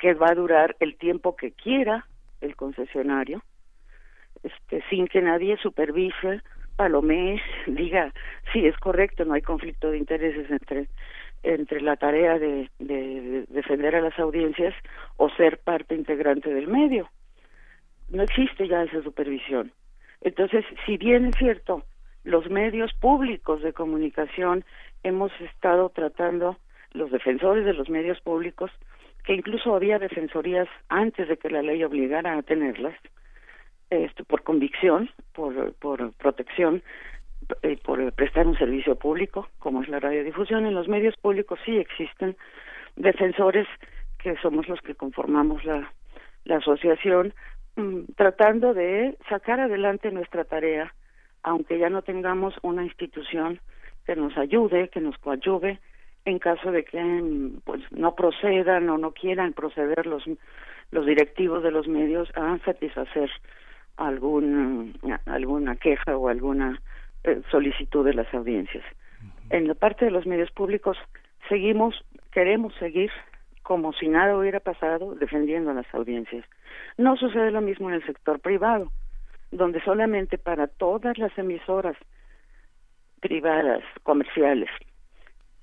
que 0.00 0.12
va 0.12 0.28
a 0.30 0.34
durar 0.34 0.76
el 0.80 0.96
tiempo 0.96 1.34
que 1.36 1.52
quiera 1.52 2.06
el 2.40 2.56
concesionario, 2.56 3.42
este, 4.42 4.82
sin 4.90 5.06
que 5.06 5.22
nadie 5.22 5.56
supervise, 5.56 6.42
palomee, 6.76 7.40
diga, 7.66 8.12
sí, 8.52 8.66
es 8.66 8.76
correcto, 8.78 9.24
no 9.24 9.34
hay 9.34 9.42
conflicto 9.42 9.90
de 9.90 9.98
intereses 9.98 10.50
entre 10.50 10.88
entre 11.44 11.80
la 11.80 11.96
tarea 11.96 12.38
de, 12.38 12.70
de 12.78 13.44
defender 13.48 13.96
a 13.96 14.00
las 14.00 14.16
audiencias 14.16 14.74
o 15.16 15.28
ser 15.30 15.58
parte 15.58 15.96
integrante 15.96 16.54
del 16.54 16.68
medio. 16.68 17.10
No 18.10 18.22
existe 18.22 18.68
ya 18.68 18.84
esa 18.84 19.02
supervisión. 19.02 19.72
Entonces, 20.24 20.64
si 20.86 20.96
bien 20.96 21.26
es 21.26 21.36
cierto, 21.36 21.84
los 22.24 22.48
medios 22.48 22.92
públicos 22.94 23.62
de 23.62 23.72
comunicación 23.72 24.64
hemos 25.02 25.32
estado 25.40 25.88
tratando, 25.90 26.56
los 26.92 27.10
defensores 27.10 27.64
de 27.64 27.74
los 27.74 27.88
medios 27.88 28.20
públicos, 28.20 28.70
que 29.24 29.34
incluso 29.34 29.74
había 29.74 29.98
defensorías 29.98 30.68
antes 30.88 31.28
de 31.28 31.36
que 31.36 31.50
la 31.50 31.62
ley 31.62 31.82
obligara 31.84 32.36
a 32.36 32.42
tenerlas, 32.42 32.94
esto 33.90 34.24
por 34.24 34.42
convicción, 34.42 35.10
por, 35.34 35.72
protección, 36.14 36.82
eh, 37.62 37.78
por 37.84 38.12
prestar 38.12 38.46
un 38.46 38.56
servicio 38.56 38.96
público, 38.96 39.48
como 39.58 39.82
es 39.82 39.88
la 39.88 40.00
radiodifusión, 40.00 40.66
en 40.66 40.74
los 40.74 40.88
medios 40.88 41.16
públicos 41.16 41.58
sí 41.64 41.76
existen 41.76 42.36
defensores 42.96 43.66
que 44.18 44.36
somos 44.36 44.68
los 44.68 44.80
que 44.80 44.94
conformamos 44.94 45.64
la, 45.64 45.90
asociación 46.50 47.34
tratando 48.16 48.74
de 48.74 49.16
sacar 49.28 49.60
adelante 49.60 50.10
nuestra 50.10 50.44
tarea 50.44 50.92
aunque 51.42 51.78
ya 51.78 51.90
no 51.90 52.02
tengamos 52.02 52.54
una 52.62 52.84
institución 52.84 53.60
que 54.06 54.16
nos 54.16 54.36
ayude, 54.36 54.88
que 54.88 55.00
nos 55.00 55.16
coadyuve 55.18 55.80
en 56.24 56.38
caso 56.38 56.70
de 56.70 56.84
que 56.84 57.00
pues 57.64 57.80
no 57.90 58.14
procedan 58.14 58.88
o 58.88 58.98
no 58.98 59.12
quieran 59.12 59.52
proceder 59.52 60.06
los 60.06 60.22
los 60.92 61.06
directivos 61.06 61.62
de 61.62 61.70
los 61.70 61.88
medios 61.88 62.28
a 62.36 62.58
satisfacer 62.64 63.30
algún 63.96 64.96
alguna 65.26 65.76
queja 65.76 66.16
o 66.16 66.28
alguna 66.28 66.80
eh, 67.24 67.42
solicitud 67.50 68.04
de 68.04 68.14
las 68.14 68.32
audiencias. 68.34 68.84
En 69.50 69.66
la 69.66 69.74
parte 69.74 70.04
de 70.04 70.10
los 70.10 70.26
medios 70.26 70.50
públicos 70.52 70.96
seguimos 71.48 72.04
queremos 72.30 72.72
seguir 72.74 73.10
como 73.72 73.94
si 73.94 74.06
nada 74.06 74.36
hubiera 74.36 74.60
pasado 74.60 75.14
defendiendo 75.14 75.70
a 75.70 75.72
las 75.72 75.86
audiencias. 75.94 76.44
No 76.98 77.16
sucede 77.16 77.50
lo 77.50 77.62
mismo 77.62 77.88
en 77.88 77.94
el 77.94 78.04
sector 78.04 78.38
privado, 78.38 78.92
donde 79.50 79.80
solamente 79.80 80.36
para 80.36 80.66
todas 80.66 81.16
las 81.16 81.32
emisoras 81.38 81.96
privadas, 83.20 83.82
comerciales, 84.02 84.68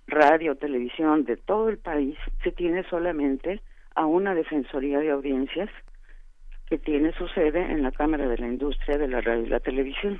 radio, 0.07 0.55
televisión 0.55 1.23
de 1.25 1.37
todo 1.37 1.69
el 1.69 1.77
país, 1.77 2.17
se 2.43 2.51
tiene 2.51 2.81
solamente 2.89 3.61
a 3.93 4.07
una 4.07 4.33
Defensoría 4.33 4.97
de 4.97 5.11
Audiencias 5.11 5.69
que 6.65 6.79
tiene 6.79 7.13
su 7.13 7.27
sede 7.27 7.61
en 7.61 7.83
la 7.83 7.91
Cámara 7.91 8.27
de 8.27 8.39
la 8.39 8.47
Industria 8.47 8.97
de 8.97 9.07
la 9.07 9.21
Radio 9.21 9.43
y 9.43 9.49
la 9.49 9.59
Televisión. 9.59 10.19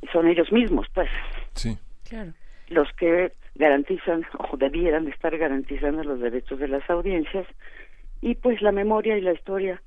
Y 0.00 0.06
son 0.12 0.28
ellos 0.28 0.52
mismos, 0.52 0.86
pues. 0.94 1.10
Sí. 1.54 1.76
Claro. 2.08 2.34
Los 2.68 2.88
que 2.92 3.32
garantizan 3.54 4.24
o 4.50 4.56
debieran 4.56 5.08
estar 5.08 5.36
garantizando 5.36 6.02
los 6.04 6.20
derechos 6.20 6.58
de 6.58 6.68
las 6.68 6.88
audiencias 6.88 7.46
y 8.20 8.34
pues 8.34 8.62
la 8.62 8.72
memoria 8.72 9.16
y 9.16 9.20
la 9.20 9.32
historia 9.32 9.82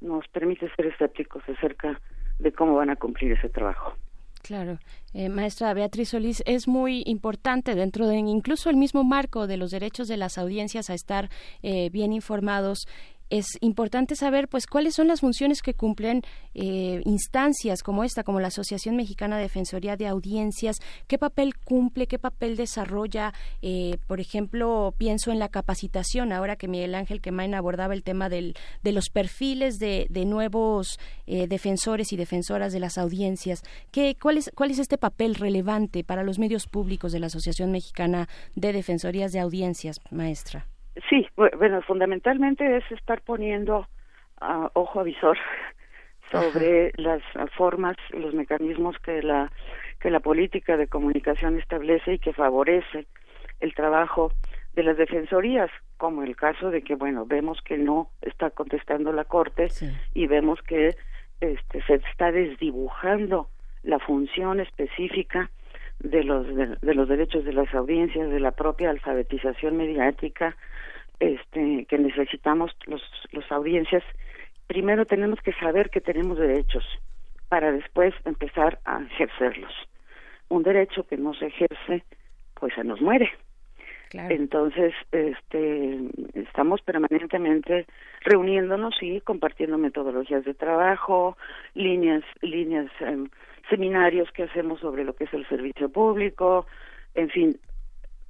nos 0.00 0.26
permite 0.28 0.70
ser 0.76 0.86
escépticos 0.86 1.42
acerca 1.48 2.00
de 2.38 2.52
cómo 2.52 2.74
van 2.74 2.90
a 2.90 2.96
cumplir 2.96 3.32
ese 3.32 3.48
trabajo. 3.48 3.94
Claro, 4.42 4.78
eh, 5.12 5.28
maestra 5.28 5.74
Beatriz 5.74 6.10
Solís, 6.10 6.44
es 6.46 6.68
muy 6.68 7.02
importante 7.06 7.74
dentro 7.74 8.06
de 8.06 8.16
incluso 8.16 8.70
el 8.70 8.76
mismo 8.76 9.02
marco 9.02 9.48
de 9.48 9.56
los 9.56 9.72
derechos 9.72 10.06
de 10.06 10.16
las 10.16 10.38
audiencias 10.38 10.88
a 10.88 10.94
estar 10.94 11.30
eh, 11.64 11.90
bien 11.90 12.12
informados 12.12 12.86
es 13.30 13.46
importante 13.60 14.16
saber 14.16 14.48
pues 14.48 14.66
cuáles 14.66 14.94
son 14.94 15.08
las 15.08 15.20
funciones 15.20 15.62
que 15.62 15.74
cumplen 15.74 16.22
eh, 16.54 17.00
instancias 17.04 17.82
como 17.82 18.04
esta, 18.04 18.22
como 18.22 18.40
la 18.40 18.48
Asociación 18.48 18.96
Mexicana 18.96 19.36
de 19.36 19.42
Defensoría 19.42 19.96
de 19.96 20.06
Audiencias, 20.06 20.76
qué 21.06 21.18
papel 21.18 21.56
cumple, 21.56 22.06
qué 22.06 22.18
papel 22.18 22.56
desarrolla, 22.56 23.34
eh, 23.62 23.98
por 24.06 24.20
ejemplo, 24.20 24.94
pienso 24.96 25.32
en 25.32 25.38
la 25.38 25.48
capacitación, 25.48 26.32
ahora 26.32 26.56
que 26.56 26.68
Miguel 26.68 26.94
Ángel 26.94 27.20
Quemain 27.20 27.54
abordaba 27.54 27.94
el 27.94 28.02
tema 28.02 28.28
del, 28.28 28.54
de 28.82 28.92
los 28.92 29.10
perfiles 29.10 29.78
de, 29.78 30.06
de 30.10 30.24
nuevos 30.24 30.98
eh, 31.26 31.46
defensores 31.48 32.12
y 32.12 32.16
defensoras 32.16 32.72
de 32.72 32.80
las 32.80 32.98
audiencias, 32.98 33.62
¿qué, 33.90 34.16
cuál, 34.20 34.38
es, 34.38 34.50
¿cuál 34.54 34.70
es 34.70 34.78
este 34.78 34.98
papel 34.98 35.34
relevante 35.34 36.04
para 36.04 36.22
los 36.22 36.38
medios 36.38 36.66
públicos 36.66 37.12
de 37.12 37.20
la 37.20 37.26
Asociación 37.26 37.72
Mexicana 37.72 38.28
de 38.54 38.72
Defensorías 38.72 39.32
de 39.32 39.40
Audiencias, 39.40 40.00
maestra? 40.10 40.66
Sí, 41.08 41.28
bueno, 41.36 41.82
fundamentalmente 41.82 42.76
es 42.76 42.90
estar 42.90 43.20
poniendo 43.20 43.86
uh, 44.40 44.68
ojo 44.72 45.00
avisor 45.00 45.36
sobre 46.30 46.92
las 46.96 47.22
formas, 47.56 47.96
los 48.10 48.34
mecanismos 48.34 48.98
que 48.98 49.22
la 49.22 49.50
que 50.00 50.10
la 50.10 50.20
política 50.20 50.76
de 50.76 50.88
comunicación 50.88 51.58
establece 51.58 52.14
y 52.14 52.18
que 52.18 52.32
favorece 52.32 53.06
el 53.60 53.74
trabajo 53.74 54.32
de 54.74 54.82
las 54.82 54.98
defensorías, 54.98 55.70
como 55.96 56.22
el 56.22 56.36
caso 56.36 56.70
de 56.70 56.82
que 56.82 56.94
bueno 56.94 57.24
vemos 57.24 57.60
que 57.62 57.78
no 57.78 58.10
está 58.20 58.50
contestando 58.50 59.12
la 59.12 59.24
corte 59.24 59.68
y 60.14 60.26
vemos 60.26 60.60
que 60.62 60.96
este 61.40 61.82
se 61.82 61.94
está 61.94 62.32
desdibujando 62.32 63.48
la 63.82 63.98
función 63.98 64.60
específica 64.60 65.50
de 66.00 66.24
los 66.24 66.46
de, 66.54 66.94
los 66.94 67.08
derechos 67.08 67.44
de 67.44 67.52
las 67.52 67.72
audiencias, 67.74 68.30
de 68.30 68.40
la 68.40 68.52
propia 68.52 68.90
alfabetización 68.90 69.76
mediática, 69.76 70.56
este 71.20 71.86
que 71.88 71.98
necesitamos 71.98 72.76
los 72.86 73.02
los 73.32 73.50
audiencias 73.50 74.02
primero 74.66 75.06
tenemos 75.06 75.40
que 75.40 75.52
saber 75.54 75.90
que 75.90 76.00
tenemos 76.00 76.38
derechos 76.38 76.84
para 77.48 77.72
después 77.72 78.14
empezar 78.24 78.80
a 78.84 79.02
ejercerlos. 79.02 79.72
Un 80.48 80.62
derecho 80.62 81.06
que 81.06 81.16
no 81.16 81.34
se 81.34 81.46
ejerce 81.46 82.04
pues 82.54 82.74
se 82.74 82.84
nos 82.84 83.00
muere. 83.00 83.30
Entonces 84.12 84.94
este 85.10 85.98
estamos 86.34 86.80
permanentemente 86.80 87.86
reuniéndonos 88.22 88.94
y 89.02 89.20
compartiendo 89.20 89.78
metodologías 89.78 90.44
de 90.44 90.54
trabajo 90.54 91.36
líneas 91.74 92.22
líneas 92.40 92.90
em, 93.00 93.28
seminarios 93.68 94.30
que 94.30 94.44
hacemos 94.44 94.80
sobre 94.80 95.04
lo 95.04 95.14
que 95.14 95.24
es 95.24 95.34
el 95.34 95.46
servicio 95.48 95.90
público 95.90 96.66
en 97.14 97.28
fin 97.30 97.58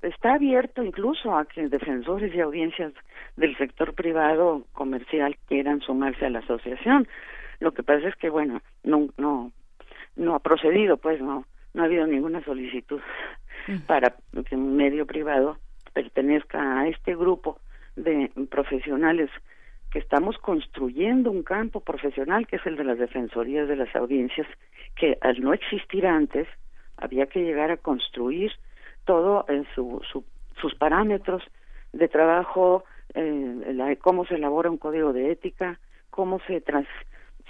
está 0.08 0.34
abierto 0.34 0.82
incluso 0.82 1.36
a 1.36 1.44
que 1.44 1.68
defensores 1.68 2.34
y 2.34 2.40
audiencias 2.40 2.92
del 3.36 3.56
sector 3.56 3.94
privado 3.94 4.64
comercial 4.72 5.36
quieran 5.46 5.80
sumarse 5.80 6.26
a 6.26 6.30
la 6.30 6.40
asociación. 6.40 7.06
Lo 7.60 7.72
que 7.72 7.82
pasa 7.82 8.08
es 8.08 8.16
que 8.16 8.30
bueno, 8.30 8.62
no 8.84 9.08
no 9.16 9.52
no 10.16 10.34
ha 10.34 10.40
procedido, 10.40 10.96
pues 10.96 11.20
no 11.20 11.44
no 11.74 11.82
ha 11.82 11.86
habido 11.86 12.06
ninguna 12.06 12.42
solicitud 12.44 13.00
para 13.86 14.14
que 14.48 14.56
un 14.56 14.76
medio 14.76 15.06
privado 15.06 15.58
pertenezca 15.92 16.80
a 16.80 16.88
este 16.88 17.14
grupo 17.14 17.58
de 17.96 18.30
profesionales 18.50 19.30
que 19.90 19.98
estamos 19.98 20.36
construyendo 20.38 21.30
un 21.30 21.42
campo 21.42 21.80
profesional 21.80 22.46
que 22.46 22.56
es 22.56 22.66
el 22.66 22.76
de 22.76 22.84
las 22.84 22.98
defensorías 22.98 23.68
de 23.68 23.76
las 23.76 23.94
audiencias 23.96 24.46
que 24.94 25.16
al 25.20 25.40
no 25.40 25.52
existir 25.52 26.06
antes 26.06 26.46
había 26.96 27.26
que 27.26 27.40
llegar 27.40 27.70
a 27.70 27.76
construir 27.76 28.52
todo 29.06 29.46
en 29.48 29.66
su, 29.74 30.02
sus 30.60 30.74
parámetros 30.74 31.42
de 31.94 32.08
trabajo, 32.08 32.84
eh, 33.14 33.96
cómo 34.02 34.26
se 34.26 34.34
elabora 34.34 34.70
un 34.70 34.76
código 34.76 35.14
de 35.14 35.30
ética, 35.30 35.80
cómo 36.10 36.40
se, 36.46 36.62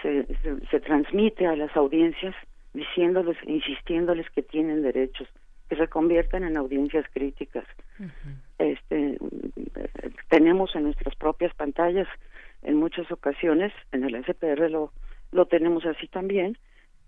se, 0.03 0.27
se, 0.71 0.81
transmite 0.81 1.47
a 1.47 1.57
las 1.57 1.77
audiencias, 1.77 2.35
diciéndoles, 2.73 3.37
insistiéndoles 3.47 4.31
que 4.31 4.43
tienen 4.43 4.83
derechos, 4.83 5.29
que 5.69 5.77
se 5.77 5.89
conviertan 5.89 6.45
en 6.45 6.57
audiencias 6.57 7.05
críticas. 7.13 7.65
Este, 8.59 9.19
tenemos 10.29 10.77
en 10.77 10.85
nuestras 10.85 11.17
propias 11.17 11.55
pantallas, 11.55 12.07
en 12.63 12.77
muchas 12.77 13.11
ocasiones, 13.11 13.73
en 13.93 14.05
el 14.05 14.25
SPR 14.25 14.71
lo, 14.71 14.93
lo 15.33 15.47
tenemos 15.47 15.85
así 15.87 16.07
también, 16.09 16.57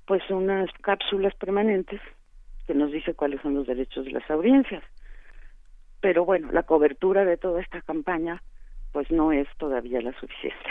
pues 0.06 0.22
unas 0.30 0.70
cápsulas 0.80 1.34
permanentes 1.34 2.00
que 2.68 2.74
nos 2.74 2.92
dice 2.92 3.14
cuáles 3.14 3.40
son 3.40 3.54
los 3.54 3.66
derechos 3.66 4.04
de 4.04 4.12
las 4.12 4.30
audiencias. 4.30 4.84
Pero 6.02 6.26
bueno, 6.26 6.52
la 6.52 6.64
cobertura 6.64 7.24
de 7.24 7.38
toda 7.38 7.62
esta 7.62 7.80
campaña 7.80 8.42
pues 8.92 9.10
no 9.10 9.32
es 9.32 9.48
todavía 9.56 10.02
la 10.02 10.12
suficiente. 10.20 10.70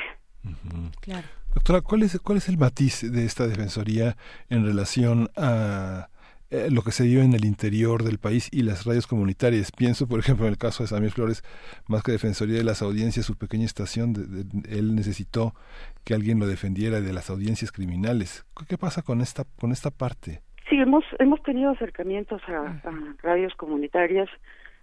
Claro. 1.01 1.27
Doctora, 1.55 1.81
¿cuál 1.81 2.03
es, 2.03 2.19
¿cuál 2.19 2.37
es 2.37 2.49
el 2.49 2.57
matiz 2.59 3.01
de 3.01 3.25
esta 3.25 3.47
defensoría 3.47 4.15
en 4.49 4.63
relación 4.63 5.29
a 5.35 6.09
eh, 6.51 6.69
lo 6.69 6.83
que 6.83 6.91
se 6.91 7.03
dio 7.03 7.23
en 7.23 7.33
el 7.33 7.45
interior 7.45 8.03
del 8.03 8.19
país 8.19 8.47
y 8.51 8.61
las 8.61 8.85
radios 8.85 9.07
comunitarias. 9.07 9.71
Pienso, 9.71 10.07
por 10.07 10.19
ejemplo, 10.19 10.45
en 10.45 10.51
el 10.51 10.57
caso 10.57 10.83
de 10.83 10.87
Samir 10.87 11.11
Flores, 11.11 11.43
más 11.87 12.03
que 12.03 12.13
Defensoría 12.13 12.57
de 12.57 12.63
las 12.63 12.81
Audiencias, 12.81 13.25
su 13.25 13.35
pequeña 13.35 13.65
estación, 13.65 14.47
él 14.69 14.95
necesitó 14.95 15.55
que 16.05 16.13
alguien 16.13 16.39
lo 16.39 16.47
defendiera 16.47 17.01
de 17.01 17.11
las 17.11 17.29
audiencias 17.29 17.71
criminales. 17.71 18.45
¿Qué 18.69 18.77
pasa 18.77 19.01
con 19.01 19.19
esta, 19.19 19.45
con 19.59 19.73
esta 19.73 19.91
parte? 19.91 20.41
Sí, 20.77 20.83
hemos, 20.83 21.03
hemos 21.17 21.41
tenido 21.41 21.71
acercamientos 21.71 22.39
a, 22.47 22.79
radios 23.23 23.55
comunitarias 23.55 24.29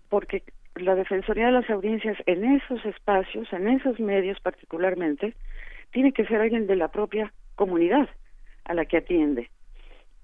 porque 0.09 0.43
la 0.75 0.97
Defensoría 0.97 1.47
de 1.47 1.53
las 1.53 1.71
Audiencias 1.71 2.17
en 2.27 2.45
esos 2.45 2.85
espacios, 2.85 3.47
en 3.53 3.69
esos 3.69 4.01
medios 4.01 4.41
particularmente, 4.41 5.37
tiene 5.93 6.11
que 6.11 6.27
ser 6.27 6.41
alguien 6.41 6.67
de 6.67 6.75
la 6.75 6.89
propia 6.89 7.33
comunidad 7.55 8.09
a 8.65 8.75
la 8.75 8.87
que 8.87 8.97
atiende. 8.97 9.51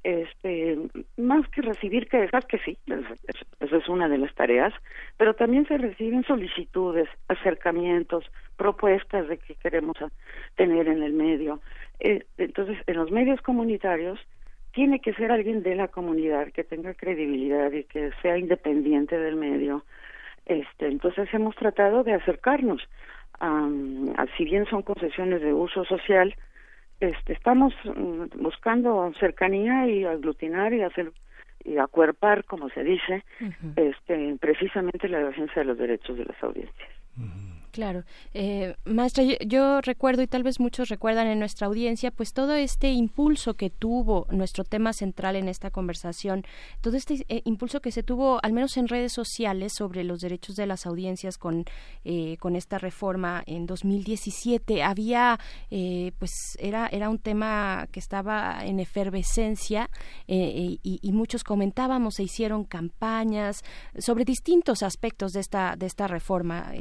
Este, 0.03 0.77
más 1.17 1.49
que 1.51 1.63
recibir 1.63 2.09
quejas, 2.09 2.45
que 2.47 2.59
sí, 2.59 2.77
eso 3.61 3.77
es 3.77 3.89
una 3.89 4.09
de 4.09 4.19
las 4.19 4.35
tareas, 4.35 4.75
pero 5.19 5.35
también 5.35 5.69
se 5.69 5.79
reciben 5.79 6.25
solicitudes, 6.25 7.09
acercamientos, 7.29 8.25
propuestas 8.57 9.29
de 9.29 9.39
que 9.39 9.55
queremos 9.55 9.97
tener 10.57 10.89
en 10.89 11.05
el 11.05 11.13
medio. 11.13 11.61
Eh, 12.01 12.25
entonces, 12.39 12.77
en 12.89 12.97
los 12.97 13.13
medios 13.13 13.41
comunitarios 13.43 14.19
tiene 14.73 15.01
que 15.01 15.13
ser 15.15 15.33
alguien 15.33 15.63
de 15.63 15.75
la 15.75 15.89
comunidad 15.89 16.53
que 16.53 16.65
tenga 16.65 16.95
credibilidad 16.95 17.73
y 17.73 17.85
que 17.85 18.11
sea 18.23 18.39
independiente 18.39 19.19
del 19.19 19.37
medio. 19.37 19.85
Este, 20.47 20.87
entonces 20.87 21.29
hemos 21.33 21.55
tratado 21.57 22.03
de 22.03 22.15
acercarnos 22.15 22.83
a, 23.41 23.69
si 24.37 24.45
bien 24.45 24.67
son 24.67 24.83
concesiones 24.83 25.41
de 25.41 25.53
uso 25.53 25.85
social, 25.85 26.35
este, 27.01 27.33
estamos 27.33 27.73
mm, 27.85 28.43
buscando 28.43 29.13
cercanía 29.19 29.87
y 29.89 30.05
aglutinar 30.05 30.73
y 30.73 30.83
hacer 30.83 31.13
y 31.65 31.77
acuerpar, 31.77 32.45
como 32.45 32.71
se 32.71 32.83
dice, 32.83 33.23
este, 33.77 34.37
precisamente 34.41 35.09
la 35.09 35.19
defensa 35.19 35.61
de 35.61 35.67
los 35.67 35.79
derechos 35.79 36.17
de 36.17 36.25
las 36.25 36.43
audiencias. 36.43 36.89
Claro. 37.71 38.05
Eh, 38.35 38.75
maestra, 38.85 39.23
yo, 39.23 39.81
recuerdo, 39.81 40.23
y 40.23 40.27
tal 40.27 40.43
vez 40.43 40.59
muchos 40.59 40.89
recuerdan 40.89 41.29
en 41.29 41.39
nuestra 41.39 41.69
audiencia, 41.69 42.11
pues 42.11 42.33
todo 42.33 42.55
este 42.55 42.91
impulso 42.91 43.55
que 43.55 43.71
tuvo 43.71 44.27
nuestro 44.31 44.65
tema 44.65 44.93
central 44.93 45.37
en 45.37 45.49
esta 45.49 45.71
conversación, 45.71 46.45
todo 46.81 46.97
este 46.97 47.25
eh, 47.29 47.43
impulso 47.45 47.81
que 47.81 47.93
se 47.93 48.03
tuvo, 48.03 48.41
al 48.43 48.53
menos 48.53 48.77
en 48.77 48.89
redes 48.89 49.13
sociales, 49.13 49.73
sobre 49.73 50.03
los 50.03 50.21
derechos 50.21 50.57
de 50.57 50.67
las 50.67 50.85
audiencias 50.85 51.39
con, 51.39 51.65
eh, 52.05 52.37
con 52.39 52.57
esta 52.57 52.79
reforma 52.79 53.45
en 53.47 53.67
2017. 53.67 54.83
Había, 54.83 55.39
eh, 55.71 56.11
pues 56.19 56.33
era, 56.59 56.89
era 56.89 57.09
un 57.09 57.19
tema 57.19 57.87
que 57.93 58.01
estaba 58.01 58.65
en 58.65 58.81
efervescencia 58.81 59.91
y, 60.27 60.81
y, 60.83 61.13
muchos 61.13 61.45
comentábamos, 61.45 62.15
se 62.15 62.23
hicieron 62.23 62.65
campañas 62.65 63.63
sobre 63.99 64.25
distintos 64.25 64.83
aspectos 64.83 65.33
de 65.33 65.41
esta, 65.41 65.77
de 65.77 65.87
esta 65.87 66.09
reforma 66.09 66.73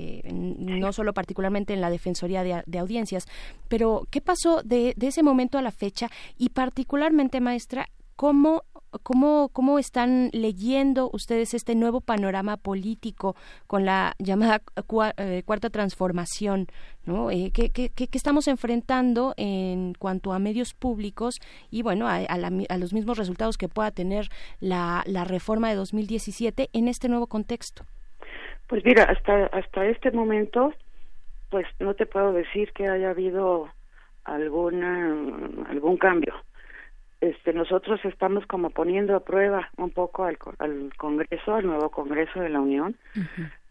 no 0.79 0.93
solo 0.93 1.13
particularmente 1.13 1.73
en 1.73 1.81
la 1.81 1.89
Defensoría 1.89 2.43
de, 2.43 2.79
Audiencias. 2.79 3.25
Pero, 3.67 4.07
¿qué 4.09 4.21
pasó 4.21 4.61
de, 4.63 4.95
ese 4.99 5.23
momento 5.23 5.57
a 5.57 5.61
la 5.61 5.71
fecha? 5.71 6.09
Y 6.37 6.49
particularmente, 6.49 7.41
maestra, 7.41 7.89
¿cómo, 8.15 8.63
cómo, 9.03 9.49
cómo 9.53 9.79
están 9.79 10.29
leyendo 10.33 11.09
ustedes 11.13 11.53
este 11.53 11.75
nuevo 11.75 12.01
panorama 12.01 12.57
político 12.57 13.35
con 13.67 13.85
la 13.85 14.15
llamada 14.19 14.61
eh, 15.17 15.43
cuarta 15.45 15.69
transformación? 15.69 16.67
¿no? 17.05 17.31
Eh, 17.31 17.51
¿qué, 17.53 17.69
qué, 17.69 17.89
qué, 17.89 18.09
estamos 18.11 18.47
enfrentando 18.47 19.33
en 19.37 19.93
cuanto 19.93 20.33
a 20.33 20.39
medios 20.39 20.73
públicos 20.73 21.39
y, 21.71 21.81
bueno, 21.81 22.07
a, 22.07 22.17
a, 22.17 22.77
los 22.77 22.93
mismos 22.93 23.17
resultados 23.17 23.57
que 23.57 23.67
pueda 23.67 23.91
tener 23.91 24.29
la, 24.59 25.03
la 25.05 25.25
reforma 25.25 25.69
de 25.69 25.75
2017 25.75 26.69
en 26.73 26.87
este 26.87 27.09
nuevo 27.09 27.27
contexto? 27.27 27.85
Pues 28.69 28.85
mira, 28.85 29.03
hasta 29.05 29.47
hasta 29.47 29.87
este 29.87 30.11
momento, 30.11 30.75
pues 31.49 31.65
no 31.79 31.95
te 31.95 32.05
puedo 32.05 32.31
decir 32.31 32.71
que 32.71 32.87
haya 32.87 33.09
habido 33.09 33.67
alguna 34.25 35.07
algún 35.67 35.97
cambio. 35.97 36.35
Este, 37.19 37.51
nosotros 37.51 37.99
estamos 38.05 38.45
como 38.45 38.69
poniendo 38.69 39.15
a 39.15 39.25
prueba 39.25 39.69
un 39.77 39.89
poco 39.89 40.23
al, 40.23 40.37
al 40.59 40.93
Congreso, 40.97 41.55
al 41.55 41.65
nuevo 41.65 41.89
Congreso 41.89 42.41
de 42.41 42.49
la 42.49 42.61
Unión, 42.61 42.95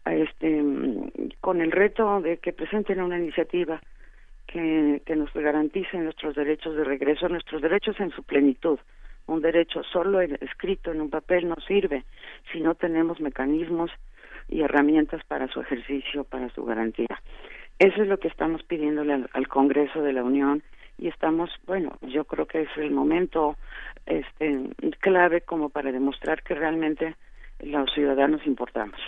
este, 0.05 0.61
con 1.39 1.61
el 1.61 1.71
reto 1.71 2.19
de 2.19 2.37
que 2.37 2.51
presenten 2.51 3.01
una 3.01 3.17
iniciativa 3.17 3.81
que, 4.47 5.01
que 5.05 5.15
nos 5.15 5.33
garantice 5.33 5.97
nuestros 5.97 6.35
derechos 6.35 6.75
de 6.75 6.83
regreso, 6.83 7.29
nuestros 7.29 7.61
derechos 7.61 7.97
en 8.01 8.11
su 8.11 8.23
plenitud. 8.23 8.77
Un 9.27 9.41
derecho 9.41 9.81
solo 9.83 10.19
escrito 10.19 10.91
en 10.91 10.99
un 10.99 11.09
papel 11.09 11.47
no 11.47 11.55
sirve 11.65 12.03
si 12.51 12.59
no 12.59 12.75
tenemos 12.75 13.21
mecanismos 13.21 13.91
y 14.49 14.61
herramientas 14.61 15.23
para 15.25 15.47
su 15.47 15.61
ejercicio, 15.61 16.23
para 16.23 16.49
su 16.49 16.65
garantía. 16.65 17.21
Eso 17.77 18.01
es 18.01 18.07
lo 18.07 18.17
que 18.17 18.27
estamos 18.27 18.63
pidiéndole 18.63 19.25
al, 19.31 19.47
Congreso 19.47 20.01
de 20.01 20.13
la 20.13 20.23
Unión 20.23 20.63
y 20.97 21.07
estamos, 21.07 21.49
bueno, 21.65 21.97
yo 22.01 22.25
creo 22.25 22.45
que 22.45 22.63
es 22.63 22.69
el 22.77 22.91
momento 22.91 23.55
este, 24.05 24.69
clave 24.99 25.41
como 25.41 25.69
para 25.69 25.91
demostrar 25.91 26.43
que 26.43 26.55
realmente 26.55 27.15
los 27.61 27.89
ciudadanos 27.93 28.45
importamos. 28.45 28.99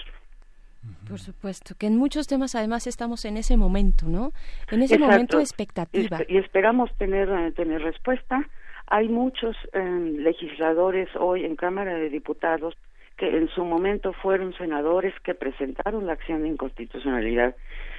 Por 1.08 1.20
supuesto, 1.20 1.76
que 1.78 1.88
en 1.88 1.98
muchos 1.98 2.28
temas 2.28 2.56
además 2.56 2.88
estamos 2.88 3.26
en 3.26 3.38
ese 3.38 3.56
momento, 3.58 4.08
¿no? 4.08 4.32
En 4.72 4.82
ese 4.82 4.98
momento 4.98 5.38
de 5.38 5.44
expectativa. 5.44 6.20
Y, 6.28 6.38
esperamos 6.38 6.90
tener, 6.98 7.30
eh, 7.30 7.52
tener 7.52 7.82
respuesta. 7.82 8.48
Hay 8.88 9.08
muchos 9.08 9.56
eh, 9.74 9.80
legisladores 10.18 11.10
hoy 11.16 11.46
en 11.46 11.56
Cámara 11.56 11.94
de 11.96 12.10
Diputados 12.10 12.76
que 13.18 13.38
en 13.38 13.48
su 13.50 13.64
momento 13.64 14.14
fueron 14.14 14.54
senadores 14.54 15.14
que 15.22 15.36
presentaron 15.36 16.08
la 16.08 16.14
acción 16.14 16.42
de 16.42 16.50
inconstitucionalidad, 16.50 17.56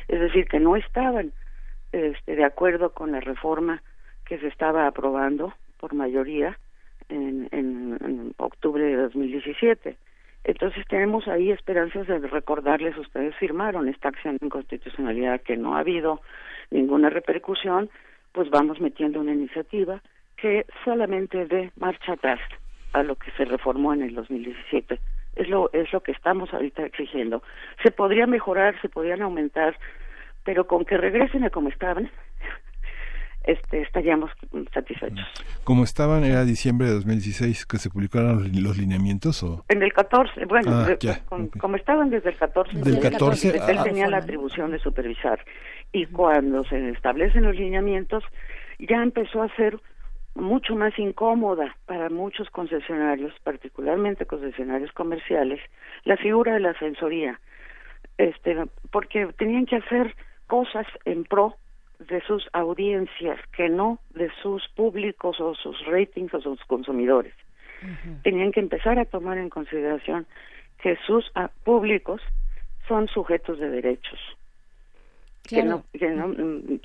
es 0.08 0.20
decir, 0.20 0.46
que 0.46 0.60
no 0.60 0.76
estaban 0.76 1.32
este, 1.92 2.36
de 2.36 2.44
acuerdo 2.44 2.90
con 2.90 3.12
la 3.12 3.20
reforma 3.20 3.82
que 4.24 4.38
se 4.38 4.48
estaba 4.48 4.86
aprobando 4.86 5.52
por 5.78 5.94
mayoría 5.94 6.58
en, 7.08 7.48
en, 7.52 8.34
octubre 8.38 8.82
de 8.82 8.96
2017. 8.96 9.96
Entonces 10.44 10.84
tenemos 10.88 11.28
ahí 11.28 11.50
esperanzas 11.50 12.06
de 12.06 12.18
recordarles, 12.18 12.96
ustedes 12.96 13.36
firmaron 13.36 13.88
esta 13.88 14.08
acción 14.08 14.38
de 14.38 14.46
inconstitucionalidad 14.46 15.42
que 15.42 15.56
no 15.56 15.76
ha 15.76 15.80
habido 15.80 16.20
ninguna 16.70 17.10
repercusión, 17.10 17.90
pues 18.32 18.50
vamos 18.50 18.80
metiendo 18.80 19.20
una 19.20 19.32
iniciativa 19.32 20.02
que 20.36 20.66
solamente 20.84 21.46
dé 21.46 21.70
marcha 21.76 22.14
atrás 22.14 22.40
a 22.92 23.02
lo 23.02 23.16
que 23.16 23.30
se 23.32 23.44
reformó 23.44 23.92
en 23.94 24.02
el 24.02 24.14
2017. 24.14 25.00
Es 25.36 25.48
lo, 25.48 25.70
es 25.72 25.92
lo 25.92 26.02
que 26.02 26.12
estamos 26.12 26.52
ahorita 26.52 26.84
exigiendo. 26.84 27.42
Se 27.82 27.90
podría 27.90 28.26
mejorar, 28.26 28.80
se 28.82 28.88
podrían 28.88 29.22
aumentar, 29.22 29.76
pero 30.44 30.66
con 30.66 30.84
que 30.84 30.96
regresen 30.98 31.44
a 31.44 31.50
como 31.50 31.68
estaban, 31.68 32.10
este, 33.44 33.82
estaríamos 33.82 34.30
satisfechos. 34.72 35.26
¿Cómo 35.64 35.84
estaban? 35.84 36.22
¿Era 36.24 36.44
diciembre 36.44 36.86
de 36.88 36.94
2016 36.94 37.66
que 37.66 37.78
se 37.78 37.90
publicaron 37.90 38.50
los 38.62 38.78
lineamientos? 38.78 39.42
o 39.42 39.64
En 39.68 39.82
el 39.82 39.92
14, 39.92 40.44
bueno, 40.44 40.70
ah, 40.70 40.96
como 41.58 41.76
estaban 41.76 42.10
desde 42.10 42.30
el 42.30 42.36
14. 42.36 42.78
Del 42.78 43.00
14. 43.00 43.48
él 43.68 43.82
tenía 43.82 44.08
la 44.08 44.18
atribución 44.18 44.70
de 44.70 44.78
supervisar. 44.78 45.44
Y 45.92 46.06
cuando 46.06 46.64
se 46.64 46.90
establecen 46.90 47.44
los 47.44 47.56
lineamientos, 47.56 48.22
ya 48.78 49.02
empezó 49.02 49.42
a 49.42 49.48
ser 49.56 49.78
mucho 50.34 50.74
más 50.74 50.98
incómoda 50.98 51.76
para 51.86 52.08
muchos 52.08 52.48
concesionarios, 52.50 53.34
particularmente 53.44 54.26
concesionarios 54.26 54.92
comerciales, 54.92 55.60
la 56.04 56.16
figura 56.16 56.54
de 56.54 56.60
la 56.60 56.70
asesoría, 56.70 57.38
este, 58.18 58.56
porque 58.90 59.26
tenían 59.38 59.66
que 59.66 59.76
hacer 59.76 60.14
cosas 60.46 60.86
en 61.04 61.24
pro 61.24 61.56
de 61.98 62.20
sus 62.22 62.48
audiencias, 62.52 63.38
que 63.56 63.68
no 63.68 63.98
de 64.14 64.30
sus 64.42 64.66
públicos 64.68 65.40
o 65.40 65.54
sus 65.54 65.84
ratings 65.86 66.34
o 66.34 66.40
sus 66.40 66.60
consumidores. 66.64 67.34
Tenían 68.22 68.52
que 68.52 68.60
empezar 68.60 68.98
a 68.98 69.04
tomar 69.04 69.38
en 69.38 69.50
consideración 69.50 70.26
que 70.80 70.96
sus 71.06 71.30
ah, 71.34 71.50
públicos 71.64 72.20
son 72.86 73.08
sujetos 73.08 73.58
de 73.58 73.68
derechos. 73.70 74.20
Que, 75.48 75.64
no, 75.64 75.84
que, 75.92 76.08
no, 76.10 76.32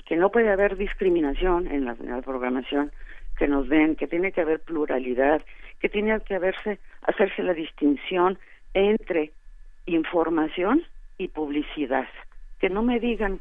que 0.04 0.16
no 0.16 0.30
puede 0.30 0.50
haber 0.50 0.76
discriminación 0.76 1.68
en 1.68 1.84
la 1.84 1.94
programación 2.22 2.90
que 3.38 3.48
nos 3.48 3.68
den, 3.68 3.94
que 3.94 4.08
tiene 4.08 4.32
que 4.32 4.40
haber 4.40 4.60
pluralidad, 4.60 5.42
que 5.80 5.88
tiene 5.88 6.20
que 6.20 6.34
haberse, 6.34 6.78
hacerse 7.02 7.42
la 7.42 7.54
distinción 7.54 8.38
entre 8.74 9.32
información 9.86 10.82
y 11.16 11.28
publicidad. 11.28 12.08
Que 12.58 12.68
no 12.68 12.82
me 12.82 12.98
digan 12.98 13.40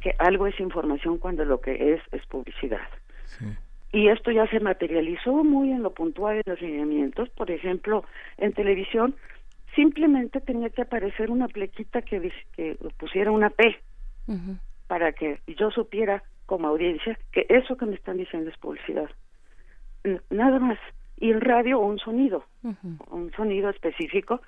que 0.00 0.14
algo 0.18 0.46
es 0.46 0.60
información 0.60 1.18
cuando 1.18 1.44
lo 1.44 1.60
que 1.60 1.94
es 1.94 2.02
es 2.12 2.24
publicidad. 2.26 2.86
Y 3.92 4.08
esto 4.08 4.30
ya 4.30 4.46
se 4.48 4.60
materializó 4.60 5.42
muy 5.42 5.72
en 5.72 5.82
lo 5.82 5.94
puntual 5.94 6.36
en 6.36 6.42
los 6.44 6.60
lineamientos. 6.60 7.30
Por 7.30 7.50
ejemplo, 7.50 8.04
en 8.36 8.52
televisión 8.52 9.14
simplemente 9.74 10.40
tenía 10.40 10.68
que 10.68 10.82
aparecer 10.82 11.30
una 11.30 11.48
plequita 11.48 12.02
que, 12.02 12.32
que 12.52 12.76
pusiera 12.98 13.30
una 13.30 13.50
P 13.50 13.80
para 14.86 15.12
que 15.12 15.40
yo 15.46 15.70
supiera 15.70 16.22
como 16.46 16.68
audiencia 16.68 17.18
que 17.32 17.46
eso 17.48 17.76
que 17.76 17.86
me 17.86 17.94
están 17.94 18.16
diciendo 18.16 18.50
es 18.50 18.56
publicidad. 18.58 19.10
Nada 20.30 20.58
más. 20.58 20.78
Y 21.18 21.30
en 21.30 21.40
radio 21.40 21.78
un 21.80 21.98
sonido, 21.98 22.44
un 23.10 23.32
sonido 23.32 23.70
específico, 23.70 24.40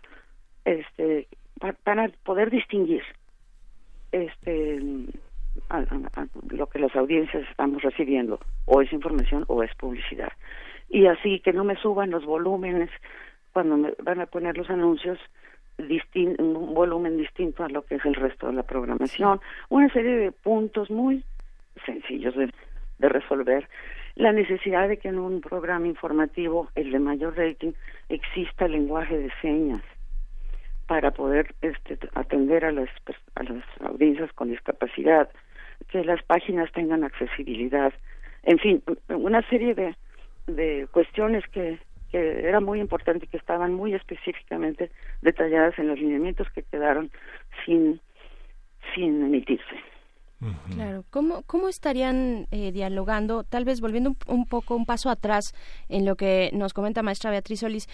este, 0.64 1.26
para 1.58 2.08
poder 2.24 2.50
distinguir 2.50 3.02
este 4.12 4.80
lo 6.50 6.66
que 6.68 6.78
las 6.78 6.94
audiencias 6.94 7.44
estamos 7.50 7.82
recibiendo, 7.82 8.38
o 8.66 8.80
es 8.80 8.92
información 8.92 9.44
o 9.48 9.62
es 9.62 9.74
publicidad. 9.74 10.32
Y 10.88 11.06
así 11.06 11.40
que 11.40 11.52
no 11.52 11.64
me 11.64 11.76
suban 11.76 12.10
los 12.10 12.24
volúmenes 12.24 12.90
cuando 13.52 13.76
me 13.76 13.92
van 14.02 14.20
a 14.20 14.26
poner 14.26 14.56
los 14.56 14.70
anuncios 14.70 15.18
un 16.38 16.74
volumen 16.74 17.16
distinto 17.16 17.64
a 17.64 17.68
lo 17.68 17.82
que 17.82 17.96
es 17.96 18.04
el 18.04 18.14
resto 18.14 18.48
de 18.48 18.52
la 18.54 18.62
programación, 18.64 19.40
una 19.68 19.88
serie 19.92 20.16
de 20.16 20.32
puntos 20.32 20.90
muy 20.90 21.24
sencillos 21.84 22.34
de, 22.36 22.50
resolver. 23.00 23.68
La 24.16 24.32
necesidad 24.32 24.88
de 24.88 24.96
que 24.96 25.08
en 25.08 25.18
un 25.18 25.40
programa 25.40 25.86
informativo, 25.86 26.68
el 26.74 26.90
de 26.90 26.98
mayor 26.98 27.36
rating, 27.36 27.72
exista 28.08 28.66
lenguaje 28.66 29.16
de 29.16 29.30
señas 29.40 29.82
para 30.88 31.12
poder 31.12 31.54
este, 31.62 31.98
atender 32.14 32.64
a 32.64 32.72
las, 32.72 32.88
a 33.36 33.42
las 33.44 33.62
audiencias 33.80 34.32
con 34.32 34.50
discapacidad, 34.50 35.28
que 35.88 36.02
las 36.04 36.22
páginas 36.24 36.72
tengan 36.72 37.04
accesibilidad, 37.04 37.92
en 38.42 38.58
fin, 38.58 38.82
una 39.08 39.42
serie 39.48 39.74
de, 39.74 39.94
de 40.46 40.88
cuestiones 40.90 41.44
que, 41.48 41.78
que 42.10 42.48
era 42.48 42.60
muy 42.60 42.80
importante 42.80 43.26
y 43.26 43.28
que 43.28 43.36
estaban 43.36 43.74
muy 43.74 43.94
específicamente 43.94 44.90
detalladas 45.22 45.78
en 45.78 45.88
los 45.88 45.98
lineamientos 45.98 46.50
que 46.50 46.62
quedaron 46.62 47.10
sin, 47.64 48.00
sin 48.94 49.24
emitirse. 49.24 49.76
Claro, 50.70 51.04
¿cómo, 51.10 51.42
cómo 51.42 51.68
estarían 51.68 52.46
eh, 52.52 52.70
dialogando, 52.70 53.42
tal 53.42 53.64
vez 53.64 53.80
volviendo 53.80 54.14
un, 54.28 54.46
poco 54.46 54.76
un 54.76 54.86
paso 54.86 55.10
atrás 55.10 55.52
en 55.88 56.04
lo 56.04 56.14
que 56.14 56.50
nos 56.52 56.72
comenta 56.72 57.02
maestra 57.02 57.32
Beatriz 57.32 57.60
Solís, 57.60 57.88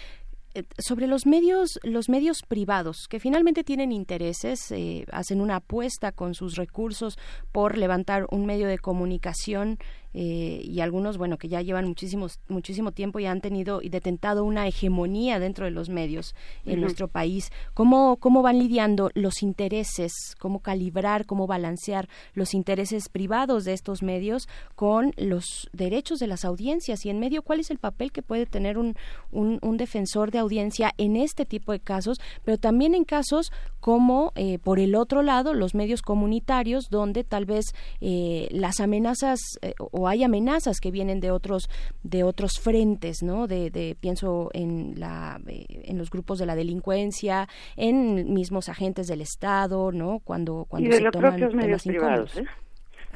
eh, 0.53 0.63
sobre 0.77 1.07
los 1.07 1.25
medios, 1.25 1.79
los 1.83 2.07
medios 2.07 2.43
privados, 2.47 3.07
que 3.09 3.19
finalmente 3.19 3.63
tienen 3.63 3.91
intereses, 3.91 4.71
eh, 4.71 5.05
hacen 5.11 5.41
una 5.41 5.57
apuesta 5.57 6.11
con 6.11 6.35
sus 6.35 6.55
recursos 6.55 7.17
por 7.51 7.77
levantar 7.77 8.27
un 8.29 8.45
medio 8.45 8.67
de 8.67 8.77
comunicación 8.77 9.79
eh, 10.17 10.61
y 10.63 10.79
algunos, 10.79 11.17
bueno, 11.17 11.37
que 11.37 11.49
ya 11.49 11.61
llevan 11.61 11.85
muchísimos, 11.85 12.39
muchísimo 12.47 12.93
tiempo 12.93 13.19
y 13.19 13.25
han 13.25 13.41
tenido 13.41 13.81
y 13.81 13.89
detentado 13.89 14.45
una 14.45 14.65
hegemonía 14.65 15.39
dentro 15.39 15.65
de 15.65 15.71
los 15.71 15.89
medios 15.89 16.35
en 16.65 16.79
nuestro 16.79 17.09
país. 17.09 17.51
¿Cómo, 17.73 18.15
¿Cómo 18.15 18.41
van 18.41 18.57
lidiando 18.57 19.11
los 19.13 19.43
intereses? 19.43 20.13
¿Cómo 20.39 20.59
calibrar, 20.59 21.25
cómo 21.25 21.47
balancear 21.47 22.07
los 22.33 22.53
intereses 22.53 23.09
privados 23.09 23.65
de 23.65 23.73
estos 23.73 24.03
medios 24.03 24.47
con 24.75 25.11
los 25.17 25.69
derechos 25.73 26.19
de 26.19 26.27
las 26.27 26.45
audiencias? 26.45 27.05
Y 27.05 27.09
en 27.09 27.19
medio, 27.19 27.41
¿cuál 27.41 27.59
es 27.59 27.69
el 27.69 27.77
papel 27.77 28.13
que 28.13 28.21
puede 28.21 28.45
tener 28.45 28.77
un, 28.77 28.95
un, 29.33 29.59
un 29.61 29.75
defensor 29.75 30.31
de 30.31 30.39
audiencia 30.39 30.93
en 30.97 31.17
este 31.17 31.45
tipo 31.45 31.73
de 31.73 31.81
casos, 31.81 32.21
pero 32.45 32.57
también 32.57 32.95
en 32.95 33.03
casos 33.03 33.51
como, 33.81 34.31
eh, 34.35 34.59
por 34.59 34.79
el 34.79 34.95
otro 34.95 35.23
lado, 35.23 35.53
los 35.53 35.75
medios 35.75 36.01
comunitarios, 36.01 36.85
donde 36.89 37.25
tal 37.25 37.45
vez 37.45 37.65
eh, 37.99 38.47
las 38.51 38.79
amenazas 38.79 39.39
o 39.77 40.04
hay 40.07 40.23
amenazas 40.23 40.79
que 40.79 40.91
vienen 40.91 41.19
de 41.19 41.31
otros 41.31 41.69
de 42.03 42.23
otros 42.23 42.59
frentes, 42.61 43.23
¿no? 43.23 43.47
De, 43.47 43.95
pienso 43.99 44.49
en 44.53 44.99
la 44.99 45.39
eh, 45.47 45.65
en 45.85 45.97
los 45.97 46.09
grupos 46.09 46.39
de 46.39 46.45
la 46.45 46.55
delincuencia, 46.55 47.47
en 47.75 48.33
mismos 48.33 48.69
agentes 48.69 49.07
del 49.07 49.21
Estado, 49.21 49.91
¿no? 49.91 50.19
Cuando 50.23 50.65
cuando 50.67 50.89
y 50.89 50.91
de 50.91 51.01
los 51.01 51.15
propios 51.15 51.53
medios 51.53 51.83
privados, 51.83 52.37
¿eh? 52.37 52.45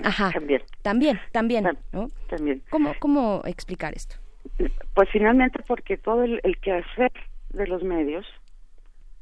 Ajá. 0.03 0.31
También. 0.31 0.61
También, 0.81 1.19
también, 1.31 1.65
¿no? 1.91 2.07
También. 2.29 2.61
¿Cómo 2.69 2.93
cómo 2.99 3.41
explicar 3.45 3.93
esto? 3.93 4.15
Pues 4.93 5.09
finalmente 5.11 5.61
porque 5.67 5.97
todo 5.97 6.23
el, 6.23 6.39
el 6.43 6.57
quehacer 6.59 7.11
de 7.49 7.67
los 7.67 7.83
medios 7.83 8.25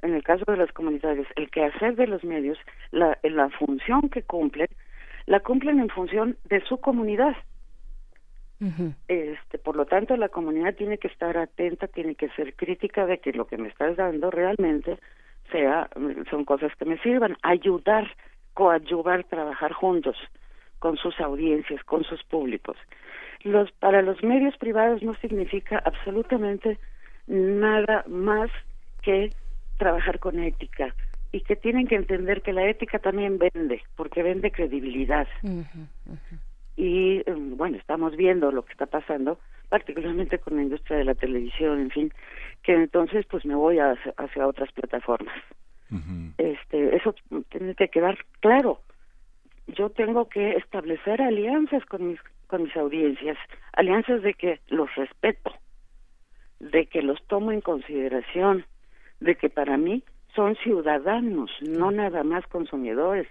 en 0.02 0.14
el 0.14 0.24
caso 0.24 0.44
de 0.48 0.58
los 0.58 0.72
comunitarios, 0.72 1.28
el 1.36 1.50
quehacer 1.50 1.96
de 1.96 2.08
los 2.08 2.24
medios, 2.24 2.58
la, 2.92 3.18
la 3.24 3.50
función 3.50 4.10
que 4.10 4.24
cumplen, 4.24 4.68
la 5.26 5.40
cumplen 5.40 5.80
en 5.80 5.90
función 5.90 6.38
de 6.46 6.62
su 6.66 6.78
comunidad 6.78 7.36
este, 9.08 9.58
por 9.60 9.76
lo 9.76 9.86
tanto, 9.86 10.18
la 10.18 10.30
comunidad 10.30 10.76
tiene 10.76 10.98
que 10.98 11.08
estar 11.08 11.38
atenta, 11.38 11.88
tiene 11.88 12.16
que 12.16 12.30
ser 12.30 12.56
crítica 12.56 13.06
de 13.06 13.20
que 13.20 13.34
lo 13.34 13.46
que 13.46 13.58
me 13.58 13.68
estás 13.68 13.96
dando 13.96 14.32
realmente 14.32 14.98
sea, 15.52 15.90
son 16.30 16.46
cosas 16.46 16.76
que 16.76 16.86
me 16.86 16.98
sirvan, 17.00 17.38
ayudar, 17.44 18.08
coadyuvar, 18.54 19.24
trabajar 19.26 19.74
juntos 19.74 20.18
con 20.80 20.98
sus 20.98 21.20
audiencias, 21.20 21.84
con 21.84 22.04
sus 22.04 22.24
públicos. 22.24 22.78
Los, 23.44 23.72
para 23.74 24.02
los 24.02 24.24
medios 24.24 24.58
privados 24.58 25.04
no 25.04 25.14
significa 25.16 25.82
absolutamente 25.86 26.80
nada 27.28 28.04
más 28.08 28.50
que 29.02 29.32
trabajar 29.78 30.20
con 30.20 30.40
ética 30.40 30.94
y 31.32 31.42
que 31.42 31.56
tienen 31.56 31.88
que 31.88 31.96
entender 31.96 32.42
que 32.42 32.54
la 32.54 32.68
ética 32.68 33.00
también 33.00 33.38
vende, 33.38 33.82
porque 33.96 34.24
vende 34.24 34.52
credibilidad 34.52 35.28
y 36.78 37.24
em, 37.26 37.58
bueno, 37.58 37.76
estamos 37.78 38.16
viendo 38.16 38.52
lo 38.52 38.64
que 38.64 38.72
está 38.72 38.86
pasando, 38.86 39.40
particularmente 39.68 40.38
con 40.38 40.56
la 40.56 40.62
industria 40.62 40.98
de 41.00 41.06
la 41.06 41.16
televisión, 41.16 41.82
en 41.82 41.90
fin, 41.90 42.14
que 42.62 42.74
entonces 42.74 43.26
pues 43.26 43.44
me 43.46 43.56
voy 43.56 43.80
hacia, 43.80 44.14
hacia 44.16 44.48
otras 44.48 44.72
plataformas. 44.72 45.36
Este, 46.38 46.96
eso 46.96 47.16
tiene 47.50 47.74
que 47.74 47.88
quedar 47.88 48.18
claro. 48.42 48.82
Yo 49.68 49.90
tengo 49.90 50.28
que 50.30 50.52
establecer 50.52 51.22
alianzas 51.22 51.84
con 51.86 52.10
mis 52.10 52.20
con 52.48 52.64
mis 52.64 52.76
audiencias, 52.78 53.38
alianzas 53.74 54.22
de 54.22 54.34
que 54.34 54.62
los 54.68 54.94
respeto, 54.96 55.52
de 56.60 56.86
que 56.86 57.02
los 57.02 57.22
tomo 57.28 57.52
en 57.52 57.60
consideración, 57.60 58.66
de 59.20 59.36
que 59.36 59.50
para 59.50 59.76
mí 59.76 60.04
son 60.34 60.56
ciudadanos, 60.56 61.52
no 61.62 61.92
nada 61.92 62.24
más 62.24 62.48
consumidores 62.48 63.28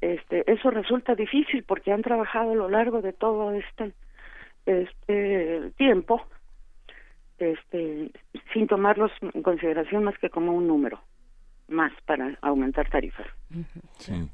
este 0.00 0.50
eso 0.50 0.70
resulta 0.70 1.14
difícil 1.14 1.64
porque 1.64 1.92
han 1.92 2.02
trabajado 2.02 2.52
a 2.52 2.54
lo 2.54 2.68
largo 2.68 3.02
de 3.02 3.12
todo 3.12 3.52
este 3.52 3.92
este 4.66 5.72
tiempo 5.76 6.22
este 7.38 8.10
sin 8.52 8.66
tomarlos 8.66 9.10
en 9.20 9.42
consideración 9.42 10.04
más 10.04 10.18
que 10.18 10.30
como 10.30 10.52
un 10.52 10.66
número 10.66 11.00
más 11.68 11.92
para 12.04 12.38
aumentar 12.42 12.88
tarifas. 12.88 13.26
Sí. 13.98 14.28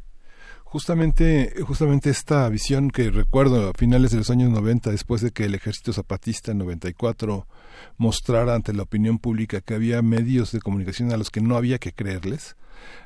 Justamente, 0.73 1.53
justamente 1.67 2.09
esta 2.09 2.49
visión 2.49 2.91
que 2.91 3.11
recuerdo 3.11 3.69
a 3.69 3.73
finales 3.75 4.11
de 4.11 4.17
los 4.17 4.31
años 4.31 4.49
90, 4.49 4.91
después 4.91 5.21
de 5.21 5.31
que 5.31 5.45
el 5.45 5.55
ejército 5.55 5.93
zapatista 5.93 6.53
en 6.53 6.59
94 6.59 7.47
mostrara 7.99 8.55
ante 8.55 8.73
la 8.73 8.85
opinión 8.85 9.19
pública 9.19 9.61
que 9.61 9.75
había 9.75 10.01
medios 10.01 10.51
de 10.51 10.61
comunicación 10.61 11.13
a 11.13 11.19
los 11.19 11.29
que 11.29 11.43
no 11.43 11.57
había 11.57 11.77
que 11.77 11.93
creerles, 11.93 12.57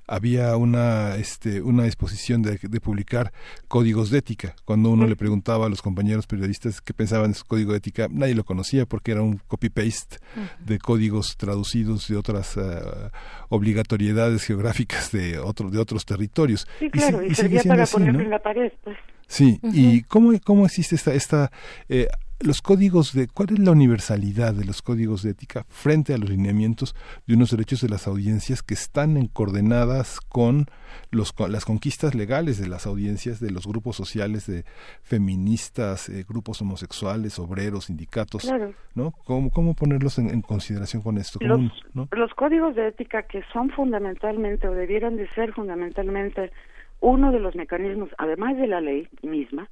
había 0.06 0.56
una, 0.56 1.16
este, 1.16 1.60
una 1.60 1.84
disposición 1.84 2.42
de, 2.42 2.58
publicar 2.80 3.32
códigos 3.68 4.10
de 4.10 4.18
ética. 4.18 4.54
Cuando 4.64 4.90
uno 4.90 5.06
le 5.06 5.16
preguntaba 5.16 5.66
a 5.66 5.68
los 5.68 5.82
compañeros 5.82 6.26
periodistas 6.26 6.80
qué 6.80 6.94
pensaban 6.94 7.32
de 7.32 7.38
su 7.38 7.44
código 7.44 7.72
de 7.72 7.78
ética, 7.78 8.08
nadie 8.10 8.34
lo 8.34 8.44
conocía 8.44 8.86
porque 8.86 9.12
era 9.12 9.22
un 9.22 9.40
copy-paste 9.46 10.18
de 10.60 10.78
códigos 10.78 11.36
traducidos 11.36 12.08
de 12.08 12.16
otras 12.16 12.56
uh, 12.56 13.10
obligatoriedades 13.48 14.44
geográficas 14.44 15.10
de, 15.12 15.38
otro, 15.38 15.70
de 15.70 15.78
otros 15.78 16.04
territorios. 16.04 16.66
Sí, 16.78 16.90
claro, 16.90 17.24
y, 17.24 17.34
servía 17.34 17.62
para 17.62 17.86
ponerlo 17.86 18.20
en 18.20 18.30
la 18.30 18.38
pared. 18.38 18.72
Pues. 18.84 18.96
Sí, 19.26 19.58
¿y 19.72 20.02
cómo, 20.02 20.32
cómo 20.44 20.66
existe 20.66 20.94
esta, 20.94 21.12
esta 21.12 21.50
eh, 21.88 22.06
los 22.40 22.60
códigos 22.60 23.14
de 23.14 23.28
cuál 23.28 23.48
es 23.52 23.58
la 23.58 23.70
universalidad 23.70 24.52
de 24.52 24.64
los 24.64 24.82
códigos 24.82 25.22
de 25.22 25.30
ética 25.30 25.64
frente 25.68 26.12
a 26.12 26.18
los 26.18 26.28
lineamientos 26.28 26.94
de 27.26 27.34
unos 27.34 27.50
derechos 27.50 27.80
de 27.80 27.88
las 27.88 28.06
audiencias 28.06 28.62
que 28.62 28.74
están 28.74 29.16
en 29.16 29.26
coordenadas 29.26 30.20
con 30.20 30.66
los 31.10 31.34
las 31.48 31.64
conquistas 31.64 32.14
legales 32.14 32.60
de 32.60 32.68
las 32.68 32.86
audiencias 32.86 33.40
de 33.40 33.50
los 33.50 33.66
grupos 33.66 33.96
sociales 33.96 34.46
de 34.46 34.64
feministas 35.02 36.08
eh, 36.08 36.24
grupos 36.28 36.60
homosexuales 36.60 37.38
obreros 37.38 37.86
sindicatos 37.86 38.50
no 38.94 39.12
cómo 39.24 39.50
cómo 39.50 39.74
ponerlos 39.74 40.18
en, 40.18 40.42
consideración 40.42 41.02
con 41.02 41.16
esto 41.16 41.38
los, 41.40 41.60
los 41.94 42.34
códigos 42.34 42.74
de 42.74 42.88
ética 42.88 43.22
que 43.22 43.42
son 43.52 43.70
fundamentalmente 43.70 44.68
o 44.68 44.72
debieran 44.72 45.16
de 45.16 45.28
ser 45.30 45.52
fundamentalmente 45.54 46.52
uno 47.00 47.32
de 47.32 47.40
los 47.40 47.54
mecanismos 47.56 48.10
además 48.18 48.56
de 48.58 48.66
la 48.66 48.80
ley 48.82 49.08
misma 49.22 49.70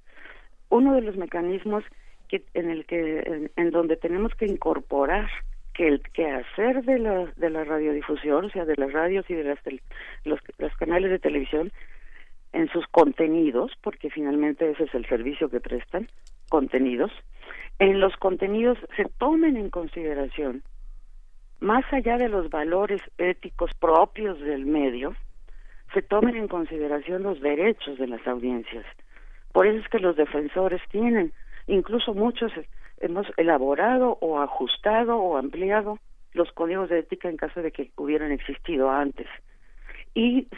uno 0.70 0.94
de 0.94 1.02
los 1.02 1.16
mecanismos 1.16 1.84
en 2.30 2.70
el 2.70 2.86
que 2.86 3.51
en, 3.56 3.70
donde 3.70 3.96
tenemos 3.96 4.34
que 4.34 4.46
incorporar 4.46 5.30
que 5.72 5.88
el 5.88 6.01
quehacer 6.01 6.84
de 6.84 6.98
la 6.98 7.26
de 7.36 7.51
la 7.51 7.64
radiodifusión, 7.64 8.46
o 8.46 8.51
sea, 8.51 8.64
de 8.64 8.76
las 8.76 8.92
radios 8.92 9.28
y 9.28 9.34
de 9.34 9.44
las 9.44 9.59
los, 10.24 10.40
los 10.59 10.76
canales 10.76 11.10
de 11.10 11.18
televisión 11.18 11.72
en 12.52 12.68
sus 12.68 12.86
contenidos, 12.88 13.72
porque 13.82 14.10
finalmente 14.10 14.70
ese 14.70 14.84
es 14.84 14.94
el 14.94 15.06
servicio 15.06 15.48
que 15.48 15.60
prestan, 15.60 16.09
contenidos, 16.48 17.10
en 17.78 18.01
los 18.01 18.16
contenidos 18.16 18.78
se 18.96 19.05
tomen 19.18 19.56
en 19.56 19.70
consideración 19.70 20.62
más 21.60 21.84
allá 21.92 22.18
de 22.18 22.28
los 22.28 22.51
valores 22.51 23.01
éticos 23.16 23.70
propios 23.80 24.38
del 24.40 24.66
medio, 24.66 25.16
se 25.94 26.02
tomen 26.02 26.36
en 26.36 26.46
consideración 26.46 27.22
los 27.22 27.40
derechos 27.40 27.98
de 27.98 28.06
las 28.06 28.26
audiencias. 28.26 28.84
Por 29.52 29.66
eso 29.66 29.78
es 29.78 29.88
que 29.88 29.98
los 29.98 30.16
defensores 30.16 30.82
tienen 30.90 31.32
Incluso 31.66 32.14
muchos 32.14 32.52
hemos 32.98 33.26
elaborado 33.36 34.18
o 34.20 34.40
ajustado 34.40 35.16
o 35.16 35.36
ampliado 35.36 35.98
los 36.32 36.50
códigos 36.52 36.88
de 36.90 37.00
ética 37.00 37.28
en 37.28 37.36
caso 37.36 37.62
de 37.62 37.70
que 37.70 37.90
hubieran 37.96 38.32
existido 38.32 38.90
antes. 38.90 39.28
Y 40.14 40.48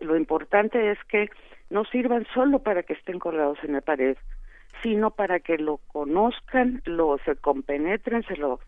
lo 0.00 0.16
importante 0.16 0.90
es 0.90 0.98
que 1.08 1.30
no 1.68 1.84
sirvan 1.84 2.26
solo 2.34 2.60
para 2.60 2.82
que 2.82 2.94
estén 2.94 3.18
colgados 3.18 3.58
en 3.62 3.72
la 3.72 3.80
pared, 3.80 4.16
sino 4.82 5.10
para 5.10 5.40
que 5.40 5.58
lo 5.58 5.78
conozcan, 5.88 6.82
lo 6.84 7.18
se 7.24 7.36
compenetren, 7.36 8.24
se 8.24 8.36
lo 8.36 8.60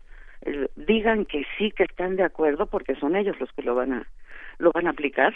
digan 0.75 1.25
que 1.25 1.45
sí 1.57 1.71
que 1.71 1.83
están 1.83 2.15
de 2.17 2.23
acuerdo 2.23 2.67
porque 2.67 2.95
son 2.95 3.15
ellos 3.15 3.39
los 3.39 3.51
que 3.53 3.63
lo 3.63 3.75
van 3.75 3.93
a 3.93 4.07
lo 4.59 4.71
van 4.71 4.87
a 4.87 4.91
aplicar, 4.91 5.33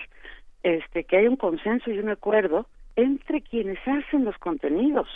este 0.63 1.05
que 1.05 1.17
hay 1.17 1.27
un 1.27 1.37
consenso 1.37 1.89
y 1.89 1.99
un 1.99 2.09
acuerdo 2.09 2.67
entre 2.95 3.41
quienes 3.41 3.79
hacen 3.87 4.25
los 4.25 4.37
contenidos 4.37 5.07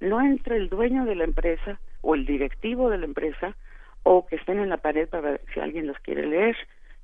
no 0.00 0.20
entre 0.20 0.56
el 0.56 0.68
dueño 0.68 1.04
de 1.04 1.14
la 1.14 1.24
empresa 1.24 1.80
o 2.02 2.14
el 2.14 2.26
directivo 2.26 2.90
de 2.90 2.98
la 2.98 3.06
empresa 3.06 3.56
o 4.02 4.26
que 4.26 4.36
estén 4.36 4.60
en 4.60 4.68
la 4.68 4.76
pared 4.76 5.08
para 5.08 5.30
ver 5.30 5.40
si 5.52 5.60
alguien 5.60 5.86
los 5.86 5.98
quiere 5.98 6.26
leer. 6.26 6.56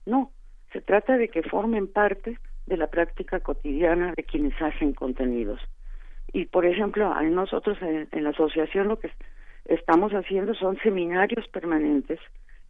No, 0.06 0.30
se 0.72 0.80
trata 0.80 1.16
de 1.16 1.28
que 1.28 1.42
formen 1.42 1.86
parte 1.86 2.38
de 2.66 2.76
la 2.76 2.86
práctica 2.86 3.40
cotidiana 3.40 4.12
de 4.16 4.22
quienes 4.22 4.60
hacen 4.60 4.92
contenidos. 4.92 5.60
Y, 6.32 6.46
por 6.46 6.64
ejemplo, 6.64 7.12
nosotros 7.22 7.76
en, 7.82 8.08
la 8.22 8.30
asociación 8.30 8.88
lo 8.88 8.98
que 8.98 9.10
estamos 9.66 10.12
haciendo 10.12 10.54
son 10.54 10.78
seminarios 10.78 11.46
permanentes 11.48 12.20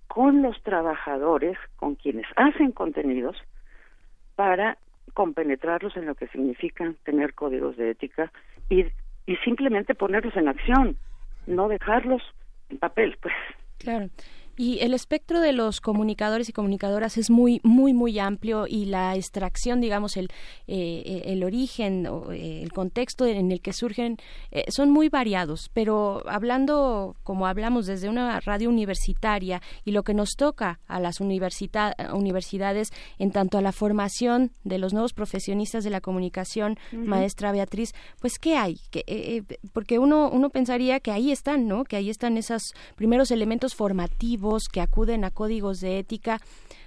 con 0.08 0.42
los 0.42 0.60
trabajadores, 0.62 1.56
con 1.76 1.94
quienes 1.94 2.26
hacen 2.36 2.72
contenidos, 2.72 3.36
para 4.34 4.78
compenetrarlos 5.14 5.96
en 5.96 6.06
lo 6.06 6.14
que 6.14 6.26
significa 6.28 6.92
tener 7.04 7.34
códigos 7.34 7.76
de 7.76 7.90
ética 7.90 8.32
y 8.68 8.86
y 9.26 9.36
simplemente 9.36 9.94
ponerlos 9.94 10.36
en 10.36 10.48
acción, 10.48 10.96
no 11.46 11.68
dejarlos 11.68 12.22
en 12.70 12.78
papel, 12.78 13.16
pues. 13.20 13.34
Claro. 13.78 14.08
Y 14.56 14.80
el 14.80 14.92
espectro 14.92 15.40
de 15.40 15.52
los 15.52 15.80
comunicadores 15.80 16.48
y 16.48 16.52
comunicadoras 16.52 17.16
es 17.16 17.30
muy, 17.30 17.60
muy, 17.64 17.94
muy 17.94 18.18
amplio 18.18 18.66
y 18.68 18.84
la 18.84 19.16
extracción, 19.16 19.80
digamos, 19.80 20.18
el, 20.18 20.28
eh, 20.66 21.22
el 21.24 21.42
origen 21.42 22.06
o 22.06 22.32
eh, 22.32 22.62
el 22.62 22.70
contexto 22.70 23.24
en 23.24 23.50
el 23.50 23.62
que 23.62 23.72
surgen 23.72 24.18
eh, 24.50 24.64
son 24.68 24.90
muy 24.90 25.08
variados. 25.08 25.70
Pero 25.72 26.22
hablando, 26.28 27.16
como 27.22 27.46
hablamos 27.46 27.86
desde 27.86 28.10
una 28.10 28.40
radio 28.40 28.68
universitaria 28.68 29.62
y 29.86 29.92
lo 29.92 30.02
que 30.02 30.12
nos 30.12 30.36
toca 30.36 30.80
a 30.86 31.00
las 31.00 31.20
universidades 31.20 32.90
en 33.18 33.30
tanto 33.30 33.56
a 33.56 33.62
la 33.62 33.72
formación 33.72 34.52
de 34.64 34.76
los 34.76 34.92
nuevos 34.92 35.14
profesionistas 35.14 35.82
de 35.82 35.90
la 35.90 36.02
comunicación, 36.02 36.78
maestra 36.92 37.52
Beatriz, 37.52 37.94
pues 38.20 38.38
¿qué 38.38 38.56
hay? 38.56 38.78
porque 39.72 39.98
uno, 39.98 40.28
uno 40.30 40.50
pensaría 40.50 41.00
que 41.00 41.10
ahí 41.10 41.32
están, 41.32 41.66
¿no? 41.66 41.84
Que 41.84 41.96
ahí 41.96 42.10
están 42.10 42.36
esos 42.36 42.74
primeros 42.96 43.30
elementos 43.30 43.74
formativos 43.74 44.41
que 44.70 44.80
acuden 44.80 45.24
a 45.24 45.30
códigos 45.30 45.80
de 45.80 45.98
ética 45.98 46.40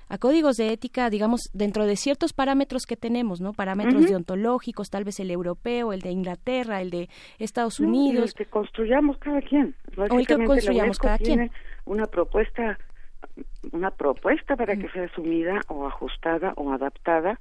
a 0.08 0.18
códigos 0.18 0.58
de 0.58 0.72
ética, 0.72 1.10
digamos, 1.10 1.50
dentro 1.54 1.86
de 1.86 1.96
ciertos 1.96 2.34
parámetros 2.34 2.86
que 2.86 2.96
tenemos, 2.96 3.42
¿no? 3.42 3.54
Parámetros 3.54 4.06
deontológicos, 4.06 4.90
tal 4.90 5.04
vez 5.04 5.20
el 5.20 5.32
europeo, 5.32 5.94
el 5.94 6.02
de 6.02 6.12
Inglaterra, 6.12 6.82
el 6.82 6.92
de 6.92 7.10
Estados 7.40 7.80
Unidos. 7.80 8.30
el 8.30 8.34
que 8.34 8.46
construyamos 8.46 9.18
cada 9.18 9.42
quien. 9.42 9.76
O 9.98 10.20
el 10.20 10.28
que 10.28 10.44
construyamos 10.46 11.00
cada 11.00 11.18
quien. 11.18 11.52
Una 11.86 12.06
propuesta, 12.06 12.78
una 13.72 13.92
propuesta 13.92 14.56
para 14.56 14.76
que 14.76 14.90
sea 14.90 15.06
asumida 15.06 15.62
o 15.70 15.88
ajustada 15.88 16.54
o 16.56 16.72
adaptada 16.72 17.40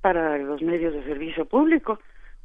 para 0.00 0.38
los 0.38 0.62
medios 0.62 0.92
de 0.94 1.04
servicio 1.04 1.44
público, 1.46 1.98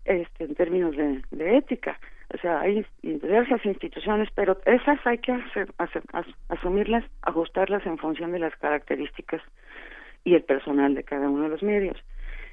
este, 0.10 0.44
en 0.44 0.56
términos 0.56 0.96
de 0.98 1.58
ética 1.58 1.98
o 2.34 2.38
sea, 2.38 2.62
hay 2.62 2.86
diversas 3.02 3.66
instituciones, 3.66 4.30
pero 4.36 4.60
esas 4.66 5.00
hay 5.06 5.18
que 5.18 5.32
hacer, 5.32 5.70
asumirlas, 6.50 7.04
ajustarlas 7.24 7.86
en 7.88 7.98
función 7.98 8.32
de 8.32 8.40
las 8.40 8.56
características 8.58 9.42
y 10.24 10.36
el 10.36 10.44
personal 10.44 10.94
de 10.94 11.04
cada 11.04 11.28
uno 11.28 11.44
de 11.44 11.50
los 11.50 11.64
medios. 11.64 11.98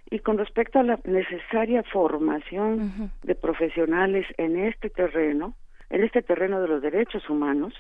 Y 0.09 0.21
con 0.21 0.39
respecto 0.39 0.79
a 0.79 0.83
la 0.83 0.99
necesaria 1.05 1.83
formación 1.83 3.11
de 3.23 3.35
profesionales 3.35 4.27
en 4.39 4.57
este 4.57 4.89
terreno, 4.89 5.55
en 5.91 6.05
este 6.05 6.23
terreno 6.23 6.63
de 6.63 6.69
los 6.69 6.81
derechos 6.81 7.29
humanos, 7.29 7.75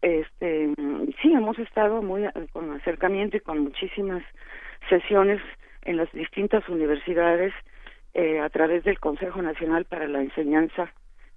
este, 0.00 0.74
sí 1.22 1.32
hemos 1.32 1.58
estado 1.58 2.02
muy 2.02 2.24
con 2.52 2.70
acercamiento 2.72 3.38
y 3.38 3.40
con 3.40 3.58
muchísimas 3.60 4.22
sesiones 4.88 5.40
en 5.82 5.96
las 5.96 6.12
distintas 6.12 6.68
universidades 6.68 7.52
eh, 8.14 8.38
a 8.38 8.48
través 8.48 8.84
del 8.84 9.00
Consejo 9.00 9.42
Nacional 9.42 9.86
para 9.86 10.06
la 10.06 10.22
Enseñanza 10.22 10.92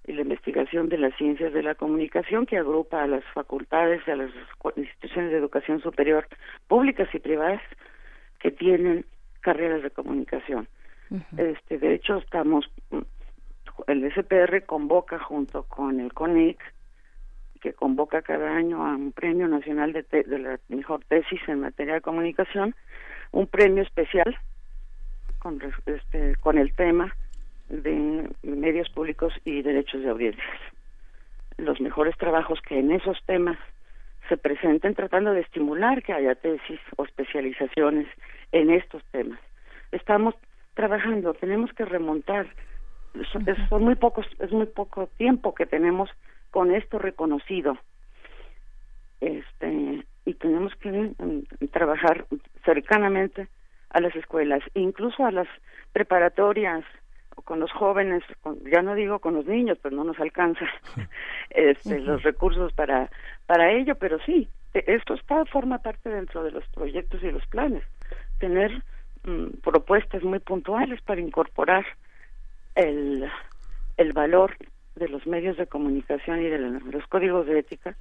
y 0.06 0.14
la 0.14 0.22
Investigación 0.22 0.90
de 0.90 0.99
las 0.99 1.16
Ciencias 1.18 1.52
de 1.52 1.64
la 1.64 1.74
Comunicación, 1.74 2.45
que 2.45 2.58
agrupa 2.58 3.04
a 3.04 3.08
las 3.08 3.24
facultades 3.34 4.02
y 4.08 4.12
a 4.12 4.16
las 4.16 4.30
instituciones 4.76 5.32
de 5.32 5.38
educación 5.38 5.82
superior 5.82 6.28
públicas 6.68 7.10
y 7.14 7.20
privadas 7.20 7.62
que 8.40 8.52
tienen 8.52 9.06
carreras 9.41 9.82
de 9.82 9.90
comunicación. 9.90 10.68
este, 11.38 11.80
de 11.80 11.95
hecho, 11.95 12.18
estamos, 12.18 12.70
el 13.88 14.12
SPR 14.14 14.64
convoca 14.66 15.18
junto 15.18 15.64
con 15.64 15.99
el 15.99 16.14
CONIC, 16.14 16.60
que 17.60 17.74
convoca 17.74 18.22
cada 18.22 18.56
año 18.56 18.86
a 18.86 18.95
un 18.95 19.12
premio 19.12 19.48
nacional 19.48 19.94
de, 19.94 20.04
de 20.04 20.40
la 20.40 20.60
mejor 20.70 21.04
tesis 21.06 21.41
en 21.48 21.62
materia 21.62 21.95
de 21.95 22.02
comunicación, 22.02 22.76
un 23.32 23.48
premio 23.48 23.82
especial 23.82 24.38
con, 25.39 25.61
este, 25.85 26.35
con 26.38 26.57
el 26.57 26.73
tema 26.73 27.15
de 27.69 28.30
medios 28.43 28.89
públicos 28.89 29.34
y 29.45 29.61
derechos 29.61 30.01
de 30.01 30.09
audiencias. 30.09 30.59
Los 31.57 31.81
mejores 31.81 32.15
trabajos 32.18 32.59
que 32.61 32.80
en 32.80 32.91
esos 32.91 33.18
temas 33.26 33.57
se 34.30 34.38
presenten 34.38 34.93
tratando 34.93 35.34
de 35.34 35.41
estimular 35.41 36.03
que 36.03 36.14
haya 36.14 36.35
tesis 36.35 36.80
o 36.97 37.05
especializaciones 37.05 38.07
en 38.51 38.69
estos 38.69 39.03
temas. 39.11 39.39
Estamos 39.91 40.35
trabajando, 40.73 41.34
tenemos 41.34 41.72
que 41.73 41.85
remontar, 41.85 42.47
son, 43.69 43.84
muy 43.84 43.95
pocos, 43.95 44.27
es 44.39 44.51
muy 44.51 44.68
poco 44.68 45.07
tiempo 45.18 45.55
que 45.55 45.65
tenemos 45.65 46.09
con 46.51 46.73
esto 46.73 46.99
reconocido. 46.99 47.77
Este, 49.22 50.05
y 50.26 50.34
tenemos 50.35 50.76
que 50.76 50.91
mm, 50.91 51.68
trabajar 51.72 52.27
cercanamente 52.64 53.47
a 53.89 54.01
las 54.01 54.15
escuelas, 54.15 54.61
incluso 54.73 55.26
a 55.26 55.31
las 55.31 55.47
preparatorias 55.93 56.84
con 57.43 57.59
los 57.59 57.72
jóvenes, 57.72 58.23
ya 58.72 58.81
no 58.81 58.95
digo 58.95 59.19
con 59.19 59.35
los 59.35 59.45
niños, 59.45 59.77
pues 59.81 59.93
no 59.93 60.03
nos 60.03 60.19
alcanza 60.19 60.65
este, 61.49 61.99
los 61.99 62.23
recursos 62.23 62.73
para 62.73 63.09
para 63.45 63.72
ello, 63.72 63.95
pero 63.95 64.19
sí, 64.26 64.49
esto 64.73 65.14
está 65.14 65.45
forma 65.45 65.80
parte 65.80 66.09
dentro 66.09 66.43
de 66.43 66.51
los 66.51 66.68
proyectos 66.69 67.23
y 67.23 67.31
los 67.31 67.45
planes, 67.47 67.84
tener 68.39 68.84
mm, 69.23 69.59
propuestas 69.64 70.23
muy 70.23 70.39
puntuales 70.39 71.01
para 71.01 71.22
incorporar 71.22 71.85
el 72.76 73.30
el 73.97 74.14
valor 74.14 74.55
de 74.95 75.07
los 75.07 75.26
medios 75.26 75.57
de 75.57 75.68
comunicación 75.68 76.41
y 76.41 76.49
de 76.49 76.57
los 76.59 77.07
códigos 77.07 77.45
de 77.47 77.59
ética 77.59 77.95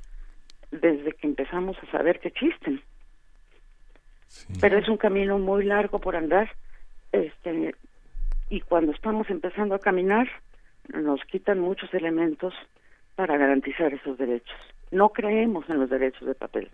desde 0.70 1.12
que 1.12 1.26
empezamos 1.26 1.76
a 1.82 1.90
saber 1.90 2.20
que 2.20 2.28
existen 2.28 2.82
pero 4.60 4.78
es 4.78 4.88
un 4.88 4.96
camino 4.96 5.38
muy 5.38 5.64
largo 5.64 5.98
por 5.98 6.16
andar 6.16 6.50
este 7.12 7.74
y 8.48 8.60
cuando 8.60 8.92
estamos 8.92 9.28
empezando 9.30 9.74
a 9.74 9.78
caminar 9.78 10.28
nos 10.94 11.20
quitan 11.24 11.58
muchos 11.58 11.92
elementos 11.94 12.54
para 13.16 13.36
garantizar 13.36 13.92
esos 13.92 14.18
derechos. 14.18 14.56
No 14.90 15.08
creemos 15.08 15.68
en 15.68 15.80
los 15.80 15.90
derechos 15.90 16.28
de 16.28 16.34
papel. 16.34 16.70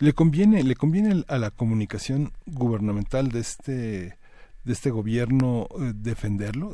Le 0.00 0.12
conviene 0.12 0.62
le 0.62 0.74
conviene 0.74 1.24
a 1.28 1.38
la 1.38 1.50
comunicación 1.50 2.32
gubernamental 2.46 3.30
de 3.30 3.40
este 3.40 4.18
de 4.64 4.72
este 4.72 4.90
gobierno 4.90 5.66
eh, 5.80 5.92
defenderlo 5.94 6.70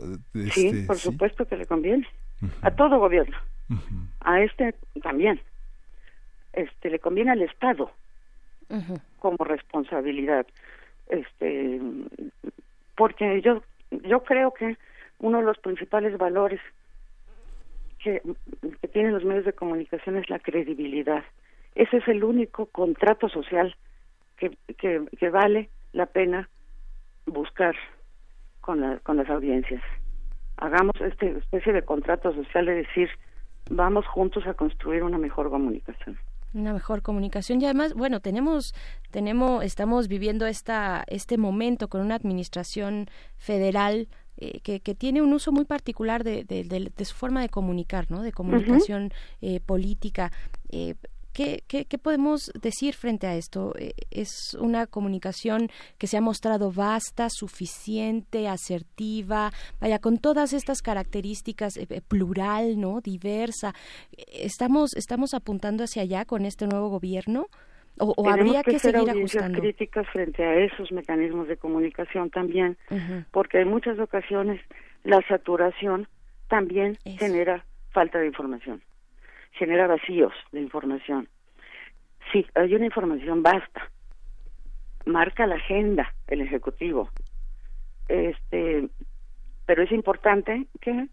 sí 0.51 0.67
este, 0.67 0.83
por 0.87 0.99
supuesto 0.99 1.45
que 1.45 1.57
le 1.57 1.67
conviene. 1.67 2.07
A 2.63 2.71
todo 2.73 2.99
gobierno. 2.99 3.37
A 4.21 4.41
este 4.41 4.75
también. 5.03 5.41
Este 6.53 6.91
le 6.91 6.99
conviene 6.99 7.31
al 7.31 7.43
estado 7.43 7.91
como 9.19 9.45
responsabilidad. 9.45 10.47
Este 11.09 11.81
porque 12.97 13.41
yo 13.43 13.63
yo 13.91 14.23
creo 14.23 14.53
que 14.53 14.77
uno 15.19 15.39
de 15.39 15.45
los 15.45 15.59
principales 15.59 16.17
valores 16.19 16.61
que, 18.03 18.23
tienen 18.93 19.13
los 19.13 19.25
medios 19.25 19.45
de 19.45 19.53
comunicación 19.53 20.17
es 20.17 20.29
la 20.29 20.39
credibilidad. 20.39 21.25
Ese 21.75 21.99
es 21.99 22.09
el 22.09 22.23
único 22.23 22.67
contrato 22.67 23.29
social 23.29 23.75
que, 24.37 24.57
que, 24.79 25.03
que 25.19 25.31
vale 25.31 25.71
la 25.93 26.07
pena 26.07 26.49
buscar 27.27 27.75
con, 28.61 28.81
la, 28.81 28.99
con 28.99 29.17
las 29.17 29.29
audiencias. 29.31 29.83
Hagamos 30.57 30.95
esta 31.01 31.27
especie 31.27 31.73
de 31.73 31.83
contrato 31.83 32.33
social 32.35 32.67
de 32.67 32.75
decir, 32.75 33.09
vamos 33.71 34.07
juntos 34.07 34.47
a 34.47 34.55
construir 34.55 35.03
una 35.03 35.19
mejor 35.19 35.51
comunicación 35.51 36.19
una 36.55 36.73
mejor 36.73 37.03
comunicación 37.03 37.61
y 37.61 37.65
además 37.65 37.95
bueno 37.95 38.21
tenemos 38.21 38.75
tenemos 39.11 39.65
estamos 39.65 40.09
viviendo 40.09 40.47
esta 40.47 41.05
este 41.09 41.37
momento 41.37 41.89
con 41.89 42.01
una 42.01 42.15
administración 42.15 43.09
federal 43.37 44.09
eh, 44.37 44.61
que, 44.63 44.81
que, 44.81 44.97
tiene 44.97 45.23
un 45.23 45.33
uso 45.33 45.53
muy 45.53 45.65
particular 45.65 46.25
de, 46.25 46.43
de, 46.43 46.65
de, 46.65 47.05
su 47.05 47.15
forma 47.15 47.41
de 47.41 47.49
comunicar, 47.49 48.11
¿no? 48.11 48.21
De 48.21 48.33
comunicación 48.33 49.13
eh, 49.41 49.61
política. 49.61 50.33
Eh, 50.71 50.97
¿Qué, 51.35 51.65
qué, 51.67 51.99
podemos 51.99 52.53
decir 52.55 52.95
frente 52.95 53.27
a 53.27 53.35
esto? 53.35 53.75
Eh, 53.77 53.93
¿Es 54.13 54.57
una 54.61 54.87
comunicación 54.87 55.69
que 55.99 56.07
se 56.07 56.17
ha 56.17 56.21
mostrado 56.21 56.71
vasta, 56.71 57.27
suficiente, 57.29 58.47
asertiva, 58.47 59.51
vaya, 59.81 59.99
con 59.99 60.19
todas 60.19 60.53
estas 60.53 60.81
características, 60.81 61.77
eh, 61.77 62.01
plural, 62.07 62.81
¿no? 62.81 63.01
Diversa. 63.01 63.75
¿Estamos, 64.33 64.95
¿Estamos 64.95 65.35
apuntando 65.35 65.83
hacia 65.83 66.03
allá 66.03 66.25
con 66.25 66.45
este 66.45 66.69
nuevo 66.69 66.89
gobierno? 66.89 67.49
¿O, 67.99 68.29
habría 68.29 68.63
que, 68.63 68.79
seguir 68.79 69.11
ajustando? 69.11 69.61
críticas 69.61 70.07
frente 70.13 70.45
a 70.45 70.55
esos 70.65 70.93
mecanismos 70.93 71.49
de 71.49 71.57
comunicación 71.57 72.31
también, 72.31 72.77
porque 73.33 73.61
en 73.61 73.69
muchas 73.69 73.99
ocasiones 73.99 74.61
la 75.03 75.21
saturación 75.29 76.09
también 76.49 76.97
genera 77.05 77.65
falta 77.91 78.19
de 78.19 78.27
información 78.27 78.83
genera 79.55 79.87
vacíos 79.87 80.33
de 80.53 80.61
información. 80.61 81.29
Sí, 82.33 82.47
hay 82.55 82.75
una 82.75 82.87
información 82.87 83.43
basta. 83.43 83.91
Marca 85.07 85.47
la 85.47 85.57
agenda 85.57 86.13
el 86.27 86.41
ejecutivo. 86.41 87.11
Este, 88.09 88.89
pero 89.67 89.83
es 89.83 89.93
importante 89.93 90.67
que 90.81 91.09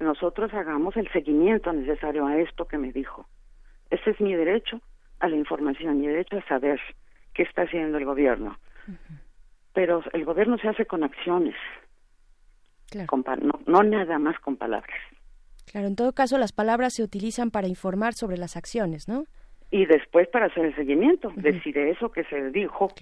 nosotros 0.00 0.52
hagamos 0.54 0.96
el 0.96 1.10
seguimiento 1.12 1.72
necesario 1.72 2.26
a 2.26 2.38
esto 2.38 2.66
que 2.66 2.78
me 2.78 2.92
dijo. 2.92 3.26
Ese 3.90 4.10
es 4.10 4.20
mi 4.20 4.34
derecho 4.34 4.80
a 5.20 5.28
la 5.28 5.36
información, 5.36 6.00
mi 6.00 6.06
derecho 6.06 6.38
a 6.38 6.48
saber 6.48 6.80
qué 7.32 7.42
está 7.42 7.62
haciendo 7.62 7.98
el 7.98 8.04
gobierno. 8.04 8.58
Pero 9.72 10.02
el 10.12 10.24
gobierno 10.24 10.58
se 10.58 10.68
hace 10.68 10.86
con 10.86 11.04
acciones, 11.04 11.54
no, 13.42 13.60
no 13.66 13.82
nada 13.82 14.18
más 14.18 14.38
con 14.40 14.56
palabras. 14.56 14.98
Claro, 15.74 15.88
en 15.88 15.96
todo 15.96 16.12
caso 16.12 16.38
las 16.38 16.52
palabras 16.52 16.94
se 16.94 17.02
utilizan 17.02 17.50
para 17.50 17.66
informar 17.66 18.14
sobre 18.14 18.36
las 18.38 18.56
acciones, 18.56 19.08
¿no? 19.08 19.24
y 19.74 19.86
después 19.86 20.28
para 20.28 20.46
hacer 20.46 20.66
el 20.66 20.76
seguimiento, 20.76 21.32
decir 21.34 21.76
eso 21.76 22.12
que 22.12 22.22
se 22.26 22.50
dijo, 22.52 22.92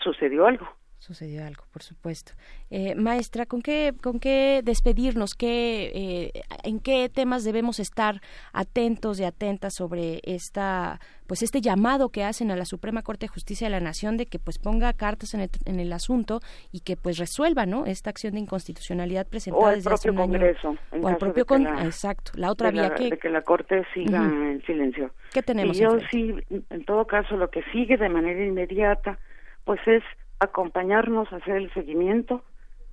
sucedió 0.00 0.46
algo 0.46 0.66
sucedió 0.98 1.46
algo, 1.46 1.64
por 1.72 1.82
supuesto. 1.82 2.32
Eh, 2.70 2.94
maestra, 2.94 3.46
¿con 3.46 3.62
qué, 3.62 3.94
¿con 4.02 4.18
qué 4.18 4.62
despedirnos? 4.64 5.34
¿Qué, 5.34 5.92
eh, 5.94 6.42
¿En 6.64 6.80
qué 6.80 7.08
temas 7.08 7.44
debemos 7.44 7.78
estar 7.78 8.20
atentos 8.52 9.20
y 9.20 9.24
atentas 9.24 9.74
sobre 9.74 10.20
esta, 10.24 11.00
pues 11.26 11.42
este 11.42 11.60
llamado 11.60 12.10
que 12.10 12.24
hacen 12.24 12.50
a 12.50 12.56
la 12.56 12.64
Suprema 12.64 13.02
Corte 13.02 13.26
de 13.26 13.28
Justicia 13.28 13.68
de 13.68 13.70
la 13.70 13.80
Nación 13.80 14.16
de 14.16 14.26
que 14.26 14.38
pues 14.38 14.58
ponga 14.58 14.92
cartas 14.92 15.34
en 15.34 15.40
el, 15.40 15.50
en 15.64 15.78
el 15.80 15.92
asunto 15.92 16.40
y 16.72 16.80
que 16.80 16.96
pues 16.96 17.18
resuelva, 17.18 17.64
¿no? 17.64 17.86
Esta 17.86 18.10
acción 18.10 18.34
de 18.34 18.40
inconstitucionalidad 18.40 19.26
presentada 19.26 19.74
desde 19.74 19.92
hace 19.92 20.10
un 20.10 20.16
Congreso, 20.16 20.76
año. 20.90 21.02
o 21.02 21.08
el 21.08 21.16
propio 21.16 21.46
Congreso. 21.46 21.84
Exacto. 21.84 22.32
La 22.34 22.50
otra 22.50 22.70
vía 22.70 22.94
que... 22.94 23.10
De 23.10 23.18
que 23.18 23.28
la 23.28 23.42
Corte 23.42 23.84
siga 23.94 24.24
en 24.24 24.62
silencio. 24.66 25.12
¿Qué 25.32 25.42
tenemos? 25.42 25.76
Y 25.76 25.80
yo 25.80 25.98
sí, 26.10 26.34
en 26.50 26.84
todo 26.84 27.06
caso, 27.06 27.36
lo 27.36 27.50
que 27.50 27.62
sigue 27.72 27.96
de 27.96 28.08
manera 28.08 28.44
inmediata, 28.44 29.18
pues 29.64 29.80
es 29.86 30.02
acompañarnos 30.40 31.32
a 31.32 31.36
hacer 31.36 31.56
el 31.56 31.72
seguimiento 31.72 32.42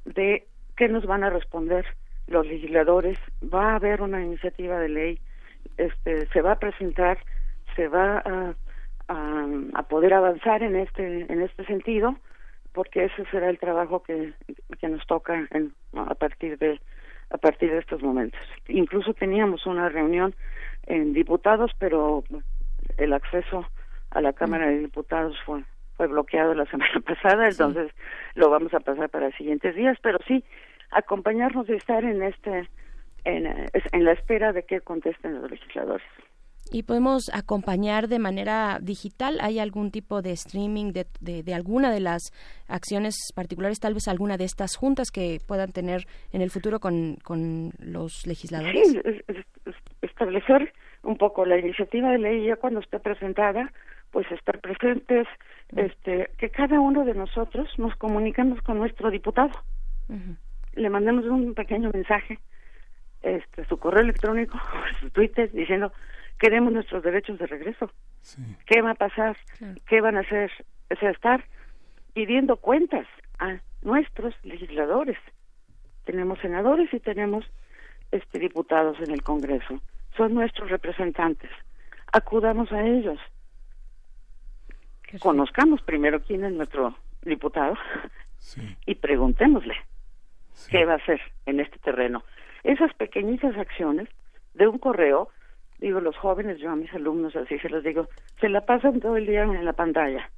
de 0.06 0.48
qué 0.76 0.88
nos 0.88 1.06
van 1.06 1.24
a 1.24 1.30
responder 1.30 1.86
los 2.28 2.46
legisladores. 2.46 3.18
Va 3.44 3.72
a 3.72 3.76
haber 3.76 4.02
una 4.02 4.24
iniciativa 4.24 4.80
de 4.80 4.90
ley, 4.90 5.20
este, 5.78 6.28
se 6.28 6.42
va 6.42 6.54
a 6.54 6.60
presentar, 6.60 7.20
se 7.76 7.88
va 7.88 8.20
a, 8.20 8.56
a, 9.08 9.84
poder 9.84 10.14
avanzar 10.14 10.64
en 10.64 10.76
este 10.76 11.32
en 11.32 11.42
este 11.42 11.66
sentido, 11.66 12.16
porque 12.74 13.06
ese 13.06 13.26
será 13.32 13.50
el 13.50 13.60
trabajo 13.60 14.02
que, 14.04 14.34
que 14.80 14.88
nos 14.88 15.06
toca 15.06 15.48
en, 15.52 15.74
a 15.94 16.16
partir 16.16 16.58
de 16.58 16.80
a 17.30 17.38
partir 17.38 17.72
de 17.72 17.80
estos 17.80 18.02
momentos. 18.02 18.40
Incluso 18.68 19.14
teníamos 19.14 19.66
una 19.66 19.90
reunión 19.90 20.36
en 20.86 21.14
diputados, 21.14 21.72
pero 21.80 22.24
el 22.98 23.14
acceso 23.14 23.66
a 24.12 24.22
la 24.22 24.34
Cámara 24.34 24.68
de 24.68 24.80
Diputados 24.80 25.36
fue 25.46 25.64
fue 25.98 26.08
bloqueado 26.08 26.54
la 26.54 26.66
semana 26.72 27.00
pasada, 27.06 27.48
entonces 27.48 27.92
lo 28.36 28.50
vamos 28.50 28.74
a 28.74 28.80
pasar 28.80 29.10
para 29.10 29.32
siguientes 29.32 29.76
días, 29.76 29.98
pero 30.02 30.20
sí 30.28 30.44
acompañarnos 30.92 31.68
y 31.70 31.74
estar 31.74 32.04
en 32.04 32.22
este 32.22 32.70
en, 33.26 33.48
en 33.48 34.06
la 34.06 34.12
espera 34.12 34.54
de 34.54 34.64
que 34.64 34.82
contesten 34.82 35.42
los 35.42 35.50
legisladores. 35.50 36.06
¿Y 36.72 36.84
podemos 36.84 37.30
acompañar 37.32 38.08
de 38.08 38.18
manera 38.18 38.80
digital? 38.82 39.38
¿Hay 39.42 39.60
algún 39.60 39.92
tipo 39.92 40.22
de 40.22 40.32
streaming 40.32 40.94
de, 40.94 41.06
de, 41.22 41.54
alguna 41.54 41.92
de 41.92 42.00
las 42.00 42.32
acciones 42.68 43.16
particulares, 43.36 43.80
tal 43.80 43.94
vez 43.94 44.08
alguna 44.08 44.38
de 44.38 44.46
estas 44.46 44.76
juntas 44.76 45.12
que 45.12 45.38
puedan 45.48 45.72
tener 45.72 46.06
en 46.32 46.42
el 46.42 46.50
futuro 46.50 46.80
con, 46.80 47.18
con 47.24 47.72
los 47.80 48.26
legisladores? 48.26 48.90
Sí, 48.90 49.02
establecer 50.02 50.74
un 51.04 51.18
poco 51.18 51.46
la 51.46 51.60
iniciativa 51.60 52.12
de 52.12 52.18
ley 52.18 52.46
ya 52.48 52.56
cuando 52.56 52.80
esté 52.80 53.00
presentada, 53.00 53.72
pues 54.12 54.30
estar 54.32 54.60
presentes, 54.60 55.28
este, 55.76 56.32
que 56.38 56.50
cada 56.50 56.80
uno 56.80 57.04
de 57.04 57.14
nosotros 57.14 57.68
nos 57.78 57.96
comuniquemos 57.96 58.62
con 58.62 58.78
nuestro 58.78 59.12
diputado. 59.12 59.52
Le 60.74 60.90
mandemos 60.90 61.26
un 61.26 61.54
pequeño 61.54 61.92
mensaje, 61.94 62.40
este, 63.22 63.66
su 63.66 63.78
correo 63.78 64.02
electrónico, 64.02 64.58
su 65.00 65.10
Twitter, 65.10 65.52
diciendo, 65.52 65.92
queremos 66.40 66.72
nuestros 66.72 67.04
derechos 67.04 67.38
de 67.40 67.48
regreso. 67.48 67.92
¿Qué 68.66 68.82
va 68.82 68.92
a 68.92 68.96
pasar? 68.96 69.38
¿Qué 69.88 70.02
van 70.02 70.18
a 70.18 70.22
hacer? 70.22 70.52
Es 70.90 71.02
estar 71.04 71.44
pidiendo 72.14 72.58
cuentas 72.58 73.08
a 73.40 73.60
nuestros 73.82 74.34
legisladores. 74.44 75.18
Tenemos 76.06 76.40
senadores 76.40 76.94
y 76.94 77.00
tenemos 77.00 77.46
este 78.12 78.40
diputados 78.40 78.98
en 79.02 79.12
el 79.12 79.22
Congreso. 79.24 79.82
Son 80.16 80.34
nuestros 80.34 80.70
representantes. 80.70 81.50
Acudamos 82.14 82.72
a 82.72 82.82
ellos 82.82 83.20
conozcamos 85.20 85.82
primero 85.82 86.22
quién 86.22 86.44
es 86.44 86.54
nuestro 86.54 86.96
diputado 87.24 87.76
y 88.86 88.96
preguntémosle 88.96 89.76
qué 90.70 90.86
va 90.86 90.94
a 90.94 90.98
hacer 90.98 91.20
en 91.46 91.60
este 91.60 91.80
terreno. 91.80 92.24
Esas 92.64 92.94
pequeñitas 92.94 93.58
acciones 93.58 94.10
de 94.54 94.68
un 94.68 94.80
correo, 94.80 95.30
digo, 95.80 96.00
los 96.00 96.16
jóvenes, 96.18 96.60
yo 96.60 96.72
a 96.72 96.76
mis 96.76 96.94
alumnos 96.94 97.36
así 97.36 97.60
se 97.60 97.70
los 97.70 97.84
digo, 97.84 98.08
se 98.40 98.50
la 98.50 98.66
pasan 98.66 99.00
todo 99.00 99.18
el 99.18 99.26
día 99.26 99.44
en 99.44 99.66
la 99.66 99.74
pantalla. 99.74 100.30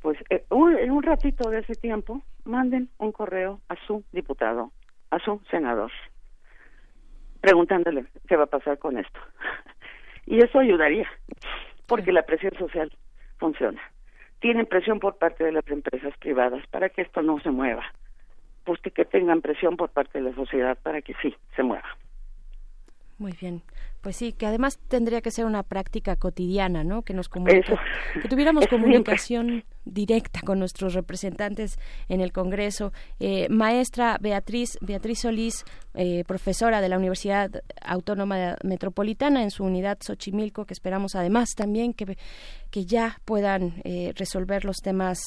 Pues 0.00 0.18
eh, 0.30 0.44
en 0.50 0.90
un 0.90 1.02
ratito 1.02 1.50
de 1.50 1.60
ese 1.60 1.74
tiempo, 1.74 2.22
manden 2.44 2.88
un 2.98 3.12
correo 3.12 3.60
a 3.68 3.76
su 3.86 4.04
diputado, 4.12 4.72
a 5.10 5.18
su 5.18 5.40
senador, 5.50 5.90
preguntándole 7.40 8.06
qué 8.28 8.36
va 8.36 8.44
a 8.44 8.46
pasar 8.46 8.78
con 8.78 8.98
esto. 8.98 9.20
y 10.26 10.42
eso 10.42 10.58
ayudaría, 10.58 11.08
porque 11.86 12.12
la 12.12 12.22
presión 12.22 12.54
social 12.58 12.92
funciona. 13.38 13.80
Tienen 14.40 14.66
presión 14.66 15.00
por 15.00 15.16
parte 15.16 15.44
de 15.44 15.52
las 15.52 15.66
empresas 15.68 16.16
privadas 16.18 16.64
para 16.68 16.88
que 16.90 17.02
esto 17.02 17.22
no 17.22 17.40
se 17.40 17.50
mueva. 17.50 17.84
Pues 18.64 18.80
que 18.80 19.04
tengan 19.04 19.40
presión 19.40 19.76
por 19.76 19.90
parte 19.90 20.18
de 20.20 20.30
la 20.30 20.36
sociedad 20.36 20.78
para 20.82 21.02
que 21.02 21.14
sí 21.22 21.34
se 21.56 21.62
mueva. 21.62 21.88
Muy 23.18 23.32
bien. 23.40 23.62
Pues 24.00 24.14
sí, 24.14 24.32
que 24.32 24.46
además 24.46 24.78
tendría 24.86 25.20
que 25.20 25.32
ser 25.32 25.44
una 25.44 25.64
práctica 25.64 26.14
cotidiana, 26.14 26.84
¿no? 26.84 27.02
Que 27.02 27.14
nos 27.14 27.28
comunique, 27.28 27.74
que 28.22 28.28
tuviéramos 28.28 28.66
comunicación 28.70 29.64
directa 29.84 30.40
con 30.44 30.60
nuestros 30.60 30.94
representantes 30.94 31.80
en 32.08 32.20
el 32.20 32.32
Congreso. 32.32 32.92
Eh, 33.18 33.48
maestra 33.50 34.18
Beatriz 34.20 34.78
Beatriz 34.80 35.22
Solís, 35.22 35.64
eh, 35.94 36.22
profesora 36.28 36.80
de 36.80 36.88
la 36.88 36.96
Universidad 36.96 37.50
Autónoma 37.82 38.56
Metropolitana 38.62 39.42
en 39.42 39.50
su 39.50 39.64
unidad 39.64 39.98
Xochimilco, 40.00 40.64
que 40.64 40.74
esperamos 40.74 41.16
además 41.16 41.50
también 41.56 41.94
que 41.94 42.16
que 42.70 42.84
ya 42.84 43.18
puedan 43.24 43.80
eh, 43.82 44.12
resolver 44.14 44.64
los 44.64 44.76
temas 44.76 45.18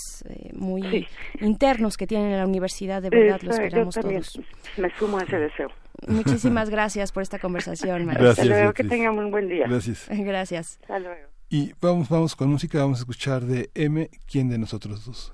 muy 0.53 1.07
internos 1.41 1.97
que 1.97 2.07
tienen 2.07 2.31
en 2.31 2.37
la 2.37 2.45
universidad. 2.45 3.01
De 3.01 3.09
verdad, 3.09 3.41
lo 3.41 3.51
esperamos 3.51 3.95
todos. 3.95 4.39
Me 4.77 4.89
sumo 4.97 5.17
a 5.17 5.23
ese 5.23 5.39
deseo. 5.39 5.69
Muchísimas 6.07 6.69
gracias 6.69 7.11
por 7.11 7.23
esta 7.23 7.39
conversación, 7.39 8.05
María. 8.05 8.21
Gracias, 8.21 8.47
Hasta 8.47 8.55
luego, 8.55 8.73
que 8.73 8.83
tengan 8.83 9.17
un 9.17 9.31
buen 9.31 9.47
día. 9.47 9.67
Gracias. 9.67 10.07
Gracias. 10.09 10.79
Hasta 10.81 10.99
luego. 10.99 11.29
Y 11.49 11.73
vamos, 11.81 12.07
vamos 12.07 12.35
con 12.35 12.49
música, 12.49 12.79
vamos 12.79 12.99
a 12.99 13.01
escuchar 13.01 13.43
de 13.43 13.69
M, 13.75 14.09
¿quién 14.25 14.49
de 14.49 14.57
nosotros 14.57 15.05
dos? 15.05 15.33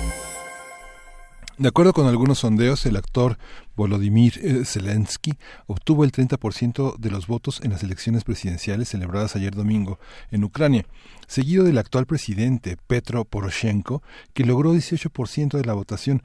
De 1.61 1.67
acuerdo 1.67 1.93
con 1.93 2.07
algunos 2.07 2.39
sondeos, 2.39 2.87
el 2.87 2.95
actor 2.95 3.37
Volodymyr 3.75 4.33
eh, 4.41 4.65
Zelensky 4.65 5.35
obtuvo 5.67 6.03
el 6.03 6.11
30% 6.11 6.97
de 6.97 7.11
los 7.11 7.27
votos 7.27 7.61
en 7.61 7.69
las 7.69 7.83
elecciones 7.83 8.23
presidenciales 8.23 8.89
celebradas 8.89 9.35
ayer 9.35 9.53
domingo 9.53 9.99
en 10.31 10.43
Ucrania, 10.43 10.87
seguido 11.27 11.63
del 11.63 11.77
actual 11.77 12.07
presidente 12.07 12.77
Petro 12.87 13.25
Poroshenko, 13.25 14.01
que 14.33 14.43
logró 14.43 14.73
18% 14.73 15.55
de 15.55 15.63
la 15.63 15.73
votación. 15.73 16.23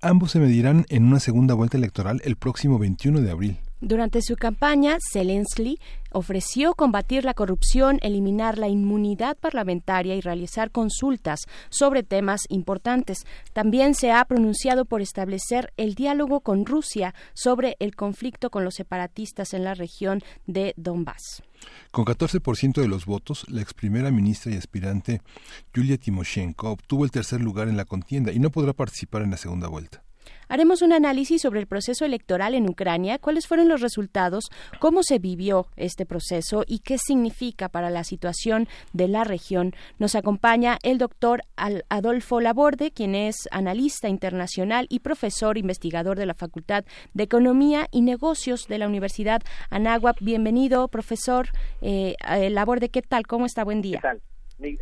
Ambos 0.00 0.30
se 0.30 0.40
medirán 0.40 0.86
en 0.88 1.04
una 1.04 1.20
segunda 1.20 1.52
vuelta 1.52 1.76
electoral 1.76 2.22
el 2.24 2.36
próximo 2.36 2.78
21 2.78 3.20
de 3.20 3.30
abril. 3.30 3.58
Durante 3.80 4.22
su 4.22 4.34
campaña, 4.34 4.98
Zelensky 5.12 5.78
ofreció 6.10 6.74
combatir 6.74 7.24
la 7.24 7.34
corrupción, 7.34 7.98
eliminar 8.02 8.58
la 8.58 8.66
inmunidad 8.66 9.36
parlamentaria 9.36 10.16
y 10.16 10.20
realizar 10.20 10.72
consultas 10.72 11.46
sobre 11.68 12.02
temas 12.02 12.40
importantes. 12.48 13.24
También 13.52 13.94
se 13.94 14.10
ha 14.10 14.24
pronunciado 14.24 14.84
por 14.84 15.00
establecer 15.00 15.72
el 15.76 15.94
diálogo 15.94 16.40
con 16.40 16.66
Rusia 16.66 17.14
sobre 17.34 17.76
el 17.78 17.94
conflicto 17.94 18.50
con 18.50 18.64
los 18.64 18.74
separatistas 18.74 19.54
en 19.54 19.62
la 19.62 19.74
región 19.74 20.22
de 20.46 20.74
Donbass. 20.76 21.42
Con 21.92 22.04
14% 22.04 22.80
de 22.80 22.88
los 22.88 23.06
votos, 23.06 23.44
la 23.48 23.62
ex 23.62 23.74
primera 23.74 24.10
ministra 24.10 24.52
y 24.52 24.56
aspirante 24.56 25.20
Yulia 25.72 25.98
Timoshenko 25.98 26.70
obtuvo 26.70 27.04
el 27.04 27.12
tercer 27.12 27.40
lugar 27.40 27.68
en 27.68 27.76
la 27.76 27.84
contienda 27.84 28.32
y 28.32 28.40
no 28.40 28.50
podrá 28.50 28.72
participar 28.72 29.22
en 29.22 29.30
la 29.30 29.36
segunda 29.36 29.68
vuelta. 29.68 30.02
Haremos 30.48 30.82
un 30.82 30.92
análisis 30.92 31.42
sobre 31.42 31.60
el 31.60 31.66
proceso 31.66 32.04
electoral 32.04 32.54
en 32.54 32.68
Ucrania, 32.68 33.18
cuáles 33.18 33.46
fueron 33.46 33.68
los 33.68 33.80
resultados, 33.80 34.44
cómo 34.80 35.02
se 35.02 35.18
vivió 35.18 35.66
este 35.76 36.06
proceso 36.06 36.64
y 36.66 36.78
qué 36.78 36.96
significa 36.98 37.68
para 37.68 37.90
la 37.90 38.02
situación 38.04 38.66
de 38.92 39.08
la 39.08 39.24
región. 39.24 39.74
Nos 39.98 40.14
acompaña 40.14 40.78
el 40.82 40.98
doctor 40.98 41.42
Adolfo 41.88 42.40
Laborde, 42.40 42.90
quien 42.90 43.14
es 43.14 43.48
analista 43.50 44.08
internacional 44.08 44.86
y 44.88 45.00
profesor 45.00 45.58
investigador 45.58 46.18
de 46.18 46.26
la 46.26 46.34
Facultad 46.34 46.84
de 47.12 47.24
Economía 47.24 47.86
y 47.90 48.00
Negocios 48.00 48.66
de 48.68 48.78
la 48.78 48.86
Universidad 48.86 49.42
Anáhuac. 49.70 50.16
Bienvenido, 50.20 50.88
profesor 50.88 51.48
eh, 51.82 52.14
eh, 52.30 52.50
Laborde. 52.50 52.88
¿Qué 52.88 53.02
tal? 53.02 53.26
¿Cómo 53.26 53.46
está? 53.46 53.64
Buen 53.64 53.82
día. 53.82 53.98
¿Qué 53.98 54.08
tal? 54.08 54.22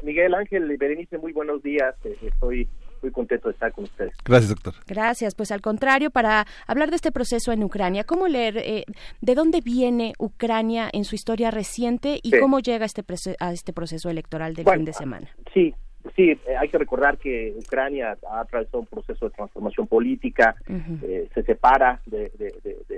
Miguel 0.03 0.35
Ángel 0.35 0.75
Berenice, 0.79 1.19
muy 1.19 1.33
buenos 1.33 1.63
días. 1.63 1.95
Estoy 2.23 2.69
muy 3.03 3.13
contento 3.13 3.49
de 3.49 3.53
estar 3.55 3.73
con 3.73 3.85
ustedes. 3.85 4.15
Gracias, 4.25 4.51
doctor. 4.51 4.75
Gracias. 4.87 5.35
Pues 5.35 5.53
al 5.53 5.61
contrario, 5.61 6.11
para 6.11 6.47
hablar 6.67 6.91
de 6.91 6.97
este 6.97 7.13
proceso 7.13 7.53
en 7.53 7.63
Ucrania, 7.63 8.05
¿cómo 8.05 8.29
leer 8.29 8.59
eh, 8.59 8.85
de 9.21 9.35
dónde 9.35 9.61
viene 9.61 10.13
Ucrania 10.19 10.89
en 10.93 11.05
su 11.05 11.15
historia 11.15 11.51
reciente 11.51 12.19
y 12.23 12.39
cómo 12.39 12.61
llega 12.61 12.85
este 12.85 13.05
a 13.41 13.53
este 13.53 13.73
proceso 13.73 14.11
electoral 14.11 14.55
del 14.55 14.67
fin 14.67 14.85
de 14.85 14.93
semana? 14.93 15.29
Sí, 15.53 15.75
sí, 16.15 16.31
eh, 16.31 16.57
hay 16.59 16.69
que 16.69 16.79
recordar 16.79 17.19
que 17.19 17.55
Ucrania 17.59 18.17
ha 18.29 18.41
atravesado 18.41 18.81
un 18.81 18.87
proceso 18.87 19.27
de 19.27 19.35
transformación 19.35 19.87
política, 19.87 20.57
eh, 21.03 21.29
se 21.35 21.43
separa 21.43 22.01
de, 22.07 22.31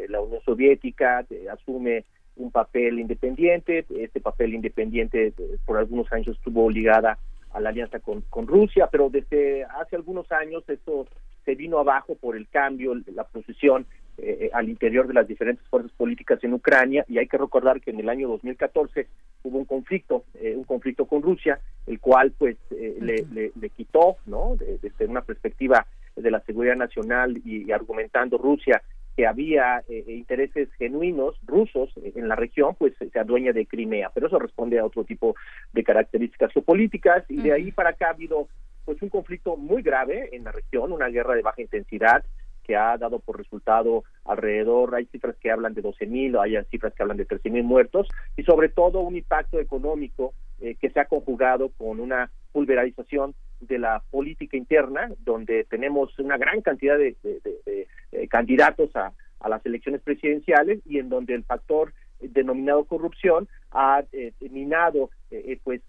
la 0.09 0.20
Unión 0.20 0.41
Soviética, 0.43 1.27
asume 1.53 2.05
un 2.37 2.51
papel 2.51 3.01
independiente, 3.01 3.85
este 3.99 4.20
papel 4.20 4.55
independiente 4.55 5.33
por 5.66 5.77
algunos 5.77 6.11
años 6.12 6.29
estuvo 6.29 6.70
ligada 6.70 7.19
a 7.53 7.61
la 7.61 7.70
alianza 7.70 8.01
con, 8.01 8.23
con 8.23 8.47
Rusia, 8.47 8.89
pero 8.91 9.11
desde 9.11 9.65
hace 9.65 9.97
algunos 9.97 10.31
años 10.33 10.65
eso 10.69 11.07
se 11.45 11.55
vino 11.55 11.79
abajo 11.79 12.15
por 12.15 12.37
el 12.37 12.47
cambio, 12.49 12.95
la 13.15 13.25
posición 13.25 13.87
eh, 14.19 14.51
al 14.53 14.69
interior 14.69 15.07
de 15.07 15.15
las 15.15 15.29
diferentes 15.29 15.66
fuerzas 15.69 15.93
políticas 15.93 16.43
en 16.43 16.53
Ucrania 16.53 17.05
y 17.09 17.19
hay 17.19 17.29
que 17.29 17.39
recordar 17.39 17.81
que 17.81 17.91
en 17.91 18.01
el 18.01 18.09
año 18.09 18.29
2014 18.29 19.07
hubo 19.45 19.59
un 19.59 19.65
conflicto, 19.65 20.25
eh, 20.35 20.55
un 20.57 20.65
conflicto 20.65 21.07
con 21.07 21.23
Rusia, 21.23 21.61
el 21.87 22.01
cual 22.01 22.33
pues 22.37 22.57
eh, 22.73 22.99
le, 23.01 23.25
le, 23.55 23.70
quitó, 23.70 24.16
¿no? 24.27 24.57
Desde 24.57 25.07
una 25.07 25.23
perspectiva 25.23 25.87
de 26.16 26.31
la 26.31 26.41
seguridad 26.41 26.77
nacional 26.77 27.41
y 27.45 27.70
argumentando 27.70 28.39
Rusia 28.39 28.83
que 29.19 29.27
había 29.27 29.81
eh, 29.89 30.05
eh, 30.07 30.12
intereses 30.12 30.69
genuinos 30.78 31.35
rusos 31.45 31.90
en 31.97 32.28
la 32.28 32.36
región, 32.36 32.77
pues 32.78 32.95
se 32.99 33.19
adueña 33.19 33.53
de 33.53 33.66
Crimea, 33.66 34.12
pero 34.15 34.28
eso 34.28 34.39
responde 34.39 34.78
a 34.78 34.85
otro 34.85 35.03
tipo 35.03 35.35
de 35.73 35.82
características 35.82 36.53
geopolíticas. 36.53 37.24
Y 37.28 37.43
de 37.43 37.53
ahí 37.53 37.73
para 37.73 37.90
acá 37.90 38.07
ha 38.07 38.11
habido 38.11 38.47
pues 38.85 39.03
un 39.03 39.09
conflicto 39.09 39.57
muy 39.57 39.82
grave 39.82 40.28
en 40.36 40.45
la 40.45 40.53
región, 40.53 40.93
una 40.93 41.09
guerra 41.09 41.35
de 41.35 41.43
baja 41.43 41.61
intensidad 41.61 42.23
que 42.62 42.77
ha 42.77 42.97
dado 42.97 43.19
por 43.19 43.39
resultado 43.39 44.05
alrededor, 44.24 44.95
hay 44.95 45.07
cifras 45.07 45.35
que 45.40 45.51
hablan 45.51 45.74
de 45.74 45.82
12.000, 45.82 46.40
hay 46.40 46.65
cifras 46.70 46.95
que 46.95 47.03
hablan 47.03 47.16
de 47.16 47.27
13.000 47.27 47.65
muertos 47.65 48.07
y 48.36 48.45
sobre 48.45 48.69
todo 48.69 49.01
un 49.01 49.16
impacto 49.16 49.59
económico 49.59 50.32
eh, 50.61 50.77
que 50.77 50.90
se 50.90 51.01
ha 51.01 51.07
conjugado 51.07 51.70
con 51.70 51.99
una 51.99 52.31
pulverización 52.53 53.35
de 53.60 53.78
la 53.78 54.02
política 54.10 54.56
interna, 54.56 55.10
donde 55.24 55.64
tenemos 55.64 56.18
una 56.18 56.36
gran 56.36 56.60
cantidad 56.60 56.97
de, 56.97 57.16
eh, 57.22 58.28
candidatos 58.28 58.94
a, 58.97 59.12
las 59.48 59.64
elecciones 59.64 60.02
presidenciales 60.02 60.80
y 60.85 60.98
en 60.98 61.09
donde 61.09 61.35
el 61.35 61.44
factor 61.44 61.93
denominado 62.20 62.85
corrupción 62.85 63.48
ha 63.70 64.02
eh, 64.12 64.32
minado 64.51 65.10
eh, 65.30 65.59
pues 65.62 65.80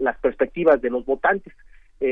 las 0.00 0.18
perspectivas 0.18 0.80
de 0.82 0.90
los 0.90 1.04
votantes. 1.06 1.54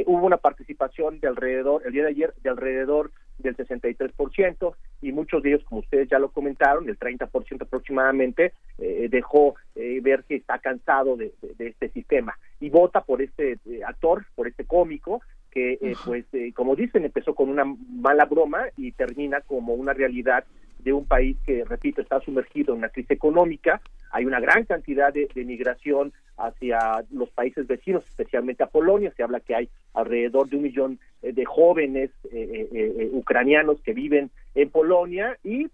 hubo 0.06 0.24
una 0.24 0.36
participación 0.36 1.18
de 1.20 1.28
alrededor, 1.28 1.82
el 1.85 1.93
día 1.93 2.05
de 2.05 2.10
ayer, 2.10 2.35
de 2.43 2.51
alrededor 2.51 3.10
del 3.39 3.56
63% 3.56 4.74
y 5.02 5.12
muchos 5.12 5.43
de 5.43 5.51
ellos, 5.51 5.65
como 5.65 5.81
ustedes 5.81 6.09
ya 6.09 6.19
lo 6.19 6.31
comentaron, 6.31 6.89
el 6.89 6.98
30% 6.98 7.62
aproximadamente, 7.62 8.52
dejó 8.78 9.55
ver 9.74 10.24
que 10.24 10.36
está 10.36 10.59
cansado 10.59 11.16
de, 11.16 11.32
este 11.59 11.89
sistema 11.90 12.36
y 12.60 12.70
vota 12.70 13.02
por 13.02 13.23
este 13.23 13.59
actor, 13.86 14.27
por 14.35 14.48
este 14.48 14.65
cómico, 14.65 15.20
que 15.51 15.78
eh, 15.81 15.94
pues 16.05 16.24
eh, 16.32 16.52
como 16.52 16.77
dicen 16.77 17.05
empezó 17.05 17.35
con 17.35 17.48
una 17.48 17.65
mala 17.65 18.27
broma 18.27 18.66
y 18.77 18.93
termina 18.93 19.40
como 19.40 19.74
una 19.74 19.93
realidad 19.93 20.44
de 20.78 20.93
un 20.93 21.06
país 21.06 21.36
que 21.44 21.65
repito 21.65 22.01
está 22.01 22.20
sumergido 22.20 22.73
en 22.73 22.78
una 22.78 22.89
crisis 22.89 23.10
económica. 23.10 23.81
Hay 24.12 24.24
una 24.24 24.40
gran 24.40 24.65
cantidad 24.65 25.12
de, 25.12 25.28
migración 25.35 26.12
hacia 26.36 27.05
los 27.10 27.31
países 27.31 27.66
vecinos 27.66 28.05
especialmente 28.09 28.62
a 28.62 28.69
Polonia. 28.69 29.12
Se 29.16 29.23
habla 29.23 29.40
que 29.40 29.56
hay 29.56 29.69
alrededor 29.93 30.48
de 30.48 30.56
un 30.56 30.62
millón 30.62 30.98
eh, 31.18 31.18
de 31.23 31.45
jóvenes 31.45 32.11
ucranianos 33.12 33.81
que 33.82 33.93
viven 33.93 34.31
en 34.55 34.70
Polonia 34.70 35.36
y 35.43 35.69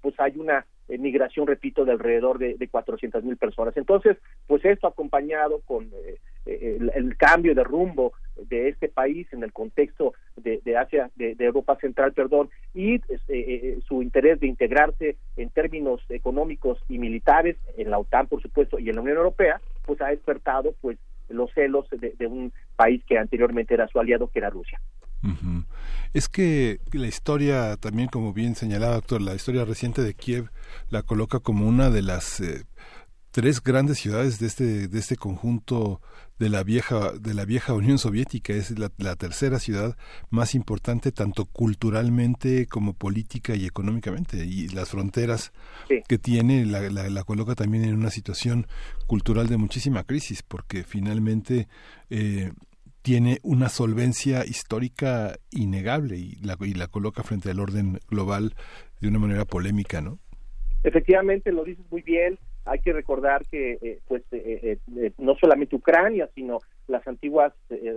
pues 0.00 0.14
hay 0.18 0.32
una 0.36 0.66
migración 0.88 1.46
repito 1.46 1.84
de 1.84 1.92
alrededor 1.92 2.38
de, 2.38 2.54
de 2.54 2.68
400 2.68 3.22
mil 3.24 3.36
personas. 3.36 3.76
Entonces 3.76 4.16
pues 4.46 4.64
esto 4.64 4.86
acompañado 4.86 5.60
con 5.64 5.88
el, 6.46 7.16
cambio 7.16 7.54
de 7.54 7.64
rumbo 7.64 8.12
de 8.36 8.68
este 8.68 8.88
país 8.88 9.26
en 9.32 9.42
el 9.42 9.52
contexto 9.52 10.14
de, 10.36 10.76
Asia, 10.76 11.10
de, 11.16 11.36
Europa 11.38 11.76
Central, 11.80 12.12
perdón, 12.12 12.50
y 12.74 12.96
eh, 12.96 13.00
eh, 13.28 13.78
su 13.86 14.02
interés 14.02 14.40
de 14.40 14.48
integrarse 14.48 15.16
en 15.36 15.50
términos 15.50 16.00
económicos 16.08 16.78
y 16.88 16.98
militares 16.98 17.56
en 17.76 17.90
la 17.90 17.98
OTAN, 17.98 18.26
por 18.26 18.42
supuesto, 18.42 18.78
y 18.78 18.88
en 18.88 18.96
la 18.96 19.02
Unión 19.02 19.18
Europea, 19.18 19.60
pues 19.86 20.00
ha 20.00 20.08
despertado 20.08 20.74
pues 20.80 20.98
los 21.28 21.50
celos 21.52 21.86
de, 21.90 22.26
un 22.26 22.52
país 22.76 23.02
que 23.06 23.18
anteriormente 23.18 23.74
era 23.74 23.88
su 23.88 23.98
aliado, 23.98 24.28
que 24.28 24.38
era 24.38 24.50
Rusia. 24.50 24.80
Es 26.12 26.28
que 26.28 26.80
la 26.92 27.06
historia, 27.06 27.76
también 27.76 28.08
como 28.08 28.32
bien 28.32 28.54
señalaba, 28.54 28.94
doctor, 28.94 29.22
la 29.22 29.34
historia 29.34 29.64
reciente 29.64 30.02
de 30.02 30.14
Kiev 30.14 30.50
la 30.90 31.02
coloca 31.02 31.40
como 31.40 31.66
una 31.66 31.88
de 31.88 32.02
las 32.02 32.40
eh, 32.40 32.64
tres 33.30 33.62
grandes 33.62 33.98
ciudades 33.98 34.38
de 34.38 34.46
este, 34.46 34.86
de 34.88 34.98
este 34.98 35.16
conjunto 35.16 36.00
de 36.38 36.48
la 36.48 36.64
vieja 36.64 37.12
de 37.12 37.34
la 37.34 37.44
vieja 37.44 37.74
Unión 37.74 37.98
Soviética 37.98 38.52
es 38.52 38.76
la, 38.78 39.16
tercera 39.16 39.58
ciudad 39.58 39.96
más 40.30 40.54
importante 40.54 41.12
tanto 41.12 41.44
culturalmente 41.44 42.66
como 42.66 42.94
política 42.94 43.54
y 43.54 43.66
económicamente 43.66 44.44
y 44.44 44.68
las 44.68 44.90
fronteras 44.90 45.52
que 46.08 46.18
tiene 46.18 46.66
la, 46.66 46.80
la, 46.90 47.24
coloca 47.24 47.54
también 47.54 47.84
en 47.84 47.94
una 47.94 48.10
situación 48.10 48.66
cultural 49.06 49.46
de 49.46 49.56
muchísima 49.56 50.02
crisis 50.04 50.42
porque 50.42 50.82
finalmente 50.82 51.68
eh, 52.10 52.52
tiene 53.02 53.38
una 53.42 53.68
solvencia 53.68 54.46
histórica 54.46 55.36
innegable 55.50 56.16
y 56.16 56.36
la, 56.36 56.56
y 56.60 56.72
la 56.72 56.88
coloca 56.88 57.22
frente 57.22 57.50
al 57.50 57.60
orden 57.60 58.00
global 58.08 58.54
de 59.00 59.08
una 59.08 59.18
manera 59.18 59.44
polémica, 59.44 60.00
¿no? 60.00 60.18
Efectivamente, 60.84 61.52
lo 61.52 61.64
dices 61.64 61.84
muy 61.90 62.02
bien. 62.02 62.38
Hay 62.64 62.78
que 62.80 62.92
recordar 62.92 63.44
que, 63.46 63.78
eh, 63.80 63.98
pues, 64.08 64.22
eh, 64.32 64.78
eh, 64.96 65.12
no 65.18 65.34
solamente 65.36 65.76
Ucrania, 65.76 66.28
sino 66.34 66.58
las 66.88 67.06
antiguas 67.06 67.52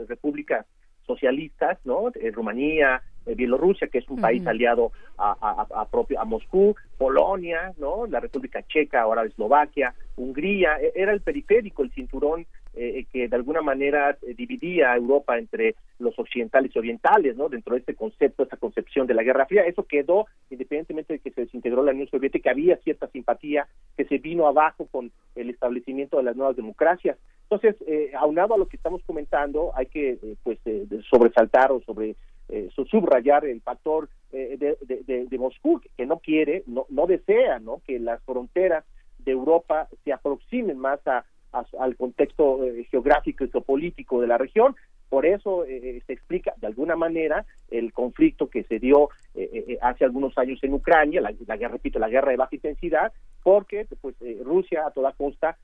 repúblicas 0.08 0.66
socialistas, 1.06 1.80
¿no? 1.86 2.12
Rumanía, 2.34 3.02
Bielorrusia, 3.26 3.88
que 3.88 4.00
es 4.00 4.10
un 4.10 4.20
país 4.20 4.46
aliado 4.46 4.92
a, 5.18 5.66
a, 5.74 5.86
propio 5.86 6.20
a 6.20 6.26
Moscú, 6.26 6.76
Polonia, 6.98 7.74
¿no? 7.78 8.06
La 8.08 8.20
República 8.20 8.62
Checa, 8.64 9.02
ahora 9.02 9.24
Eslovaquia, 9.24 9.94
Hungría, 10.16 10.78
e, 10.82 10.92
era 10.96 11.14
el 11.14 11.22
periférico, 11.22 11.84
el 11.84 11.92
cinturón 11.92 12.46
eh, 12.80 13.06
que 13.12 13.28
de 13.28 13.36
alguna 13.36 13.62
manera 13.62 14.18
eh, 14.22 14.36
dividía 14.36 14.92
a 14.92 14.98
Europa 14.98 15.38
entre 15.38 15.76
los 15.98 16.18
occidentales 16.20 16.72
y 16.76 16.78
orientales, 16.78 17.36
¿no? 17.36 17.50
Dentro 17.50 17.74
de 17.74 17.80
este 17.80 17.96
concepto, 17.96 18.44
esta 18.44 18.58
concepción 18.58 19.08
de 19.08 19.16
la 19.16 19.24
Guerra 19.24 19.48
Fría, 19.48 19.64
eso 19.64 19.84
quedó, 19.84 20.28
independientemente 20.52 21.14
de 21.14 21.20
que 21.20 21.32
se 21.32 21.42
desintegró 21.42 21.84
la 21.84 21.92
Unión 21.92 22.08
Soviética, 22.08 22.52
había 22.52 22.78
cierta 22.78 23.08
simpatía 23.08 23.68
que 23.96 24.06
se 24.06 24.20
vino 24.20 24.46
abajo 24.46 24.86
con 24.92 25.12
el 25.36 25.50
establecimiento 25.50 26.18
de 26.18 26.24
las 26.24 26.36
nuevas 26.36 26.56
democracias. 26.56 27.18
Entonces, 27.50 27.76
eh, 27.88 28.12
aunado 28.16 28.54
a 28.54 28.58
lo 28.60 28.68
que 28.68 28.78
estamos 28.78 29.02
comentando, 29.06 29.72
hay 29.74 29.88
que 29.88 30.20
pues 30.44 30.60
sobresaltar 31.10 31.72
o 31.72 31.82
sobre 31.82 32.16
subrayar 32.90 33.46
el 33.46 33.62
factor 33.62 34.08
de, 34.32 34.78
de, 35.30 35.38
Moscú, 35.38 35.82
que 35.98 36.06
no 36.06 36.20
quiere, 36.20 36.64
no, 36.68 36.86
no 36.90 37.08
desea, 37.08 37.60
¿no? 37.60 37.82
Que 37.86 38.00
las 38.00 38.22
fronteras 38.24 38.86
de 39.18 39.32
Europa 39.32 39.88
se 40.04 40.14
aproximen 40.14 40.78
más 40.78 41.06
a 41.08 41.26
al 41.80 41.96
contexto 41.96 42.64
eh, 42.64 42.86
geográfico 42.90 43.44
y 43.44 43.50
geopolítico 43.50 44.22
de 44.22 44.28
la 44.28 44.38
región. 44.38 44.76
Por 45.10 45.26
eso 45.26 45.64
eh, 45.64 45.78
eh, 45.78 46.02
se 46.06 46.14
explica 46.14 46.54
de 46.58 46.68
alguna 46.68 46.96
manera 46.96 47.46
el 47.70 47.94
conflicto 47.94 48.50
que 48.50 48.64
se 48.64 48.80
dio 48.80 49.10
hace 49.82 50.04
algunos 50.04 50.36
años 50.40 50.58
en 50.64 50.74
Ucrania, 50.74 51.22
la, 51.22 51.32
guerra, 51.32 51.74
repito, 51.74 52.00
la 52.00 52.10
guerra 52.10 52.32
de 52.32 52.38
baja 52.38 52.56
intensidad, 52.56 53.12
porque 53.44 53.86
pues 54.02 54.16
Rusia 54.44 54.88
a 54.88 54.92
toda 54.92 55.12
costa 55.12 55.58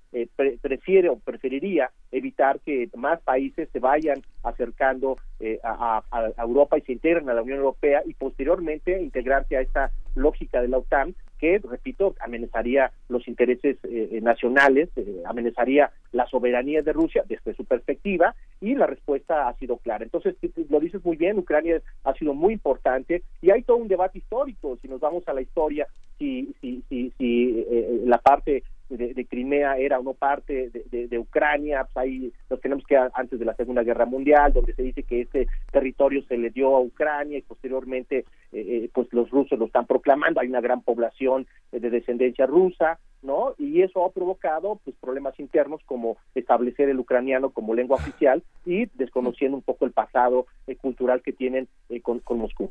prefiere 0.61 1.09
o 1.09 1.17
preferiría 1.17 1.89
evitar 2.11 2.59
que 2.59 2.87
más 2.95 3.19
países 3.21 3.67
se 3.71 3.79
vayan 3.79 4.21
acercando 4.43 5.17
a, 5.63 6.03
Europa 6.37 6.77
y 6.77 6.81
se 6.81 6.91
integren 6.93 7.29
a 7.29 7.33
la 7.33 7.41
Unión 7.41 7.57
Europea 7.57 8.03
y 8.05 8.13
posteriormente 8.13 9.01
integrarse 9.01 9.57
a 9.57 9.61
esta 9.61 9.91
lógica 10.15 10.61
de 10.61 10.67
la 10.67 10.77
OTAN 10.77 11.15
que, 11.43 11.59
repito, 11.59 12.15
amenazaría 12.21 12.91
los 13.09 13.27
intereses 13.27 13.75
eh, 13.83 14.09
eh, 14.13 14.21
nacionales, 14.21 14.89
eh, 14.95 15.23
amenazaría 15.25 15.91
la 16.13 16.25
soberanía 16.27 16.81
de 16.81 16.93
Rusia 16.93 17.23
desde 17.27 17.53
su 17.53 17.65
perspectiva 17.65 18.33
y 18.61 18.75
la 18.75 18.87
respuesta 18.87 19.49
ha 19.49 19.53
sido 19.55 19.75
clara. 19.75 20.05
Entonces, 20.05 20.35
lo 20.69 20.79
dices 20.79 21.03
muy 21.03 21.17
bien, 21.17 21.37
Ucrania 21.37 21.81
ha 22.05 22.13
sido 22.13 22.33
muy 22.33 22.53
importante 22.53 23.23
y 23.41 23.51
hay 23.51 23.63
todo 23.63 23.75
un 23.75 23.89
debate 23.89 24.19
histórico, 24.19 24.77
si 24.81 24.87
nos 24.87 25.01
vamos 25.01 25.27
a 25.27 25.33
la 25.33 25.41
historia, 25.41 25.85
si, 26.17 26.55
si, 26.61 26.81
si, 26.87 27.11
si 27.17 27.65
la 28.05 28.19
parte 28.19 28.63
de, 28.97 29.25
Crimea 29.25 29.77
era 29.77 29.99
o 29.99 30.03
no 30.03 30.13
parte 30.13 30.69
de, 30.69 31.19
Ucrania, 31.19 31.87
pues 31.91 31.97
ahí 31.97 32.33
nos 32.49 32.59
tenemos 32.61 32.83
que 32.85 32.97
antes 33.13 33.39
de 33.39 33.45
la 33.45 33.55
Segunda 33.55 33.83
Guerra 33.83 34.05
Mundial, 34.05 34.53
donde 34.53 34.73
se 34.73 34.83
dice 34.83 35.03
que 35.03 35.21
este 35.21 35.47
territorio 35.71 36.23
se 36.23 36.37
le 36.37 36.49
dio 36.49 36.75
a 36.75 36.81
Ucrania 36.81 37.37
y 37.37 37.41
posteriormente 37.41 38.19
eh, 38.19 38.25
eh, 38.51 38.89
pues 38.93 39.07
los 39.11 39.29
rusos 39.29 39.57
lo 39.57 39.65
están 39.65 39.85
proclamando, 39.85 40.39
hay 40.39 40.47
una 40.47 40.61
gran 40.61 40.81
población 40.81 41.47
de 41.71 41.89
descendencia 41.89 42.45
rusa, 42.45 42.99
¿no? 43.21 43.55
Y 43.57 43.81
eso 43.81 44.05
ha 44.05 44.11
provocado 44.11 44.79
pues 44.83 44.95
problemas 44.99 45.39
internos 45.39 45.81
como 45.85 46.17
establecer 46.35 46.89
el 46.89 46.99
ucraniano 46.99 47.51
como 47.51 47.73
lengua 47.73 47.97
oficial 47.97 48.43
y 48.65 48.85
desconociendo 48.93 49.57
un 49.57 49.63
poco 49.63 49.85
el 49.85 49.91
pasado 49.91 50.45
eh, 50.67 50.75
cultural 50.75 51.21
que 51.21 51.33
tienen 51.33 51.67
con, 52.01 52.19
con 52.19 52.39
Moscú. 52.39 52.69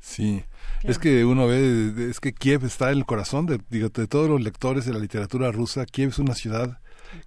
Sí, 0.00 0.44
es 0.84 0.98
que 0.98 1.24
uno 1.24 1.48
ve, 1.48 1.92
es 2.08 2.20
que 2.20 2.32
Kiev 2.32 2.64
está 2.64 2.92
en 2.92 2.98
el 2.98 3.04
corazón 3.04 3.46
de, 3.46 3.58
digo, 3.68 3.88
de 3.88 4.06
todos 4.06 4.28
los 4.28 4.40
lectores 4.40 4.86
de 4.86 4.92
la 4.92 5.00
literatura 5.00 5.50
rusa. 5.50 5.86
Kiev 5.86 6.10
es 6.10 6.18
una 6.18 6.34
ciudad 6.34 6.78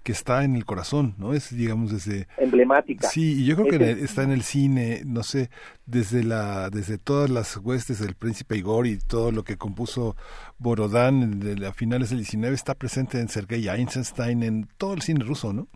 que 0.03 0.11
está 0.11 0.43
en 0.43 0.55
el 0.55 0.65
corazón, 0.65 1.15
¿no? 1.17 1.33
Es, 1.33 1.55
digamos, 1.55 1.91
desde... 1.91 2.27
Emblemática. 2.37 3.07
Sí, 3.09 3.41
y 3.41 3.45
yo 3.45 3.55
creo 3.55 3.67
que 3.67 4.03
está 4.03 4.23
en 4.23 4.31
el 4.31 4.43
cine, 4.43 5.01
no 5.05 5.23
sé, 5.23 5.49
desde 5.85 6.23
la 6.23 6.69
desde 6.69 6.97
todas 6.97 7.29
las 7.29 7.57
huestes 7.57 7.99
del 7.99 8.15
príncipe 8.15 8.57
Igor 8.57 8.87
y 8.87 8.97
todo 8.97 9.31
lo 9.31 9.43
que 9.43 9.57
compuso 9.57 10.15
Borodán 10.57 11.39
de 11.39 11.65
a 11.65 11.73
finales 11.73 12.09
del 12.09 12.19
19 12.19 12.53
está 12.55 12.75
presente 12.75 13.19
en 13.19 13.27
Sergei 13.27 13.67
Eisenstein, 13.67 14.43
en 14.43 14.67
todo 14.77 14.93
el 14.93 15.01
cine 15.01 15.23
ruso, 15.25 15.51
¿no? 15.53 15.67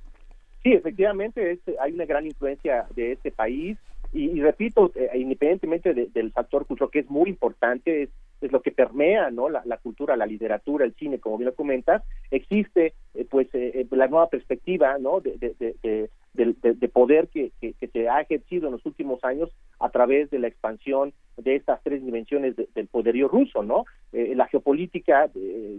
Sí, 0.63 0.73
efectivamente, 0.73 1.59
hay 1.79 1.91
una 1.93 2.05
gran 2.05 2.25
influencia 2.25 2.87
de 2.95 3.11
este 3.11 3.31
país 3.31 3.77
y, 4.15 4.39
repito, 4.39 4.91
eh, 4.95 5.09
independientemente 5.15 5.93
del 5.93 6.31
factor 6.31 6.65
cultural 6.65 6.89
que 6.89 6.99
es 6.99 7.09
muy 7.09 7.29
importante, 7.29 8.03
es, 8.03 8.09
es 8.39 8.51
lo 8.51 8.61
que 8.61 8.71
permea 8.71 9.29
no 9.29 9.49
la, 9.49 9.61
cultura, 9.83 10.15
la 10.15 10.25
literatura, 10.25 10.85
el 10.85 10.95
cine, 10.95 11.19
como 11.19 11.37
bien 11.37 11.49
lo 11.49 11.55
comentas, 11.55 12.01
existe 12.31 12.93
eh, 13.13 13.25
pues 13.29 13.49
eh, 13.53 13.85
la 13.91 14.07
nueva 14.07 14.29
perspectiva 14.29 14.97
no 14.99 15.19
de, 15.19 15.37
de, 15.37 16.07
de 16.33 16.87
poder 16.89 17.27
que, 17.27 17.51
que, 17.59 17.73
se 17.87 18.07
ha 18.07 18.21
ejercido 18.21 18.67
en 18.67 18.73
los 18.73 18.85
últimos 18.85 19.21
años 19.23 19.49
a 19.79 19.89
través 19.89 20.29
de 20.29 20.39
la 20.39 20.47
expansión 20.47 21.13
de 21.35 21.55
estas 21.55 21.81
tres 21.83 22.03
dimensiones 22.03 22.55
del 22.55 22.87
poderío 22.87 23.27
ruso, 23.27 23.63
¿no? 23.63 23.83
la 24.11 24.47
geopolítica, 24.47 25.29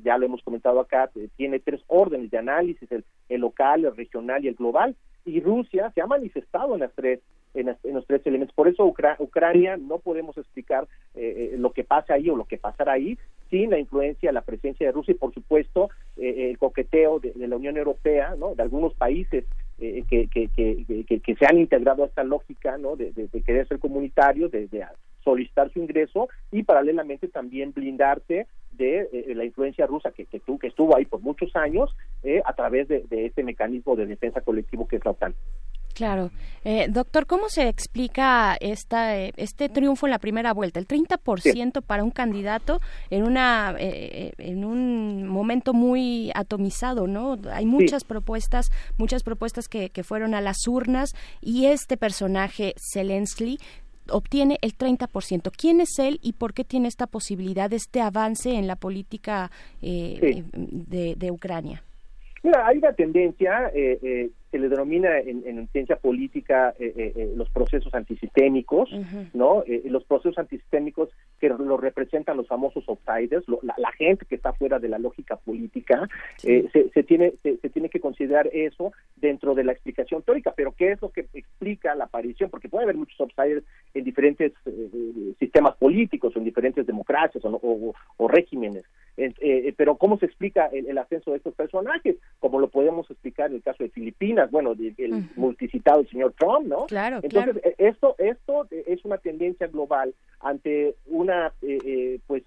ya 0.03 0.19
lo 0.19 0.27
hemos 0.27 0.43
comentado 0.43 0.81
acá, 0.81 1.11
tiene 1.37 1.59
tres 1.59 1.81
órdenes 1.87 2.31
de 2.31 2.39
análisis, 2.39 2.91
el, 2.93 3.05
el 3.29 3.41
local, 3.41 3.85
el 3.85 3.97
regional 3.97 4.45
y 4.45 4.49
el 4.49 4.55
global, 4.55 4.95
y 5.27 5.41
Rusia 5.41 5.91
se 5.95 6.01
ha 6.01 6.07
manifestado 6.07 6.75
en 6.75 6.81
las 6.81 6.93
tres 6.95 7.21
en, 7.57 7.95
los 7.95 8.07
tres 8.07 8.27
elementos. 8.27 8.55
Por 8.55 8.69
eso 8.69 8.85
Ucrania 8.85 9.77
no 9.77 9.99
podemos 9.99 10.37
explicar 10.37 10.87
eh, 11.15 11.53
eh, 11.53 11.57
lo 11.59 11.73
que 11.73 11.85
pasa 11.85 12.15
ahí 12.15 12.29
o 12.29 12.37
lo 12.37 12.45
que 12.45 12.59
pasará 12.59 12.93
ahí 12.93 13.19
sin 13.51 13.71
la 13.71 13.79
influencia, 13.79 14.33
la 14.33 14.43
presencia 14.43 14.87
de 14.87 14.93
Rusia 14.93 15.13
y 15.13 15.19
por 15.19 15.33
supuesto 15.33 15.91
eh, 16.17 16.51
el 16.51 16.59
coqueteo 16.59 17.21
de, 17.21 17.33
la 17.37 17.57
Unión 17.57 17.77
Europea, 17.77 18.35
¿no? 18.37 18.55
de 18.55 18.63
algunos 18.63 18.95
países 18.95 19.45
que, 19.79 20.05
que, 20.09 20.49
que, 20.49 21.21
que, 21.21 21.35
se 21.35 21.47
han 21.47 21.59
integrado 21.59 22.03
a 22.03 22.07
esta 22.07 22.25
lógica 22.25 22.79
¿no? 22.79 22.97
de, 22.97 23.13
de, 23.13 23.43
querer 23.43 23.69
ser 23.69 23.79
comunitarios, 23.79 24.51
de, 24.51 24.69
solicitar 25.23 25.71
su 25.71 25.81
ingreso 25.81 26.29
y 26.51 26.63
paralelamente 26.63 27.29
también 27.29 27.73
blindarse 27.75 28.47
de 28.73 29.35
la 29.35 29.45
influencia 29.45 29.87
rusa 29.87 30.13
que, 30.13 30.25
que, 30.25 30.41
que 30.41 30.67
estuvo 30.67 30.97
ahí 30.97 31.05
por 31.05 31.21
muchos 31.21 31.55
años 31.57 31.95
a 32.45 32.55
través 32.55 32.89
de, 32.89 33.05
de 33.11 33.27
este 33.27 33.43
mecanismo 33.43 33.97
de 33.97 34.07
defensa 34.07 34.41
colectivo 34.41 34.89
que 34.89 34.97
es 34.97 35.05
la 35.05 35.11
OTAN. 35.11 35.35
Claro. 35.97 36.31
Eh, 36.63 36.89
doctor, 36.91 37.25
¿cómo 37.25 37.49
se 37.49 37.69
explica 37.69 38.55
esta, 38.61 39.17
eh, 39.17 39.33
este 39.39 39.71
triunfo 39.71 40.07
en 40.07 40.11
la 40.11 40.19
primera 40.19 40.53
vuelta? 40.53 40.79
El 40.79 40.87
30% 40.87 41.81
para 41.81 42.05
un 42.05 42.11
candidato 42.11 42.81
en, 43.09 43.23
una, 43.23 43.75
eh, 43.79 44.33
en 44.37 44.67
un 44.67 45.27
momento 45.27 45.73
muy 45.73 46.31
atomizado, 46.35 47.07
¿no? 47.07 47.39
Hay 47.51 47.65
muchas 47.65 48.05
propuestas, 48.05 48.71
muchas 48.99 49.23
propuestas 49.23 49.69
que, 49.69 49.89
que 49.89 50.05
fueron 50.05 50.35
a 50.35 50.43
las 50.43 50.69
urnas 50.69 51.15
y 51.41 51.65
este 51.65 51.97
personaje, 51.97 52.75
Zelensky, 52.93 53.59
obtiene 54.11 54.59
el 54.61 54.77
30%. 54.77 55.51
¿Quién 55.57 55.81
es 55.81 55.99
él 55.99 56.19
y 56.21 56.35
por 56.35 56.53
qué 56.53 56.65
tiene 56.65 56.89
esta 56.89 57.07
posibilidad, 57.07 57.73
este 57.73 58.03
avance 58.03 58.51
en 58.51 58.67
la 58.67 58.77
política 58.77 59.51
de, 59.81 60.45
de 61.17 61.31
Ucrania? 61.31 61.83
Mira, 62.43 62.67
hay 62.67 62.79
una 62.79 62.93
tendencia 62.93 63.73
se 64.57 64.63
le 64.63 64.69
denomina 64.71 65.19
en, 65.19 65.69
ciencia 65.69 65.97
política 65.97 66.75
eh, 66.79 66.93
eh, 66.97 67.13
eh, 67.15 67.33
los 67.37 67.51
procesos 67.51 67.93
antisistémicos, 67.95 68.91
¿no? 69.35 69.63
los 69.85 70.05
procesos 70.05 70.39
antisistémicos 70.39 71.11
que 71.39 71.51
lo 71.51 71.77
representan 71.77 72.39
los 72.39 72.49
famosos 72.49 72.89
outsiders, 72.89 73.45
la, 73.63 73.93
gente 73.93 74.25
que 74.25 74.37
está 74.37 74.55
fuera 74.55 74.79
de 74.79 74.89
la 74.89 74.99
lógica 74.99 75.37
política, 75.37 76.09
se, 76.39 77.03
tiene 77.03 77.35
se, 77.43 77.69
tiene 77.69 77.91
que 77.91 78.01
considerar 78.01 78.49
eso 78.53 78.93
dentro 79.17 79.55
de 79.55 79.65
la 79.65 79.73
explicación 79.73 80.23
teórica, 80.23 80.55
pero 80.57 80.73
¿qué 80.73 80.93
es 80.93 81.03
lo 81.03 81.11
que 81.11 81.27
explica 81.35 81.95
la 81.95 82.05
aparición? 82.05 82.49
Porque 82.49 82.71
puede 82.71 82.85
haber 82.85 82.97
muchos 82.97 83.21
outsiders 83.21 83.65
en 83.93 84.05
diferentes 84.05 84.53
sistemas 85.39 85.77
políticos 85.77 86.35
o 86.35 86.39
en 86.39 86.45
diferentes 86.47 86.87
democracias 86.87 87.45
o, 87.45 87.95
o 88.17 88.29
regímenes. 88.29 88.85
Pero 89.77 89.97
¿cómo 89.97 90.19
se 90.19 90.27
explica 90.27 90.67
el, 90.67 90.97
ascenso 90.99 91.31
de 91.31 91.39
estos 91.39 91.55
personajes? 91.55 92.17
Como 92.39 92.61
lo 92.61 92.69
podemos 92.69 93.11
explicar 93.11 93.51
en 93.51 93.57
el 93.57 93.63
caso 93.63 93.83
de 93.83 93.91
Filipinas, 93.91 94.51
bueno, 94.51 94.73
el 94.73 95.29
multicitado 95.37 96.05
señor 96.05 96.35
Trump, 96.39 96.67
¿no? 96.67 96.87
Claro, 96.87 97.21
Entonces, 97.23 97.63
esto, 97.79 98.15
esto 98.19 98.67
es 98.71 99.05
una 99.05 99.19
tendencia 99.19 99.67
global 99.67 100.15
ante 100.41 100.95
una, 101.07 101.53
pues, 102.27 102.43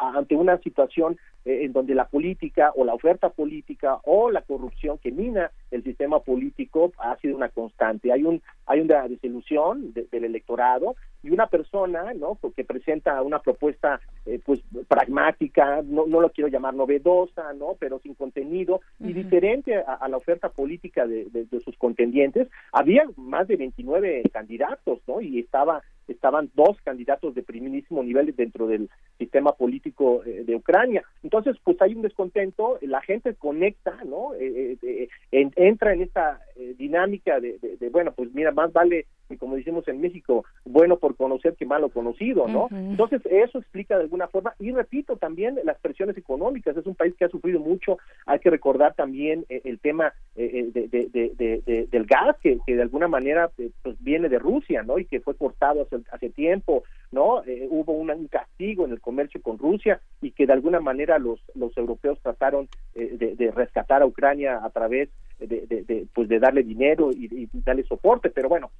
ante 0.00 0.36
una 0.36 0.58
situación 0.58 1.18
en 1.44 1.72
donde 1.72 1.94
la 1.94 2.06
política 2.06 2.72
o 2.76 2.84
la 2.84 2.94
oferta 2.94 3.30
política 3.30 3.98
o 4.04 4.30
la 4.30 4.42
corrupción 4.42 4.98
que 4.98 5.10
mina 5.10 5.50
el 5.70 5.82
sistema 5.82 6.20
político 6.20 6.92
ha 6.98 7.16
sido 7.16 7.36
una 7.36 7.48
constante. 7.48 8.12
Hay 8.12 8.22
un 8.24 8.40
hay 8.66 8.80
una 8.80 9.08
desilusión 9.08 9.92
del 9.92 10.24
electorado 10.24 10.94
y 11.22 11.30
una 11.30 11.46
persona 11.46 12.12
no 12.14 12.38
que 12.54 12.64
presenta 12.64 13.20
una 13.22 13.40
propuesta 13.40 14.00
eh, 14.26 14.40
pues 14.44 14.60
pragmática 14.88 15.82
no, 15.84 16.06
no 16.06 16.20
lo 16.20 16.30
quiero 16.30 16.48
llamar 16.48 16.74
novedosa 16.74 17.52
no 17.52 17.76
pero 17.78 17.98
sin 18.00 18.14
contenido 18.14 18.80
y 18.98 19.12
diferente 19.12 19.76
a, 19.76 20.08
la 20.08 20.16
oferta 20.16 20.48
política 20.48 21.06
de, 21.06 21.46
sus 21.64 21.76
contendientes 21.76 22.48
había 22.72 23.04
más 23.16 23.48
de 23.48 23.56
29 23.56 24.22
candidatos 24.32 25.00
no 25.06 25.20
y 25.20 25.38
estaba 25.38 25.82
estaban 26.08 26.50
dos 26.54 26.76
candidatos 26.82 27.34
de 27.34 27.42
primerísimo 27.42 28.02
nivel 28.02 28.34
dentro 28.36 28.66
del 28.66 28.90
sistema 29.22 29.52
político 29.52 30.22
eh, 30.24 30.44
de 30.44 30.54
Ucrania 30.54 31.02
entonces 31.22 31.56
pues 31.64 31.80
hay 31.80 31.94
un 31.94 32.02
descontento 32.02 32.78
la 32.82 33.00
gente 33.02 33.34
conecta 33.34 33.96
no 34.04 34.34
eh, 34.38 35.08
entra 35.30 35.92
en 35.92 36.02
esta 36.02 36.40
dinámica 36.76 37.40
de, 37.40 37.58
de 37.58 37.88
bueno 37.88 38.12
pues 38.12 38.32
mira 38.34 38.52
más 38.52 38.72
vale 38.72 39.06
como 39.36 39.56
decimos 39.56 39.86
en 39.88 40.00
México 40.00 40.44
bueno 40.64 40.98
por 40.98 41.16
conocer 41.16 41.54
que 41.56 41.66
malo 41.66 41.88
conocido, 41.88 42.46
¿no? 42.48 42.68
Entonces, 42.70 43.22
eso 43.26 43.58
explica 43.58 43.96
de 43.96 44.04
alguna 44.04 44.28
forma, 44.28 44.54
y 44.58 44.70
repito, 44.72 45.16
también 45.16 45.58
las 45.64 45.78
presiones 45.78 46.16
económicas, 46.16 46.76
es 46.76 46.86
un 46.86 46.94
país 46.94 47.14
que 47.16 47.24
ha 47.24 47.28
sufrido 47.28 47.60
mucho, 47.60 47.98
hay 48.26 48.38
que 48.38 48.50
recordar 48.50 48.94
también 48.94 49.44
eh, 49.48 49.60
el 49.64 49.78
tema 49.78 50.12
eh, 50.36 50.70
eh, 50.74 51.88
del 51.90 52.04
gas, 52.06 52.36
que, 52.42 52.58
de 52.66 52.82
alguna 52.82 53.08
manera 53.08 53.50
pues 53.82 53.96
viene 54.00 54.28
de 54.28 54.38
Rusia, 54.38 54.82
¿no? 54.82 54.98
Y 54.98 55.04
que 55.04 55.20
fue 55.20 55.34
cortado 55.34 55.82
hace, 55.82 56.02
hace 56.10 56.30
tiempo, 56.30 56.84
¿no? 57.10 57.42
hubo 57.70 57.92
un, 57.92 58.12
castigo 58.28 58.84
en 58.84 58.92
el 58.92 59.00
comercio 59.12 59.42
con 59.42 59.58
Rusia 59.58 60.00
y 60.22 60.30
que 60.30 60.46
de 60.46 60.54
alguna 60.54 60.80
manera 60.80 61.18
los, 61.18 61.38
los 61.54 61.76
europeos 61.76 62.18
trataron 62.22 62.66
de, 62.94 63.52
rescatar 63.54 64.00
a 64.00 64.06
Ucrania 64.06 64.60
a 64.64 64.70
través 64.70 65.10
de, 65.38 66.06
pues 66.14 66.28
de 66.28 66.38
darle 66.38 66.62
dinero 66.62 67.10
y, 67.12 67.48
darle 67.52 67.82
soporte, 67.84 68.30
pero 68.30 68.48
bueno, 68.48 68.70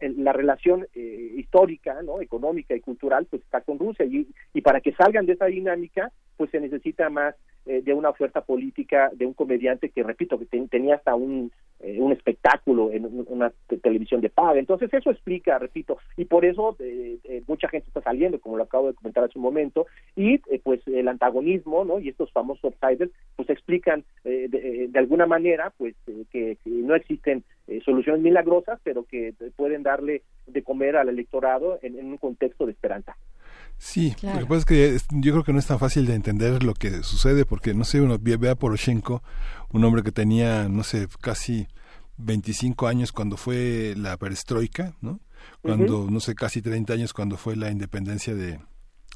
la 0.00 0.32
relación 0.32 0.86
histórica, 0.94 2.00
¿no? 2.02 2.22
económica 2.22 2.74
y 2.74 2.80
cultural, 2.80 3.26
pues 3.28 3.42
está 3.42 3.60
con 3.60 3.78
Rusia 3.78 4.06
y, 4.06 4.26
y 4.54 4.60
para 4.62 4.80
que 4.80 4.92
salgan 4.92 5.26
de 5.26 5.34
esa 5.34 5.46
dinámica, 5.46 6.10
pues 6.38 6.50
se 6.50 6.60
necesita 6.60 7.10
más 7.10 7.34
eh, 7.68 7.82
de 7.82 7.92
una 7.92 8.10
oferta 8.10 8.42
política 8.42 9.10
de 9.12 9.26
un 9.26 9.34
comediante 9.34 9.88
que, 9.88 10.04
repito, 10.04 10.38
que 10.38 10.46
tenía 10.46 10.94
hasta 10.94 11.16
un, 11.16 11.50
eh, 11.80 12.00
un 12.00 12.12
espectáculo 12.12 12.92
en 12.92 13.24
una 13.26 13.52
televisión 13.82 14.20
de 14.20 14.30
paga. 14.30 14.60
Entonces 14.60 14.94
eso 14.94 15.10
explica, 15.10 15.58
repito, 15.58 15.98
y 16.16 16.26
por 16.26 16.44
eso 16.44 16.76
eh, 16.78 17.42
mucha 17.48 17.68
gente 17.68 17.88
está 17.88 18.00
saliendo, 18.02 18.38
como 18.38 18.56
lo 18.56 18.62
acabo 18.62 18.86
de 18.86 18.94
comentar 18.94 19.24
hace 19.24 19.36
un 19.36 19.42
momento, 19.42 19.86
y 20.14 20.38
pues 20.58 20.80
el 20.86 21.08
antagonismo, 21.08 21.84
¿no? 21.84 21.98
Y 21.98 22.08
estos 22.08 22.30
famosos 22.30 22.64
outsiders, 22.64 23.10
pues 23.34 23.50
explican 23.50 24.04
de, 24.22 24.88
alguna 24.94 25.26
manera, 25.26 25.72
pues 25.76 25.96
que, 26.30 26.56
no 26.64 26.94
existen 26.94 27.42
soluciones 27.84 28.22
milagrosas, 28.22 28.78
pero 28.84 29.02
que 29.02 29.34
pueden 29.56 29.82
darle 29.82 30.22
de 30.46 30.62
comer 30.62 30.96
al 30.96 31.08
electorado 31.08 31.80
en 31.82 31.96
un 31.96 32.16
contexto 32.16 32.64
de 32.64 32.72
esperanza. 32.72 33.16
Sí, 33.78 34.16
lo 34.22 34.38
que 34.38 34.46
pasa 34.46 34.58
es 34.58 34.64
que 34.64 34.98
yo 35.10 35.32
creo 35.32 35.44
que 35.44 35.52
no 35.52 35.58
es 35.58 35.66
tan 35.66 35.78
fácil 35.78 36.06
de 36.06 36.14
entender 36.14 36.62
lo 36.62 36.74
que 36.74 37.02
sucede 37.02 37.44
porque, 37.44 37.74
no 37.74 37.84
sé, 37.84 38.00
uno 38.00 38.18
ve 38.18 38.48
a 38.48 38.54
Poroshenko, 38.54 39.22
un 39.70 39.84
hombre 39.84 40.02
que 40.02 40.12
tenía, 40.12 40.68
no 40.68 40.82
sé, 40.82 41.08
casi 41.20 41.68
25 42.16 42.86
años 42.86 43.12
cuando 43.12 43.36
fue 43.36 43.94
la 43.96 44.16
perestroika, 44.16 44.94
¿no? 45.00 45.20
Cuando, 45.60 46.08
no 46.10 46.20
sé, 46.20 46.34
casi 46.34 46.62
30 46.62 46.94
años 46.94 47.12
cuando 47.12 47.36
fue 47.36 47.54
la 47.54 47.70
independencia 47.70 48.34
de, 48.34 48.58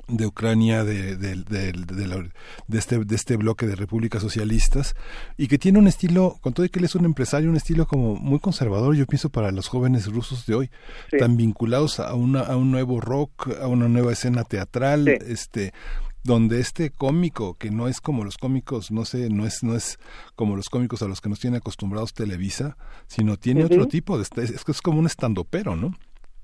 de 0.09 0.27
Ucrania, 0.27 0.85
de, 0.85 1.17
de, 1.17 1.35
de, 1.37 2.79
este, 2.79 2.99
de 2.99 3.17
este 3.17 3.37
bloque 3.37 3.67
de 3.67 3.77
repúblicas 3.77 4.23
socialistas, 4.23 4.95
y 5.37 5.49
que 5.49 5.59
tiene 5.59 5.79
un 5.79 5.89
estilo, 5.89 6.39
con 6.41 6.53
todo 6.53 6.67
y 6.67 6.69
que 6.69 6.79
él 6.79 6.85
es 6.85 6.95
un 6.95 7.05
empresario, 7.05 7.51
un 7.51 7.57
estilo 7.57 7.87
como 7.87 8.17
muy 8.17 8.39
conservador, 8.39 8.95
yo 8.95 9.07
pienso, 9.07 9.31
para 9.31 9.51
los 9.51 9.69
jóvenes 9.69 10.07
rusos 10.07 10.47
de 10.47 10.55
hoy, 10.55 10.71
tan 11.19 11.37
vinculados 11.37 12.01
a, 12.01 12.15
una, 12.15 12.41
a 12.41 12.57
un 12.57 12.71
nuevo 12.71 13.01
rock, 13.01 13.51
a 13.61 13.67
una 13.67 13.89
nueva 13.89 14.13
escena 14.13 14.45
teatral, 14.45 15.09
este 15.09 15.73
donde 16.23 16.61
este 16.61 16.91
cómico 16.91 17.55
que 17.55 17.71
no 17.71 17.89
es 17.89 18.03
como 18.03 18.25
los 18.25 18.37
cómicos 18.37 18.91
no 18.91 19.07
sé 19.07 19.31
no 19.31 19.47
es 19.47 19.63
no 19.63 19.75
es 19.75 19.99
como 20.37 20.55
los 20.55 20.69
cómicos 20.69 21.01
a 21.01 21.09
los 21.09 21.23
que 21.23 21.31
nos 21.31 21.41
tiene 21.41 21.57
acostumbrados 21.57 22.13
Televisa 22.13 22.77
sino 23.07 23.39
tiene 23.39 23.65
otro 23.65 23.89
tipo 23.89 24.19
de 24.19 24.25
es 24.25 24.63
que 24.63 24.73
es 24.73 24.83
como 24.83 24.99
un 24.99 25.07
estandopero 25.07 25.77
no 25.77 25.95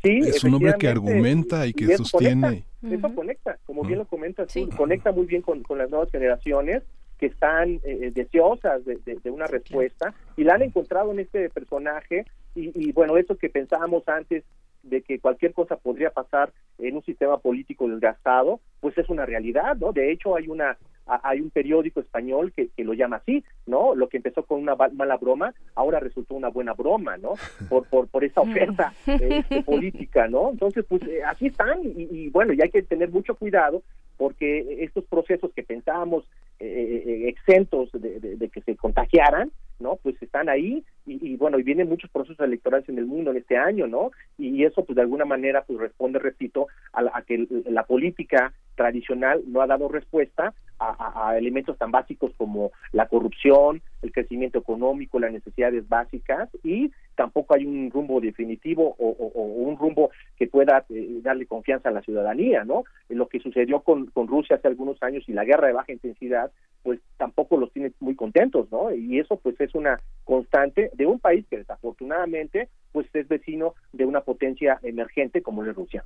es 0.02 0.44
un 0.44 0.54
hombre 0.54 0.74
que 0.78 0.88
argumenta 0.88 1.66
y 1.66 1.72
que 1.72 1.96
sostiene. 1.96 2.64
Eso 2.94 3.14
conecta, 3.14 3.58
como 3.66 3.82
bien 3.82 3.98
lo 3.98 4.06
comentas, 4.06 4.52
conecta 4.76 5.12
muy 5.12 5.26
bien 5.26 5.42
con, 5.42 5.62
las 5.76 5.90
nuevas 5.90 6.10
generaciones 6.10 6.82
que 7.18 7.26
están 7.26 7.74
eh, 7.76 7.80
eh, 7.84 8.10
deseosas 8.14 8.84
de, 8.84 9.30
una 9.30 9.46
respuesta 9.46 10.14
y 10.36 10.44
la 10.44 10.54
han 10.54 10.62
encontrado 10.62 11.12
en 11.12 11.20
este 11.20 11.48
personaje 11.50 12.24
y, 12.54 12.88
y 12.88 12.92
bueno, 12.92 13.16
eso 13.16 13.36
que 13.36 13.48
pensábamos 13.48 14.06
antes 14.08 14.44
de 14.82 15.02
que 15.02 15.18
cualquier 15.18 15.52
cosa 15.52 15.76
podría 15.76 16.10
pasar 16.10 16.52
en 16.78 16.96
un 16.96 17.02
sistema 17.02 17.38
político 17.38 17.88
desgastado, 17.88 18.60
pues 18.80 18.96
es 18.98 19.08
una 19.08 19.26
realidad, 19.26 19.76
¿no? 19.76 19.92
De 19.92 20.12
hecho, 20.12 20.36
hay 20.36 20.48
una 20.48 20.78
hay 21.06 21.40
un 21.40 21.50
periódico 21.50 22.00
español 22.00 22.52
que, 22.52 22.70
lo 22.84 22.94
llama 22.94 23.16
así, 23.16 23.44
¿no? 23.66 23.94
Lo 23.94 24.08
que 24.08 24.16
empezó 24.18 24.44
con 24.44 24.60
una 24.60 24.74
mala 24.74 25.16
broma, 25.16 25.54
ahora 25.74 26.00
resultó 26.00 26.34
una 26.34 26.48
buena 26.48 26.74
broma, 26.74 27.16
¿no? 27.16 27.34
Por, 27.68 27.86
por, 27.88 28.08
por 28.08 28.24
esa 28.24 28.40
oferta 28.40 28.92
este, 29.06 29.62
política, 29.62 30.28
¿no? 30.28 30.50
Entonces, 30.50 30.84
pues 30.88 31.02
eh, 31.02 31.22
así 31.24 31.46
están 31.46 31.80
y, 31.84 32.28
bueno, 32.28 32.52
y 32.52 32.60
hay 32.60 32.70
que 32.70 32.82
tener 32.82 33.10
mucho 33.10 33.34
cuidado 33.34 33.82
porque 34.16 34.84
estos 34.84 35.04
procesos 35.04 35.52
que 35.52 35.62
pensábamos 35.62 36.24
eh, 36.58 37.02
eh, 37.06 37.28
exentos 37.28 37.90
de, 37.92 38.48
que 38.52 38.60
se 38.62 38.76
contagiaran, 38.76 39.50
¿no? 39.78 39.96
Pues 39.96 40.20
están 40.22 40.48
ahí 40.48 40.84
y, 41.06 41.36
bueno, 41.36 41.58
y 41.58 41.62
vienen 41.62 41.88
muchos 41.88 42.10
procesos 42.10 42.40
electorales 42.40 42.88
en 42.88 42.98
el 42.98 43.06
mundo 43.06 43.30
en 43.30 43.38
este 43.38 43.56
año, 43.56 43.86
¿no? 43.86 44.10
Y, 44.38 44.64
eso, 44.64 44.84
pues 44.84 44.96
de 44.96 45.02
alguna 45.02 45.24
manera, 45.24 45.64
pues 45.64 45.78
responde, 45.78 46.18
repito, 46.18 46.68
a, 46.92 47.02
a 47.12 47.22
que 47.22 47.46
la 47.66 47.84
política 47.84 48.52
tradicional 48.76 49.42
no 49.46 49.60
ha 49.60 49.66
dado 49.66 49.88
respuesta 49.88 50.54
a, 50.78 51.36
elementos 51.36 51.78
tan 51.78 51.90
básicos 51.90 52.32
como 52.36 52.70
la 52.92 53.08
corrupción, 53.08 53.82
el 54.02 54.12
crecimiento 54.12 54.58
económico, 54.58 55.18
las 55.18 55.32
necesidades 55.32 55.88
básicas 55.88 56.50
y 56.62 56.92
tampoco 57.14 57.54
hay 57.54 57.64
un 57.64 57.90
rumbo 57.90 58.20
definitivo 58.20 58.94
o, 58.98 59.08
un 59.08 59.78
rumbo 59.78 60.10
que 60.36 60.46
pueda 60.46 60.84
eh, 60.90 61.20
darle 61.22 61.46
confianza 61.46 61.88
a 61.88 61.92
la 61.92 62.02
ciudadanía, 62.02 62.64
¿no? 62.64 62.84
Lo 63.08 63.28
que 63.28 63.40
sucedió 63.40 63.80
con, 63.80 64.06
con 64.06 64.28
Rusia 64.28 64.56
hace 64.56 64.68
algunos 64.68 65.02
años 65.02 65.24
y 65.26 65.32
la 65.32 65.44
guerra 65.44 65.68
de 65.68 65.72
baja 65.72 65.92
intensidad, 65.92 66.52
pues 66.82 67.00
tampoco 67.16 67.56
los 67.56 67.72
tiene 67.72 67.92
muy 68.00 68.14
contentos, 68.14 68.70
¿no? 68.70 68.94
Y 68.94 69.18
eso 69.18 69.36
pues 69.36 69.58
es 69.60 69.74
una 69.74 70.00
constante 70.24 70.90
de 70.94 71.06
un 71.06 71.18
país 71.18 71.46
que 71.48 71.58
desafortunadamente 71.58 72.68
pues 72.92 73.06
es 73.14 73.28
vecino 73.28 73.74
de 73.92 74.04
una 74.04 74.20
potencia 74.20 74.78
emergente 74.82 75.42
como 75.42 75.64
es 75.64 75.74
Rusia. 75.74 76.04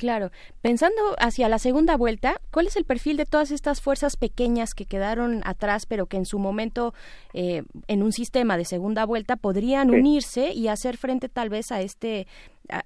Claro. 0.00 0.30
Pensando 0.62 0.96
hacia 1.18 1.50
la 1.50 1.58
segunda 1.58 1.94
vuelta, 1.94 2.40
¿cuál 2.50 2.66
es 2.66 2.76
el 2.76 2.86
perfil 2.86 3.18
de 3.18 3.26
todas 3.26 3.50
estas 3.50 3.82
fuerzas 3.82 4.16
pequeñas 4.16 4.72
que 4.72 4.86
quedaron 4.86 5.42
atrás, 5.44 5.84
pero 5.84 6.06
que 6.06 6.16
en 6.16 6.24
su 6.24 6.38
momento, 6.38 6.94
eh, 7.34 7.64
en 7.86 8.02
un 8.02 8.10
sistema 8.10 8.56
de 8.56 8.64
segunda 8.64 9.04
vuelta, 9.04 9.36
podrían 9.36 9.90
unirse 9.90 10.54
y 10.54 10.68
hacer 10.68 10.96
frente 10.96 11.28
tal 11.28 11.50
vez 11.50 11.70
a 11.70 11.82
este 11.82 12.26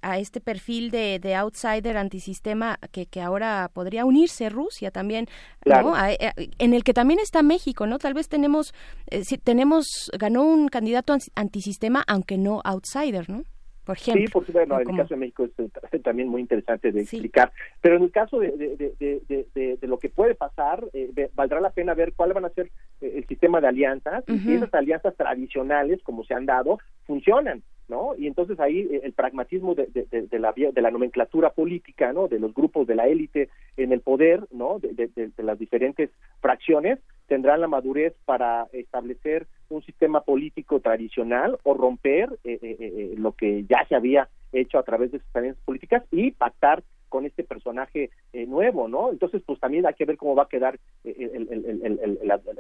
a, 0.03 0.19
este 0.19 0.41
perfil 0.41 0.91
de, 0.91 1.21
de, 1.21 1.37
outsider 1.37 1.99
antisistema 1.99 2.81
que, 2.91 3.07
que 3.07 3.21
ahora 3.21 3.71
podría 3.73 4.07
unirse 4.07 4.49
Rusia 4.49 4.91
también, 4.91 5.29
¿no? 5.67 5.95
Eh, 6.09 6.33
en 6.59 6.75
el 6.75 6.83
que 6.83 6.95
también 6.95 7.21
está 7.21 7.43
México, 7.43 7.87
¿no? 7.87 7.99
Tal 7.99 8.15
vez 8.15 8.29
tenemos, 8.29 8.75
eh, 9.11 9.25
si 9.25 9.39
tenemos, 9.39 10.11
ganó 10.19 10.43
un 10.43 10.69
candidato 10.69 11.17
antisistema, 11.37 12.03
aunque 12.09 12.39
no 12.39 12.61
outsider, 12.65 13.31
¿no? 13.31 13.45
Por 13.85 13.97
ejemplo. 13.97 14.27
Sí, 14.27 14.33
por 14.33 14.47
supuesto, 14.47 14.81
en 14.81 14.89
el 14.89 14.97
caso 14.97 15.15
de 15.15 15.21
México 15.21 15.45
es, 15.45 16.03
también 16.03 16.29
muy 16.29 16.41
interesante 16.41 16.91
de 16.91 17.03
explicar, 17.03 17.53
pero 17.81 17.97
en 17.97 18.05
el 18.05 18.11
caso 18.11 18.39
de, 18.39 18.51
de, 18.51 19.77
de, 19.81 19.87
lo 19.87 19.99
que 19.99 20.09
puede 20.09 20.35
pasar, 20.35 20.85
eh, 20.93 21.31
valdrá 21.35 21.61
la 21.61 21.71
pena 21.71 21.95
ver 21.95 22.15
cuál 22.15 22.33
van 22.33 22.47
a 22.47 22.51
ser 22.51 22.71
eh, 23.01 23.13
el 23.17 23.27
sistema 23.27 23.61
de 23.61 23.69
alianzas 23.69 24.25
y 24.27 24.39
si 24.39 24.55
esas 24.55 24.73
alianzas 24.75 25.15
tradicionales, 25.17 26.03
como 26.03 26.25
se 26.25 26.35
han 26.35 26.47
dado, 26.47 26.79
funcionan. 27.07 27.63
¿No? 27.89 28.15
Y 28.17 28.27
entonces 28.27 28.59
ahí 28.61 28.81
eh, 28.91 29.01
el 29.05 29.13
pragmatismo 29.13 29.75
de, 29.75 29.87
de, 29.87 30.39
la, 30.39 30.53
de 30.53 30.83
la 30.83 30.91
nomenclatura 30.91 31.51
política, 31.51 32.13
¿no? 32.13 32.29
De 32.29 32.39
los 32.39 32.55
grupos 32.55 32.87
de 32.87 32.95
la 32.95 33.07
élite 33.07 33.49
en 33.77 33.93
el 33.93 34.01
poder, 34.01 34.47
¿no? 34.51 34.79
De, 34.79 35.11
las 35.39 35.59
diferentes 35.59 36.11
fracciones, 36.41 36.99
tendrán 37.27 37.61
la 37.61 37.69
madurez 37.69 38.15
para 38.25 38.67
establecer 38.73 39.47
un 39.69 39.83
sistema 39.83 40.21
político 40.21 40.81
tradicional 40.81 41.59
o 41.63 41.75
romper 41.75 42.39
eh, 42.45 42.59
eh, 42.63 42.77
eh, 42.81 43.15
lo 43.17 43.33
que 43.33 43.65
ya 43.65 43.85
se 43.89 43.95
había 43.95 44.29
hecho 44.53 44.79
a 44.79 44.83
través 44.83 45.11
de 45.11 45.19
sus 45.19 45.37
alianzas 45.37 45.63
políticas 45.65 46.05
y 46.11 46.31
pactar 46.31 46.83
con 47.15 47.27
este 47.27 47.45
personaje 47.45 48.11
eh, 48.33 48.45
nuevo, 48.45 48.89
¿no? 48.89 49.13
Entonces, 49.13 49.41
pues 49.47 49.61
también 49.61 49.87
hay 49.87 49.95
que 49.95 50.05
ver 50.05 50.17
cómo 50.17 50.35
va 50.35 50.43
a 50.43 50.49
quedar 50.49 50.81
eh, 51.05 51.31
el, 51.33 51.49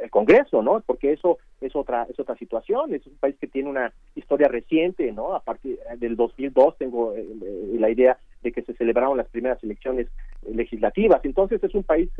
el, 0.00 0.10
Congreso, 0.10 0.62
¿no? 0.62 0.80
Porque 0.86 1.10
eso 1.10 1.38
es 1.60 1.74
otra 1.74 2.06
es 2.08 2.20
otra 2.20 2.36
situación, 2.36 2.94
es 2.94 3.04
un 3.04 3.16
país 3.16 3.34
que 3.40 3.48
tiene 3.48 3.68
una 3.68 3.92
historia 4.14 4.46
reciente, 4.46 5.10
¿no? 5.10 5.34
A 5.34 5.40
partir 5.40 5.80
del 5.98 6.14
2002 6.14 6.78
tengo 6.78 7.14
la 7.80 7.90
idea 7.90 8.16
de 8.44 8.52
que 8.52 8.62
se 8.62 8.74
celebraron 8.74 9.16
las 9.16 9.26
primeras 9.26 9.60
elecciones 9.64 10.06
legislativas. 10.48 11.24
Entonces 11.24 11.60
es 11.64 11.74
un 11.74 11.82
país 11.82 12.10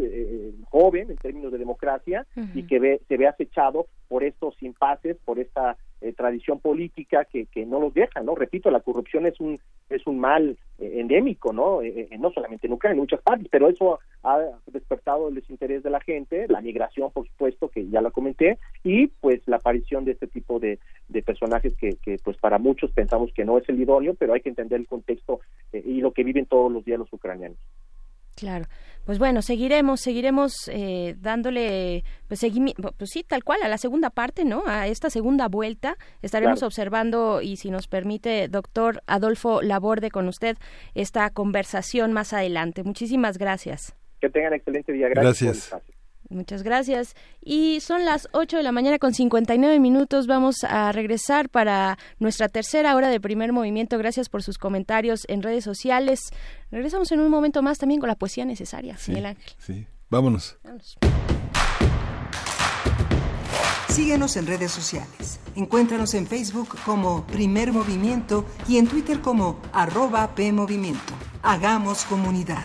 joven 0.71 1.13
en 1.13 1.17
términos 1.19 1.53
de 1.53 1.59
democracia 1.59 2.27
y 2.53 2.67
que 2.67 2.81
ve, 2.81 3.01
se 3.07 3.17
ve 3.17 3.29
acechado 3.29 3.87
por 4.09 4.25
estos 4.25 4.61
impases, 4.61 5.17
por 5.25 5.39
esta 5.39 5.77
eh, 6.05 6.13
tradición 6.13 6.61
política 6.61 7.25
que, 7.25 7.47
que 7.47 7.65
no 7.65 7.81
los 7.81 7.95
deja, 7.95 8.21
¿no? 8.23 8.35
Repito, 8.35 8.71
la 8.71 8.81
corrupción 8.81 9.25
es 9.25 9.41
un 9.41 9.59
es 9.89 10.07
un 10.07 10.21
mal 10.21 10.59
eh, 10.79 11.01
endémico, 11.01 11.55
¿no? 11.55 11.81
Eh, 11.81 12.11
no 12.19 12.31
solamente 12.31 12.67
en 12.67 12.75
Ucrania, 12.75 12.93
en 12.95 13.01
muchas 13.01 13.23
partes, 13.23 13.49
pero 13.51 13.71
eso 13.71 14.01
ha 14.23 14.39
despertado 14.67 15.29
el 15.29 15.35
desinterés 15.35 15.83
de 15.83 15.89
la 15.89 16.01
gente, 16.01 16.47
la 16.49 16.61
migración, 16.61 17.11
por 17.11 17.27
supuesto, 17.27 17.71
que 17.71 17.89
ya 17.89 18.03
la 18.03 18.11
comenté, 18.11 18.59
y 18.83 19.07
pues 19.07 19.41
la 19.47 19.57
aparición 19.57 20.05
de 20.05 20.13
este 20.13 20.27
tipo 20.27 20.59
de, 20.59 20.79
de 21.09 21.23
personajes 21.23 21.75
que, 21.77 21.97
que 22.03 22.19
pues 22.23 22.37
para 22.37 22.59
muchos 22.59 22.93
pensamos 22.93 23.33
que 23.33 23.47
no 23.47 23.57
es 23.57 23.67
el 23.71 23.81
idóneo, 23.81 24.13
pero 24.15 24.35
hay 24.35 24.43
que 24.43 24.51
entender 24.51 24.81
el 24.81 24.87
contexto 24.87 25.41
y 25.73 26.03
lo 26.03 26.13
que 26.13 26.25
viven 26.25 26.45
todos 26.45 26.71
los 26.71 26.85
días 26.85 26.99
los 26.99 27.13
ucranianos. 27.15 27.59
Claro. 28.35 28.67
Pues 29.05 29.19
bueno, 29.19 29.43
seguiremos, 29.43 30.01
seguiremos 30.01 30.69
eh, 30.69 31.15
dándole, 31.19 32.05
pues 32.27 32.41
pues 32.97 33.11
sí, 33.11 33.23
tal 33.23 33.45
cual, 33.45 33.63
a 33.63 33.69
la 33.69 33.77
segunda 33.77 34.09
parte, 34.09 34.47
¿no? 34.47 34.65
A 34.67 34.87
esta 34.89 35.11
segunda 35.11 35.47
vuelta 35.49 35.99
estaremos 36.23 36.63
observando 36.63 37.43
y 37.43 37.57
si 37.57 37.71
nos 37.71 37.87
permite, 37.87 38.49
doctor 38.49 39.03
Adolfo 39.07 39.61
Laborde, 39.61 40.11
con 40.11 40.27
usted 40.27 40.57
esta 40.95 41.29
conversación 41.31 42.15
más 42.15 42.33
adelante. 42.33 42.83
Muchísimas 42.83 43.37
gracias. 43.37 43.95
Que 44.23 44.31
tengan 44.31 44.55
excelente 44.55 44.93
día. 44.93 45.09
Gracias. 45.11 45.69
gracias. 45.71 45.94
Muchas 46.35 46.63
gracias. 46.63 47.15
Y 47.41 47.81
son 47.81 48.05
las 48.05 48.29
8 48.33 48.57
de 48.57 48.63
la 48.63 48.73
mañana 48.73 48.99
con 48.99 49.15
59 49.15 49.79
minutos. 49.81 50.27
Vamos 50.27 50.65
a 50.65 50.93
regresar 50.93 51.49
para 51.49 51.99
nuestra 52.19 52.49
tercera 52.49 52.95
hora 52.97 53.09
de 53.09 53.21
primer 53.21 53.53
movimiento. 53.53 53.99
Gracias 53.99 54.29
por 54.29 54.43
sus 54.43 54.59
comentarios 54.59 55.25
en 55.29 55.43
redes 55.43 55.65
sociales. 55.65 56.21
Regresamos 56.71 57.13
en 57.13 57.21
un 57.21 57.31
momento 57.31 57.63
más 57.63 57.79
también 57.79 58.01
con 58.01 58.09
la 58.09 58.17
poesía 58.17 58.45
necesaria, 58.45 58.97
sí, 58.99 59.13
Miguel 59.13 59.27
Ángel. 59.27 59.53
Sí, 59.59 59.87
vámonos. 60.11 60.59
Síguenos 63.89 64.37
en 64.37 64.47
redes 64.47 64.73
sociales. 64.73 65.39
Encuéntranos 65.55 66.15
en 66.15 66.27
Facebook 66.27 66.77
como 66.85 67.25
Primer 67.29 67.73
Movimiento 67.73 68.45
y 68.67 68.79
en 68.79 68.89
Twitter 68.89 69.21
como 69.21 69.61
arroba 69.73 70.35
PMovimiento. 70.35 71.15
Hagamos 71.43 72.05
comunidad. 72.07 72.65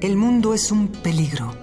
El 0.00 0.16
mundo 0.16 0.52
es 0.52 0.72
un 0.72 0.88
peligro. 0.88 1.54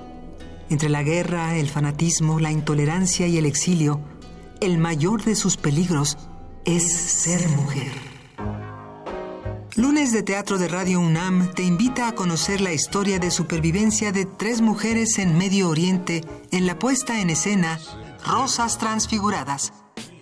Entre 0.72 0.90
la 0.90 1.04
guerra, 1.04 1.56
el 1.56 1.70
fanatismo, 1.70 2.40
la 2.40 2.52
intolerancia 2.52 3.28
y 3.28 3.38
el 3.38 3.46
exilio, 3.46 4.02
el 4.60 4.80
mayor 4.80 5.24
de 5.24 5.36
sus 5.36 5.56
peligros 5.56 6.18
es 6.66 6.92
ser 6.92 7.48
mujer. 7.50 7.92
Lunes 9.76 10.12
de 10.14 10.24
Teatro 10.24 10.58
de 10.58 10.68
Radio 10.68 11.00
UNAM 11.00 11.54
te 11.54 11.62
invita 11.62 12.08
a 12.08 12.16
conocer 12.16 12.60
la 12.60 12.74
historia 12.74 13.20
de 13.20 13.30
supervivencia 13.30 14.12
de 14.12 14.26
tres 14.26 14.62
mujeres 14.62 15.20
en 15.20 15.38
Medio 15.38 15.70
Oriente 15.70 16.22
en 16.52 16.66
la 16.66 16.80
puesta 16.80 17.22
en 17.22 17.30
escena 17.30 17.80
Rosas 18.26 18.80
Transfiguradas. 18.80 19.74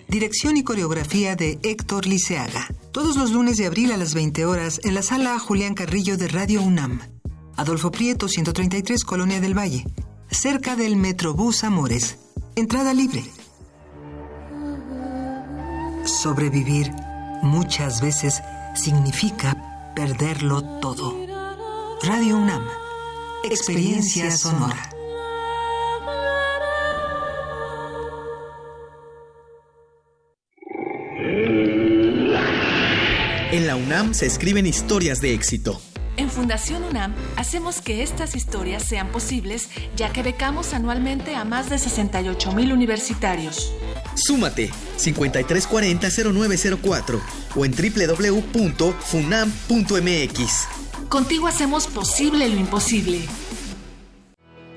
Dirección 0.09 0.57
y 0.57 0.63
coreografía 0.63 1.37
de 1.37 1.59
Héctor 1.63 2.07
Liceaga. 2.07 2.67
Todos 2.91 3.15
los 3.15 3.31
lunes 3.31 3.55
de 3.55 3.67
abril 3.67 3.93
a 3.93 3.97
las 3.97 4.13
20 4.13 4.45
horas 4.45 4.81
en 4.83 4.95
la 4.95 5.01
sala 5.01 5.39
Julián 5.39 5.75
Carrillo 5.75 6.17
de 6.17 6.27
Radio 6.27 6.61
UNAM. 6.61 7.20
Adolfo 7.55 7.91
Prieto, 7.91 8.27
133, 8.27 9.03
Colonia 9.03 9.39
del 9.39 9.57
Valle, 9.57 9.85
cerca 10.29 10.75
del 10.75 10.95
Metrobús 10.95 11.63
Amores. 11.63 12.17
Entrada 12.55 12.93
libre. 12.93 13.23
Sobrevivir 16.05 16.91
muchas 17.41 18.01
veces 18.01 18.41
significa 18.75 19.93
perderlo 19.95 20.63
todo. 20.79 21.15
Radio 22.03 22.37
UNAM, 22.37 22.65
experiencia 23.43 24.31
sonora. 24.31 24.89
En 33.51 33.67
la 33.67 33.75
UNAM 33.75 34.13
se 34.13 34.25
escriben 34.25 34.65
historias 34.65 35.19
de 35.19 35.33
éxito 35.33 35.81
en 36.17 36.29
Fundación 36.29 36.83
UNAM 36.83 37.15
hacemos 37.35 37.81
que 37.81 38.03
estas 38.03 38.35
historias 38.35 38.83
sean 38.83 39.07
posibles 39.09 39.69
ya 39.95 40.11
que 40.11 40.21
becamos 40.23 40.73
anualmente 40.73 41.35
a 41.35 41.45
más 41.45 41.69
de 41.69 41.77
68 41.77 42.51
mil 42.53 42.73
universitarios. 42.73 43.71
Súmate 44.15 44.71
5340-0904 44.97 47.21
o 47.55 47.65
en 47.65 47.71
www.funam.mx. 47.71 50.67
Contigo 51.09 51.47
hacemos 51.47 51.87
posible 51.87 52.49
lo 52.49 52.55
imposible. 52.55 53.21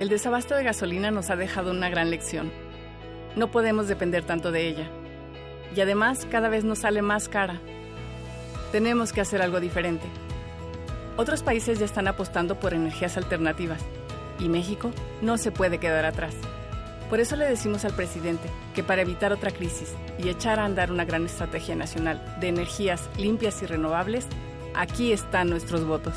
El 0.01 0.09
desabasto 0.09 0.55
de 0.55 0.65
gasolina 0.65 1.11
nos 1.11 1.31
ha 1.31 1.36
dejado 1.36 1.70
una 1.70 1.89
gran 1.89 2.11
lección. 2.11 2.52
No 3.36 3.51
podemos 3.51 3.89
depender 3.89 4.24
tanto 4.24 4.51
de 4.51 4.69
ella. 4.69 4.90
Y 5.77 5.81
además 5.81 6.27
cada 6.31 6.48
vez 6.48 6.65
nos 6.65 6.81
sale 6.81 7.02
más 7.02 7.28
cara. 7.28 7.61
Tenemos 8.73 9.12
que 9.12 9.20
hacer 9.20 9.43
algo 9.43 9.61
diferente. 9.61 10.06
Otros 11.16 11.43
países 11.43 11.78
ya 11.78 11.85
están 11.85 12.09
apostando 12.09 12.59
por 12.59 12.74
energías 12.74 13.16
alternativas 13.16 13.81
y 14.41 14.49
México 14.49 14.91
no 15.23 15.39
se 15.39 15.53
puede 15.53 15.78
quedar 15.78 16.05
atrás. 16.05 16.35
Por 17.09 17.20
eso 17.20 17.36
le 17.36 17.47
decimos 17.47 17.85
al 17.85 17.93
presidente 17.93 18.49
que 18.74 18.82
para 18.82 19.03
evitar 19.03 19.32
otra 19.32 19.53
crisis 19.53 19.95
y 20.19 20.28
echar 20.28 20.59
a 20.59 20.65
andar 20.65 20.91
una 20.91 21.05
gran 21.05 21.24
estrategia 21.27 21.77
nacional 21.77 22.20
de 22.41 22.49
energías 22.49 23.09
limpias 23.16 23.62
y 23.62 23.66
renovables, 23.66 24.27
aquí 24.74 25.12
están 25.12 25.51
nuestros 25.51 25.86
votos. 25.86 26.15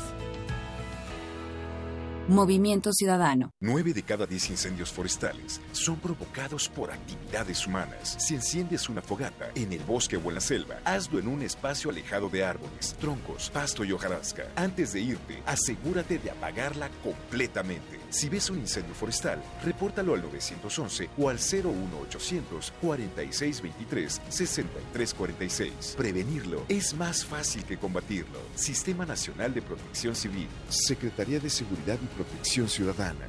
Movimiento 2.28 2.92
Ciudadano. 2.92 3.52
Nueve 3.58 3.94
de 3.94 4.02
cada 4.02 4.26
diez 4.26 4.50
incendios 4.50 4.92
forestales 4.92 5.62
son 5.72 5.96
provocados 5.96 6.68
por 6.68 6.90
actividades 6.90 7.66
humanas. 7.66 8.16
Si 8.18 8.34
enciendes 8.34 8.90
una 8.90 9.00
fogata 9.00 9.50
en 9.54 9.72
el 9.72 9.80
bosque 9.80 10.18
o 10.18 10.28
en 10.28 10.34
la 10.34 10.42
selva, 10.42 10.76
hazlo 10.84 11.18
en 11.18 11.26
un 11.26 11.40
espacio 11.40 11.90
alejado 11.90 12.28
de 12.28 12.44
árboles, 12.44 12.94
troncos, 13.00 13.48
pasto 13.48 13.82
y 13.82 13.92
hojarasca. 13.92 14.44
Antes 14.56 14.92
de 14.92 15.00
irte, 15.00 15.42
asegúrate 15.46 16.18
de 16.18 16.30
apagarla 16.30 16.90
completamente. 17.02 17.97
Si 18.10 18.28
ves 18.28 18.50
un 18.50 18.58
incendio 18.58 18.94
forestal, 18.94 19.42
repórtalo 19.64 20.14
al 20.14 20.22
911 20.22 21.10
o 21.18 21.28
al 21.28 21.36
01800 21.36 22.72
4623 22.80 24.20
6346. 24.28 25.94
Prevenirlo 25.96 26.64
es 26.68 26.94
más 26.94 27.24
fácil 27.24 27.64
que 27.64 27.76
combatirlo. 27.76 28.38
Sistema 28.54 29.04
Nacional 29.04 29.52
de 29.52 29.62
Protección 29.62 30.14
Civil. 30.14 30.48
Secretaría 30.68 31.40
de 31.40 31.50
Seguridad 31.50 31.98
y 32.02 32.06
Protección 32.14 32.68
Ciudadana. 32.68 33.28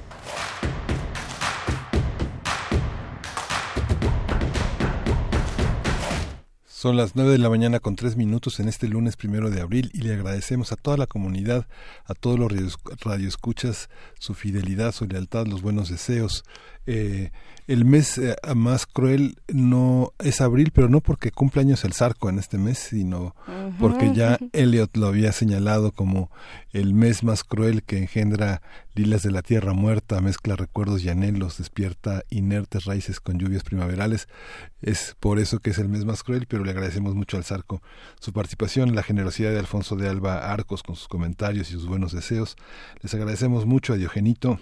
Son 6.67 6.97
las 6.97 7.17
nueve 7.17 7.33
de 7.33 7.39
la 7.39 7.49
mañana 7.49 7.81
con 7.81 7.97
tres 7.97 8.17
minutos 8.17 8.61
en 8.61 8.69
este 8.69 8.87
lunes 8.87 9.17
primero 9.17 9.51
de 9.51 9.61
abril 9.61 9.91
y 9.95 10.03
le 10.03 10.15
agradecemos 10.15 10.71
a 10.71 10.77
toda 10.77 10.97
la 10.97 11.09
comunidad, 11.09 11.67
a 12.05 12.15
todos 12.15 12.39
los 12.39 12.79
radioescuchas, 13.01 13.89
su 14.21 14.35
fidelidad, 14.35 14.93
su 14.93 15.07
lealtad, 15.07 15.47
los 15.47 15.61
buenos 15.61 15.89
deseos. 15.89 16.45
Eh, 16.91 17.33
el 17.67 17.85
mes 17.85 18.17
eh, 18.17 18.35
más 18.57 18.87
cruel 18.87 19.37
no 19.47 20.15
es 20.19 20.41
abril, 20.41 20.71
pero 20.73 20.89
no 20.89 21.03
porque 21.03 21.31
cumple 21.31 21.61
años 21.61 21.85
el 21.85 21.93
Zarco 21.93 22.31
en 22.31 22.39
este 22.39 22.57
mes, 22.57 22.79
sino 22.79 23.37
porque 23.79 24.15
ya 24.15 24.39
Elliot 24.55 24.97
lo 24.97 25.09
había 25.09 25.33
señalado 25.33 25.93
como 25.93 26.31
el 26.73 26.95
mes 26.95 27.23
más 27.23 27.45
cruel 27.45 27.83
que 27.83 27.99
engendra 27.99 28.63
lilas 28.95 29.23
de 29.23 29.33
la 29.33 29.43
tierra 29.43 29.75
muerta, 29.75 30.23
mezcla 30.23 30.57
recuerdos 30.57 31.05
y 31.05 31.11
anhelos, 31.11 31.59
despierta 31.59 32.23
inertes 32.31 32.87
raíces 32.87 33.21
con 33.21 33.39
lluvias 33.39 33.65
primaverales. 33.65 34.27
Es 34.81 35.15
por 35.21 35.39
eso 35.39 35.59
que 35.59 35.69
es 35.69 35.79
el 35.79 35.91
mes 35.91 36.07
más 36.07 36.23
cruel, 36.23 36.47
pero 36.49 36.65
le 36.65 36.71
agradecemos 36.71 37.15
mucho 37.15 37.37
al 37.37 37.45
Zarco 37.45 37.83
su 38.19 38.33
participación, 38.33 38.95
la 38.95 39.03
generosidad 39.03 39.51
de 39.51 39.59
Alfonso 39.59 39.95
de 39.97 40.09
Alba 40.09 40.51
Arcos 40.51 40.83
con 40.83 40.97
sus 40.97 41.07
comentarios 41.07 41.69
y 41.69 41.75
sus 41.75 41.87
buenos 41.87 42.13
deseos. 42.13 42.57
Les 43.03 43.13
agradecemos 43.13 43.67
mucho 43.67 43.93
a 43.93 43.97
Diogenito 43.97 44.59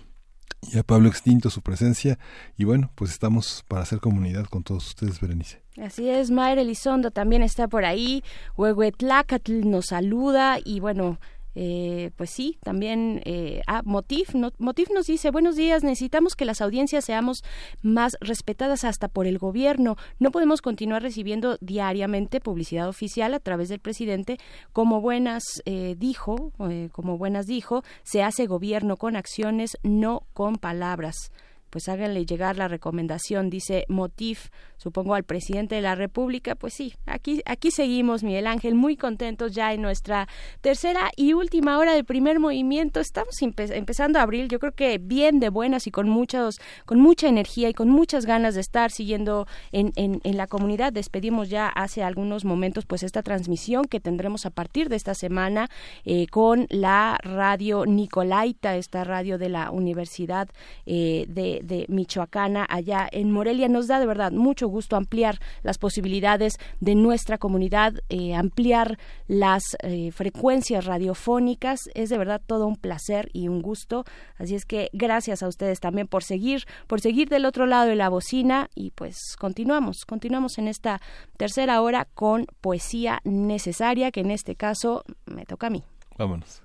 y 0.63 0.79
a 0.79 0.83
Pablo 0.83 1.09
Extinto 1.09 1.51
su 1.51 1.63
presencia. 1.63 2.19
Y 2.57 2.65
bueno, 2.65 2.91
pues 2.95 3.11
estamos 3.11 3.65
para 3.69 3.83
hacer 3.83 4.01
comunidad 4.01 4.47
con 4.47 4.63
todos 4.63 4.87
ustedes, 4.89 5.21
Berenice. 5.21 5.63
Así 5.81 6.09
es, 6.09 6.31
Mayra 6.31 6.63
Elizondo 6.63 7.11
también 7.11 7.43
está 7.43 7.69
por 7.69 7.85
ahí, 7.85 8.25
Huehuetlacatl 8.57 9.69
nos 9.69 9.87
saluda 9.87 10.59
y 10.65 10.81
bueno, 10.81 11.19
eh, 11.59 12.11
pues 12.17 12.29
sí, 12.29 12.59
también 12.63 13.23
eh, 13.25 13.63
ah, 13.67 13.81
Motif, 13.85 14.35
Motif 14.59 14.91
nos 14.91 15.07
dice, 15.07 15.31
buenos 15.31 15.57
días, 15.57 15.83
necesitamos 15.83 16.37
que 16.37 16.45
las 16.45 16.61
audiencias 16.61 17.07
seamos 17.07 17.43
más 17.81 18.19
respetadas 18.21 18.85
hasta 18.85 19.09
por 19.09 19.27
el 19.27 19.39
gobierno. 19.39 19.97
No 20.19 20.31
podemos 20.31 20.61
continuar 20.61 21.01
recibiendo 21.01 21.57
diariamente 21.63 22.41
publicidad 22.41 22.89
oficial 22.89 23.33
a 23.33 23.41
través 23.41 23.71
del 23.71 23.81
presidente. 23.81 24.37
Como 24.75 25.01
buenas 25.01 25.45
eh, 25.65 25.97
dijo, 25.99 26.53
eh, 26.69 26.91
como 26.93 27.17
buenas 27.17 27.47
dijo, 27.47 27.83
se 28.03 28.23
hace 28.23 28.47
gobierno 28.47 28.99
con 28.99 29.17
acciones, 29.17 29.79
no 29.83 30.25
con 30.35 30.57
palabras 30.57 31.33
pues 31.77 31.91
háganle 31.91 32.25
llegar 32.25 32.57
la 32.57 32.69
recomendación, 32.69 33.51
dice 33.51 33.85
Motif, 33.91 34.49
supongo 34.79 35.15
al 35.15 35.25
presidente 35.25 35.75
de 35.75 35.83
la 35.83 35.95
República, 35.95 36.55
pues 36.55 36.73
sí, 36.73 36.95
aquí, 37.05 37.43
aquí 37.45 37.71
seguimos, 37.71 38.23
Miguel 38.23 38.47
Ángel, 38.47 38.75
muy 38.75 38.97
contentos 38.97 39.53
ya 39.53 39.75
en 39.75 39.83
nuestra 39.83 40.27
tercera 40.63 41.11
y 41.17 41.35
última 41.35 41.77
hora 41.77 41.93
del 41.93 42.07
primer 42.07 42.41
movimiento. 42.41 42.99
Estamos 42.99 43.35
empezando 43.43 44.19
a 44.19 44.23
abril, 44.23 44.49
yo 44.49 44.59
creo 44.59 44.73
que 44.73 44.97
bien 44.97 45.39
de 45.39 45.51
buenas 45.51 45.87
y 45.87 45.91
con 45.91 46.09
muchos, 46.09 46.63
con 46.87 46.99
mucha 46.99 47.29
energía 47.29 47.69
y 47.69 47.75
con 47.75 47.91
muchas 47.91 48.25
ganas 48.25 48.55
de 48.55 48.63
estar 48.63 48.91
siguiendo 48.91 49.47
en, 49.71 49.93
en, 49.97 50.23
en 50.25 50.37
la 50.39 50.47
comunidad. 50.47 50.95
Despedimos 50.95 51.51
ya 51.51 51.69
hace 51.69 52.03
algunos 52.03 52.47
momentos 52.47 52.87
pues 52.87 53.03
esta 53.03 53.23
transmisión 53.23 53.85
que 53.85 54.01
tendremos 54.01 54.47
a 54.47 54.51
partir 54.51 54.89
de 54.89 54.97
esta 54.97 55.15
semana 55.15 55.69
eh, 56.07 56.27
con 56.29 56.67
la 56.71 57.19
radio 57.23 57.85
Nicolaita, 57.85 58.77
esta 58.77 59.05
radio 59.05 59.37
de 59.37 59.51
la 59.51 59.71
Universidad 59.71 60.49
eh, 60.87 61.27
de, 61.29 61.61
de 61.67 61.87
Michoacana, 61.89 62.67
allá 62.69 63.09
en 63.11 63.33
Morelia. 63.33 63.69
Nos 63.69 63.89
da 63.89 64.01
de 64.01 64.07
verdad 64.07 64.33
mucho 64.33 64.69
gusto 64.69 64.97
ampliar 64.97 65.39
las 65.63 65.79
posibilidades 65.79 66.55
de 66.81 66.95
nuestra 66.95 67.39
comunidad, 67.39 67.95
eh, 68.09 68.35
ampliar 68.35 68.99
las 69.27 69.63
eh, 69.83 70.13
frecuencias 70.13 70.85
radiofónicas. 70.85 71.81
Es 71.95 72.11
de 72.11 72.19
verdad 72.19 72.41
todo 72.45 72.67
un 72.67 72.77
placer 72.77 73.29
y 73.33 73.49
un 73.49 73.63
gusto. 73.63 74.05
Así 74.39 74.55
es 74.55 74.65
que 74.65 74.91
gracias 74.93 75.43
a 75.43 75.49
ustedes 75.49 75.81
también 75.81 76.07
por 76.07 76.23
seguir, 76.23 76.65
por 76.87 77.01
seguir 77.01 77.29
del 77.29 77.45
otro 77.45 77.67
lado 77.67 77.89
de 77.89 77.97
la 77.97 78.09
bocina 78.09 78.69
y 78.75 78.91
pues 78.93 79.17
continuamos, 79.39 80.05
continuamos 80.07 80.59
en 80.59 80.69
esta 80.69 81.01
tercera 81.37 81.81
hora 81.83 82.07
con 82.15 82.47
poesía 82.61 83.21
necesaria, 83.25 84.11
que 84.11 84.21
en 84.21 84.31
este 84.31 84.55
caso 84.55 85.05
me 85.27 85.45
toca 85.45 85.69
a 85.69 85.71
mí. 85.71 85.83
Vámonos. 86.19 86.63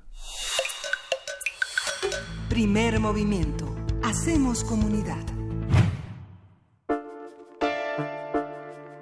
Primer 2.50 3.00
movimiento. 3.00 3.81
Hacemos 4.04 4.64
comunidad. 4.64 5.24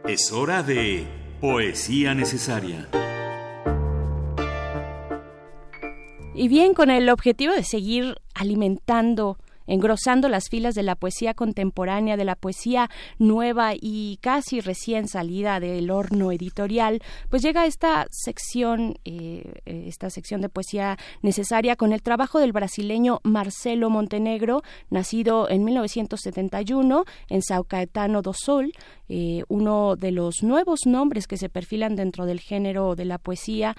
Es 0.05 0.31
hora 0.33 0.61
de 0.61 1.07
Poesía 1.39 2.13
Necesaria. 2.13 2.89
Y 6.35 6.47
bien, 6.49 6.73
con 6.73 6.89
el 6.89 7.09
objetivo 7.09 7.53
de 7.53 7.63
seguir 7.63 8.17
alimentando 8.33 9.37
engrosando 9.69 10.27
las 10.27 10.49
filas 10.49 10.75
de 10.75 10.83
la 10.83 10.95
poesía 10.95 11.33
contemporánea, 11.33 12.17
de 12.17 12.25
la 12.25 12.35
poesía 12.35 12.89
nueva 13.19 13.73
y 13.79 14.17
casi 14.21 14.59
recién 14.59 15.07
salida 15.07 15.59
del 15.59 15.91
horno 15.91 16.31
editorial, 16.31 17.01
pues 17.29 17.43
llega 17.43 17.65
esta 17.65 18.07
sección, 18.11 18.95
eh, 19.05 19.53
eh, 19.65 19.85
esta 19.87 20.09
sección 20.09 20.41
de 20.41 20.49
poesía 20.49 20.97
necesaria 21.21 21.75
con 21.75 21.93
el 21.93 22.01
trabajo 22.01 22.39
del 22.39 22.51
brasileño 22.51 23.21
Marcelo 23.23 23.89
Montenegro, 23.89 24.63
nacido 24.89 25.49
en 25.49 25.63
1971 25.63 27.05
en 27.29 27.41
Sao 27.43 27.63
Caetano 27.63 28.21
do 28.21 28.33
Sol, 28.33 28.73
eh, 29.07 29.43
uno 29.47 29.95
de 29.95 30.11
los 30.11 30.43
nuevos 30.43 30.81
nombres 30.85 31.27
que 31.27 31.37
se 31.37 31.49
perfilan 31.49 31.95
dentro 31.95 32.25
del 32.25 32.39
género 32.39 32.95
de 32.95 33.05
la 33.05 33.17
poesía 33.17 33.75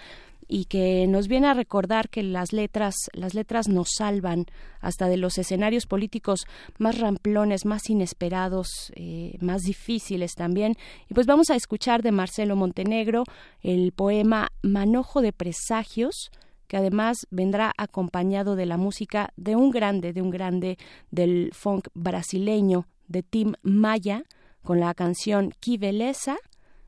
y 0.52 0.64
que 0.64 1.06
nos 1.06 1.28
viene 1.28 1.47
a 1.47 1.55
recordar 1.55 2.09
que 2.09 2.24
las 2.24 2.52
letras, 2.52 2.97
las 3.12 3.35
letras 3.35 3.68
nos 3.68 3.90
salvan 3.97 4.47
hasta 4.81 5.06
de 5.06 5.16
los 5.16 5.39
escenarios 5.39 5.86
políticos 5.86 6.44
más 6.77 6.98
ramplones, 6.98 7.64
más 7.64 7.89
inesperados, 7.89 8.93
eh, 8.97 9.39
más 9.40 9.62
difíciles 9.62 10.35
también. 10.35 10.74
Y 11.09 11.14
pues 11.14 11.27
vamos 11.27 11.51
a 11.51 11.55
escuchar 11.55 12.02
de 12.02 12.10
Marcelo 12.10 12.56
Montenegro 12.56 13.22
el 13.62 13.93
poema 13.93 14.48
Manojo 14.62 15.22
de 15.22 15.32
Presagios, 15.32 16.32
que 16.66 16.77
además 16.77 17.28
vendrá 17.31 17.72
acompañado 17.78 18.56
de 18.56 18.66
la 18.66 18.77
música 18.77 19.32
de 19.36 19.55
un 19.55 19.70
grande, 19.70 20.12
de 20.12 20.20
un 20.20 20.31
grande 20.31 20.78
del 21.12 21.52
funk 21.52 21.89
brasileño, 21.94 22.89
de 23.06 23.22
Tim 23.22 23.55
Maya, 23.62 24.24
con 24.64 24.81
la 24.81 24.94
canción 24.94 25.55
Beleza. 25.78 26.39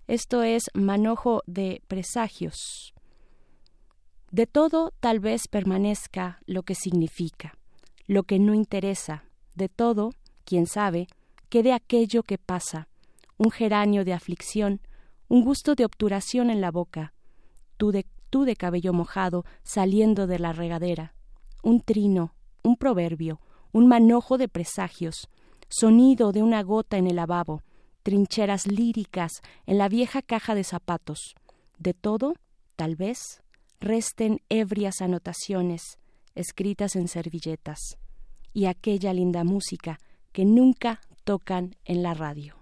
Esto 0.09 0.43
es 0.43 0.65
Manojo 0.75 1.43
de 1.47 1.81
Presagios. 1.87 2.92
De 4.33 4.47
todo 4.47 4.95
tal 4.99 5.21
vez 5.21 5.47
permanezca 5.47 6.41
lo 6.47 6.63
que 6.63 6.75
significa, 6.75 7.59
lo 8.07 8.23
que 8.23 8.39
no 8.39 8.55
interesa, 8.55 9.25
de 9.55 9.69
todo, 9.69 10.15
quién 10.47 10.67
sabe, 10.67 11.07
quede 11.51 11.75
aquello 11.75 12.23
que 12.23 12.39
pasa, 12.39 12.89
un 13.37 13.51
geranio 13.51 14.07
de 14.07 14.15
aflicción, 14.15 14.81
un 15.29 15.45
gusto 15.45 15.75
de 15.75 15.85
obturación 15.85 16.49
en 16.49 16.63
la 16.63 16.71
boca, 16.71 17.13
tú 17.77 17.93
de, 17.93 18.07
tú 18.31 18.45
de 18.45 18.57
cabello 18.57 18.95
mojado 18.95 19.45
saliendo 19.65 20.27
de 20.27 20.39
la 20.39 20.55
regadera, 20.55 21.15
un 21.63 21.83
trino, 21.83 22.35
un 22.63 22.77
proverbio, 22.77 23.39
un 23.71 23.87
manojo 23.87 24.39
de 24.39 24.49
presagios, 24.49 25.29
sonido 25.69 26.33
de 26.33 26.43
una 26.43 26.63
gota 26.63 26.97
en 26.97 27.07
el 27.07 27.17
lavabo, 27.17 27.61
trincheras 28.03 28.67
líricas 28.67 29.43
en 29.67 29.77
la 29.77 29.91
vieja 29.91 30.23
caja 30.23 30.55
de 30.55 30.65
zapatos, 30.65 31.35
de 31.77 31.93
todo, 31.93 32.33
tal 32.77 32.97
vez, 32.97 33.42
resten 33.83 34.41
ebrias 34.49 35.03
anotaciones 35.03 35.99
escritas 36.37 36.95
en 36.95 37.09
servilletas 37.09 37.99
y 38.55 38.67
aquella 38.67 39.13
linda 39.13 39.43
música 39.43 39.99
que 40.33 40.45
nunca 40.45 41.01
tocan 41.25 41.75
en 41.85 42.03
la 42.03 42.15
radio. 42.15 42.62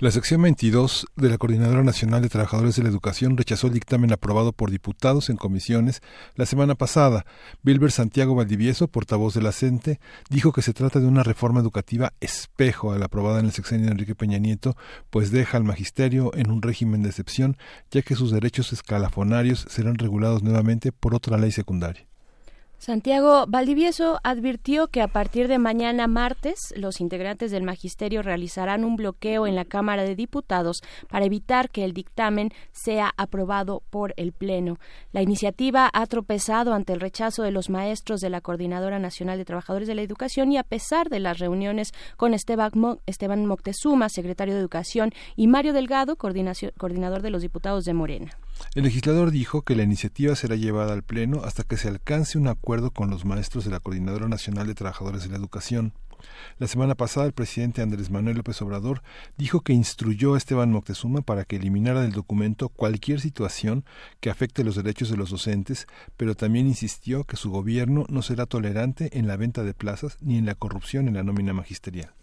La 0.00 0.12
sección 0.12 0.40
22 0.42 1.08
de 1.16 1.28
la 1.28 1.38
Coordinadora 1.38 1.82
Nacional 1.82 2.22
de 2.22 2.28
Trabajadores 2.28 2.76
de 2.76 2.84
la 2.84 2.88
Educación 2.88 3.36
rechazó 3.36 3.66
el 3.66 3.72
dictamen 3.72 4.12
aprobado 4.12 4.52
por 4.52 4.70
diputados 4.70 5.28
en 5.28 5.36
comisiones 5.36 6.02
la 6.36 6.46
semana 6.46 6.76
pasada. 6.76 7.26
Bilber 7.64 7.90
Santiago 7.90 8.36
Valdivieso, 8.36 8.86
portavoz 8.86 9.34
de 9.34 9.42
la 9.42 9.50
CENTE, 9.50 9.98
dijo 10.30 10.52
que 10.52 10.62
se 10.62 10.72
trata 10.72 11.00
de 11.00 11.08
una 11.08 11.24
reforma 11.24 11.58
educativa 11.58 12.12
espejo 12.20 12.92
a 12.92 12.98
la 12.98 13.06
aprobada 13.06 13.40
en 13.40 13.46
el 13.46 13.52
sexenio 13.52 13.86
de 13.86 13.92
Enrique 13.92 14.14
Peña 14.14 14.38
Nieto, 14.38 14.76
pues 15.10 15.32
deja 15.32 15.56
al 15.56 15.64
magisterio 15.64 16.30
en 16.36 16.52
un 16.52 16.62
régimen 16.62 17.02
de 17.02 17.08
excepción, 17.08 17.56
ya 17.90 18.02
que 18.02 18.14
sus 18.14 18.30
derechos 18.30 18.72
escalafonarios 18.72 19.66
serán 19.68 19.96
regulados 19.96 20.44
nuevamente 20.44 20.92
por 20.92 21.12
otra 21.12 21.38
ley 21.38 21.50
secundaria. 21.50 22.07
Santiago 22.78 23.44
Valdivieso 23.48 24.20
advirtió 24.22 24.86
que 24.86 25.02
a 25.02 25.08
partir 25.08 25.48
de 25.48 25.58
mañana 25.58 26.06
martes 26.06 26.72
los 26.76 27.00
integrantes 27.00 27.50
del 27.50 27.64
magisterio 27.64 28.22
realizarán 28.22 28.84
un 28.84 28.94
bloqueo 28.94 29.48
en 29.48 29.56
la 29.56 29.64
Cámara 29.64 30.04
de 30.04 30.14
Diputados 30.14 30.82
para 31.08 31.26
evitar 31.26 31.70
que 31.70 31.84
el 31.84 31.92
dictamen 31.92 32.52
sea 32.70 33.12
aprobado 33.16 33.82
por 33.90 34.14
el 34.16 34.30
Pleno. 34.30 34.78
La 35.10 35.22
iniciativa 35.22 35.90
ha 35.92 36.06
tropezado 36.06 36.72
ante 36.72 36.92
el 36.92 37.00
rechazo 37.00 37.42
de 37.42 37.50
los 37.50 37.68
maestros 37.68 38.20
de 38.20 38.30
la 38.30 38.40
Coordinadora 38.40 39.00
Nacional 39.00 39.38
de 39.38 39.44
Trabajadores 39.44 39.88
de 39.88 39.96
la 39.96 40.02
Educación 40.02 40.52
y 40.52 40.56
a 40.56 40.62
pesar 40.62 41.08
de 41.08 41.18
las 41.18 41.40
reuniones 41.40 41.92
con 42.16 42.32
Esteban, 42.32 43.46
Moctezuma, 43.46 44.08
secretario 44.08 44.54
de 44.54 44.60
Educación, 44.60 45.12
y 45.34 45.48
Mario 45.48 45.72
Delgado, 45.72 46.14
coordinador 46.14 47.22
de 47.22 47.30
los 47.30 47.42
diputados 47.42 47.84
de 47.84 47.94
Morena. 47.94 48.38
El 48.74 48.84
legislador 48.84 49.30
dijo 49.30 49.62
que 49.62 49.74
la 49.74 49.82
iniciativa 49.82 50.36
será 50.36 50.56
llevada 50.56 50.92
al 50.92 51.02
Pleno 51.02 51.42
hasta 51.44 51.64
que 51.64 51.76
se 51.76 51.88
alcance 51.88 52.38
un 52.38 52.48
acuerdo 52.48 52.90
con 52.90 53.10
los 53.10 53.24
maestros 53.24 53.64
de 53.64 53.70
la 53.70 53.80
Coordinadora 53.80 54.28
Nacional 54.28 54.66
de 54.66 54.74
Trabajadores 54.74 55.22
de 55.22 55.30
la 55.30 55.36
Educación. 55.36 55.92
La 56.58 56.66
semana 56.66 56.94
pasada 56.94 57.26
el 57.26 57.32
presidente 57.32 57.80
Andrés 57.80 58.10
Manuel 58.10 58.36
López 58.36 58.60
Obrador 58.62 59.02
dijo 59.36 59.60
que 59.60 59.72
instruyó 59.72 60.34
a 60.34 60.38
Esteban 60.38 60.72
Moctezuma 60.72 61.22
para 61.22 61.44
que 61.44 61.56
eliminara 61.56 62.02
del 62.02 62.12
documento 62.12 62.68
cualquier 62.68 63.20
situación 63.20 63.84
que 64.20 64.30
afecte 64.30 64.64
los 64.64 64.74
derechos 64.74 65.10
de 65.10 65.16
los 65.16 65.30
docentes, 65.30 65.86
pero 66.16 66.34
también 66.34 66.66
insistió 66.66 67.24
que 67.24 67.36
su 67.36 67.50
gobierno 67.50 68.04
no 68.08 68.22
será 68.22 68.46
tolerante 68.46 69.16
en 69.18 69.28
la 69.28 69.36
venta 69.36 69.62
de 69.62 69.74
plazas 69.74 70.16
ni 70.20 70.36
en 70.36 70.46
la 70.46 70.56
corrupción 70.56 71.06
en 71.06 71.14
la 71.14 71.22
nómina 71.22 71.52
magisterial 71.52 72.17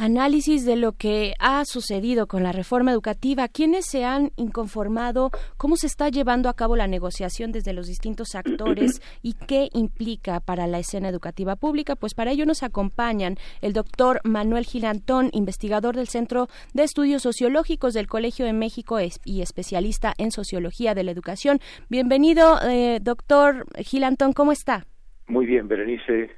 análisis 0.00 0.64
de 0.64 0.76
lo 0.76 0.92
que 0.92 1.34
ha 1.38 1.62
sucedido 1.66 2.26
con 2.26 2.42
la 2.42 2.52
reforma 2.52 2.90
educativa, 2.90 3.48
quiénes 3.48 3.84
se 3.86 4.04
han 4.06 4.30
inconformado, 4.36 5.30
cómo 5.58 5.76
se 5.76 5.86
está 5.86 6.08
llevando 6.08 6.48
a 6.48 6.54
cabo 6.54 6.74
la 6.74 6.86
negociación 6.86 7.52
desde 7.52 7.74
los 7.74 7.86
distintos 7.86 8.34
actores 8.34 9.02
y 9.22 9.34
qué 9.34 9.68
implica 9.74 10.40
para 10.40 10.66
la 10.66 10.78
escena 10.78 11.10
educativa 11.10 11.54
pública. 11.54 11.96
Pues 11.96 12.14
para 12.14 12.30
ello 12.30 12.46
nos 12.46 12.62
acompañan 12.62 13.36
el 13.60 13.74
doctor 13.74 14.20
Manuel 14.24 14.64
Gilantón, 14.64 15.28
investigador 15.32 15.96
del 15.96 16.08
Centro 16.08 16.48
de 16.72 16.84
Estudios 16.84 17.20
Sociológicos 17.20 17.92
del 17.92 18.06
Colegio 18.06 18.46
de 18.46 18.54
México 18.54 18.96
y 19.24 19.42
especialista 19.42 20.14
en 20.16 20.30
sociología 20.30 20.94
de 20.94 21.04
la 21.04 21.10
educación. 21.10 21.58
Bienvenido, 21.90 22.56
eh, 22.66 23.00
doctor 23.02 23.66
Gilantón, 23.76 24.32
¿cómo 24.32 24.52
está? 24.52 24.86
Muy 25.26 25.44
bien, 25.44 25.68
Berenice. 25.68 26.30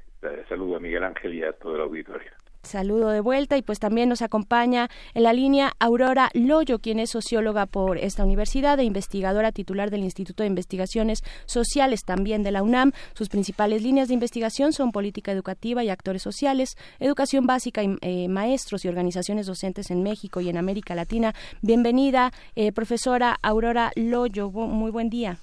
Saludo 0.49 0.75
a 0.75 0.79
Miguel 0.81 1.03
Ángel 1.03 1.33
y 1.33 1.43
a 1.43 1.53
todo 1.53 1.75
el 1.75 1.81
auditorio. 1.81 2.42
Saludo 2.63 3.09
de 3.09 3.19
vuelta 3.19 3.57
y 3.57 3.61
pues 3.61 3.77
también 3.77 4.07
nos 4.07 4.21
acompaña 4.21 4.89
en 5.13 5.23
la 5.23 5.33
línea 5.33 5.73
Aurora 5.79 6.29
Loyo, 6.33 6.79
quien 6.79 6.97
es 6.99 7.11
socióloga 7.11 7.65
por 7.65 7.97
esta 7.97 8.23
universidad 8.23 8.79
e 8.79 8.85
investigadora 8.85 9.51
titular 9.51 9.91
del 9.91 10.03
Instituto 10.03 10.43
de 10.43 10.47
Investigaciones 10.47 11.23
Sociales 11.45 12.03
también 12.05 12.41
de 12.41 12.51
la 12.51 12.63
UNAM. 12.63 12.93
Sus 13.15 13.27
principales 13.27 13.83
líneas 13.83 14.07
de 14.07 14.13
investigación 14.13 14.71
son 14.71 14.93
política 14.93 15.33
educativa 15.33 15.83
y 15.83 15.89
actores 15.89 16.21
sociales, 16.21 16.77
educación 16.99 17.45
básica 17.45 17.83
y 17.83 17.97
eh, 18.01 18.29
maestros 18.29 18.85
y 18.85 18.87
organizaciones 18.87 19.45
docentes 19.45 19.91
en 19.91 20.01
México 20.01 20.39
y 20.39 20.47
en 20.47 20.57
América 20.57 20.95
Latina. 20.95 21.33
Bienvenida, 21.61 22.31
eh, 22.55 22.71
profesora 22.71 23.35
Aurora 23.41 23.91
Loyo. 23.95 24.49
Muy 24.51 24.89
buen 24.89 25.09
día. 25.09 25.37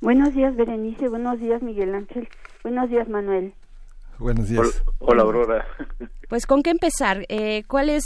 Buenos 0.00 0.34
días, 0.34 0.56
Berenice. 0.56 1.08
Buenos 1.08 1.38
días, 1.38 1.62
Miguel 1.62 1.94
Ángel. 1.94 2.28
Buenos 2.64 2.88
días, 2.88 3.08
Manuel. 3.08 3.52
Buenos 4.22 4.48
días. 4.48 4.84
Hola, 4.98 5.22
Aurora. 5.22 5.66
Pues 6.28 6.46
con 6.46 6.62
qué 6.62 6.70
empezar. 6.70 7.26
Eh, 7.28 7.62
¿Cuál 7.68 7.90
es, 7.90 8.04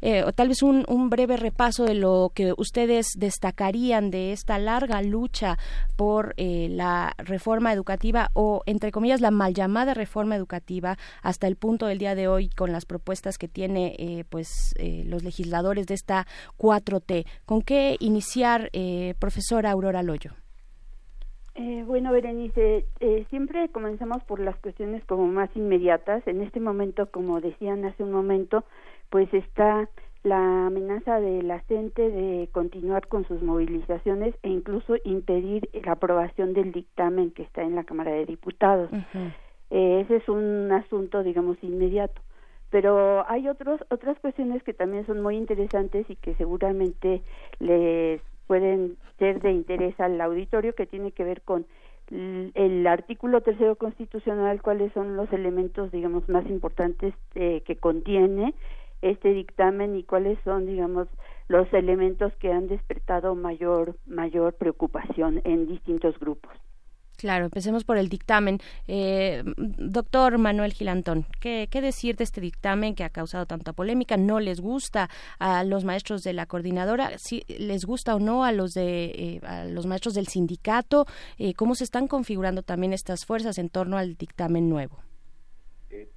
eh, 0.00 0.22
o 0.22 0.32
tal 0.32 0.48
vez 0.48 0.62
un, 0.62 0.86
un, 0.88 1.10
breve 1.10 1.36
repaso 1.36 1.84
de 1.84 1.92
lo 1.92 2.32
que 2.34 2.54
ustedes 2.56 3.08
destacarían 3.18 4.10
de 4.10 4.32
esta 4.32 4.58
larga 4.58 5.02
lucha 5.02 5.58
por 5.94 6.32
eh, 6.38 6.68
la 6.70 7.12
reforma 7.18 7.74
educativa 7.74 8.30
o, 8.32 8.62
entre 8.64 8.92
comillas, 8.92 9.20
la 9.20 9.30
mal 9.30 9.52
llamada 9.52 9.92
reforma 9.92 10.36
educativa 10.36 10.96
hasta 11.20 11.48
el 11.48 11.56
punto 11.56 11.84
del 11.84 11.98
día 11.98 12.14
de 12.14 12.28
hoy 12.28 12.48
con 12.48 12.72
las 12.72 12.86
propuestas 12.86 13.36
que 13.36 13.46
tiene 13.46 13.94
eh, 13.98 14.24
pues 14.30 14.72
eh, 14.78 15.02
los 15.04 15.22
legisladores 15.22 15.86
de 15.86 15.96
esta 15.96 16.26
4T? 16.56 17.26
¿Con 17.44 17.60
qué 17.60 17.98
iniciar, 18.00 18.70
profesora 19.18 19.70
Aurora 19.70 20.02
Loyo? 20.02 20.32
Eh, 21.58 21.84
bueno, 21.86 22.12
Berenice, 22.12 22.84
eh, 23.00 23.24
siempre 23.30 23.70
comenzamos 23.70 24.22
por 24.24 24.40
las 24.40 24.56
cuestiones 24.56 25.02
como 25.06 25.26
más 25.26 25.48
inmediatas. 25.54 26.26
En 26.26 26.42
este 26.42 26.60
momento, 26.60 27.10
como 27.10 27.40
decían 27.40 27.84
hace 27.86 28.02
un 28.02 28.12
momento, 28.12 28.64
pues 29.08 29.32
está 29.32 29.88
la 30.22 30.66
amenaza 30.66 31.18
de 31.18 31.42
la 31.42 31.60
gente 31.60 32.10
de 32.10 32.48
continuar 32.52 33.06
con 33.06 33.26
sus 33.26 33.40
movilizaciones 33.42 34.34
e 34.42 34.50
incluso 34.50 34.96
impedir 35.04 35.70
la 35.84 35.92
aprobación 35.92 36.52
del 36.52 36.72
dictamen 36.72 37.30
que 37.30 37.44
está 37.44 37.62
en 37.62 37.74
la 37.74 37.84
Cámara 37.84 38.10
de 38.10 38.26
Diputados. 38.26 38.90
eh, 39.70 40.00
ese 40.04 40.16
es 40.16 40.28
un 40.28 40.70
asunto, 40.72 41.22
digamos, 41.22 41.56
inmediato. 41.62 42.20
Pero 42.68 43.24
hay 43.30 43.48
otros, 43.48 43.80
otras 43.88 44.18
cuestiones 44.18 44.62
que 44.62 44.74
también 44.74 45.06
son 45.06 45.22
muy 45.22 45.36
interesantes 45.36 46.04
y 46.10 46.16
que 46.16 46.34
seguramente 46.34 47.22
les 47.60 48.20
pueden 48.46 48.96
ser 49.18 49.40
de 49.40 49.52
interés 49.52 49.98
al 50.00 50.20
auditorio 50.20 50.74
que 50.74 50.86
tiene 50.86 51.12
que 51.12 51.24
ver 51.24 51.42
con 51.42 51.66
el 52.10 52.86
artículo 52.86 53.40
tercero 53.40 53.74
constitucional, 53.74 54.62
cuáles 54.62 54.92
son 54.92 55.16
los 55.16 55.32
elementos, 55.32 55.90
digamos, 55.90 56.28
más 56.28 56.46
importantes 56.46 57.14
eh, 57.34 57.62
que 57.66 57.76
contiene 57.76 58.54
este 59.02 59.32
dictamen 59.32 59.96
y 59.96 60.04
cuáles 60.04 60.38
son, 60.44 60.66
digamos, 60.66 61.08
los 61.48 61.72
elementos 61.72 62.32
que 62.36 62.52
han 62.52 62.68
despertado 62.68 63.34
mayor 63.34 63.96
mayor 64.06 64.54
preocupación 64.54 65.40
en 65.44 65.66
distintos 65.66 66.18
grupos. 66.18 66.52
Claro, 67.26 67.46
empecemos 67.46 67.82
por 67.82 67.98
el 67.98 68.08
dictamen. 68.08 68.60
Eh, 68.86 69.42
doctor 69.56 70.38
Manuel 70.38 70.72
Gilantón, 70.72 71.26
¿qué, 71.40 71.66
¿qué, 71.68 71.80
decir 71.80 72.14
de 72.14 72.22
este 72.22 72.40
dictamen 72.40 72.94
que 72.94 73.02
ha 73.02 73.10
causado 73.10 73.46
tanta 73.46 73.72
polémica? 73.72 74.16
¿No 74.16 74.38
les 74.38 74.60
gusta 74.60 75.10
a 75.40 75.64
los 75.64 75.84
maestros 75.84 76.22
de 76.22 76.32
la 76.34 76.46
coordinadora? 76.46 77.18
¿Si 77.18 77.42
les 77.48 77.84
gusta 77.84 78.14
o 78.14 78.20
no 78.20 78.44
a 78.44 78.52
los 78.52 78.74
de 78.74 79.06
eh, 79.06 79.40
a 79.42 79.64
los 79.64 79.86
maestros 79.86 80.14
del 80.14 80.28
sindicato? 80.28 81.06
Eh, 81.36 81.54
¿Cómo 81.54 81.74
se 81.74 81.82
están 81.82 82.06
configurando 82.06 82.62
también 82.62 82.92
estas 82.92 83.26
fuerzas 83.26 83.58
en 83.58 83.70
torno 83.70 83.98
al 83.98 84.14
dictamen 84.14 84.68
nuevo? 84.68 84.96
Eh, 85.90 86.08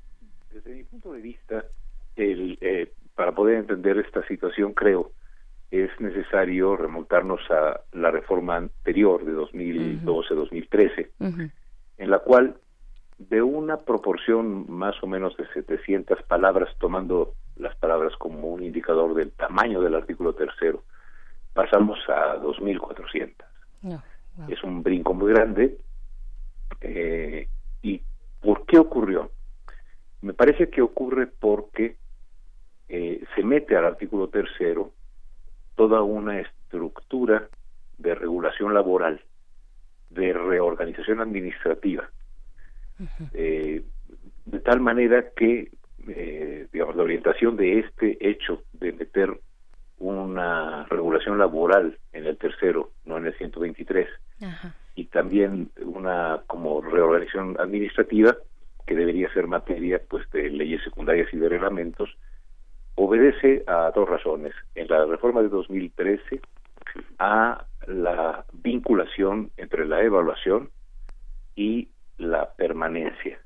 desde 0.54 0.76
mi 0.76 0.84
punto 0.84 1.14
de 1.14 1.22
vista, 1.22 1.66
el, 2.18 2.60
eh, 2.62 2.94
para 3.16 3.34
poder 3.34 3.58
entender 3.58 3.98
esta 3.98 4.24
situación, 4.28 4.74
creo 4.76 5.12
es 5.72 5.90
necesario 6.00 6.76
remontarnos 6.76 7.42
a 7.52 7.82
la 7.94 8.12
reforma 8.12 8.56
anterior 8.56 9.24
de 9.24 9.34
2012-2013, 9.34 11.10
uh 11.20 11.26
-huh. 11.26 11.52
en 11.98 12.10
la 12.10 12.20
cual 12.20 12.56
de 13.20 13.42
una 13.42 13.78
proporción 13.78 14.66
más 14.72 14.96
o 15.04 15.08
menos 15.08 15.36
de 15.38 15.46
700 15.54 16.24
palabras, 16.24 16.70
tomando 16.80 17.34
las 17.58 17.76
palabras 17.76 18.14
como 18.18 18.48
un 18.48 18.64
indicador 18.64 19.14
del 19.14 19.32
tamaño 19.32 19.82
del 19.82 19.96
artículo 19.96 20.34
tercero, 20.34 20.84
pasamos 21.54 22.00
a 22.08 22.38
2.400. 22.38 23.34
No, 23.82 24.02
wow. 24.38 24.50
Es 24.50 24.64
un 24.64 24.82
brinco 24.82 25.14
muy 25.14 25.34
grande. 25.34 25.78
Eh, 26.82 27.48
¿Y 27.82 28.02
por 28.40 28.66
qué 28.66 28.80
ocurrió? 28.80 29.30
Me 30.22 30.34
parece 30.34 30.70
que 30.70 30.82
ocurre 30.82 31.28
porque 31.28 31.98
eh, 32.88 33.24
se 33.36 33.44
mete 33.44 33.76
al 33.76 33.86
artículo 33.86 34.30
tercero 34.30 34.94
toda 35.80 36.02
una 36.02 36.42
estructura 36.42 37.48
de 38.00 38.14
regulación 38.14 38.74
laboral, 38.74 39.22
de 40.10 40.34
reorganización 40.34 41.22
administrativa, 41.22 42.10
uh 43.00 43.04
-huh. 43.04 43.30
eh, 43.34 43.82
de 44.46 44.60
tal 44.60 44.82
manera 44.82 45.30
que, 45.38 45.72
eh, 46.06 46.68
digamos, 46.74 46.98
la 46.98 47.04
orientación 47.04 47.56
de 47.56 47.80
este 47.80 48.18
hecho 48.20 48.64
de 48.74 48.92
meter 48.92 49.40
una 50.00 50.84
regulación 50.90 51.38
laboral 51.38 51.98
en 52.12 52.26
el 52.26 52.38
tercero, 52.38 52.92
no 53.06 53.18
en 53.18 53.28
el 53.28 53.34
123, 53.38 54.10
uh 54.42 54.46
-huh. 54.46 54.74
y 54.96 55.06
también 55.06 55.70
una 55.82 56.42
como 56.48 56.82
reorganización 56.82 57.56
administrativa 57.58 58.36
que 58.86 58.96
debería 58.96 59.32
ser 59.34 59.48
materia 59.48 60.02
pues 60.10 60.30
de 60.32 60.50
leyes 60.50 60.84
secundarias 60.84 61.34
y 61.34 61.38
de 61.38 61.48
reglamentos, 61.48 62.10
obedece 63.00 63.64
a 63.66 63.92
dos 63.96 64.10
razones. 64.10 64.54
En 64.76 64.88
la 64.90 65.06
reforma 65.06 65.42
de 65.42 65.48
2013 65.48 66.42
a 67.18 67.66
la 67.88 68.44
vinculación 68.52 69.52
entre 69.56 69.86
la 69.86 70.04
evaluación 70.04 70.70
y 71.56 71.88
la 72.18 72.52
permanencia. 72.54 73.40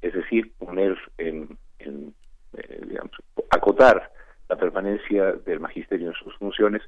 Es 0.00 0.14
decir, 0.14 0.52
poner 0.58 0.96
en, 1.18 1.58
en 1.78 2.14
eh, 2.54 2.80
digamos, 2.88 3.12
acotar 3.50 4.10
la 4.48 4.56
permanencia 4.56 5.32
del 5.32 5.60
magisterio 5.60 6.08
en 6.08 6.14
sus 6.14 6.34
funciones 6.38 6.80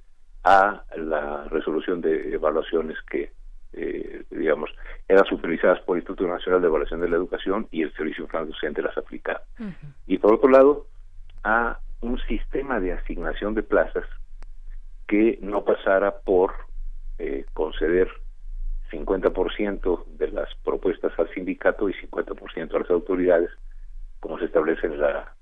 a 0.44 0.84
la 0.96 1.44
resolución 1.44 2.00
de 2.00 2.32
evaluaciones 2.32 2.96
que, 3.10 3.32
eh, 3.74 4.24
digamos, 4.30 4.70
eran 5.08 5.26
supervisadas 5.26 5.80
por 5.80 5.96
el 5.96 6.02
Instituto 6.02 6.26
Nacional 6.26 6.62
de 6.62 6.68
Evaluación 6.68 7.02
de 7.02 7.10
la 7.10 7.16
Educación 7.16 7.68
y 7.70 7.82
el 7.82 7.92
Servicio 7.92 8.24
Nacional 8.24 8.48
Docente 8.48 8.80
las 8.80 8.96
aplicaba. 8.96 9.42
Y 10.06 10.16
por 10.16 10.34
otro 10.34 10.48
lado, 10.48 10.86
a 11.44 11.78
un 12.00 12.18
sistema 12.26 12.80
de 12.80 12.92
asignación 12.92 13.54
de 13.54 13.62
plazas 13.62 14.04
que 15.06 15.38
no 15.42 15.64
pasara 15.64 16.18
por 16.20 16.52
eh, 17.18 17.44
conceder 17.52 18.08
50% 18.90 20.06
de 20.18 20.28
las 20.28 20.48
propuestas 20.64 21.12
al 21.18 21.32
sindicato 21.34 21.88
y 21.88 21.94
50% 21.94 22.74
a 22.74 22.78
las 22.78 22.90
autoridades, 22.90 23.50
como 24.20 24.38
se 24.38 24.44
establece 24.46 24.86
en 24.86 25.00
la, 25.00 25.34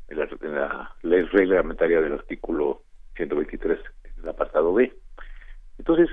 ley 1.03 1.23
reglamentaria 1.23 2.01
del 2.01 2.15
artículo 2.15 2.83
123, 3.17 3.79
el 4.23 4.29
apartado 4.29 4.73
B. 4.73 4.93
Entonces, 5.79 6.09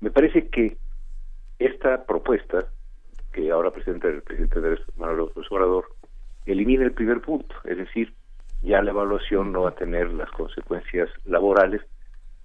me 0.00 0.10
parece 0.10 0.48
que 0.48 0.76
esta 1.58 2.04
propuesta 2.04 2.66
que 3.32 3.50
ahora 3.50 3.70
presenta 3.70 4.08
el 4.08 4.22
presidente 4.22 4.60
Manuel 4.96 5.18
López 5.18 5.44
Obrador 5.50 5.86
elimina 6.46 6.84
el 6.84 6.92
primer 6.92 7.20
punto, 7.20 7.54
es 7.64 7.76
decir, 7.76 8.14
ya 8.62 8.82
la 8.82 8.90
evaluación 8.90 9.52
no 9.52 9.62
va 9.62 9.70
a 9.70 9.74
tener 9.74 10.12
las 10.12 10.30
consecuencias 10.30 11.08
laborales, 11.24 11.82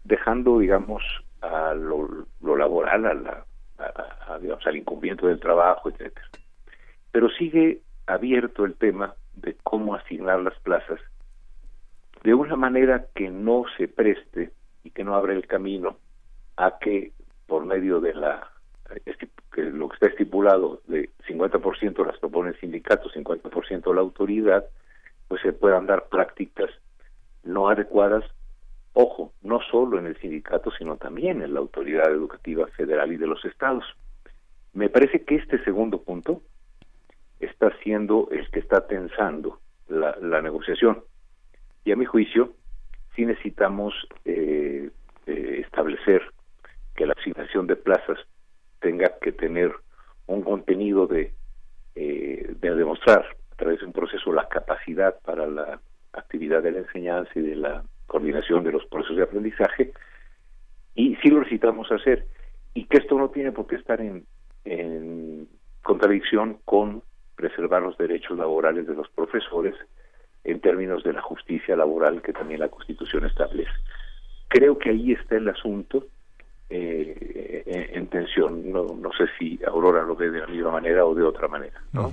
dejando, 0.03 0.59
digamos, 0.59 1.03
a 1.41 1.73
lo, 1.73 2.27
laboral, 2.41 3.05
a 3.05 3.13
la, 3.13 4.39
digamos, 4.39 4.65
al 4.65 4.77
incumplimiento 4.77 5.27
del 5.27 5.39
trabajo, 5.39 5.89
etcétera. 5.89 6.27
Pero 7.11 7.29
sigue 7.29 7.81
abierto 8.05 8.65
el 8.65 8.75
tema 8.75 9.15
de 9.35 9.55
cómo 9.63 9.95
asignar 9.95 10.39
las 10.39 10.57
plazas 10.59 10.99
de 12.23 12.33
una 12.33 12.55
manera 12.55 13.07
que 13.13 13.29
no 13.29 13.65
se 13.77 13.87
preste 13.87 14.51
y 14.83 14.91
que 14.91 15.03
no 15.03 15.15
abra 15.15 15.33
el 15.33 15.45
camino 15.45 15.97
a 16.55 16.77
que 16.79 17.11
por 17.47 17.65
medio 17.65 17.99
de 17.99 18.13
la 18.13 18.49
que 19.53 19.61
lo 19.63 19.89
que 19.89 19.95
está 19.95 20.07
estipulado 20.07 20.81
de 20.87 21.09
50% 21.27 22.05
las 22.05 22.17
propone 22.19 22.49
el 22.49 22.59
sindicato, 22.59 23.09
50% 23.09 23.93
la 23.93 24.01
autoridad, 24.01 24.65
pues 25.27 25.41
se 25.41 25.53
puedan 25.53 25.85
dar 25.85 26.07
prácticas 26.09 26.69
no 27.43 27.69
adecuadas, 27.69 28.23
ojo, 28.93 29.33
no 29.41 29.59
solo 29.69 29.99
en 29.99 30.07
el 30.07 30.17
sindicato, 30.19 30.71
sino 30.77 30.97
también 30.97 31.41
en 31.41 31.53
la 31.53 31.59
autoridad 31.59 32.09
educativa 32.11 32.67
federal 32.67 33.11
y 33.11 33.17
de 33.17 33.27
los 33.27 33.43
estados. 33.45 33.83
Me 34.73 34.89
parece 34.89 35.23
que 35.23 35.35
este 35.35 35.63
segundo 35.63 36.01
punto 36.01 36.41
está 37.39 37.71
siendo 37.83 38.29
el 38.31 38.49
que 38.49 38.59
está 38.59 38.87
tensando 38.87 39.59
la, 39.87 40.41
negociación. 40.41 41.03
Y 41.83 41.91
a 41.91 41.95
mi 41.95 42.05
juicio, 42.05 42.53
sí 43.15 43.25
necesitamos 43.25 43.93
eh, 44.25 44.89
eh, 45.27 45.61
establecer 45.63 46.21
que 46.95 47.05
la 47.05 47.13
asignación 47.13 47.67
de 47.67 47.75
plazas 47.75 48.17
tenga 48.79 49.17
que 49.21 49.31
tener 49.31 49.73
un 50.27 50.41
contenido 50.43 51.07
de, 51.07 51.33
eh, 51.95 52.55
de 52.59 52.75
demostrar 52.75 53.25
a 53.53 53.55
través 53.55 53.79
de 53.79 53.85
un 53.85 53.93
proceso 53.93 54.33
la 54.33 54.47
capacidad 54.47 55.19
para 55.21 55.45
la 55.45 55.79
actividad 56.13 56.63
de 56.63 56.71
la 56.71 56.79
enseñanza 56.79 57.31
y 57.35 57.41
de 57.41 57.55
la 57.55 57.83
coordinación 58.07 58.63
de 58.63 58.71
los 58.71 58.85
procesos 58.87 59.17
de 59.17 59.23
aprendizaje 59.23 59.93
y 60.95 61.15
sí 61.17 61.29
lo 61.29 61.39
necesitamos 61.39 61.91
hacer 61.91 62.25
y 62.73 62.85
que 62.85 62.97
esto 62.97 63.17
no 63.17 63.29
tiene 63.29 63.51
por 63.51 63.67
qué 63.67 63.75
estar 63.75 64.01
en, 64.01 64.25
contradicción 65.83 66.59
con 66.65 67.03
preservar 67.35 67.81
los 67.81 67.97
derechos 67.97 68.37
laborales 68.37 68.87
de 68.87 68.95
los 68.95 69.09
profesores 69.09 69.75
en 70.45 70.61
términos 70.61 71.03
de 71.03 71.13
la 71.13 71.21
justicia 71.21 71.75
laboral 71.75 72.21
que 72.21 72.31
también 72.31 72.61
la 72.61 72.69
Constitución 72.69 73.25
establece. 73.25 73.71
Creo 74.47 74.77
que 74.77 74.91
ahí 74.91 75.11
está 75.11 75.35
el 75.35 75.49
asunto 75.49 76.07
eh, 76.69 77.89
en 77.93 78.07
tensión. 78.07 78.71
No, 78.71 78.85
no 78.85 79.11
sé 79.11 79.25
si 79.37 79.59
Aurora 79.67 80.03
lo 80.03 80.15
ve 80.15 80.31
de 80.31 80.39
la 80.39 80.47
misma 80.47 80.71
manera 80.71 81.05
o 81.05 81.13
de 81.13 81.23
otra 81.23 81.49
manera. 81.49 81.81
¿no? 81.91 82.09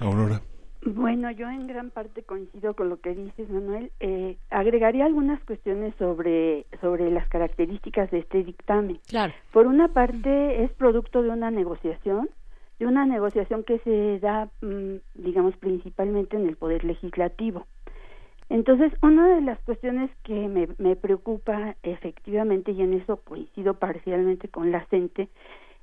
Aurora. 0.00 0.40
Bueno, 0.86 1.30
yo 1.30 1.48
en 1.48 1.66
gran 1.66 1.90
parte 1.90 2.22
coincido 2.22 2.74
con 2.74 2.90
lo 2.90 3.00
que 3.00 3.14
dices, 3.14 3.48
Manuel. 3.48 3.90
Eh, 4.00 4.36
agregaría 4.50 5.06
algunas 5.06 5.42
cuestiones 5.44 5.94
sobre 5.98 6.66
sobre 6.80 7.10
las 7.10 7.26
características 7.28 8.10
de 8.10 8.18
este 8.18 8.44
dictamen. 8.44 9.00
Claro. 9.08 9.32
Por 9.52 9.66
una 9.66 9.88
parte, 9.88 10.62
es 10.62 10.70
producto 10.72 11.22
de 11.22 11.30
una 11.30 11.50
negociación, 11.50 12.28
de 12.78 12.86
una 12.86 13.06
negociación 13.06 13.64
que 13.64 13.78
se 13.78 14.18
da, 14.20 14.50
mm, 14.60 14.96
digamos, 15.14 15.56
principalmente 15.56 16.36
en 16.36 16.48
el 16.48 16.56
poder 16.56 16.84
legislativo. 16.84 17.66
Entonces, 18.50 18.92
una 19.02 19.34
de 19.34 19.40
las 19.40 19.58
cuestiones 19.60 20.10
que 20.22 20.48
me, 20.48 20.68
me 20.76 20.96
preocupa 20.96 21.76
efectivamente, 21.82 22.72
y 22.72 22.82
en 22.82 22.92
eso 22.92 23.16
coincido 23.16 23.74
parcialmente 23.74 24.48
con 24.48 24.70
la 24.70 24.84
CENTE, 24.90 25.28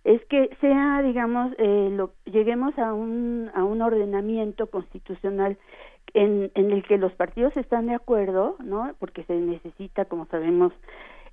es 0.03 0.23
que 0.25 0.49
sea, 0.61 1.01
digamos, 1.01 1.53
eh, 1.57 1.89
lo, 1.91 2.13
lleguemos 2.25 2.77
a 2.79 2.93
un, 2.93 3.51
a 3.53 3.63
un 3.63 3.81
ordenamiento 3.81 4.67
constitucional 4.67 5.57
en, 6.13 6.51
en 6.55 6.71
el 6.71 6.83
que 6.83 6.97
los 6.97 7.13
partidos 7.13 7.55
están 7.55 7.87
de 7.87 7.95
acuerdo, 7.95 8.55
¿no? 8.63 8.93
Porque 8.99 9.23
se 9.23 9.35
necesita, 9.35 10.05
como 10.05 10.25
sabemos, 10.25 10.73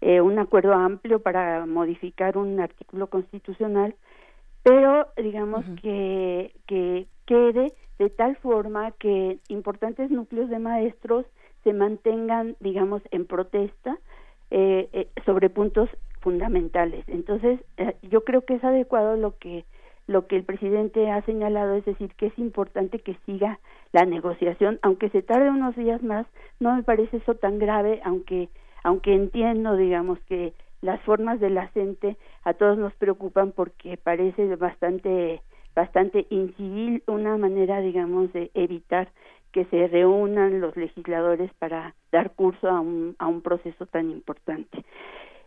eh, 0.01 0.21
un 0.21 0.39
acuerdo 0.39 0.75
amplio 0.75 1.21
para 1.21 1.67
modificar 1.67 2.37
un 2.37 2.61
artículo 2.61 3.09
constitucional, 3.09 3.97
pero 4.63 5.09
digamos 5.17 5.65
que, 5.83 6.53
que 6.67 7.07
quede 7.27 7.73
de 7.99 8.11
tal 8.11 8.37
forma 8.37 8.93
que 8.93 9.39
importantes 9.49 10.11
núcleos 10.11 10.51
de 10.51 10.59
maestros 10.59 11.27
se 11.65 11.73
mantengan, 11.73 12.57
digamos, 12.61 13.03
en 13.11 13.27
protesta 13.27 13.99
eh, 14.51 14.89
eh, 14.93 15.09
sobre 15.27 15.51
puntos 15.51 15.91
fundamentales. 16.21 17.05
Entonces, 17.09 17.61
eh, 17.77 17.95
yo 18.03 18.25
creo 18.25 18.45
que 18.45 18.55
es 18.55 18.65
adecuado 18.65 19.17
lo 19.17 19.37
que 19.39 19.65
lo 20.07 20.27
que 20.27 20.37
el 20.37 20.45
presidente 20.45 21.11
ha 21.11 21.21
señalado, 21.27 21.75
es 21.75 21.85
decir, 21.85 22.15
que 22.15 22.29
es 22.29 22.39
importante 22.39 22.99
que 22.99 23.15
siga 23.27 23.59
la 23.93 24.07
negociación, 24.07 24.79
aunque 24.81 25.11
se 25.11 25.21
tarde 25.21 25.51
unos 25.51 25.77
días 25.77 26.03
más, 26.03 26.27
no 26.61 26.75
me 26.75 26.83
parece 26.83 27.19
eso 27.19 27.35
tan 27.35 27.59
grave, 27.59 28.01
aunque 28.05 28.49
aunque 28.85 29.13
entiendo, 29.13 29.77
digamos, 29.77 30.19
que 30.21 30.55
las 30.81 31.01
formas 31.03 31.41
de 31.41 31.51
la 31.51 31.67
gente 31.69 32.17
a 32.45 32.55
todos 32.55 32.79
nos 32.79 32.95
preocupan 32.95 33.53
porque 33.53 33.99
parece 33.99 34.57
bastante 34.57 35.43
bastante 35.75 36.27
incivil 36.31 37.03
una 37.07 37.37
manera 37.37 37.81
digamos 37.81 38.33
de 38.33 38.51
evitar 38.55 39.09
que 39.53 39.65
se 39.67 39.89
reúnan 39.89 40.61
los 40.61 40.77
legisladores 40.77 41.53
para 41.59 41.95
dar 42.13 42.33
curso 42.33 42.69
a 42.69 42.81
un, 42.81 43.17
a 43.19 43.27
un 43.27 43.43
proceso 43.43 43.87
tan 43.87 44.11
importante. 44.11 44.85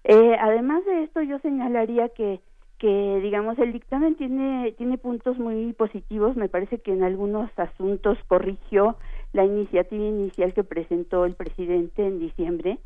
Eh, 0.04 0.36
además 0.40 0.86
de 0.86 1.04
esto, 1.04 1.22
yo 1.22 1.40
señalaría 1.40 2.10
que, 2.10 2.40
que, 2.78 3.20
digamos, 3.22 3.60
el 3.60 3.74
dictamen 3.74 4.16
tiene, 4.16 4.74
tiene 4.78 4.98
puntos 4.98 5.38
muy 5.38 5.74
positivos. 5.74 6.36
Me 6.36 6.50
parece 6.50 6.80
que 6.80 6.92
en 6.94 7.04
algunos 7.04 7.52
asuntos 7.58 8.18
corrigió 8.28 8.98
la 9.34 9.46
iniciativa 9.46 10.04
inicial 10.04 10.54
que 10.54 10.64
presentó 10.64 11.26
el 11.26 11.36
presidente 11.36 12.06
en 12.06 12.20
diciembre, 12.20 12.80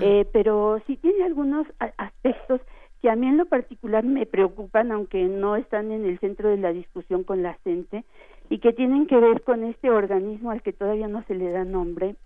eh, 0.00 0.26
pero 0.32 0.80
sí 0.86 0.96
tiene 0.96 1.24
algunos 1.24 1.66
aspectos 1.98 2.60
que 3.02 3.10
a 3.10 3.16
mí 3.16 3.26
en 3.26 3.36
lo 3.36 3.46
particular 3.46 4.04
me 4.04 4.24
preocupan, 4.24 4.92
aunque 4.92 5.24
no 5.24 5.56
están 5.56 5.90
en 5.90 6.06
el 6.06 6.18
centro 6.20 6.48
de 6.48 6.56
la 6.56 6.72
discusión 6.72 7.24
con 7.24 7.42
la 7.42 7.54
gente, 7.64 8.04
y 8.48 8.58
que 8.58 8.72
tienen 8.72 9.06
que 9.06 9.16
ver 9.16 9.42
con 9.42 9.64
este 9.64 9.90
organismo 9.90 10.50
al 10.50 10.62
que 10.62 10.72
todavía 10.72 11.08
no 11.08 11.24
se 11.24 11.34
le 11.34 11.50
da 11.50 11.64
nombre 11.64 12.16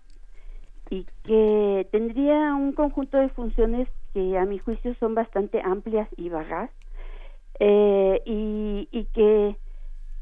y 0.89 1.05
que 1.23 1.87
tendría 1.91 2.55
un 2.55 2.73
conjunto 2.73 3.17
de 3.17 3.29
funciones 3.29 3.87
que 4.13 4.37
a 4.37 4.45
mi 4.45 4.59
juicio 4.59 4.95
son 4.95 5.15
bastante 5.15 5.61
amplias 5.61 6.07
y 6.17 6.29
vagas 6.29 6.69
eh, 7.59 8.21
y, 8.25 8.87
y 8.91 9.05
que 9.05 9.55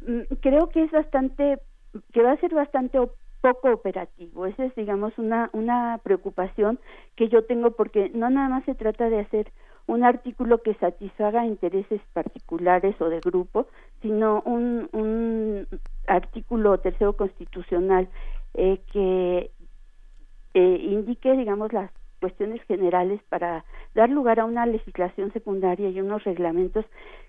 mm, 0.08 0.36
creo 0.42 0.70
que 0.70 0.84
es 0.84 0.92
bastante 0.92 1.60
que 2.12 2.22
va 2.22 2.32
a 2.32 2.38
ser 2.38 2.54
bastante 2.54 3.00
poco 3.42 3.72
operativo. 3.72 4.48
Esa 4.48 4.66
es, 4.66 4.76
digamos, 4.76 5.14
una, 5.18 5.50
una 5.54 6.00
preocupación 6.04 6.80
que 7.16 7.30
yo 7.30 7.46
tengo 7.46 7.72
porque 7.72 8.10
no 8.14 8.30
nada 8.30 8.50
más 8.50 8.66
se 8.66 8.76
trata 8.76 9.10
de 9.10 9.20
hacer 9.20 9.52
un 9.88 10.04
artículo 10.04 10.64
que 10.64 10.74
satisfaga 10.76 11.46
intereses 11.46 12.02
particulares 12.14 13.00
o 13.00 13.10
de 13.10 13.20
grupo, 13.20 13.68
sino 14.02 14.42
un, 14.46 14.90
un 14.94 15.68
artículo 16.08 16.80
tercero 16.80 17.14
constitucional 17.14 18.10
eh, 18.56 18.80
que 18.92 19.52
eh, 20.56 20.80
indique, 20.82 21.34
digamos, 21.34 21.74
las 21.74 21.92
cuestiones 22.22 22.62
generales 22.64 23.22
para 23.28 23.66
dar 23.94 24.10
lugar 24.10 24.40
a 24.40 24.46
una 24.46 24.66
legislación 24.66 25.32
secundaria 25.34 25.90
y 25.90 26.00
unos 26.00 26.24
reglamentos 26.24 26.86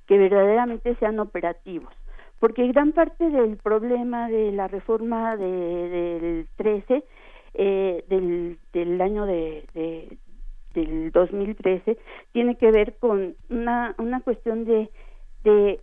que 0.06 0.16
verdaderamente 0.16 0.94
sean 0.94 1.18
operativos. 1.18 1.92
Porque 2.38 2.68
gran 2.68 2.92
parte 2.92 3.28
del 3.28 3.56
problema 3.56 4.28
de 4.28 4.52
la 4.52 4.68
reforma 4.68 5.36
de, 5.36 5.48
del 5.48 6.46
13, 6.56 7.04
eh, 7.54 8.04
del, 8.08 9.00
año 9.00 9.26
de, 9.26 9.64
de, 9.74 10.18
del 10.74 11.10
2013 11.10 11.98
tiene 12.32 12.56
que 12.56 12.70
ver 12.70 12.96
con 12.98 13.34
una, 13.50 13.94
una 13.98 14.20
cuestión 14.20 14.64
de, 14.64 14.88
de 15.42 15.80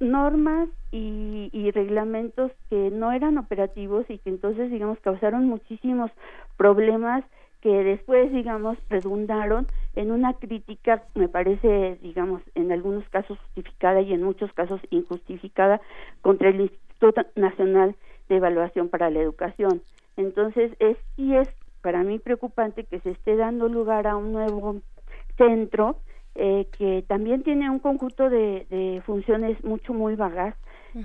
normas 0.00 0.68
y, 0.90 1.50
y, 1.52 1.70
reglamentos 1.70 2.50
que 2.68 2.90
no 2.90 3.12
eran 3.12 3.38
operativos 3.38 4.06
y 4.08 4.18
que 4.18 4.30
entonces, 4.30 4.70
digamos, 4.70 4.98
causaron 5.00 5.46
muchísimos 5.46 6.10
problemas 6.56 7.24
que 7.60 7.84
después, 7.84 8.32
digamos, 8.32 8.78
redundaron 8.88 9.66
en 9.94 10.10
una 10.10 10.32
crítica, 10.34 11.02
me 11.14 11.28
parece, 11.28 11.98
digamos, 12.02 12.42
en 12.54 12.72
algunos 12.72 13.06
casos 13.10 13.38
justificada 13.38 14.00
y 14.00 14.12
en 14.14 14.22
muchos 14.22 14.52
casos 14.54 14.80
injustificada 14.90 15.80
contra 16.22 16.48
el 16.48 16.62
Instituto 16.62 17.22
Nacional 17.36 17.94
de 18.28 18.36
Evaluación 18.36 18.88
para 18.88 19.10
la 19.10 19.20
Educación. 19.20 19.82
Entonces, 20.16 20.72
es, 20.78 20.96
sí 21.16 21.34
es 21.34 21.48
para 21.82 22.02
mí 22.02 22.18
preocupante 22.18 22.84
que 22.84 23.00
se 23.00 23.10
esté 23.10 23.36
dando 23.36 23.68
lugar 23.68 24.06
a 24.06 24.16
un 24.16 24.32
nuevo 24.32 24.76
centro 25.36 25.96
eh, 26.34 26.66
que 26.78 27.04
también 27.06 27.42
tiene 27.42 27.68
un 27.70 27.78
conjunto 27.78 28.30
de, 28.30 28.66
de 28.70 29.02
funciones 29.04 29.62
mucho 29.64 29.92
muy 29.92 30.14
vagas 30.14 30.54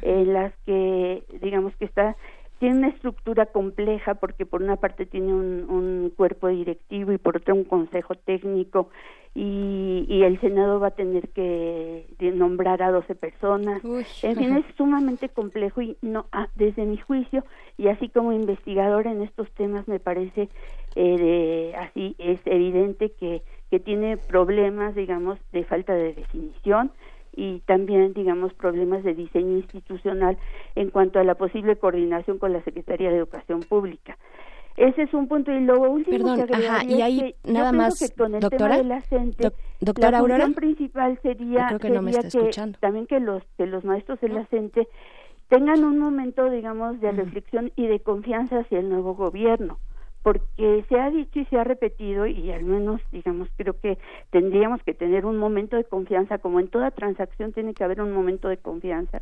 en 0.02 0.34
las 0.34 0.52
que 0.66 1.24
digamos 1.42 1.76
que 1.78 1.86
está 1.86 2.16
tiene 2.60 2.78
una 2.78 2.88
estructura 2.88 3.46
compleja 3.48 4.16
porque 4.16 4.46
por 4.46 4.64
una 4.64 4.78
parte 4.78 5.06
tiene 5.06 5.34
un, 5.34 5.70
un 5.70 6.14
cuerpo 6.16 6.48
directivo 6.48 7.12
y 7.12 7.18
por 7.18 7.38
otra 7.38 7.54
un 7.54 7.66
consejo 7.66 8.16
técnico 8.16 8.90
y, 9.36 9.95
y 10.08 10.24
el 10.24 10.40
Senado 10.40 10.80
va 10.80 10.88
a 10.88 10.92
tener 10.92 11.30
que 11.30 12.08
nombrar 12.20 12.82
a 12.84 12.92
12 12.92 13.16
personas. 13.16 13.82
En 14.24 14.36
fin, 14.36 14.58
es 14.58 14.66
sumamente 14.76 15.30
complejo 15.30 15.82
y 15.82 15.98
no 16.02 16.28
ah, 16.32 16.48
desde 16.56 16.86
mi 16.86 16.98
juicio 16.98 17.44
y 17.78 17.88
así 17.88 18.10
como 18.10 18.32
investigador 18.32 19.08
en 19.08 19.22
estos 19.22 19.50
temas 19.52 19.88
me 19.88 20.00
parece 20.00 20.50
eh, 20.96 21.18
de, 21.18 21.76
así 21.78 22.16
es 22.20 22.40
evidente 22.46 23.12
que 23.12 23.42
que 23.70 23.80
tiene 23.80 24.18
problemas 24.18 24.96
digamos 24.96 25.40
de 25.52 25.64
falta 25.64 25.94
de 25.94 26.14
definición 26.14 26.92
y 27.36 27.60
también, 27.62 28.14
digamos, 28.14 28.54
problemas 28.54 29.04
de 29.04 29.14
diseño 29.14 29.58
institucional 29.58 30.38
en 30.76 30.90
cuanto 30.90 31.20
a 31.20 31.24
la 31.24 31.36
posible 31.36 31.76
coordinación 31.76 32.38
con 32.38 32.54
la 32.54 32.64
Secretaría 32.64 33.10
de 33.10 33.18
Educación 33.18 33.62
Pública. 33.62 34.18
Ese 34.78 35.04
es 35.04 35.14
un 35.14 35.28
punto. 35.28 35.52
Y 35.52 35.60
luego 35.62 35.90
último 35.90 36.18
Perdón, 36.36 36.48
que 36.48 36.54
ajá, 36.54 36.84
y 36.86 37.02
ahí 37.02 37.36
que 37.44 37.52
nada 37.52 37.72
yo 37.72 37.78
más, 37.78 38.00
que 38.00 38.14
con 38.16 38.36
el 38.36 38.42
doctora, 38.42 38.76
tema 38.76 38.78
de 38.78 38.84
la 38.84 39.02
CENTE, 39.02 39.44
doc- 39.44 39.56
doctora 39.80 40.12
la 40.12 40.18
Aurora, 40.20 40.48
principal 40.56 41.20
sería, 41.22 41.68
creo 41.68 41.80
que 41.80 41.90
no 41.90 42.02
me 42.02 42.12
sería 42.12 42.28
está 42.28 42.40
escuchando. 42.40 42.78
también 42.80 43.08
que 43.08 43.20
los 43.20 43.44
que 43.58 43.66
los 43.66 43.84
maestros 43.86 44.20
de 44.22 44.30
la 44.30 44.46
CENTE 44.48 44.88
tengan 45.48 45.84
un 45.84 46.00
momento, 46.00 46.50
digamos, 46.50 47.00
de 47.00 47.12
reflexión 47.12 47.72
y 47.76 47.88
de 47.88 48.00
confianza 48.00 48.60
hacia 48.60 48.80
el 48.80 48.90
nuevo 48.90 49.16
gobierno 49.16 49.80
porque 50.24 50.84
se 50.90 51.00
ha 51.00 51.12
dicho 51.12 51.40
y 51.40 51.46
se 51.46 51.60
ha 51.60 51.64
repetido 51.64 52.26
y 52.26 52.52
al 52.52 52.64
menos 52.64 53.00
digamos 53.12 53.48
creo 53.58 53.80
que 53.80 54.00
tendríamos 54.32 54.82
que 54.82 54.96
tener 54.96 55.24
un 55.24 55.38
momento 55.38 55.76
de 55.78 55.84
confianza 55.84 56.40
como 56.40 56.60
en 56.60 56.68
toda 56.68 56.90
transacción 56.90 57.54
tiene 57.54 57.76
que 57.76 57.84
haber 57.84 58.02
un 58.02 58.12
momento 58.12 58.48
de 58.50 58.58
confianza 58.58 59.20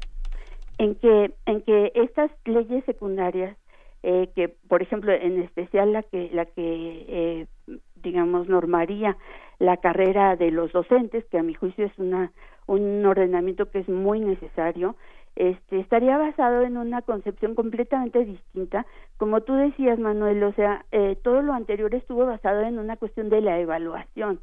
en 0.77 0.95
que 0.95 1.33
en 1.45 1.61
que 1.63 1.91
estas 1.95 2.31
leyes 2.45 2.85
secundarias 2.85 3.57
eh, 4.03 4.29
que 4.35 4.49
por 4.49 4.81
ejemplo 4.81 5.13
en 5.13 5.41
especial 5.41 5.93
la 5.93 6.03
que 6.03 6.29
la 6.33 6.45
que 6.45 7.05
eh, 7.07 7.47
digamos 7.95 8.49
normaría 8.49 9.17
la 9.59 9.77
carrera 9.77 10.35
de 10.35 10.51
los 10.51 10.73
docentes 10.73 11.23
que 11.25 11.37
a 11.37 11.43
mi 11.43 11.53
juicio 11.53 11.85
es 11.85 11.97
una 11.97 12.31
un 12.67 13.05
ordenamiento 13.05 13.71
que 13.71 13.79
es 13.79 13.87
muy 13.87 14.19
necesario 14.19 14.95
este 15.35 15.79
estaría 15.79 16.17
basado 16.17 16.61
en 16.63 16.77
una 16.77 17.01
concepción 17.01 17.55
completamente 17.55 18.23
distinta. 18.23 18.85
Como 19.17 19.41
tú 19.41 19.53
decías 19.53 19.97
Manuel 19.97 20.43
o 20.43 20.53
sea 20.53 20.85
eh, 20.91 21.17
todo 21.23 21.41
lo 21.41 21.53
anterior 21.53 21.95
estuvo 21.95 22.25
basado 22.25 22.61
en 22.61 22.77
una 22.79 22.97
cuestión 22.97 23.29
de 23.29 23.41
la 23.41 23.59
evaluación. 23.59 24.41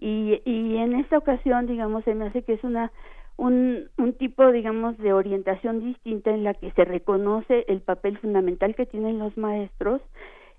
Y, 0.00 0.42
y 0.44 0.76
en 0.78 0.94
esta 0.94 1.18
ocasión 1.18 1.66
digamos 1.66 2.04
se 2.04 2.14
me 2.14 2.26
hace 2.26 2.42
que 2.42 2.54
es 2.54 2.64
una 2.64 2.92
un, 3.36 3.88
un 3.98 4.12
tipo 4.14 4.50
digamos 4.52 4.96
de 4.98 5.12
orientación 5.12 5.80
distinta 5.80 6.30
en 6.30 6.44
la 6.44 6.54
que 6.54 6.70
se 6.72 6.84
reconoce 6.84 7.64
el 7.68 7.80
papel 7.80 8.18
fundamental 8.18 8.74
que 8.74 8.86
tienen 8.86 9.18
los 9.18 9.36
maestros 9.36 10.00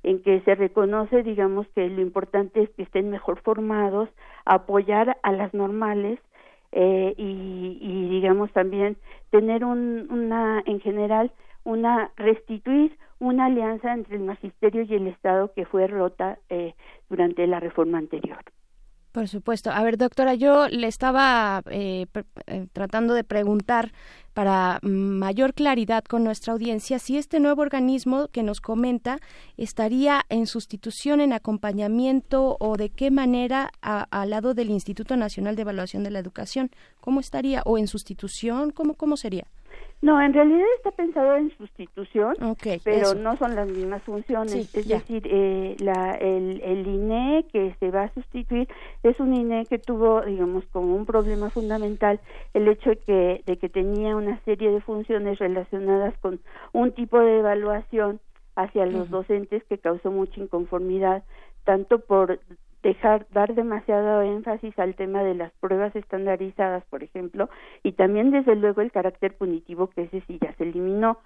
en 0.04 0.22
que 0.22 0.42
se 0.42 0.56
reconoce 0.56 1.24
digamos 1.24 1.68
que 1.76 1.88
lo 1.90 2.02
importante 2.02 2.62
es 2.62 2.70
que 2.72 2.84
estén 2.84 3.10
mejor 3.10 3.42
formados 3.42 4.10
apoyar 4.46 5.18
a 5.24 5.32
las 5.32 5.54
normales 5.54 6.20
eh, 6.72 7.14
y, 7.18 7.78
y 7.82 8.10
digamos 8.10 8.52
también 8.52 8.98
tener 9.32 9.64
un, 9.64 10.08
una 10.12 10.62
en 10.66 10.80
general 10.80 11.32
una 11.64 12.12
restituir 12.16 12.96
una 13.20 13.46
alianza 13.46 13.94
entre 13.94 14.16
el 14.16 14.24
magisterio 14.24 14.84
y 14.84 14.94
el 14.94 15.08
Estado 15.08 15.52
que 15.54 15.66
fue 15.66 15.88
rota 15.88 16.38
eh, 16.50 16.76
durante 17.10 17.48
la 17.48 17.60
reforma 17.60 17.98
anterior. 17.98 18.40
Por 19.18 19.28
supuesto. 19.28 19.72
A 19.72 19.82
ver, 19.82 19.98
doctora, 19.98 20.36
yo 20.36 20.68
le 20.68 20.86
estaba 20.86 21.64
eh, 21.72 22.06
eh, 22.46 22.68
tratando 22.72 23.16
de 23.16 23.24
preguntar 23.24 23.92
para 24.36 24.78
mayor 24.84 25.56
claridad 25.56 26.04
con 26.04 26.24
nuestra 26.24 26.54
audiencia 26.54 27.00
si 27.00 27.18
este 27.18 27.40
nuevo 27.40 27.64
organismo 27.64 28.28
que 28.28 28.44
nos 28.44 28.62
comenta 28.62 29.18
estaría 29.58 30.24
en 30.30 30.46
sustitución, 30.46 31.20
en 31.20 31.34
acompañamiento 31.34 32.58
o 32.60 32.78
de 32.78 32.92
qué 32.92 33.10
manera 33.10 33.72
al 33.82 34.30
lado 34.30 34.54
del 34.54 34.70
Instituto 34.70 35.18
Nacional 35.18 35.56
de 35.56 35.64
Evaluación 35.64 36.04
de 36.04 36.12
la 36.12 36.20
Educación. 36.20 36.70
¿Cómo 37.02 37.20
estaría? 37.20 37.64
¿O 37.66 37.80
en 37.80 37.88
sustitución? 37.88 38.70
¿Cómo, 38.70 38.94
cómo 38.94 39.18
sería? 39.18 39.48
No, 40.00 40.22
en 40.22 40.32
realidad 40.32 40.66
está 40.78 40.92
pensado 40.92 41.38
en 41.38 41.50
sustitución, 41.58 42.36
pero 42.84 42.98
eso. 42.98 43.16
no 43.16 43.36
son 43.38 43.56
las 43.56 43.68
mismas 43.68 44.04
funciones. 44.04 44.68
Sí, 44.68 44.80
es 44.80 44.86
ya. 44.86 45.00
decir, 45.00 45.24
eh, 45.26 45.76
la, 45.80 46.14
el, 46.14 46.62
el 46.62 46.86
INE 46.86 47.46
que 47.52 47.76
se 47.80 47.90
va 47.90 48.04
a 48.04 48.14
sustituir 48.14 48.68
es 49.02 49.20
un 49.20 49.34
INE 49.34 49.66
que 49.66 49.80
tuvo, 49.80 50.22
digamos, 50.22 50.66
como 50.68 50.96
un 50.96 51.08
problema 51.08 51.50
fundamental 51.50 52.20
el 52.54 52.68
hecho 52.68 52.92
de 52.92 52.98
que, 52.98 53.44
de 53.48 53.58
que 53.58 53.70
tenía 53.70 54.16
una 54.16 54.40
serie 54.46 54.70
de 54.72 54.82
funciones 54.82 55.40
relacionadas 55.40 56.16
con 56.20 56.40
un 56.74 56.92
tipo 56.92 57.20
de 57.20 57.40
evaluación 57.40 58.20
hacia 58.56 58.86
los 58.86 59.10
docentes 59.10 59.64
que 59.64 59.80
causó 59.80 60.12
mucha 60.12 60.40
inconformidad, 60.40 61.24
tanto 61.64 62.00
por 62.00 62.40
dejar 62.84 63.28
dar 63.32 63.54
demasiado 63.56 64.22
énfasis 64.22 64.78
al 64.80 64.96
tema 64.96 65.24
de 65.24 65.36
las 65.36 65.52
pruebas 65.54 65.96
estandarizadas, 65.96 66.84
por 66.86 67.04
ejemplo, 67.04 67.50
y 67.84 67.94
también 67.94 68.32
desde 68.32 68.56
luego 68.56 68.82
el 68.82 68.92
carácter 68.92 69.36
punitivo 69.36 69.88
que 69.90 70.04
ese 70.04 70.22
sí 70.28 70.38
ya 70.42 70.54
se 70.54 70.64
eliminó. 70.64 71.18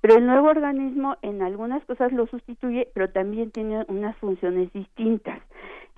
Pero 0.00 0.16
el 0.16 0.26
nuevo 0.26 0.48
organismo 0.48 1.16
en 1.22 1.42
algunas 1.42 1.84
cosas 1.84 2.12
lo 2.12 2.26
sustituye, 2.26 2.88
pero 2.94 3.10
también 3.10 3.50
tiene 3.50 3.84
unas 3.88 4.16
funciones 4.18 4.72
distintas. 4.72 5.40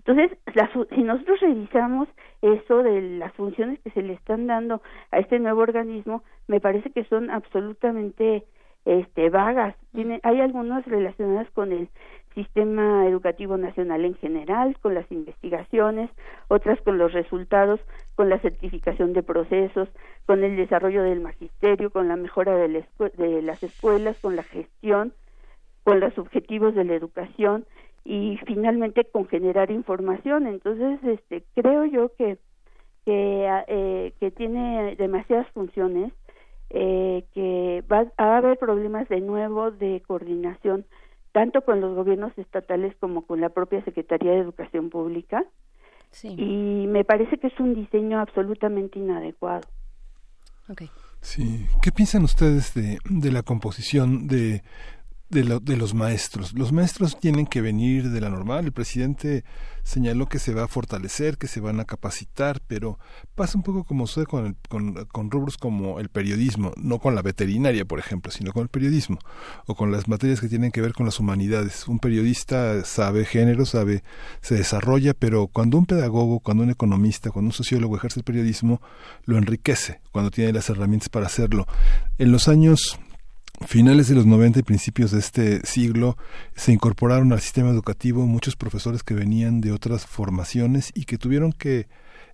Entonces, 0.07 0.36
las 0.55 0.70
si 0.94 1.02
nosotros 1.02 1.41
revisamos 1.41 2.08
eso 2.42 2.83
de 2.83 3.00
las 3.00 3.33
funciones 3.34 3.81
que 3.81 3.91
se 3.91 4.02
le 4.02 4.12
están 4.12 4.47
dando 4.47 4.83
a 5.10 5.18
este 5.18 5.39
nuevo 5.39 5.62
organismo, 5.62 6.23
me 6.47 6.60
parece 6.60 6.91
que 6.91 7.05
son 7.05 7.31
absolutamente 7.31 8.44
este 8.84 9.31
vagas. 9.31 9.74
Tiene, 9.92 10.20
hay 10.23 10.41
algunas 10.41 10.84
relacionadas 10.84 11.50
con 11.52 11.73
el 11.73 11.89
sistema 12.34 13.06
educativo 13.06 13.56
nacional 13.56 14.04
en 14.04 14.14
general, 14.14 14.76
con 14.80 14.94
las 14.94 15.10
investigaciones, 15.10 16.10
otras 16.48 16.80
con 16.82 16.98
los 16.98 17.12
resultados, 17.12 17.80
con 18.14 18.28
la 18.28 18.38
certificación 18.40 19.12
de 19.12 19.22
procesos, 19.22 19.88
con 20.26 20.42
el 20.44 20.56
desarrollo 20.56 21.02
del 21.02 21.20
magisterio, 21.20 21.90
con 21.90 22.08
la 22.08 22.16
mejora 22.16 22.56
de, 22.56 22.68
la 22.68 23.08
de 23.16 23.42
las 23.42 23.62
escuelas, 23.62 24.18
con 24.20 24.36
la 24.36 24.42
gestión, 24.42 25.12
con 25.84 26.00
los 26.00 26.16
objetivos 26.18 26.74
de 26.74 26.84
la 26.84 26.94
educación 26.94 27.66
y 28.04 28.38
finalmente 28.46 29.04
con 29.04 29.26
generar 29.26 29.70
información. 29.70 30.46
Entonces, 30.46 30.98
este, 31.04 31.44
creo 31.54 31.84
yo 31.84 32.12
que 32.16 32.38
que, 33.04 33.62
eh, 33.68 34.30
tiene 34.36 34.96
demasiadas 34.96 35.48
funciones, 35.50 36.12
eh, 36.70 37.24
que 37.34 37.84
va 37.90 38.06
a 38.16 38.38
haber 38.38 38.58
problemas 38.58 39.08
de 39.08 39.20
nuevo 39.20 39.70
de 39.70 40.02
coordinación 40.06 40.86
tanto 41.34 41.62
con 41.62 41.80
los 41.80 41.96
gobiernos 41.96 42.32
estatales 42.38 42.94
como 43.00 43.26
con 43.26 43.40
la 43.40 43.48
propia 43.48 43.84
Secretaría 43.84 44.30
de 44.30 44.38
Educación 44.38 44.88
Pública. 44.88 45.44
Y 46.22 46.86
me 46.86 47.04
parece 47.04 47.38
que 47.38 47.48
es 47.48 47.58
un 47.58 47.74
diseño 47.74 48.20
absolutamente 48.20 49.00
inadecuado. 49.00 49.62
Sí. 51.20 51.66
¿Qué 51.82 51.90
piensan 51.90 52.22
ustedes 52.22 52.72
de, 52.74 52.98
de 53.10 53.32
la 53.32 53.42
composición 53.42 54.28
de, 54.28 54.62
de, 55.34 55.44
lo- 55.44 55.60
de 55.60 55.76
los 55.76 55.92
maestros? 55.92 56.54
Los 56.54 56.72
maestros 56.72 57.18
tienen 57.20 57.46
que 57.46 57.60
venir 57.60 58.08
de 58.10 58.20
la 58.22 58.30
normal. 58.30 58.64
El 58.64 58.72
presidente 58.72 59.44
señaló 59.82 60.26
que 60.26 60.38
se 60.38 60.54
va 60.54 60.64
a 60.64 60.68
fortalecer, 60.68 61.36
que 61.36 61.46
se 61.46 61.60
van 61.60 61.78
a 61.78 61.84
capacitar, 61.84 62.62
pero 62.66 62.98
pasa 63.34 63.58
un 63.58 63.64
poco 63.64 63.84
como 63.84 64.06
sucede 64.06 64.24
con, 64.24 64.46
el- 64.46 64.56
con, 64.70 64.94
con 65.12 65.30
rubros 65.30 65.58
como 65.58 66.00
el 66.00 66.08
periodismo, 66.08 66.72
no 66.76 66.98
con 66.98 67.14
la 67.14 67.20
veterinaria, 67.20 67.84
por 67.84 67.98
ejemplo, 67.98 68.32
sino 68.32 68.52
con 68.52 68.62
el 68.62 68.68
periodismo, 68.70 69.18
o 69.66 69.74
con 69.74 69.92
las 69.92 70.08
materias 70.08 70.40
que 70.40 70.48
tienen 70.48 70.70
que 70.70 70.80
ver 70.80 70.94
con 70.94 71.04
las 71.04 71.20
humanidades. 71.20 71.86
Un 71.86 71.98
periodista 71.98 72.82
sabe 72.84 73.26
género, 73.26 73.66
sabe, 73.66 74.02
se 74.40 74.54
desarrolla, 74.54 75.12
pero 75.12 75.48
cuando 75.48 75.76
un 75.76 75.84
pedagogo, 75.84 76.40
cuando 76.40 76.62
un 76.62 76.70
economista, 76.70 77.30
cuando 77.30 77.48
un 77.48 77.52
sociólogo 77.52 77.96
ejerce 77.96 78.20
el 78.20 78.24
periodismo, 78.24 78.80
lo 79.26 79.36
enriquece, 79.36 80.00
cuando 80.12 80.30
tiene 80.30 80.52
las 80.52 80.70
herramientas 80.70 81.08
para 81.10 81.26
hacerlo. 81.26 81.66
En 82.16 82.32
los 82.32 82.48
años 82.48 82.98
finales 83.66 84.08
de 84.08 84.15
los 84.15 84.26
90 84.26 84.60
y 84.60 84.62
principios 84.62 85.10
de 85.10 85.20
este 85.20 85.66
siglo 85.66 86.16
se 86.55 86.73
incorporaron 86.73 87.33
al 87.33 87.41
sistema 87.41 87.70
educativo 87.70 88.26
muchos 88.26 88.57
profesores 88.57 89.02
que 89.02 89.15
venían 89.15 89.60
de 89.60 89.73
otras 89.73 90.07
formaciones 90.07 90.91
y 90.94 91.05
que 91.05 91.18
tuvieron 91.18 91.52
que 91.52 91.89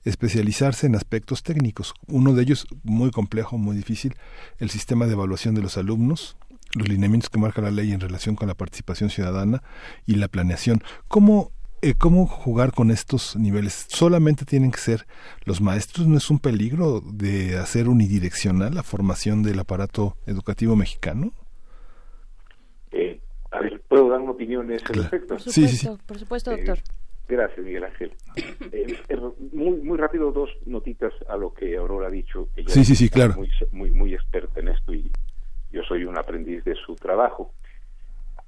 especializarse 0.05 0.87
en 0.87 0.97
aspectos 0.97 1.43
técnicos. 1.43 1.95
Uno 2.07 2.33
de 2.35 2.43
ellos, 2.43 2.67
muy 2.83 3.11
complejo, 3.11 3.59
muy 3.59 3.77
difícil, 3.77 4.15
el 4.59 4.71
sistema 4.71 5.07
de 5.07 5.13
evaluación 5.13 5.55
de 5.55 5.63
los 5.63 5.77
alumnos, 5.77 6.37
los 6.73 6.89
lineamientos 6.89 7.31
que 7.31 7.39
marca 7.39 7.61
la 7.61 7.71
ley 7.71 7.93
en 7.93 8.01
relación 8.01 8.37
con 8.37 8.49
la 8.49 8.55
participación 8.55 9.11
ciudadana 9.11 9.63
y 10.07 10.15
la 10.15 10.29
planeación. 10.29 10.83
¿Cómo 11.09 11.53
eh, 11.83 11.95
¿Cómo 11.97 12.27
jugar 12.27 12.73
con 12.73 12.91
estos 12.91 13.37
niveles? 13.37 13.87
¿Solamente 13.89 14.45
tienen 14.45 14.71
que 14.71 14.79
ser 14.79 15.07
los 15.45 15.61
maestros? 15.61 16.07
¿No 16.07 16.19
es 16.19 16.31
un 16.31 16.39
peligro 16.39 17.01
de 17.01 17.59
hacer 17.59 17.89
unidireccional 17.89 18.75
la 18.75 18.83
formación 18.83 19.43
del 19.43 19.59
aparato 19.59 20.17
educativo 20.27 20.77
mexicano? 20.77 21.33
Eh, 22.93 23.21
a 23.51 23.61
ver, 23.61 23.81
¿puedo 23.89 24.09
dar 24.09 24.21
una 24.21 24.33
opinión 24.33 24.67
en 24.67 24.77
ese 24.77 24.93
respecto? 24.93 25.29
Por 25.29 25.41
supuesto, 25.41 25.99
por 26.07 26.19
supuesto, 26.19 26.51
doctor. 26.51 26.79
Eh, 26.79 26.83
gracias, 27.29 27.65
Miguel 27.65 27.85
Ángel. 27.85 28.13
Eh, 28.73 29.19
muy, 29.53 29.81
muy 29.81 29.99
rápido, 29.99 30.31
dos 30.31 30.51
notitas 30.67 31.13
a 31.29 31.37
lo 31.37 31.53
que 31.53 31.77
Aurora 31.77 32.07
ha 32.07 32.11
dicho. 32.11 32.49
Ella 32.55 32.69
Sí, 32.69 32.85
sí, 32.85 32.95
sí, 32.95 33.09
claro. 33.09 33.35
Muy, 33.35 33.51
muy, 33.73 33.91
muy 33.91 34.15
experta 34.15 34.61
en 34.61 34.69
esto 34.69 34.95
y 34.95 35.11
yo 35.73 35.83
soy 35.83 36.05
un 36.05 36.17
aprendiz 36.17 36.63
de 36.65 36.75
su 36.75 36.95
trabajo. 36.95 37.53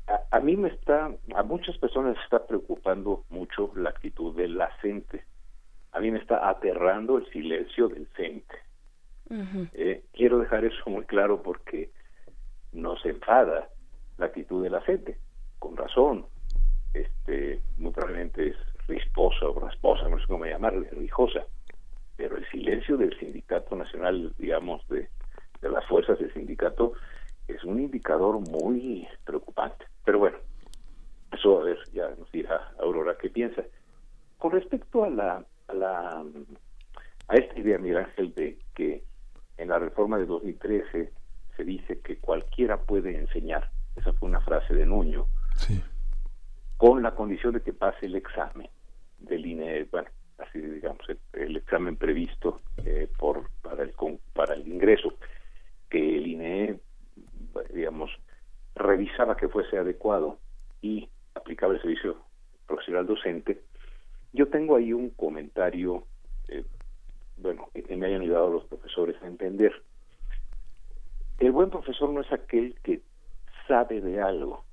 A, 0.07 0.37
a 0.37 0.41
mí 0.41 0.57
me 0.57 0.69
está, 0.69 1.11
a 1.35 1.43
muchas 1.43 1.77
personas 1.79 2.17
está 2.25 2.47
preocupando 2.47 3.25
mucho 3.31 3.73
la 3.77 3.91
actitud 3.91 4.35
de 4.37 4.49
la 4.49 4.71
CENTE. 4.81 5.25
A 5.93 6.01
mí 6.01 6.11
me 6.11 6.19
está 6.19 6.49
aterrando 6.49 7.19
el 7.19 7.27
silencio 7.31 7.89
del 7.89 8.07
CENTE. 8.17 8.57
Eh, 9.73 10.05
quiero 10.13 10.39
dejar 10.39 10.65
eso 10.65 10.91
muy 10.91 11.05
claro 11.05 11.43
porque 11.43 11.91
nos 12.73 13.05
enfada 13.07 13.69
la 14.19 14.27
actitud 14.27 14.63
de 14.63 14.71
la 14.71 14.81
gente, 14.83 15.17
con 15.59 15.77
razón. 15.77 16.27
Este, 16.93 17.61
muy 17.79 17.93
probablemente 17.93 18.49
es 18.49 18.57
risposa 18.87 19.47
o 19.47 19.59
rasposa, 19.59 20.09
no 20.09 20.19
sé 20.19 20.27
cómo 20.27 20.45
llamarle, 20.45 20.91
rijosa. 20.91 21.45
Pero 22.17 22.37
el 22.37 22.47
silencio 22.51 22.99
del 22.99 23.19
Sindicato 23.19 23.75
Nacional, 23.75 24.35
digamos, 24.39 24.87
de, 24.89 25.09
de 25.63 25.71
las 25.71 25.87
fuerzas 25.87 26.19
del 26.19 26.33
sindicato, 26.35 26.93
es 27.53 27.65
un 27.65 27.81
indicador 27.81 28.39
muy 28.41 29.07
preocupante. 29.25 29.87
Pero 30.05 30.19
bueno, 30.19 30.39
eso 31.33 31.61
a 31.61 31.65
ver, 31.65 31.79
ya 31.93 32.11
nos 32.19 32.31
dirá 32.33 32.73
Aurora 32.81 33.17
qué 33.21 33.31
piensa. 33.31 33.63
Con 34.39 34.53
respecto 34.53 35.05
a 35.05 35.11
la, 35.11 35.45
a 35.69 35.75
la 35.75 36.25
a 37.29 37.35
esta 37.37 37.59
idea, 37.59 37.79
Miguel 37.79 37.99
Ángel, 37.99 38.35
de 38.35 38.59
que 38.75 39.05
en 39.57 39.69
la 39.69 39.79
reforma 39.79 40.19
de 40.19 40.27
2013 40.27 41.13
se 41.57 41.65
dice 41.65 42.01
que 42.01 42.17
cualquiera 42.19 42.79
puede 42.83 43.17
enseñar, 43.17 43.71
esa 43.97 44.13
fue 44.15 44.29
una 44.29 44.41
frase 44.41 44.75
de 44.75 44.87
Nuño, 44.87 45.27
con 46.77 47.03
la 47.03 47.15
condición 47.15 47.53
de 47.55 47.61
que 47.63 47.73
pase 47.73 48.07
el 48.07 48.17
examen 48.17 48.69
del 49.19 49.47
INE, 49.47 49.85
bueno, 49.85 50.09
así 50.39 50.59
digamos, 50.61 51.09
el, 51.09 51.19
el 51.35 51.57
examen 51.57 51.97
previsto 51.97 52.61
eh, 52.85 53.09
por 53.19 53.49
para 53.63 53.85
el 53.85 53.93
con- 53.93 54.19
para 54.35 54.55
el 54.55 54.67
ingreso, 54.67 55.15
que 55.89 56.17
el 56.19 56.27
INE, 56.27 56.81
digamos, 57.73 58.11
revisaba 58.75 59.37
que 59.37 59.49
fuese 59.49 59.79
adecuado 59.79 60.39
y 60.81 61.09
aplicaba 61.35 61.75
el 61.75 61.81
servicio 61.81 62.17
profesional 62.67 63.07
docente. 63.07 63.63
Yo 64.33 64.49
tengo 64.49 64.77
ahí 64.77 64.93
un 64.93 65.11
comentario, 65.11 66.05
eh, 66.49 66.65
bueno, 67.37 67.69
que 67.75 67.83
que 67.83 67.97
me 67.97 68.07
hayan 68.07 68.23
ayudado 68.23 68.51
los 68.51 68.65
profesores 68.65 69.21
a 69.23 69.27
entender. 69.27 69.73
El 71.39 71.53
buen 71.53 71.71
profesor 71.71 72.11
no 72.11 72.21
es 72.21 72.33
aquel 72.33 72.77
que 72.83 73.03
sabe 73.67 74.01
de 74.01 74.21
algo, 74.21 74.65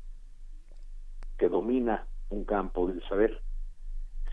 que 1.37 1.49
domina 1.49 2.05
un 2.29 2.45
campo 2.45 2.87
del 2.87 3.01
saber, 3.07 3.41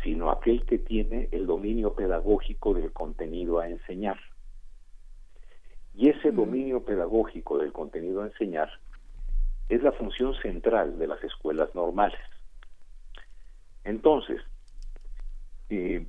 sino 0.03 0.31
aquel 0.31 0.65
que 0.65 0.79
tiene 0.79 1.29
el 1.33 1.47
dominio 1.47 1.95
pedagógico 1.95 2.75
del 2.75 2.93
contenido 2.93 3.59
a 3.59 3.69
enseñar. 3.69 4.19
Y 5.97 6.11
ese 6.11 6.31
dominio 6.31 6.85
pedagógico 6.85 7.57
del 7.57 7.73
contenido 7.73 8.21
a 8.23 8.27
enseñar 8.27 8.69
es 9.71 9.83
la 9.83 9.93
función 9.93 10.35
central 10.43 10.99
de 10.99 11.07
las 11.07 11.25
escuelas 11.25 11.75
normales. 11.75 12.21
Entonces, 13.83 14.43
eh, 15.71 16.07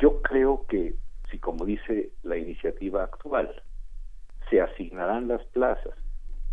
yo 0.00 0.22
creo 0.22 0.66
que 0.66 0.94
si, 1.30 1.38
como 1.38 1.66
dice 1.66 2.10
la 2.22 2.38
iniciativa 2.38 3.04
actual, 3.04 3.62
se 4.48 4.62
asignarán 4.62 5.28
las 5.28 5.44
plazas 5.48 5.94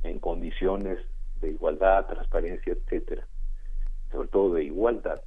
en 0.03 0.19
condiciones 0.19 0.99
de 1.39 1.51
igualdad, 1.51 2.07
transparencia, 2.07 2.73
etcétera, 2.73 3.25
sobre 4.11 4.27
todo 4.27 4.55
de 4.55 4.65
igualdad, 4.65 5.21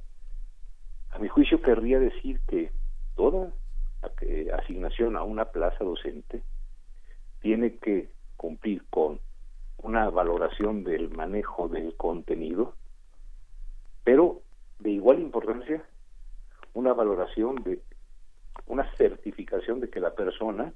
a 1.09 1.17
mi 1.17 1.29
juicio 1.29 1.61
querría 1.63 1.99
decir 1.99 2.39
que 2.47 2.71
toda 3.15 3.51
asignación 4.59 5.15
a 5.15 5.23
una 5.23 5.45
plaza 5.45 5.83
docente 5.83 6.43
tiene 7.41 7.75
que 7.77 8.09
cumplir 8.35 8.83
con 8.89 9.19
una 9.77 10.09
valoración 10.09 10.83
del 10.83 11.09
manejo 11.09 11.67
del 11.67 11.95
contenido, 11.95 12.73
pero 14.03 14.41
de 14.79 14.91
igual 14.91 15.19
importancia, 15.19 15.83
una 16.73 16.93
valoración 16.93 17.55
de 17.63 17.81
una 18.65 18.89
certificación 18.95 19.79
de 19.79 19.89
que 19.89 19.99
la 19.99 20.13
persona 20.13 20.73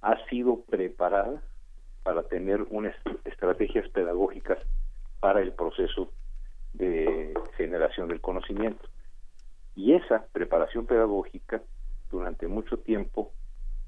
ha 0.00 0.24
sido 0.28 0.62
preparada 0.62 1.42
para 2.02 2.24
tener 2.24 2.62
unas 2.70 2.94
estrategias 3.24 3.88
pedagógicas 3.90 4.58
para 5.20 5.40
el 5.40 5.52
proceso 5.52 6.10
de 6.72 7.32
generación 7.56 8.08
del 8.08 8.20
conocimiento. 8.20 8.88
Y 9.74 9.94
esa 9.94 10.26
preparación 10.32 10.86
pedagógica 10.86 11.62
durante 12.10 12.46
mucho 12.48 12.78
tiempo, 12.78 13.32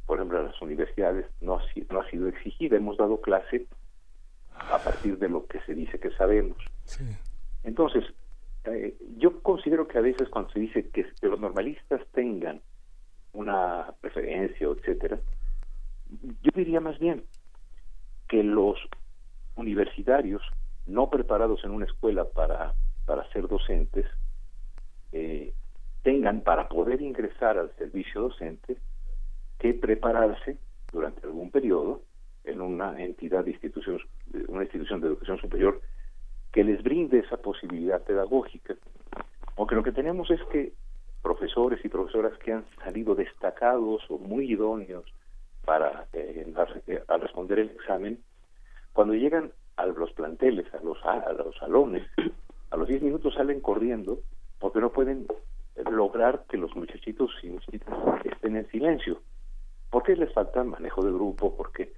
por 0.07 0.19
ejemplo, 0.19 0.41
en 0.41 0.47
las 0.47 0.63
universidades 0.63 1.27
no 1.41 1.57
ha, 1.57 1.63
no 1.91 2.01
ha 2.01 2.11
sido 2.11 2.29
exigida. 2.29 2.77
Hemos 2.77 2.97
dado 2.97 3.21
clase 3.21 3.67
a 4.55 4.79
partir 4.79 5.19
de 5.19 5.29
lo 5.29 5.47
que 5.47 5.61
se 5.63 5.75
dice 5.75 5.99
que 5.99 6.11
sabemos. 6.13 6.59
Entonces, 7.63 8.05
eh, 8.65 8.97
yo 9.19 9.41
considero 9.43 9.89
que 9.89 9.99
a 9.99 10.03
veces 10.03 10.29
cuando 10.29 10.51
se 10.51 10.61
dice 10.61 10.89
que, 10.91 11.07
que 11.21 11.27
los 11.29 11.41
normalistas 11.41 12.01
tengan 12.13 12.61
una 13.33 13.93
preferencia, 14.01 14.69
etcétera, 14.69 15.19
yo 16.43 16.51
diría 16.55 16.81
más 16.81 16.99
bien 16.99 17.25
que 18.29 18.43
los 18.43 18.79
universitarios 19.57 20.43
no 20.87 21.11
preparados 21.11 21.65
en 21.65 21.71
una 21.71 21.87
escuela 21.87 22.25
para, 22.25 22.75
para 23.07 23.29
ser 23.33 23.49
docentes 23.49 24.07
eh, 25.13 25.53
tengan 26.03 26.43
para 26.43 26.69
poder 26.69 27.01
ingresar 27.01 27.57
al 27.57 27.75
servicio 27.77 28.21
docente 28.21 28.77
que 29.59 29.75
prepararse 29.75 30.59
durante 30.93 31.27
algún 31.27 31.51
periodo 31.51 32.03
en 32.45 32.61
una 32.61 33.03
entidad 33.03 33.45
de 33.45 33.53
institución, 33.53 33.99
una 34.49 34.63
institución 34.63 35.01
de 35.01 35.09
educación 35.09 35.39
superior 35.39 35.81
que 36.53 36.65
les 36.65 36.83
brinde 36.83 37.19
esa 37.19 37.37
posibilidad 37.39 38.03
pedagógica. 38.03 38.75
Aunque 39.57 39.75
lo 39.75 39.83
que 39.83 39.93
tenemos 39.93 40.31
es 40.31 40.41
que 40.53 40.73
profesores 41.23 41.85
y 41.85 41.89
profesoras 41.89 42.39
que 42.39 42.53
han 42.53 42.65
salido 42.85 43.15
destacados 43.15 44.03
o 44.09 44.19
muy 44.19 44.53
idóneos 44.53 45.05
para 45.65 46.07
eh, 46.13 46.47
eh, 46.87 47.03
responder 47.19 47.59
el 47.59 47.71
examen, 47.71 48.21
cuando 48.93 49.15
llegan 49.15 49.51
a 49.77 49.87
los 49.87 50.13
planteles, 50.13 50.73
a 50.75 50.83
los, 50.85 51.03
a 51.05 51.33
los 51.33 51.57
salones, 51.57 52.07
a 52.71 52.77
los 52.77 52.87
10 52.87 53.03
minutos 53.03 53.35
salen 53.35 53.61
corriendo 53.61 54.21
porque 54.61 54.81
no 54.81 54.91
pueden 54.91 55.27
lograr 55.91 56.45
que 56.49 56.57
los 56.57 56.75
muchachitos 56.77 57.31
y 57.43 57.49
muchachitas 57.49 57.95
estén 58.25 58.57
en 58.57 58.69
silencio. 58.71 59.21
Porque 59.95 60.17
les 60.17 60.33
falta 60.33 60.65
manejo 60.65 61.05
de 61.05 61.13
grupo, 61.13 61.57
porque 61.57 61.93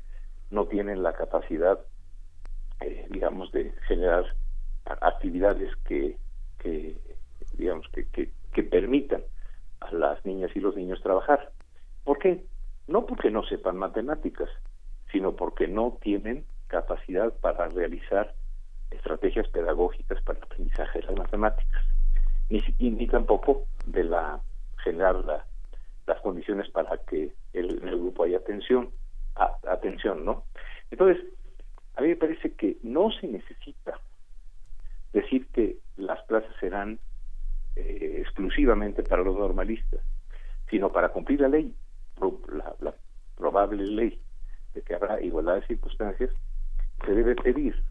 no 0.51 0.67
tienen 0.67 1.03
la 1.03 1.15
capacidad, 1.15 1.81
eh, 2.81 3.07
digamos, 3.09 3.51
de 3.53 3.73
generar 3.89 4.27
actividades 5.01 5.75
que, 5.87 6.19
digamos, 7.53 7.89
que, 7.89 8.05
permitan 8.65 9.25
a 9.81 9.91
las 9.93 10.23
niñas 10.27 10.51
y 10.55 10.61
los 10.61 10.77
niños 10.77 11.01
trabajar. 11.01 11.53
¿Por 12.05 12.19
qué? 12.19 12.45
No 12.87 13.07
porque 13.07 13.31
no 13.31 13.43
sepan 13.45 13.79
matemáticas, 13.79 14.51
sino 15.11 15.35
porque 15.35 15.67
no 15.67 15.97
tienen 16.03 16.45
capacidad 16.67 17.33
para 17.41 17.69
realizar 17.71 18.35
estrategias 18.91 19.49
pedagógicas 19.49 20.21
para 20.21 20.39
el 20.39 20.45
aprendizaje 20.45 20.99
de 21.01 21.07
las 21.07 21.17
matemáticas, 21.17 21.83
ni, 22.51 22.63
ni 22.79 23.07
tampoco 23.07 23.69
de 23.87 24.05
la 24.05 24.43
generar 24.85 25.15
la- 25.25 25.47
las 26.07 26.21
condiciones 26.21 26.71
para 26.71 26.99
que 26.99 27.33
el- 27.59 27.79
en 27.83 27.89
el 27.89 27.97
grupo 27.99 28.25
haya 28.25 28.39
atención, 28.39 28.91
a- 29.35 29.57
atención, 29.69 30.25
¿no? 30.25 30.45
Entonces, 30.91 31.25
a 31.95 32.03
mí 32.03 32.09
me 32.09 32.17
parece 32.17 32.53
que 32.55 32.77
no 32.83 33.11
se 33.11 33.27
necesita 33.27 33.99
decir 35.13 35.47
que 35.49 35.79
las 35.97 36.23
plazas 36.25 36.55
serán 36.61 36.99
eh, 37.79 38.19
exclusivamente 38.23 39.03
para 39.03 39.23
los 39.23 39.37
normalistas, 39.37 40.01
sino 40.71 40.91
para 40.93 41.11
cumplir 41.11 41.43
la 41.43 41.49
ley, 41.49 41.75
la, 42.81 42.95
probable 43.37 43.85
ley 43.85 44.19
de 44.73 44.81
que 44.81 44.95
habrá 44.95 45.21
igualdad 45.21 45.57
de 45.57 45.67
circunstancias, 45.67 46.31
se 47.05 47.13
debe 47.13 47.35
pedir 47.37 47.85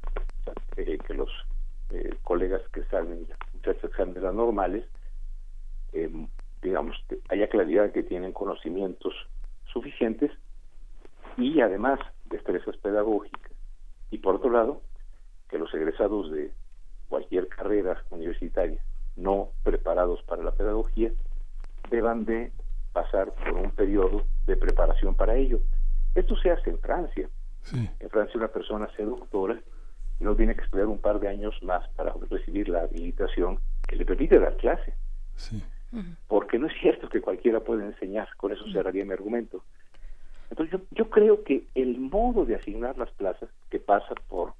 eh, 0.77 0.97
que 0.97 1.13
los 1.13 1.29
eh, 1.91 2.15
colegas 2.23 2.61
que 2.73 2.83
salen 2.85 3.27
muchachos 3.53 3.83
exámenes 3.91 4.23
normales 4.23 4.85
eh, 5.93 6.09
digamos, 6.61 6.97
que 7.07 7.19
haya 7.29 7.47
claridad 7.47 7.91
que 7.91 8.01
tienen 8.03 8.33
conocimientos 8.33 9.13
suficientes 9.75 10.31
y 11.37 11.59
además 11.59 11.99
destrezas 12.29 12.77
pedagógicas. 12.77 13.51
Y 14.09 14.19
por 14.19 14.35
otro 14.35 14.49
lado, 14.49 14.81
que 15.49 15.59
los 15.59 15.71
egresados 15.73 16.31
de 16.31 16.51
cualquier 17.09 17.49
carrera 17.49 18.01
universitaria 18.09 18.81
no 19.17 19.49
preparados 19.63 20.23
para 20.23 20.43
la 20.43 20.51
pedagogía 20.51 21.11
deban 21.89 22.25
de 22.25 22.51
pasar 22.93 23.33
por 23.33 23.53
un 23.53 23.71
periodo 23.71 24.23
de 24.47 24.55
preparación 24.55 25.13
para 25.13 25.35
ello. 25.35 25.59
Esto 26.15 26.37
se 26.37 26.51
hace 26.51 26.69
en 26.69 26.79
Francia. 26.79 27.29
En 27.99 28.09
Francia 28.09 28.37
una 28.37 28.47
persona 28.47 28.87
se 28.95 29.03
doctora 29.03 29.59
y 30.19 30.23
no 30.23 30.35
tiene 30.35 30.55
que 30.55 30.63
estudiar 30.63 30.87
un 30.87 30.99
par 30.99 31.19
de 31.19 31.27
años 31.27 31.61
más 31.61 31.87
para 31.89 32.13
recibir 32.29 32.69
la 32.69 32.83
habilitación 32.83 33.59
que 33.87 33.97
le 33.97 34.05
permite 34.05 34.39
dar 34.39 34.55
clase. 34.55 34.93
Porque 36.27 36.59
no 36.59 36.67
es 36.67 36.73
cierto 36.79 37.09
que 37.09 37.21
cualquiera 37.21 37.59
puede 37.59 37.85
enseñar, 37.85 38.27
con 38.37 38.51
eso 38.51 38.65
cerraría 38.71 39.05
mi 39.05 39.13
argumento. 39.13 39.63
Entonces 40.49 40.79
yo, 40.79 40.85
yo 40.91 41.09
creo 41.09 41.43
que 41.43 41.65
el 41.75 41.97
modo 41.97 42.45
de 42.45 42.55
asignar 42.55 42.97
las 42.97 43.11
plazas, 43.11 43.49
que 43.69 43.79
pasa 43.79 44.13
por 44.27 44.53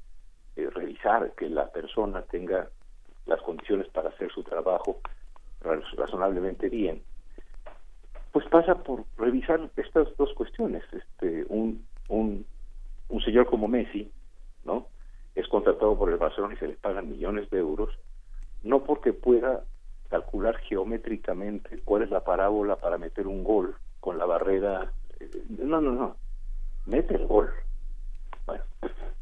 eh, 0.56 0.70
revisar 0.70 1.34
que 1.38 1.50
la 1.50 1.70
persona 1.72 2.22
tenga 2.24 2.70
las 3.26 3.42
condiciones 3.42 3.88
para 3.90 4.10
hacer 4.10 4.32
su 4.32 4.44
trabajo 4.44 5.00
razonablemente 5.62 6.70
bien, 6.70 7.02
pues 8.32 8.46
pasa 8.50 8.76
por 8.76 9.06
revisar 9.18 9.70
estas 9.78 10.16
dos 10.18 10.34
cuestiones. 10.34 10.84
Este, 10.92 11.46
un, 11.50 11.86
un, 12.10 12.46
un 13.10 13.22
señor 13.22 13.48
como 13.48 13.68
Messi, 13.68 14.12
¿no? 14.64 14.88
Es 15.36 15.48
contratado 15.48 15.98
por 15.98 16.10
el 16.10 16.18
Barcelona 16.18 16.54
y 16.54 16.58
se 16.58 16.68
le 16.68 16.74
pagan 16.76 17.10
millones 17.10 17.50
de 17.50 17.60
euros, 17.60 17.90
no 18.64 18.84
porque 18.84 19.14
pueda 19.14 19.64
calcular 20.16 20.58
geométricamente 20.60 21.82
cuál 21.84 22.04
es 22.04 22.10
la 22.10 22.24
parábola 22.24 22.78
para 22.78 22.98
meter 22.98 23.28
un 23.28 23.44
gol 23.44 23.76
con 24.00 24.18
la 24.18 24.26
barrera. 24.26 24.92
eh, 25.20 25.30
No, 25.50 25.82
no, 25.82 25.92
no. 25.92 26.16
Mete 26.86 27.16
el 27.16 27.28
gol. 27.28 27.50
Bueno, 28.46 28.64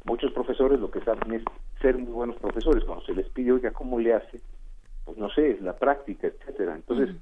muchos 0.03 0.31
profesores 0.33 0.79
lo 0.79 0.91
que 0.91 1.01
saben 1.01 1.33
es 1.33 1.43
ser 1.81 1.97
muy 1.97 2.11
buenos 2.11 2.35
profesores. 2.35 2.83
Cuando 2.83 3.03
se 3.05 3.15
les 3.15 3.27
pide, 3.29 3.53
oiga, 3.53 3.71
¿cómo 3.71 3.97
le 3.97 4.13
hace? 4.13 4.39
Pues 5.05 5.17
no 5.17 5.29
sé, 5.31 5.51
es 5.51 5.61
la 5.61 5.75
práctica, 5.75 6.27
etcétera. 6.27 6.75
Entonces, 6.75 7.15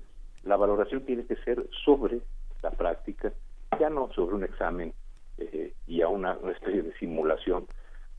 la 0.44 0.58
valoración 0.58 1.06
tiene 1.06 1.26
que 1.26 1.38
ser 1.38 1.66
sobre 1.86 2.20
la 2.62 2.72
práctica, 2.72 3.32
ya 3.80 3.90
no 3.90 4.12
sobre 4.12 4.36
un 4.36 4.44
examen 4.44 4.94
eh, 5.38 5.74
y 5.88 6.02
a 6.02 6.10
una, 6.10 6.38
una 6.38 6.52
especie 6.52 6.82
de 6.82 6.94
simulación 6.98 7.68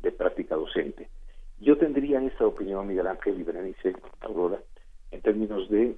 de 0.01 0.13
práctica 0.13 0.55
docente. 0.55 1.09
Yo 1.61 1.77
tendría 1.77 2.23
esa 2.23 2.47
opinión, 2.47 2.87
Miguel 2.87 3.07
Ángel 3.07 3.39
y 3.39 3.43
Berenice 3.43 3.95
Aurora, 4.23 4.59
en 5.13 5.21
términos 5.21 5.69
de 5.69 5.97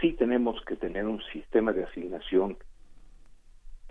sí 0.00 0.12
tenemos 0.12 0.62
que 0.64 0.76
tener 0.76 1.06
un 1.06 1.22
sistema 1.32 1.72
de 1.72 1.84
asignación, 1.84 2.58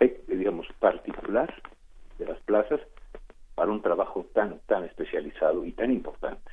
eh, 0.00 0.22
digamos, 0.28 0.66
particular 0.78 1.52
de 2.18 2.26
las 2.26 2.38
plazas 2.40 2.80
para 3.54 3.70
un 3.70 3.82
trabajo 3.82 4.26
tan, 4.32 4.60
tan 4.66 4.84
especializado 4.84 5.64
y 5.64 5.72
tan 5.72 5.92
importante. 5.92 6.50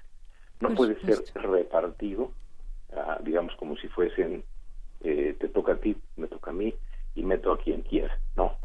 No 0.60 0.74
puede 0.76 1.00
ser 1.02 1.20
repartido, 1.36 2.32
ah, 2.96 3.20
digamos, 3.24 3.56
como 3.56 3.76
si 3.78 3.88
fuesen, 3.88 4.44
eh, 5.02 5.36
te 5.40 5.50
toca 5.50 5.74
a 5.74 5.78
ti, 5.78 5.96
me 6.16 6.28
toca 6.28 6.52
a 6.52 6.54
mí, 6.54 6.74
y 7.16 7.24
meto 7.24 7.52
a 7.52 7.60
quien 7.60 7.82
quiera. 7.82 8.18
No. 8.36 8.58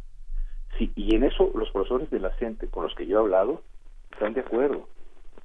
Sí, 0.79 0.93
y 0.95 1.15
en 1.15 1.25
eso 1.25 1.51
los 1.55 1.71
profesores 1.71 2.11
de 2.11 2.21
la 2.21 2.31
CENTE 2.37 2.69
con 2.69 2.85
los 2.85 2.95
que 2.95 3.07
yo 3.07 3.19
he 3.19 3.21
hablado 3.23 3.63
están 4.13 4.35
de 4.35 4.41
acuerdo 4.41 4.89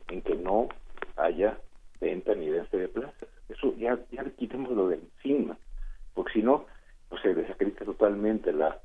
en 0.09 0.21
que 0.21 0.35
no 0.35 0.67
haya 1.15 1.57
venta 2.01 2.35
ni 2.35 2.49
venta 2.49 2.77
de 2.77 2.89
plazas. 2.89 3.29
Eso 3.51 3.75
ya, 3.77 3.99
ya 4.11 4.23
quitémoslo 4.37 4.87
de 4.87 4.95
encima, 4.95 5.57
porque 6.13 6.33
si 6.33 6.41
no, 6.41 6.65
pues 7.09 7.21
se 7.21 7.33
desacredita 7.33 7.85
totalmente 7.85 8.53
la, 8.53 8.79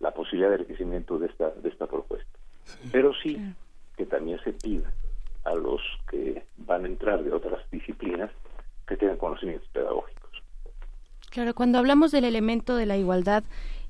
la 0.00 0.10
posibilidad 0.12 0.50
de 0.50 0.56
enriquecimiento 0.56 1.18
de 1.18 1.26
esta, 1.26 1.50
de 1.50 1.68
esta 1.68 1.86
propuesta. 1.86 2.38
Pero 2.90 3.12
sí 3.22 3.38
que 3.96 4.06
también 4.06 4.38
se 4.42 4.52
pida 4.52 4.92
a 5.44 5.54
los 5.54 5.80
que 6.10 6.42
van 6.58 6.84
a 6.84 6.88
entrar 6.88 7.22
de 7.22 7.32
otras 7.32 7.68
disciplinas 7.70 8.30
que 8.86 8.96
tengan 8.96 9.16
conocimientos 9.16 9.68
pedagógicos. 9.70 10.42
Claro, 11.30 11.54
cuando 11.54 11.78
hablamos 11.78 12.12
del 12.12 12.24
elemento 12.24 12.76
de 12.76 12.86
la 12.86 12.96
igualdad, 12.96 13.44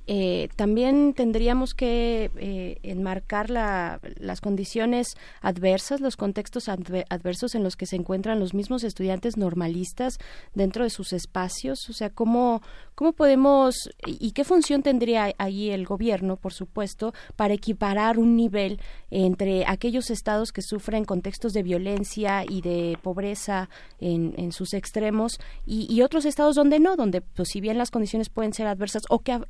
eh, 0.06 0.48
también 0.56 1.14
tendríamos 1.14 1.74
que 1.74 2.30
eh, 2.36 2.78
enmarcar 2.82 3.50
la- 3.50 4.00
las 4.18 4.40
condiciones 4.40 5.16
adversas, 5.40 6.00
los 6.00 6.16
contextos 6.16 6.68
adve- 6.68 7.04
adversos 7.10 7.54
en 7.54 7.62
los 7.64 7.76
que 7.76 7.86
se 7.86 7.96
encuentran 7.96 8.38
los 8.38 8.54
mismos 8.54 8.84
estudiantes 8.84 9.36
normalistas 9.36 10.18
dentro 10.54 10.84
de 10.84 10.90
sus 10.90 11.12
espacios. 11.12 11.88
O 11.90 11.92
sea, 11.92 12.10
cómo, 12.10 12.62
cómo 12.94 13.12
podemos 13.12 13.74
y 14.06 14.30
qué 14.32 14.44
función 14.44 14.82
tendría 14.82 15.34
ahí 15.38 15.70
el 15.70 15.84
gobierno, 15.86 16.36
por 16.36 16.52
supuesto, 16.52 17.12
para 17.34 17.54
equiparar 17.54 18.18
un 18.18 18.36
nivel 18.36 18.80
entre 19.10 19.64
aquellos 19.66 20.10
estados 20.10 20.52
que 20.52 20.62
sufren 20.62 21.04
contextos 21.04 21.52
de 21.52 21.62
violencia 21.62 22.44
y 22.48 22.60
de 22.60 22.98
pobreza 23.02 23.68
en, 24.00 24.34
sus 24.52 24.72
extremos 24.74 25.38
y, 25.66 25.92
y 25.92 26.02
otros 26.02 26.24
estados 26.24 26.54
donde 26.54 26.78
no, 26.80 26.96
donde 26.96 27.20
pues 27.20 27.48
si 27.48 27.60
bien 27.60 27.78
las 27.78 27.90
condiciones 27.90 28.28
pueden 28.28 28.52
ser 28.52 28.66
adversas 28.66 29.02
o 29.08 29.18
que 29.20 29.32
a- 29.32 29.42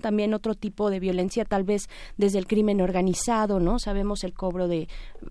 también 0.00 0.34
otro 0.34 0.54
tipo 0.54 0.90
de 0.90 1.00
violencia, 1.00 1.44
tal 1.44 1.64
vez 1.64 1.88
desde 2.16 2.38
el 2.38 2.46
crimen 2.46 2.80
organizado, 2.80 3.60
¿no? 3.60 3.78
Sabemos 3.78 4.24
el 4.24 4.32
cobro 4.32 4.68
de, 4.68 4.88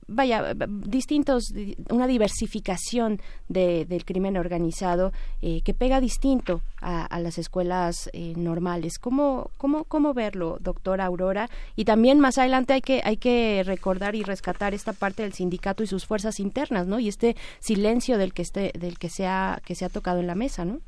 vaya, 0.07 0.53
distintos, 0.85 1.45
di- 1.53 1.75
una 1.89 2.07
diversificación 2.07 3.21
de, 3.47 3.85
del 3.85 4.05
crimen 4.05 4.37
organizado 4.37 5.11
eh, 5.41 5.61
que 5.61 5.73
pega 5.73 5.99
distinto 5.99 6.61
a, 6.81 7.05
a 7.05 7.19
las 7.19 7.37
escuelas 7.37 8.09
eh, 8.13 8.33
normales. 8.35 8.99
¿Cómo, 8.99 9.51
cómo, 9.57 9.83
¿Cómo 9.85 10.13
verlo, 10.13 10.57
doctora 10.59 11.05
Aurora? 11.05 11.49
Y 11.75 11.85
también 11.85 12.19
más 12.19 12.37
adelante 12.37 12.73
hay 12.73 12.81
que, 12.81 13.01
hay 13.03 13.17
que 13.17 13.63
recordar 13.65 14.15
y 14.15 14.23
rescatar 14.23 14.73
esta 14.73 14.93
parte 14.93 15.23
del 15.23 15.33
sindicato 15.33 15.83
y 15.83 15.87
sus 15.87 16.05
fuerzas 16.05 16.39
internas, 16.39 16.87
¿no? 16.87 16.99
Y 16.99 17.07
este 17.07 17.35
silencio 17.59 18.17
del 18.17 18.33
que, 18.33 18.41
este, 18.41 18.71
del 18.77 18.97
que, 18.97 19.09
se, 19.09 19.25
ha, 19.27 19.61
que 19.65 19.75
se 19.75 19.85
ha 19.85 19.89
tocado 19.89 20.19
en 20.19 20.27
la 20.27 20.35
mesa, 20.35 20.65
¿no? 20.65 20.79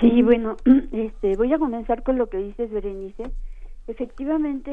Sí, 0.00 0.22
bueno, 0.22 0.56
este, 0.92 1.36
voy 1.36 1.52
a 1.52 1.58
comenzar 1.58 2.02
con 2.02 2.18
lo 2.18 2.28
que 2.28 2.38
dices, 2.38 2.70
Berenice. 2.70 3.24
Efectivamente, 3.86 4.70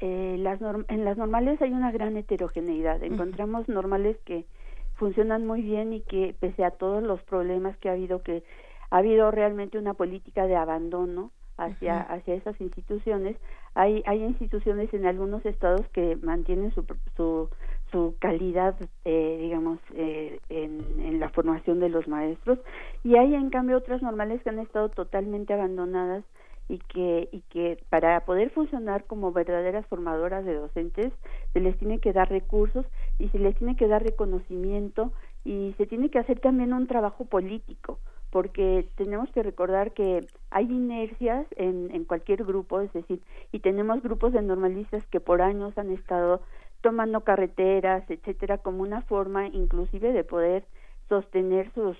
eh, 0.00 0.36
las 0.38 0.60
norm- 0.60 0.86
en 0.88 1.04
las 1.04 1.16
normales 1.18 1.60
hay 1.60 1.72
una 1.72 1.92
gran 1.92 2.16
heterogeneidad. 2.16 3.02
Encontramos 3.02 3.68
normales 3.68 4.16
que 4.24 4.46
funcionan 4.94 5.46
muy 5.46 5.62
bien 5.62 5.92
y 5.92 6.00
que, 6.02 6.34
pese 6.40 6.64
a 6.64 6.70
todos 6.70 7.02
los 7.02 7.22
problemas 7.22 7.76
que 7.78 7.88
ha 7.88 7.92
habido, 7.92 8.22
que 8.22 8.42
ha 8.90 8.98
habido 8.98 9.30
realmente 9.30 9.78
una 9.78 9.94
política 9.94 10.46
de 10.46 10.56
abandono 10.56 11.30
hacia, 11.58 12.00
Ujú. 12.00 12.12
hacia 12.14 12.34
esas 12.34 12.58
instituciones. 12.60 13.36
Hay, 13.74 14.02
hay 14.06 14.22
instituciones 14.24 14.92
en 14.94 15.06
algunos 15.06 15.44
estados 15.44 15.86
que 15.92 16.16
mantienen 16.22 16.72
su, 16.74 16.84
su, 17.16 17.50
su 17.90 18.14
calidad, 18.18 18.76
eh, 19.04 19.38
digamos, 19.40 19.78
eh, 19.94 20.40
en, 20.48 21.20
la 21.20 21.28
formación 21.28 21.80
de 21.80 21.88
los 21.88 22.08
maestros. 22.08 22.58
Y 23.04 23.16
hay 23.16 23.34
en 23.34 23.50
cambio 23.50 23.76
otras 23.76 24.02
normales 24.02 24.42
que 24.42 24.50
han 24.50 24.58
estado 24.58 24.88
totalmente 24.88 25.52
abandonadas 25.52 26.24
y 26.68 26.78
que 26.78 27.28
y 27.32 27.40
que 27.50 27.82
para 27.90 28.20
poder 28.24 28.50
funcionar 28.50 29.04
como 29.04 29.32
verdaderas 29.32 29.84
formadoras 29.86 30.44
de 30.44 30.54
docentes 30.54 31.12
se 31.52 31.60
les 31.60 31.76
tiene 31.78 31.98
que 31.98 32.12
dar 32.12 32.30
recursos 32.30 32.86
y 33.18 33.28
se 33.30 33.40
les 33.40 33.56
tiene 33.56 33.76
que 33.76 33.88
dar 33.88 34.04
reconocimiento 34.04 35.12
y 35.44 35.74
se 35.78 35.86
tiene 35.86 36.10
que 36.10 36.20
hacer 36.20 36.38
también 36.38 36.72
un 36.72 36.86
trabajo 36.86 37.24
político 37.24 37.98
porque 38.30 38.88
tenemos 38.94 39.30
que 39.32 39.42
recordar 39.42 39.92
que 39.92 40.26
hay 40.50 40.66
inercias 40.66 41.46
en, 41.56 41.90
en 41.92 42.04
cualquier 42.04 42.44
grupo, 42.44 42.80
es 42.80 42.92
decir, 42.92 43.20
y 43.52 43.58
tenemos 43.58 44.02
grupos 44.02 44.32
de 44.32 44.42
normalistas 44.42 45.04
que 45.08 45.20
por 45.20 45.42
años 45.42 45.76
han 45.76 45.90
estado 45.90 46.40
tomando 46.80 47.22
carreteras, 47.22 48.08
etcétera, 48.10 48.58
como 48.58 48.82
una 48.82 49.02
forma 49.02 49.46
inclusive 49.48 50.12
de 50.12 50.24
poder 50.24 50.64
sostener 51.08 51.70
sus 51.74 51.96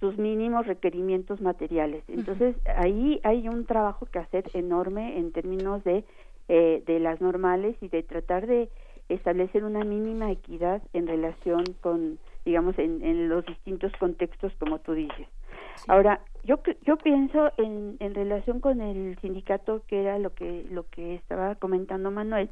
sus 0.00 0.16
mínimos 0.16 0.66
requerimientos 0.66 1.42
materiales. 1.42 2.02
Entonces, 2.08 2.56
ahí 2.76 3.20
hay 3.22 3.48
un 3.48 3.66
trabajo 3.66 4.06
que 4.06 4.18
hacer 4.18 4.44
enorme 4.54 5.18
en 5.18 5.30
términos 5.30 5.84
de, 5.84 6.04
eh, 6.48 6.82
de 6.86 7.00
las 7.00 7.20
normales 7.20 7.76
y 7.82 7.88
de 7.88 8.02
tratar 8.02 8.46
de 8.46 8.70
establecer 9.10 9.62
una 9.62 9.84
mínima 9.84 10.30
equidad 10.32 10.82
en 10.94 11.06
relación 11.06 11.64
con, 11.82 12.18
digamos, 12.46 12.78
en, 12.78 13.04
en 13.04 13.28
los 13.28 13.44
distintos 13.44 13.92
contextos, 13.98 14.52
como 14.58 14.78
tú 14.78 14.94
dices. 14.94 15.28
Ahora, 15.88 16.20
yo 16.44 16.60
yo 16.82 16.96
pienso 16.96 17.52
en, 17.56 17.96
en 18.00 18.14
relación 18.14 18.60
con 18.60 18.80
el 18.80 19.18
sindicato, 19.20 19.82
que 19.86 20.00
era 20.00 20.18
lo 20.18 20.34
que 20.34 20.66
lo 20.70 20.88
que 20.88 21.14
estaba 21.14 21.54
comentando 21.56 22.10
Manuel, 22.10 22.50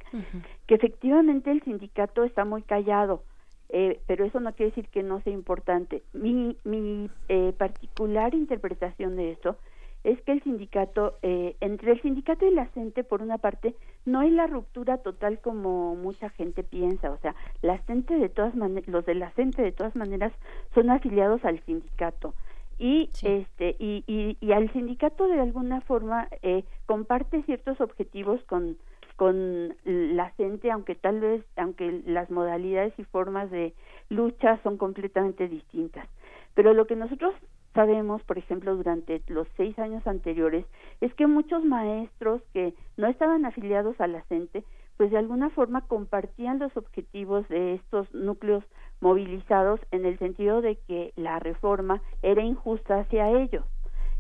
que 0.67 0.75
efectivamente 0.75 1.51
el 1.51 1.63
sindicato 1.63 2.25
está 2.25 2.45
muy 2.45 2.63
callado, 2.63 3.23
eh, 3.71 4.01
pero 4.07 4.25
eso 4.25 4.41
no 4.41 4.53
quiere 4.53 4.71
decir 4.71 4.89
que 4.89 5.03
no 5.03 5.21
sea 5.23 5.33
importante. 5.33 6.03
Mi, 6.13 6.57
mi 6.65 7.11
eh, 7.29 7.53
particular 7.57 8.35
interpretación 8.35 9.17
de 9.17 9.33
esto 9.33 9.57
es 10.05 10.21
que 10.23 10.33
el 10.33 10.43
sindicato, 10.43 11.19
eh, 11.23 11.57
entre 11.61 11.93
el 11.93 12.03
sindicato 12.03 12.47
y 12.47 12.55
la 12.55 12.69
CENTE, 12.69 13.05
por 13.05 13.21
una 13.21 13.39
parte, 13.39 13.75
no 14.05 14.21
hay 14.21 14.31
la 14.31 14.47
ruptura 14.47 14.99
total 14.99 15.41
como 15.41 15.97
mucha 15.97 16.31
gente 16.31 16.63
piensa. 16.63 17.11
O 17.11 17.19
sea, 17.19 17.35
la 17.63 17.79
CENTE 17.79 18.15
de 18.15 18.29
todas 18.29 18.55
los 18.55 19.05
de 19.05 19.15
la 19.15 19.31
CENTE 19.33 19.63
de 19.63 19.73
todas 19.73 19.97
maneras 19.97 20.33
son 20.75 20.91
afiliados 20.91 21.45
al 21.45 21.61
sindicato. 21.65 22.35
Y 22.79 23.11
este 23.23 23.77
y, 23.79 24.05
y, 24.07 24.37
y, 24.41 24.53
al 24.53 24.73
sindicato 24.73 25.27
de 25.27 25.41
alguna 25.41 25.81
forma 25.83 26.29
eh, 26.43 26.65
comparte 26.87 27.43
ciertos 27.43 27.81
objetivos 27.81 28.43
con 28.45 28.77
con 29.17 29.75
la 29.85 30.31
gente 30.31 30.71
aunque 30.71 30.95
tal 30.95 31.21
vez 31.21 31.45
aunque 31.57 32.03
las 32.07 32.31
modalidades 32.31 32.95
y 32.99 33.05
formas 33.05 33.51
de 33.51 33.75
lucha 34.09 34.61
son 34.63 34.77
completamente 34.79 35.49
distintas. 35.49 36.09
Pero 36.55 36.73
lo 36.75 36.87
que 36.87 36.97
nosotros 36.97 37.35
sabemos, 37.75 38.23
por 38.25 38.39
ejemplo, 38.39 38.75
durante 38.75 39.23
los 39.29 39.47
seis 39.57 39.79
años 39.79 40.07
anteriores, 40.07 40.65
es 41.01 41.15
que 41.15 41.29
muchos 41.29 41.65
maestros 41.65 42.43
que 42.53 42.75
no 42.97 43.07
estaban 43.07 43.45
afiliados 43.45 44.01
a 44.01 44.09
la 44.09 44.23
CENTE, 44.23 44.65
pues 44.99 45.13
de 45.13 45.19
alguna 45.19 45.49
forma 45.51 45.81
compartían 45.83 46.59
los 46.59 46.77
objetivos 46.77 47.49
de 47.49 47.75
estos 47.75 48.13
núcleos 48.13 48.65
movilizados 49.01 49.81
en 49.93 50.05
el 50.05 50.19
sentido 50.19 50.61
de 50.61 50.77
que 50.77 51.13
la 51.17 51.39
reforma 51.39 52.03
era 52.21 52.43
injusta 52.43 52.99
hacia 52.99 53.31
ellos. 53.31 53.65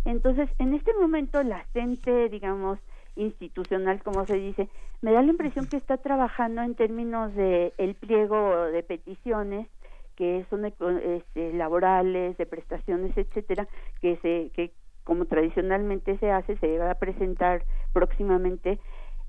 Entonces, 0.04 0.48
en 0.58 0.74
este 0.74 0.94
momento 0.94 1.42
la 1.42 1.64
CENTE, 1.72 2.28
digamos, 2.28 2.78
institucional, 3.16 4.00
como 4.04 4.24
se 4.24 4.36
dice, 4.36 4.68
me 5.02 5.12
da 5.12 5.20
la 5.20 5.32
impresión 5.32 5.66
que 5.66 5.76
está 5.76 5.96
trabajando 5.96 6.62
en 6.62 6.76
términos 6.76 7.34
de 7.34 7.72
el 7.76 7.96
pliego 7.96 8.66
de 8.66 8.82
peticiones 8.84 9.66
que 10.14 10.46
son 10.48 10.64
este, 10.64 11.52
laborales, 11.54 12.36
de 12.38 12.46
prestaciones, 12.46 13.16
etcétera, 13.16 13.68
que 14.00 14.16
se 14.16 14.50
que 14.54 14.72
como 15.08 15.24
tradicionalmente 15.24 16.18
se 16.18 16.30
hace, 16.30 16.58
se 16.58 16.76
va 16.76 16.90
a 16.90 16.98
presentar 16.98 17.64
próximamente 17.94 18.78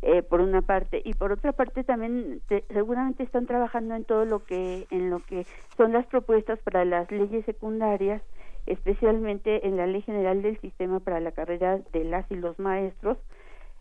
eh, 0.01 0.21
por 0.23 0.41
una 0.41 0.61
parte 0.61 1.01
y 1.03 1.13
por 1.13 1.31
otra 1.31 1.51
parte 1.51 1.83
también 1.83 2.41
seguramente 2.69 3.23
están 3.23 3.45
trabajando 3.45 3.95
en 3.95 4.05
todo 4.05 4.25
lo 4.25 4.43
que 4.43 4.87
en 4.91 5.09
lo 5.09 5.19
que 5.19 5.45
son 5.75 5.91
las 5.93 6.05
propuestas 6.07 6.59
para 6.59 6.85
las 6.85 7.11
leyes 7.11 7.45
secundarias 7.45 8.21
especialmente 8.65 9.67
en 9.67 9.77
la 9.77 9.87
ley 9.87 10.01
general 10.01 10.41
del 10.41 10.59
sistema 10.61 10.99
para 10.99 11.19
la 11.19 11.31
carrera 11.31 11.79
de 11.91 12.03
las 12.03 12.29
y 12.31 12.35
los 12.35 12.57
maestros 12.59 13.17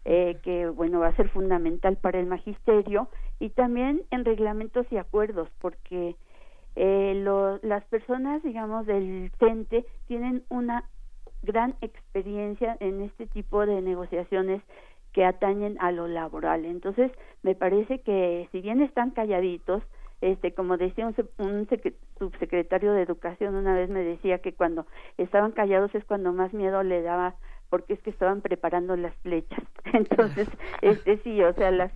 eh, 0.05 0.39
que 0.43 0.69
bueno 0.69 1.01
va 1.01 1.09
a 1.09 1.17
ser 1.17 1.29
fundamental 1.29 1.97
para 1.97 2.19
el 2.19 2.27
magisterio 2.27 3.09
y 3.39 3.51
también 3.51 4.03
en 4.11 4.25
reglamentos 4.25 4.87
y 4.91 4.97
acuerdos 4.97 5.49
porque 5.61 6.17
eh, 6.81 7.59
las 7.63 7.85
personas, 7.87 8.41
digamos, 8.45 8.87
del 8.87 9.33
CENTE 9.41 9.85
tienen 10.07 10.45
una 10.49 10.85
gran 11.43 11.75
experiencia 11.81 12.77
en 12.79 13.03
este 13.03 13.27
tipo 13.27 13.67
de 13.67 13.83
negociaciones 13.83 14.63
que 15.19 15.25
atañen 15.25 15.77
a 15.81 15.91
lo 15.91 16.07
laboral. 16.07 16.65
Entonces, 16.65 17.11
me 17.43 17.57
parece 17.57 18.03
que 18.03 18.49
si 18.53 18.61
bien 18.61 18.81
están 18.81 19.11
calladitos, 19.11 19.83
este 20.21 20.55
como 20.55 20.77
decía 20.77 21.09
un, 21.09 21.15
un 21.39 21.69
subsecretario 22.21 22.93
de 22.93 23.03
educación 23.03 23.57
una 23.57 23.75
vez 23.75 23.91
me 23.91 24.05
decía 24.05 24.39
que 24.39 24.53
cuando 24.53 24.87
estaban 25.17 25.51
callados 25.51 25.93
es 25.97 26.05
cuando 26.05 26.33
más 26.33 26.55
miedo 26.55 26.85
le 26.85 27.03
daba 27.03 27.35
porque 27.69 27.95
es 27.95 28.03
que 28.03 28.11
estaban 28.11 28.43
preparando 28.43 28.95
las 28.95 29.13
flechas. 29.17 29.59
Entonces, 29.93 30.49
este 30.83 31.19
sí, 31.25 31.43
o 31.43 31.53
sea, 31.55 31.73
la, 31.73 31.91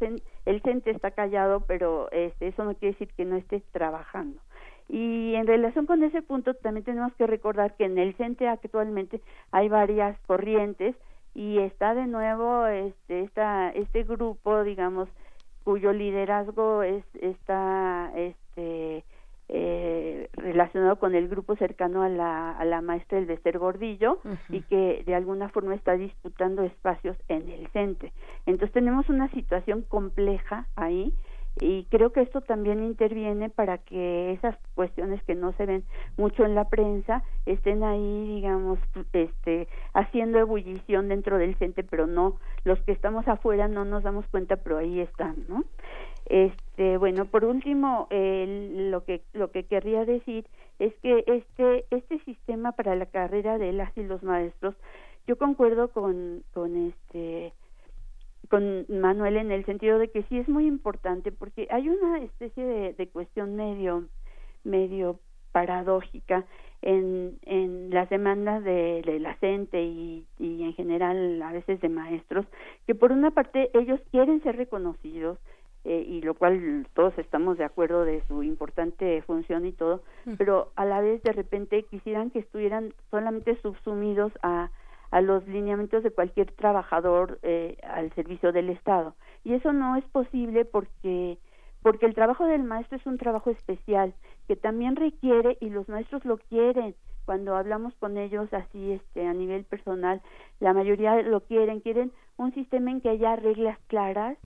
el 0.45 0.61
CENTE 0.63 0.91
está 0.91 1.13
callado, 1.13 1.61
pero 1.61 2.11
este, 2.11 2.49
eso 2.49 2.65
no 2.65 2.75
quiere 2.75 2.95
decir 2.95 3.15
que 3.17 3.25
no 3.25 3.37
esté 3.37 3.63
trabajando. 3.71 4.41
Y 4.89 5.37
en 5.37 5.47
relación 5.47 5.87
con 5.87 6.03
ese 6.03 6.23
punto 6.23 6.55
también 6.55 6.83
tenemos 6.83 7.15
que 7.15 7.29
recordar 7.29 7.77
que 7.77 7.85
en 7.85 7.99
el 7.99 8.15
CENTE 8.15 8.49
actualmente 8.49 9.21
hay 9.53 9.69
varias 9.69 10.19
corrientes 10.27 10.97
y 11.35 11.59
está 11.59 11.95
de 11.95 12.07
nuevo 12.07 12.67
este 12.67 13.23
esta, 13.23 13.71
este 13.71 14.05
grupo 14.05 14.65
digamos 14.65 15.09
cuyo 15.65 15.93
liderazgo 15.93 16.83
es 16.83 17.05
está 17.21 18.13
este 18.17 19.05
eh, 19.55 20.31
relacionado 20.33 20.97
con 20.97 21.15
el 21.15 21.29
grupo 21.29 21.57
cercano 21.57 22.03
a 22.03 22.09
la, 22.09 22.53
a 22.53 22.65
la 22.65 22.81
maestra 22.81 23.19
Elvester 23.19 23.59
Gordillo 23.59 24.19
y 24.49 24.63
que 24.63 25.03
de 25.05 25.15
alguna 25.15 25.51
forma 25.51 25.75
está 25.75 25.93
disputando 25.93 26.63
espacios 26.63 27.19
en 27.29 27.51
el 27.51 27.69
CENTE. 27.69 28.15
Entonces 28.47 28.73
tenemos 28.73 29.11
una 29.11 29.29
situación 29.33 29.83
compleja 29.83 30.69
ahí 30.75 31.13
y 31.61 31.85
creo 31.91 32.13
que 32.13 32.23
esto 32.23 32.41
también 32.41 32.83
interviene 32.83 33.51
para 33.51 33.79
que 33.79 34.33
esas 34.33 34.57
cuestiones 34.75 35.23
que 35.25 35.35
no 35.35 35.53
se 35.53 35.67
ven 35.67 35.85
mucho 36.17 36.45
en 36.45 36.55
la 36.55 36.69
prensa 36.69 37.23
estén 37.47 37.83
ahí 37.83 38.27
digamos 38.27 38.79
este 39.13 39.69
haciendo 39.93 40.39
ebullición 40.39 41.09
dentro 41.09 41.39
del 41.39 41.57
CENTE 41.57 41.85
pero 41.85 42.07
no 42.07 42.39
los 42.65 42.81
que 42.83 42.93
estamos 42.93 43.29
afuera 43.29 43.69
no 43.69 43.85
nos 43.85 44.03
damos 44.03 44.27
cuenta 44.29 44.57
pero 44.57 44.79
ahí 44.79 45.01
están 45.01 45.45
no 45.49 45.65
este 46.27 46.97
bueno 46.97 47.27
por 47.27 47.45
último 47.45 48.09
lo 48.11 49.05
que 49.05 49.23
lo 49.35 49.51
que 49.51 49.65
querría 49.65 50.05
decir 50.07 50.47
es 50.79 50.95
que 51.03 51.23
este 51.27 51.85
este 51.91 52.19
sistema 52.21 52.73
para 52.73 52.97
la 52.97 53.07
carrera 53.07 53.59
de 53.59 53.73
las 53.73 53.97
y 53.99 54.05
los 54.05 54.23
maestros 54.23 54.75
yo 55.27 55.37
concuerdo 55.37 55.89
con 55.89 56.43
con 56.55 56.77
este 56.77 57.53
con 58.53 58.85
Manuel 58.91 59.39
en 59.39 59.51
el 59.51 59.65
sentido 59.65 59.99
de 59.99 60.11
que 60.11 60.25
sí 60.25 60.39
es 60.39 60.47
muy 60.47 60.67
importante 60.67 61.33
porque 61.33 61.67
hay 61.71 61.89
una 61.89 62.19
especie 62.19 62.63
de, 62.63 62.93
de 62.93 63.09
cuestión 63.09 63.57
medio 63.57 64.05
medio 64.63 65.21
paradójica 65.53 66.45
en, 66.83 67.39
en 67.47 67.89
las 67.89 68.11
demandas 68.11 68.63
de, 68.63 69.01
de 69.07 69.21
la 69.21 69.33
gente 69.37 69.83
y, 69.83 70.27
y 70.39 70.65
en 70.65 70.75
general 70.75 71.41
a 71.41 71.51
veces 71.53 71.81
de 71.81 71.89
maestros 71.89 72.45
que 72.87 72.95
por 72.95 73.11
una 73.11 73.31
parte 73.31 73.71
ellos 73.73 73.99
quieren 74.11 74.43
ser 74.43 74.59
reconocidos 74.59 75.39
eh, 75.85 76.05
y 76.07 76.21
lo 76.21 76.35
cual 76.35 76.87
todos 76.93 77.17
estamos 77.19 77.57
de 77.57 77.65
acuerdo 77.65 78.05
de 78.05 78.23
su 78.29 78.43
importante 78.43 79.23
función 79.23 79.65
y 79.65 79.73
todo, 79.73 80.03
pero 80.37 80.73
a 80.77 80.85
la 80.85 81.01
vez 81.01 81.23
de 81.23 81.33
repente 81.33 81.85
quisieran 81.85 82.31
que 82.31 82.41
estuvieran 82.41 82.93
solamente 83.11 83.59
subsumidos 83.63 84.31
a 84.43 84.71
a 85.13 85.21
los 85.21 85.47
lineamientos 85.47 86.03
de 86.03 86.11
cualquier 86.11 86.51
trabajador 86.53 87.39
eh, 87.43 87.77
al 87.85 88.13
servicio 88.15 88.51
del 88.51 88.71
Estado. 88.71 89.15
Y 89.45 89.55
eso 89.55 89.73
no 89.73 89.95
es 89.97 90.05
posible 90.07 90.65
porque 90.65 91.39
porque 91.83 92.07
el 92.07 92.15
trabajo 92.15 92.47
del 92.47 92.63
maestro 92.63 92.97
es 92.97 93.07
un 93.07 93.19
trabajo 93.19 93.51
especial 93.51 94.15
que 94.47 94.57
también 94.57 94.97
requiere 94.97 95.59
y 95.61 95.69
los 95.69 95.89
maestros 95.89 96.25
lo 96.25 96.39
quieren 96.39 96.95
cuando 97.25 97.57
hablamos 97.57 97.93
con 97.97 98.17
ellos 98.19 98.53
así 98.53 98.93
este 98.93 99.27
a 99.27 99.35
nivel 99.35 99.65
personal 99.65 100.23
la 100.61 100.73
mayoría 100.73 101.21
lo 101.23 101.41
quieren 101.41 101.81
quieren 101.81 102.13
un 102.37 102.55
sistema 102.55 102.93
en 102.93 103.01
que 103.01 103.11
haya 103.11 103.35
reglas 103.35 103.79
claras 103.89 104.39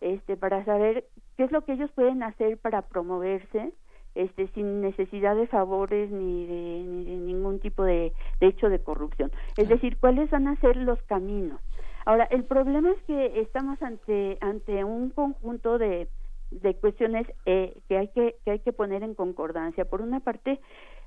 este 0.00 0.36
para 0.36 0.64
saber 0.64 1.06
qué 1.36 1.44
es 1.44 1.52
lo 1.52 1.64
que 1.64 1.74
ellos 1.74 1.90
pueden 1.92 2.24
hacer 2.24 2.58
para 2.58 2.82
promoverse 2.82 3.72
este 4.14 4.48
sin 4.48 4.80
necesidad 4.80 5.36
de 5.36 5.46
favores 5.46 6.10
ni 6.10 6.46
de, 6.46 6.84
ni 6.84 7.04
de 7.04 7.16
ningún 7.16 7.60
tipo 7.60 7.82
de, 7.82 8.12
de 8.40 8.46
hecho 8.46 8.68
de 8.68 8.82
corrupción. 8.82 9.30
Es 9.56 9.68
decir, 9.68 9.96
cuáles 9.98 10.30
van 10.30 10.48
a 10.48 10.56
ser 10.56 10.76
los 10.76 11.00
caminos. 11.02 11.60
Ahora, 12.04 12.24
el 12.24 12.44
problema 12.44 12.90
es 12.90 13.02
que 13.02 13.40
estamos 13.40 13.80
ante 13.82 14.38
ante 14.40 14.84
un 14.84 15.10
conjunto 15.10 15.78
de, 15.78 16.08
de 16.50 16.74
cuestiones 16.76 17.26
eh, 17.46 17.76
que 17.88 17.98
hay 17.98 18.08
que 18.08 18.36
que 18.44 18.50
hay 18.50 18.58
que 18.58 18.72
poner 18.72 19.02
en 19.02 19.14
concordancia. 19.14 19.84
Por 19.84 20.02
una 20.02 20.20
parte, 20.20 20.60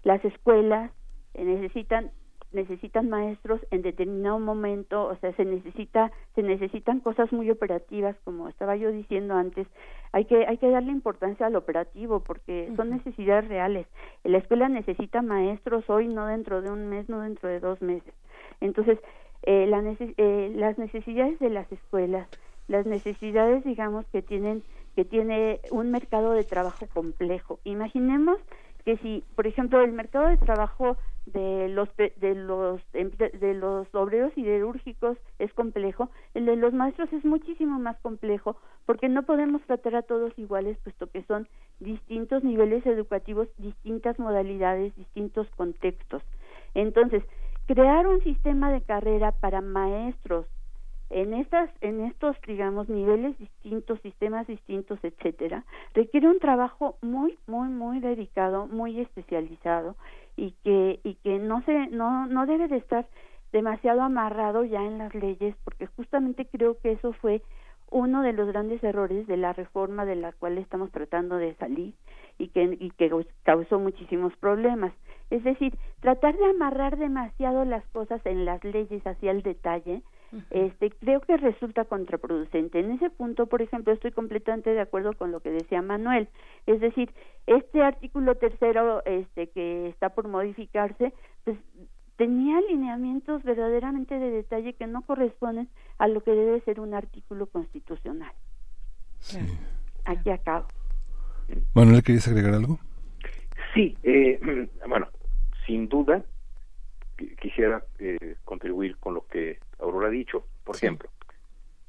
las 0.04 0.24
escuelas 0.24 0.92
eh, 1.34 1.44
necesitan 1.44 2.12
necesitan 2.52 3.10
maestros 3.10 3.60
en 3.72 3.82
determinado 3.82 4.40
momento, 4.40 5.06
o 5.08 5.16
sea, 5.18 5.34
se 5.34 5.46
necesita 5.46 6.12
se 6.36 6.44
necesitan 6.44 7.00
cosas 7.00 7.32
muy 7.32 7.50
operativas, 7.52 8.16
como 8.24 8.48
estaba 8.48 8.76
yo 8.76 8.92
diciendo 8.92 9.36
antes. 9.36 9.68
Hay 10.12 10.26
que 10.26 10.46
hay 10.48 10.58
que 10.58 10.70
darle 10.70 10.92
importancia 10.92 11.46
al 11.46 11.56
operativo 11.56 12.22
porque 12.22 12.72
son 12.76 12.90
necesidades 12.90 13.48
reales. 13.48 13.88
La 14.24 14.38
escuela 14.38 14.70
necesita 14.70 15.22
maestros 15.22 15.90
hoy, 15.90 16.08
no 16.08 16.26
dentro 16.28 16.62
de 16.62 16.72
un 16.72 16.88
mes, 16.88 17.10
no 17.10 17.22
dentro 17.22 17.50
de 17.50 17.60
dos 17.60 17.82
meses. 17.82 18.14
Entonces, 18.62 19.00
eh, 19.44 19.68
la 19.68 19.84
eh, 20.00 20.52
las 20.56 20.78
necesidades 20.78 21.38
de 21.40 21.50
las 21.50 21.72
escuelas, 21.72 22.28
las 22.68 22.86
necesidades, 22.86 23.64
digamos, 23.64 24.06
que 24.08 24.22
tienen 24.22 24.64
que 24.96 25.04
tiene 25.04 25.60
un 25.72 25.92
mercado 25.92 26.32
de 26.32 26.46
trabajo 26.46 26.88
complejo. 26.94 27.60
Imaginemos 27.66 28.40
que 28.86 28.98
si, 28.98 29.24
por 29.36 29.48
ejemplo, 29.48 29.82
el 29.82 29.92
mercado 29.92 30.28
de 30.28 30.38
trabajo 30.38 30.96
de 31.26 31.70
los 31.70 31.90
de 31.98 32.36
los 32.36 32.82
de 32.92 33.54
los 33.56 33.88
obreros 33.96 34.32
siderúrgicos 34.34 35.18
es 35.40 35.52
complejo, 35.54 36.12
el 36.36 36.46
de 36.46 36.56
los 36.56 36.72
maestros 36.72 37.12
es 37.12 37.26
muchísimo 37.26 37.80
más 37.80 37.98
complejo 38.02 38.58
porque 38.86 39.10
no 39.10 39.24
podemos 39.24 39.64
tratar 39.64 39.96
a 39.96 40.04
todos 40.04 40.38
iguales 40.38 40.78
puesto 40.84 41.08
que 41.08 41.24
son 41.24 41.48
distintos 41.80 42.44
niveles 42.44 42.86
educativos, 42.86 43.48
distintas 43.58 44.20
modalidades, 44.20 44.96
distintos 44.96 45.50
contextos. 45.56 46.22
Entonces, 46.76 47.24
crear 47.66 48.06
un 48.06 48.22
sistema 48.22 48.72
de 48.72 48.82
carrera 48.82 49.32
para 49.32 49.62
maestros 49.62 50.46
en 51.10 51.34
estas 51.34 51.70
en 51.82 52.02
estos 52.02 52.36
digamos 52.48 52.90
niveles 52.90 53.38
distintos 53.38 54.00
sistemas 54.02 54.48
distintos 54.48 55.00
etcétera 55.04 55.64
requiere 55.94 56.28
un 56.28 56.40
trabajo 56.40 56.98
muy 57.02 57.38
muy 57.48 57.70
muy 57.70 58.00
dedicado 58.00 58.68
muy 58.68 59.00
especializado 59.00 59.96
y 60.36 60.52
que 60.64 61.00
y 61.04 61.16
que 61.16 61.38
no 61.38 61.62
se 61.64 61.88
no 61.88 62.26
no 62.26 62.46
debe 62.46 62.68
de 62.68 62.78
estar 62.78 63.08
demasiado 63.52 64.02
amarrado 64.02 64.64
ya 64.64 64.82
en 64.84 64.98
las 64.98 65.14
leyes 65.14 65.56
porque 65.64 65.86
justamente 65.88 66.46
creo 66.46 66.78
que 66.80 66.94
eso 66.94 67.14
fue 67.14 67.42
uno 67.92 68.22
de 68.22 68.34
los 68.34 68.48
grandes 68.48 68.84
errores 68.84 69.28
de 69.28 69.38
la 69.38 69.54
reforma 69.54 70.06
de 70.06 70.16
la 70.16 70.32
cual 70.34 70.58
estamos 70.58 70.92
tratando 70.92 71.38
de 71.38 71.56
salir 71.56 71.94
y 72.38 72.50
que, 72.50 72.78
y 72.80 72.92
que 72.92 73.10
causó 73.44 73.80
muchísimos 73.80 74.36
problemas. 74.38 74.94
Es 75.30 75.44
decir, 75.44 75.78
tratar 76.02 76.36
de 76.36 76.46
amarrar 76.46 76.98
demasiado 76.98 77.64
las 77.66 77.86
cosas 77.88 78.20
en 78.26 78.46
las 78.46 78.64
leyes 78.64 79.06
hacia 79.06 79.32
el 79.32 79.42
detalle, 79.42 80.02
este, 80.50 80.92
creo 80.92 81.22
que 81.22 81.38
resulta 81.38 81.86
contraproducente. 81.86 82.80
En 82.80 82.92
ese 82.92 83.10
punto, 83.10 83.48
por 83.48 83.62
ejemplo, 83.62 83.94
estoy 83.94 84.12
completamente 84.12 84.72
de 84.72 84.82
acuerdo 84.82 85.14
con 85.14 85.32
lo 85.32 85.40
que 85.40 85.52
decía 85.52 85.82
Manuel. 85.82 86.28
Es 86.66 86.80
decir, 86.80 87.12
este 87.48 87.84
artículo 87.84 88.36
tercero, 88.36 89.04
este, 89.06 89.48
que 89.48 89.88
está 89.90 90.10
por 90.10 90.28
modificarse, 90.28 91.14
pues 91.44 91.58
tenía 92.18 92.58
alineamientos 92.58 93.44
verdaderamente 93.44 94.18
de 94.18 94.30
detalle 94.30 94.74
que 94.74 94.88
no 94.88 95.02
corresponden 95.02 95.70
a 95.98 96.08
lo 96.08 96.22
que 96.22 96.32
debe 96.32 96.62
ser 96.62 96.80
un 96.80 96.94
artículo 96.94 97.48
constitucional. 97.48 98.34
Aquí 100.06 100.30
acabo. 100.30 100.68
Manuel, 101.74 102.04
¿querías 102.04 102.28
agregar 102.28 102.54
algo? 102.54 102.80
Sí, 103.74 103.98
eh, 104.04 104.70
bueno, 104.88 105.08
sin 105.66 105.88
duda 105.90 106.24
quisiera 107.16 107.84
eh, 108.00 108.36
contribuir 108.44 108.98
con 108.98 109.14
lo 109.14 109.28
que 109.28 109.60
Aurora 109.80 110.08
ha 110.08 110.12
dicho. 110.12 110.46
Por 110.64 110.76
ejemplo, 110.76 111.10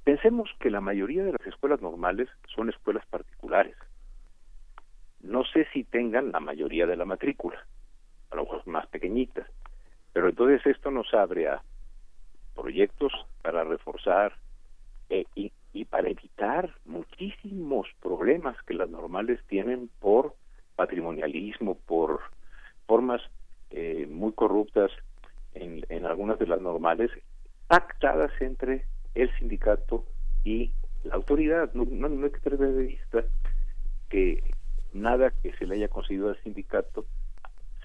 pensemos 0.04 0.50
que 0.60 0.70
la 0.70 0.80
mayoría 0.80 1.24
de 1.24 1.32
las 1.32 1.46
escuelas 1.46 1.80
normales 1.80 2.28
son 2.54 2.68
escuelas 2.68 3.04
particulares. 3.06 3.76
No 5.20 5.44
sé 5.44 5.66
si 5.72 5.84
tengan 5.84 6.32
la 6.32 6.40
mayoría 6.40 6.86
de 6.86 6.96
la 6.96 7.04
matrícula, 7.04 7.66
a 8.30 8.36
lo 8.36 8.42
mejor 8.42 8.66
más 8.66 8.86
pequeñitas, 8.86 9.48
pero 10.12 10.28
entonces 10.28 10.64
esto 10.66 10.90
nos 10.90 11.12
abre 11.14 11.48
a 11.48 11.62
proyectos 12.54 13.12
para 13.42 13.64
reforzar 13.64 14.34
eh, 15.10 15.24
y, 15.34 15.52
y 15.72 15.84
para 15.84 16.08
evitar 16.08 16.74
muchísimos 16.84 17.88
problemas 18.00 18.56
que 18.62 18.74
las 18.74 18.88
normales 18.88 19.40
tienen 19.48 19.90
por 20.00 20.34
patrimonialismo, 20.76 21.76
por 21.86 22.20
formas 22.86 23.20
eh, 23.70 24.06
muy 24.08 24.32
corruptas 24.32 24.92
en, 25.56 26.06
algunas 26.06 26.38
de 26.38 26.46
las 26.46 26.60
normales, 26.60 27.10
pactadas 27.66 28.30
entre 28.40 28.84
el 29.14 29.34
sindicato 29.38 30.04
y 30.44 30.72
la 31.04 31.14
autoridad. 31.14 31.72
No, 31.74 31.84
no, 31.90 32.08
no 32.08 32.26
hay 32.26 32.32
que 32.32 32.40
perder 32.40 32.72
de 32.72 32.82
vista 32.82 33.24
que 34.08 34.42
nada 34.92 35.32
que 35.42 35.52
se 35.54 35.66
le 35.66 35.76
haya 35.76 35.88
concedido 35.88 36.28
al 36.28 36.42
sindicato 36.42 37.06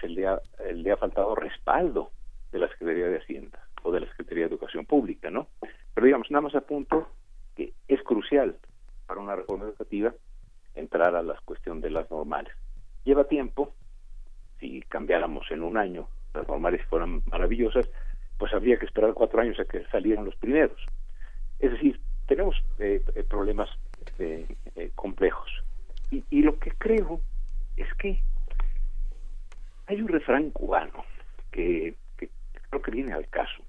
se 0.00 0.08
le 0.08 0.26
ha, 0.26 0.40
le 0.72 0.90
ha 0.90 0.96
faltado 0.96 1.34
respaldo 1.34 2.10
de 2.50 2.58
la 2.58 2.68
Secretaría 2.68 3.06
de 3.06 3.18
Hacienda 3.18 3.66
o 3.82 3.92
de 3.92 4.00
la 4.00 4.08
Secretaría 4.08 4.44
de 4.44 4.50
Educación 4.50 4.84
Pública, 4.84 5.30
¿no? 5.30 5.48
Pero 5.94 6.06
digamos, 6.06 6.30
nada 6.30 6.42
más 6.42 6.54
apunto 6.54 7.08
que 7.56 7.72
es 7.88 8.02
crucial 8.02 8.56
para 9.06 9.20
una 9.20 9.36
reforma 9.36 9.64
educativa 9.66 10.12
entrar 10.74 11.14
a 11.14 11.22
la 11.22 11.40
cuestión 11.44 11.80
de 11.80 11.90
las 11.90 12.10
normales. 12.10 12.52
Lleva 13.04 13.24
tiempo, 13.24 13.74
si 14.58 14.80
cambiáramos 14.82 15.50
en 15.50 15.62
un 15.62 15.76
año, 15.76 16.08
las 16.34 16.48
normales 16.48 16.84
fueran 16.86 17.22
maravillosas, 17.30 17.88
pues 18.38 18.52
habría 18.54 18.78
que 18.78 18.86
esperar 18.86 19.14
cuatro 19.14 19.40
años 19.40 19.58
a 19.60 19.64
que 19.64 19.84
salieran 19.86 20.24
los 20.24 20.36
primeros. 20.36 20.80
Es 21.58 21.72
decir, 21.72 22.00
tenemos 22.26 22.56
eh, 22.78 23.02
eh, 23.14 23.22
problemas 23.22 23.68
eh, 24.18 24.46
complejos. 24.94 25.50
Y, 26.10 26.24
y 26.30 26.42
lo 26.42 26.58
que 26.58 26.70
creo 26.72 27.20
es 27.76 27.92
que 27.94 28.20
hay 29.86 30.00
un 30.00 30.08
refrán 30.08 30.50
cubano 30.50 31.04
que, 31.50 31.94
que 32.16 32.30
creo 32.68 32.82
que 32.82 32.90
viene 32.90 33.12
al 33.12 33.28
caso 33.28 33.62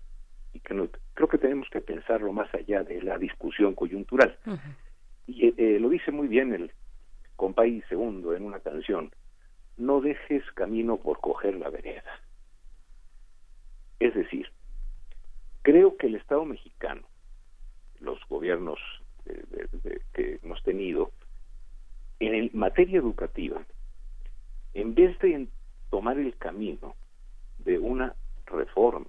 y 0.54 0.60
que 0.60 0.74
no, 0.74 0.88
creo 1.14 1.28
que 1.28 1.38
tenemos 1.38 1.68
que 1.70 1.82
pensarlo 1.82 2.32
más 2.32 2.54
allá 2.54 2.84
de 2.84 3.02
la 3.02 3.18
discusión 3.18 3.76
coyuntural. 3.76 4.38
Y 5.28 5.54
eh, 5.58 5.80
lo 5.80 5.90
dice 5.90 6.12
muy 6.12 6.28
bien 6.28 6.54
el 6.54 6.72
compay 7.36 7.82
segundo 7.90 8.36
en 8.36 8.44
una 8.44 8.60
canción, 8.60 9.12
no 9.78 10.02
dejes 10.02 10.44
camino 10.54 10.98
por 10.98 11.20
coger 11.20 11.56
la 11.56 11.70
vereda. 11.70 12.04
Es 14.04 14.14
decir, 14.14 14.50
creo 15.62 15.96
que 15.96 16.08
el 16.08 16.16
Estado 16.16 16.44
mexicano, 16.44 17.04
los 18.02 18.20
gobiernos 18.28 18.78
eh, 19.26 20.02
que 20.12 20.42
hemos 20.44 20.62
tenido, 20.64 21.12
en 22.20 22.36
el, 22.36 22.52
materia 22.54 23.00
educativa, 23.00 23.64
en 24.74 24.94
vez 24.94 25.18
de 25.20 25.48
tomar 25.90 26.20
el 26.20 26.36
camino 26.36 26.98
de 27.60 27.80
una 27.80 28.14
reforma 28.46 29.08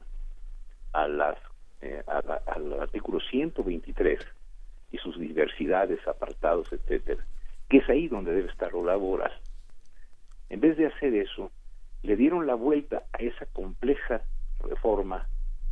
a 0.93 1.09
las 1.09 1.39
eh, 1.83 2.01
al 2.07 2.81
artículo 2.81 3.19
123 3.19 4.21
y 4.93 4.99
sus 4.99 5.19
diversidades, 5.19 6.07
apartados, 6.07 6.73
etcétera, 6.73 7.27
que 7.69 7.79
es 7.79 7.89
ahí 7.89 8.07
donde 8.07 8.33
debe 8.33 8.49
estar 8.49 8.73
lo 8.73 8.85
laboral. 8.85 9.33
En 10.51 10.61
vez 10.61 10.77
de 10.77 10.87
hacer 10.87 11.15
eso, 11.15 11.51
le 12.05 12.15
dieron 12.15 12.47
la 12.47 12.55
vuelta 12.55 13.03
a 13.13 13.17
esa 13.19 13.47
compleja 13.47 14.23
reforma 14.61 15.27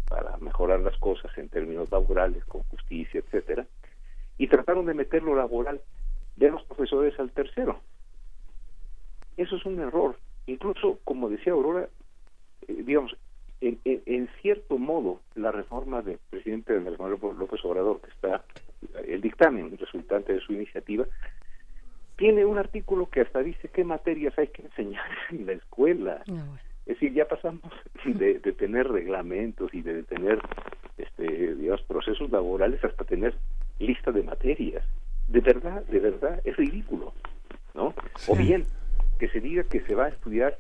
para 0.09 0.37
mejorar 0.39 0.81
las 0.81 0.97
cosas 0.99 1.31
en 1.39 1.49
términos 1.49 1.91
laborales, 1.91 2.45
con 2.45 2.63
justicia, 2.65 3.21
etcétera, 3.21 3.67
y 4.39 4.49
trataron 4.49 4.87
de 4.87 4.95
meter 4.95 5.23
lo 5.23 5.35
laboral 5.35 5.81
de 6.37 6.51
los 6.51 6.63
profesores 6.65 7.19
al 7.19 7.31
tercero. 7.31 7.81
Eso 9.37 9.57
es 9.57 9.65
un 9.65 9.81
error. 9.81 10.17
Incluso, 10.47 10.99
como 11.05 11.29
decía 11.29 11.53
Aurora, 11.53 11.89
eh, 12.69 12.83
digamos, 12.85 13.17
en, 13.61 14.29
cierto 14.41 14.77
modo, 14.77 15.21
la 15.37 15.53
reforma 15.53 16.03
del 16.03 16.19
presidente 16.31 16.77
Andrés 16.77 16.99
Manuel 16.99 17.21
López 17.39 17.65
Obrador, 17.65 18.01
que 18.01 18.11
está, 18.11 18.45
el 19.07 19.21
dictamen 19.21 19.79
resultante 19.79 20.33
de 20.33 20.41
su 20.41 20.53
iniciativa, 20.53 21.07
tiene 22.17 22.45
un 22.45 22.59
artículo 22.59 23.09
que 23.09 23.21
hasta 23.21 23.41
dice 23.41 23.69
qué 23.69 23.85
materias 23.85 24.37
hay 24.37 24.49
que 24.49 24.63
enseñar 24.63 25.07
en 25.31 25.47
la 25.47 25.53
escuela. 25.53 26.23
No, 26.27 26.35
bueno. 26.35 26.72
Es 26.87 26.99
decir, 26.99 27.13
ya 27.15 27.27
pasamos 27.27 27.63
de, 28.05 28.39
de, 28.39 28.53
tener 28.53 28.89
reglamentos 28.89 29.73
y 29.73 29.83
de 29.83 30.03
tener, 30.03 30.39
este, 30.99 31.55
digamos, 31.55 31.83
procesos 31.83 32.31
laborales 32.31 32.83
hasta 32.85 33.05
tener 33.05 33.35
lista 33.79 34.13
de 34.13 34.23
materias. 34.23 34.85
De 35.29 35.41
verdad, 35.41 35.85
de 35.87 35.99
verdad, 36.01 36.41
es 36.45 36.57
ridículo, 36.57 37.13
¿no? 37.75 37.95
Sí. 38.17 38.33
O 38.33 38.37
bien, 38.37 38.65
que 39.19 39.29
se 39.29 39.41
diga 39.41 39.63
que 39.65 39.81
se 39.83 39.95
va 39.95 40.07
a 40.07 40.09
estudiar 40.09 40.59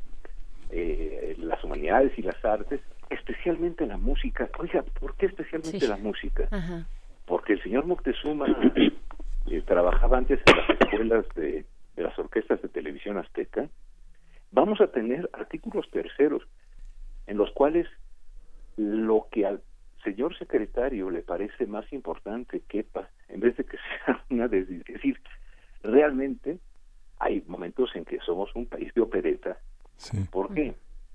eh, 0.70 1.34
las 1.39 1.62
humanidades 1.65 2.17
y 2.18 2.23
las 2.23 2.42
artes, 2.44 2.81
especialmente 3.10 3.86
la 3.86 3.99
música. 3.99 4.49
Oiga, 4.59 4.83
¿por 5.01 5.15
qué 5.17 5.26
especialmente 5.26 5.81
sí. 5.81 5.86
la 5.86 5.97
música? 5.97 6.49
Ajá. 6.51 6.86
Porque 7.26 7.55
el 7.55 7.62
señor 7.62 7.86
Moctezuma 7.86 8.47
eh, 9.47 9.62
trabajaba 9.67 10.18
antes 10.18 10.41
en 10.47 10.57
las 10.57 10.70
escuelas 10.81 11.26
de, 11.34 11.65
de, 11.97 12.02
las 12.02 12.18
orquestas 12.18 12.62
de 12.62 12.68
televisión 12.68 13.18
azteca. 13.18 13.68
Vamos 14.52 14.81
a 14.81 14.86
tener 14.89 15.28
artículos 15.32 15.90
terceros 15.90 16.42
en 17.26 17.36
los 17.36 17.50
cuales 17.52 17.89
lo 18.76 19.26
que 19.31 19.47
al 19.47 19.62
señor 20.05 20.36
secretario 20.36 21.10
le 21.10 21.22
parece 21.22 21.66
más 21.66 21.90
importante 21.92 22.62
quepa, 22.68 23.08
en 23.28 23.40
vez 23.40 23.56
de 23.56 23.64
que 23.64 23.76
sea 24.06 24.24
una 24.31 24.44
es 24.44 24.68
decir, 24.68 25.20
realmente 25.82 26.58
hay 27.18 27.42
momentos 27.47 27.94
en 27.94 28.05
que 28.05 28.18
somos 28.20 28.55
un 28.55 28.66
país 28.66 28.92
de 28.94 29.00
opereta 29.00 29.58
Sí. 30.02 30.18
¿Por 30.31 30.52
qué? 30.52 30.74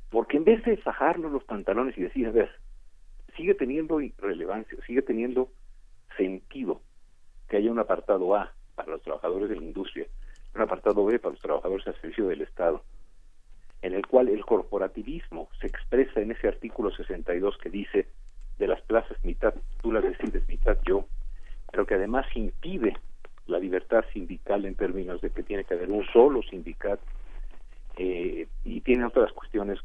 Porque 0.10 0.38
en 0.38 0.46
vez 0.46 0.64
de 0.64 0.78
fajarnos 0.78 1.32
los 1.32 1.44
pantalones 1.44 1.98
y 1.98 2.04
decir, 2.04 2.28
a 2.28 2.32
ver, 2.32 2.50
sigue 3.36 3.54
teniendo 3.54 4.00
relevancia, 4.18 4.78
sigue 4.86 5.02
teniendo 5.02 5.52
sentido 6.16 6.82
que 7.50 7.58
haya 7.58 7.72
un 7.72 7.80
apartado 7.80 8.34
A 8.36 8.54
para 8.76 8.92
los 8.92 9.02
trabajadores 9.02 9.50
de 9.50 9.58
la 9.58 9.64
industria, 9.64 10.08
un 10.56 10.62
apartado 10.62 11.06
B 11.06 11.20
para 11.20 11.34
los 11.34 11.42
trabajadores 11.42 11.86
al 11.88 12.00
servicio 12.00 12.28
del 12.28 12.42
Estado, 12.42 12.82
en 13.82 13.94
el 13.94 14.06
cual 14.08 14.30
el 14.30 14.46
corporativismo 14.46 15.50
se 15.60 15.68
expresa 15.68 16.20
en 16.20 16.32
ese 16.32 16.48
artículo 16.48 16.92
62 16.92 17.58
que 17.58 17.70
dice 17.70 18.08
de 18.58 18.68
las 18.68 18.82
plazas 18.82 19.18
mitad 19.24 19.54
tú 19.82 19.92
las 19.92 20.04
decides, 20.04 20.48
mitad 20.48 20.78
yo, 20.86 21.06
pero 21.72 21.86
que 21.86 21.96
además 21.96 22.26
impide 22.36 22.98
la 23.46 23.60
libertad 23.60 24.04
sindical 24.14 24.66
en 24.66 24.76
términos 24.76 25.22
de 25.22 25.30
que 25.30 25.44
tiene 25.44 25.64
que 25.64 25.76
haber 25.76 25.92
un 25.92 26.06
solo 26.08 26.42
sindicato 26.44 27.04
eh, 27.98 28.48
y 28.64 28.82
tiene 28.82 29.06
otras 29.06 29.32
cuestiones 29.32 29.80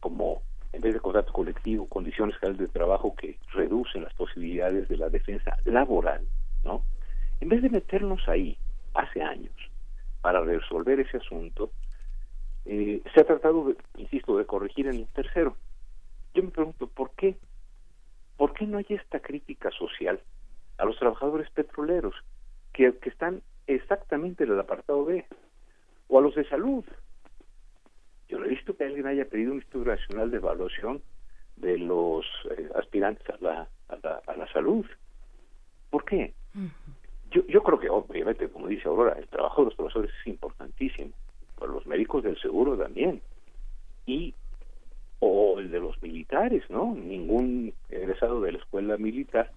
como 0.00 0.42
en 0.72 0.80
vez 0.80 0.94
de 0.94 1.00
contrato 1.00 1.32
colectivo, 1.32 1.86
condiciones 1.86 2.36
generales 2.38 2.66
de 2.66 2.72
trabajo 2.72 3.14
que 3.14 3.38
reducen 3.52 4.04
las 4.04 4.14
posibilidades 4.14 4.88
de 4.88 4.96
la 4.96 5.10
defensa 5.10 5.56
laboral, 5.64 6.26
¿no? 6.64 6.84
En 7.40 7.48
vez 7.48 7.60
de 7.60 7.68
meternos 7.68 8.26
ahí 8.26 8.56
hace 8.94 9.22
años 9.22 9.52
para 10.22 10.40
resolver 10.40 11.00
ese 11.00 11.18
asunto, 11.18 11.72
eh, 12.64 13.02
se 13.12 13.20
ha 13.20 13.24
tratado, 13.24 13.68
de, 13.68 13.76
insisto, 13.96 14.36
de 14.38 14.46
corregir 14.46 14.86
en 14.86 14.96
el 14.96 15.06
tercero. 15.08 15.56
Yo 16.34 16.42
me 16.42 16.50
pregunto, 16.50 16.86
¿por 16.86 17.10
qué? 17.12 17.36
¿Por 18.36 18.54
qué 18.54 18.66
no 18.66 18.78
hay 18.78 18.86
esta 18.88 19.20
crítica 19.20 19.70
social 19.70 20.20
a 20.78 20.84
los 20.84 20.98
trabajadores 20.98 21.50
petroleros 21.50 22.14
que, 22.72 22.96
que 22.98 23.10
están 23.10 23.42
exactamente 23.66 24.44
en 24.44 24.52
el 24.52 24.60
apartado 24.60 25.04
B? 25.04 25.24
O 26.08 26.18
a 26.18 26.22
los 26.22 26.34
de 26.34 26.48
salud, 26.48 26.84
yo 28.28 28.38
no 28.38 28.46
he 28.46 28.48
visto 28.48 28.76
que 28.76 28.84
alguien 28.84 29.06
haya 29.06 29.24
pedido 29.26 29.52
un 29.52 29.60
estudio 29.60 29.92
nacional 29.92 30.30
de 30.30 30.38
evaluación 30.38 31.02
de 31.56 31.78
los 31.78 32.24
eh, 32.50 32.68
aspirantes 32.74 33.28
a 33.28 33.36
la, 33.40 33.68
a 33.88 33.96
la, 34.02 34.22
a 34.26 34.36
la 34.36 34.52
salud. 34.52 34.86
¿Por 35.90 36.04
qué? 36.04 36.34
Yo, 37.30 37.46
yo 37.46 37.62
creo 37.62 37.78
que 37.78 37.90
obviamente, 37.90 38.48
como 38.48 38.66
dice 38.66 38.88
Aurora, 38.88 39.18
el 39.18 39.28
trabajo 39.28 39.62
de 39.62 39.66
los 39.66 39.74
profesores 39.74 40.10
es 40.20 40.26
importantísimo, 40.26 41.12
pero 41.58 41.72
los 41.72 41.86
médicos 41.86 42.22
del 42.22 42.38
seguro 42.40 42.76
también. 42.76 43.22
Y 44.06 44.34
o 45.20 45.60
el 45.60 45.70
de 45.70 45.78
los 45.78 46.02
militares, 46.02 46.64
¿no? 46.68 46.94
Ningún 46.94 47.72
egresado 47.88 48.40
de 48.40 48.52
la 48.52 48.58
escuela 48.58 48.96
militar, 48.96 49.52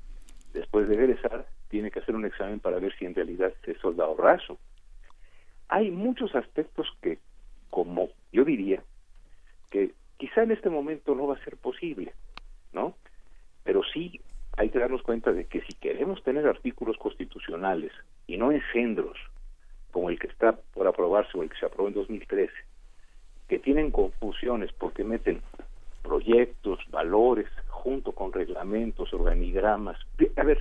después 0.53 0.87
de 0.87 0.95
egresar, 0.95 1.47
tiene 1.69 1.89
que 1.89 1.99
hacer 1.99 2.15
un 2.15 2.25
examen 2.25 2.59
para 2.59 2.79
ver 2.79 2.95
si 2.97 3.05
en 3.05 3.15
realidad 3.15 3.51
es 3.63 3.77
soldado 3.79 4.15
raso. 4.15 4.59
Hay 5.67 5.89
muchos 5.89 6.35
aspectos 6.35 6.87
que, 7.01 7.17
como 7.71 8.09
yo 8.31 8.45
diría, 8.45 8.83
que 9.71 9.93
quizá 10.17 10.43
en 10.43 10.51
este 10.51 10.69
momento 10.69 11.15
no 11.15 11.27
va 11.27 11.35
a 11.35 11.43
ser 11.43 11.57
posible, 11.57 12.13
¿no? 12.71 12.95
Pero 13.63 13.81
sí 13.91 14.21
hay 14.57 14.69
que 14.69 14.79
darnos 14.79 15.01
cuenta 15.01 15.33
de 15.33 15.45
que 15.45 15.61
si 15.61 15.73
queremos 15.73 16.23
tener 16.23 16.47
artículos 16.47 16.97
constitucionales 16.97 17.91
y 18.27 18.37
no 18.37 18.51
engendros 18.51 19.17
como 19.95 20.09
el 20.09 20.19
que 20.19 20.27
está 20.27 20.51
por 20.73 20.85
aprobarse 20.87 21.37
o 21.37 21.41
el 21.41 21.49
que 21.49 21.57
se 21.57 21.65
aprobó 21.65 21.87
en 21.87 21.93
2013, 21.93 22.51
que 23.47 23.59
tienen 23.59 23.91
confusiones 23.91 24.69
porque 24.73 25.05
meten 25.05 25.41
proyectos, 26.03 26.79
valores, 26.89 27.47
junto 27.69 28.11
con 28.11 28.33
reglamentos, 28.33 29.13
organigramas. 29.13 29.97
A 30.35 30.43
ver, 30.43 30.59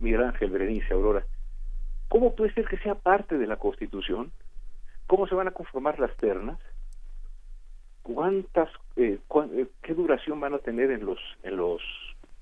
Miguel 0.00 0.22
Ángel, 0.22 0.50
Berenice, 0.50 0.92
Aurora, 0.92 1.24
¿cómo 2.08 2.36
puede 2.36 2.52
ser 2.52 2.68
que 2.68 2.76
sea 2.76 2.94
parte 2.94 3.38
de 3.38 3.46
la 3.46 3.56
Constitución? 3.56 4.32
¿Cómo 5.06 5.26
se 5.26 5.34
van 5.34 5.48
a 5.48 5.52
conformar 5.52 5.98
las 5.98 6.14
ternas? 6.18 6.58
¿Cuántas, 8.02 8.68
eh, 8.96 9.18
eh, 9.54 9.66
qué 9.80 9.94
duración 9.94 10.40
van 10.40 10.52
a 10.52 10.58
tener 10.58 10.90
en 10.90 11.06
los, 11.06 11.20
en 11.42 11.56
los, 11.56 11.80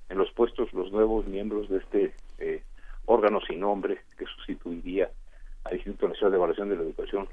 en 0.09 0.17
los 0.17 0.29
puestos 0.33 0.73
los 0.73 0.91
nuevos 0.91 1.25
miembros 1.25 1.69
de 1.69 1.77
este 1.77 2.13
eh, 2.39 2.63
órgano 3.05 3.39
sin 3.47 3.61
nombre 3.61 4.01
que 4.17 4.25
sustituiría 4.25 5.09
al 5.67 5.75
Instituto 5.75 6.07
Nacional 6.07 6.31
de 6.31 6.37
Evaluación 6.37 6.69
de 6.69 6.75
la 6.75 6.81
Educación? 6.83 7.27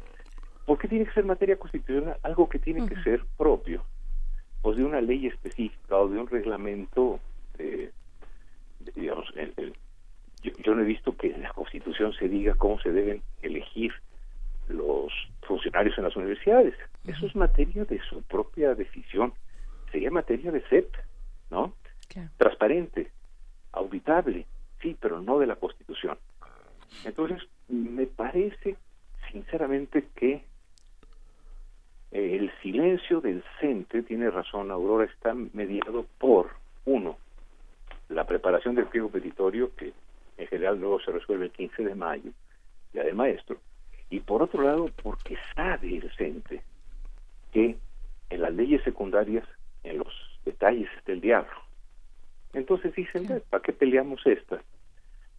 ¿Por 0.66 0.78
qué 0.78 0.88
tiene 0.88 1.04
que 1.04 1.12
ser 1.12 1.24
materia 1.24 1.56
constitucional 1.56 2.16
algo 2.22 2.48
que 2.48 2.58
tiene 2.58 2.86
que 2.88 2.96
ser 3.02 3.24
propio? 3.36 3.84
Pues 4.62 4.76
de 4.76 4.84
una 4.84 5.00
ley 5.00 5.26
específica 5.26 5.98
o 5.98 6.08
de 6.08 6.18
un 6.18 6.26
reglamento, 6.26 7.20
eh, 7.58 7.90
digamos, 8.94 9.26
yo, 10.42 10.74
no 10.74 10.82
he 10.82 10.86
visto 10.86 11.16
que 11.16 11.28
en 11.28 11.42
la 11.42 11.50
Constitución 11.52 12.12
se 12.14 12.28
diga 12.28 12.54
cómo 12.54 12.78
se 12.80 12.92
deben 12.92 13.22
elegir 13.42 13.92
los 14.68 15.12
funcionarios 15.42 15.96
en 15.98 16.04
las 16.04 16.16
universidades. 16.16 16.74
Eso 17.06 17.26
es 17.26 17.36
materia 17.36 17.84
de 17.84 18.00
su 18.08 18.22
propia 18.22 18.74
decisión. 18.74 19.32
Sería 19.90 20.10
materia 20.10 20.50
de 20.50 20.60
CEP, 20.62 20.94
¿no? 21.50 21.74
Transparente, 22.36 23.10
auditable, 23.72 24.46
sí, 24.80 24.96
pero 24.98 25.20
no 25.20 25.38
de 25.38 25.46
la 25.46 25.56
Constitución. 25.56 26.18
Entonces, 27.04 27.42
me 27.68 28.06
parece 28.06 28.76
sinceramente 29.30 30.08
que 30.14 30.44
el 32.10 32.52
silencio 32.62 33.20
del 33.20 33.42
CENTE, 33.60 34.04
tiene 34.04 34.30
razón 34.30 34.70
Aurora, 34.70 35.04
está 35.04 35.34
mediado 35.34 36.06
por, 36.18 36.50
uno, 36.84 37.18
la 38.08 38.24
preparación 38.24 38.76
del 38.76 38.86
pliego 38.86 39.10
petitorio, 39.10 39.74
que 39.74 39.92
en 40.36 40.46
general 40.46 40.78
luego 40.78 41.00
se 41.00 41.10
resuelve 41.10 41.46
el 41.46 41.50
15 41.50 41.84
de 41.84 41.94
mayo, 41.94 42.30
ya 42.92 43.02
del 43.02 43.16
maestro, 43.16 43.58
y 44.10 44.20
por 44.20 44.42
otro 44.42 44.62
lado, 44.62 44.88
porque 45.02 45.36
sabe 45.56 45.96
el 45.96 46.10
CENTE 46.16 46.62
que 47.52 47.76
en 48.30 48.40
las 48.40 48.54
leyes 48.54 48.82
secundarias, 48.84 49.46
en 49.82 49.98
los 49.98 50.40
detalles 50.44 50.88
está 50.96 51.12
el 51.12 51.20
diablo. 51.20 51.52
Entonces 52.52 52.94
dicen, 52.94 53.42
¿para 53.50 53.62
qué 53.62 53.72
peleamos 53.72 54.24
esta? 54.26 54.62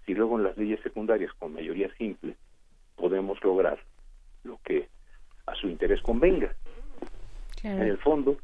Si 0.06 0.14
luego 0.14 0.38
en 0.38 0.44
las 0.44 0.58
leyes 0.58 0.80
secundarias 0.82 1.34
con 1.34 1.54
mayoría 1.54 1.94
simple 1.96 2.36
podemos 2.96 3.44
lograr 3.44 3.80
lo 4.44 4.60
que 4.64 4.88
a 5.48 5.56
su 5.56 5.68
interés 5.68 6.02
convenga. 6.02 6.54
En 7.64 7.82
el 7.82 7.98
fondo, 7.98 8.38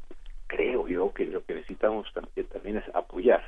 creo 0.48 0.88
yo 0.88 1.12
que 1.14 1.26
lo 1.26 1.44
que 1.44 1.54
necesitamos 1.54 2.12
también, 2.12 2.76
es 2.76 2.94
apoyar 2.94 3.42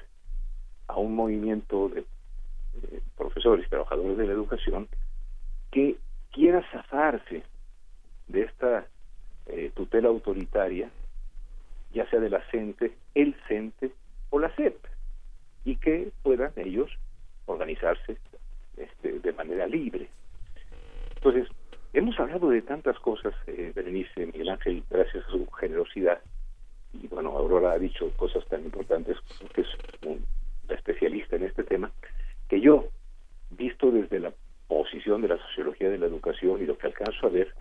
a 0.87 0.97
un 0.97 1.17
movimiento 1.17 1.89
de, 1.89 2.05
profesores 3.17 3.67
y 3.67 3.69
trabajadores 3.69 4.17
de 4.17 4.27
la 4.27 4.33
educación 4.33 4.89
que 5.71 5.97
quiera 6.33 6.65
zafarse 6.71 7.43
de 8.29 8.43
esta 8.43 8.87
eh, 9.47 9.73
tutela 9.75 10.09
autoritaria, 10.09 10.91
ya 11.93 12.09
sea 12.11 12.21
de 12.21 12.31
la 12.31 12.43
CENTE, 12.51 12.93
el 13.15 13.35
CENTE 13.49 13.93
o 14.31 14.39
la 14.39 14.51
CEP, 14.55 14.77
y 15.65 15.77
que 15.77 16.13
puedan 16.23 16.53
ellos 16.57 16.91
organizarse 17.47 18.19
este, 18.77 19.19
de 19.21 19.33
manera 19.33 19.67
libre. 19.67 20.09
Entonces, 21.17 21.49
Hemos 21.95 22.19
hablado 22.19 22.51
de 22.51 22.61
tantas 22.61 22.99
cosas, 22.99 23.33
eh, 23.47 23.71
Berenice, 23.73 24.27
Miguel 24.27 24.49
Ángel, 24.49 24.83
gracias 24.91 25.25
a 25.25 25.31
su 25.31 25.47
generosidad. 25.53 26.19
Y 26.93 27.07
bueno, 27.07 27.31
Aurora 27.31 27.71
ha 27.71 27.79
dicho 27.79 28.11
cosas 28.17 28.45
tan 28.49 28.65
importantes, 28.65 29.17
que 29.55 29.61
es 29.61 29.69
un 30.05 30.27
especialista 30.69 31.37
en 31.37 31.45
este 31.45 31.63
tema, 31.63 31.93
que 32.49 32.61
yo, 32.61 32.89
visto 33.53 33.93
desde 33.93 34.19
la 34.19 34.33
posición 34.67 35.23
de 35.23 35.29
la 35.29 35.39
sociología 35.39 35.89
de 35.89 35.99
la 35.99 36.07
educación 36.07 36.61
y 36.61 36.67
lo 36.67 36.77
que 36.77 36.89
alcanzo 36.89 37.29
a 37.29 37.31
ver, 37.31 37.55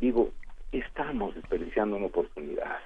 digo, 0.00 0.30
estamos 0.72 1.34
desperdiciando 1.34 1.96
una 1.96 2.06
oportunidad. 2.06 2.78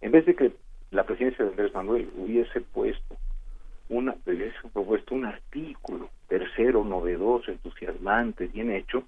En 0.00 0.10
vez 0.10 0.24
de 0.24 0.34
que 0.34 0.52
la 0.90 1.04
presidencia 1.04 1.44
de 1.44 1.50
Andrés 1.50 1.74
Manuel 1.74 2.08
hubiese 2.16 2.62
puesto 2.62 3.14
una, 3.88 4.16
hubiese 4.26 4.56
propuesto 4.72 5.14
un 5.14 5.24
artículo 5.24 6.10
tercero, 6.28 6.84
novedoso, 6.84 7.50
entusiasmante, 7.50 8.46
bien 8.46 8.70
hecho, 8.70 9.04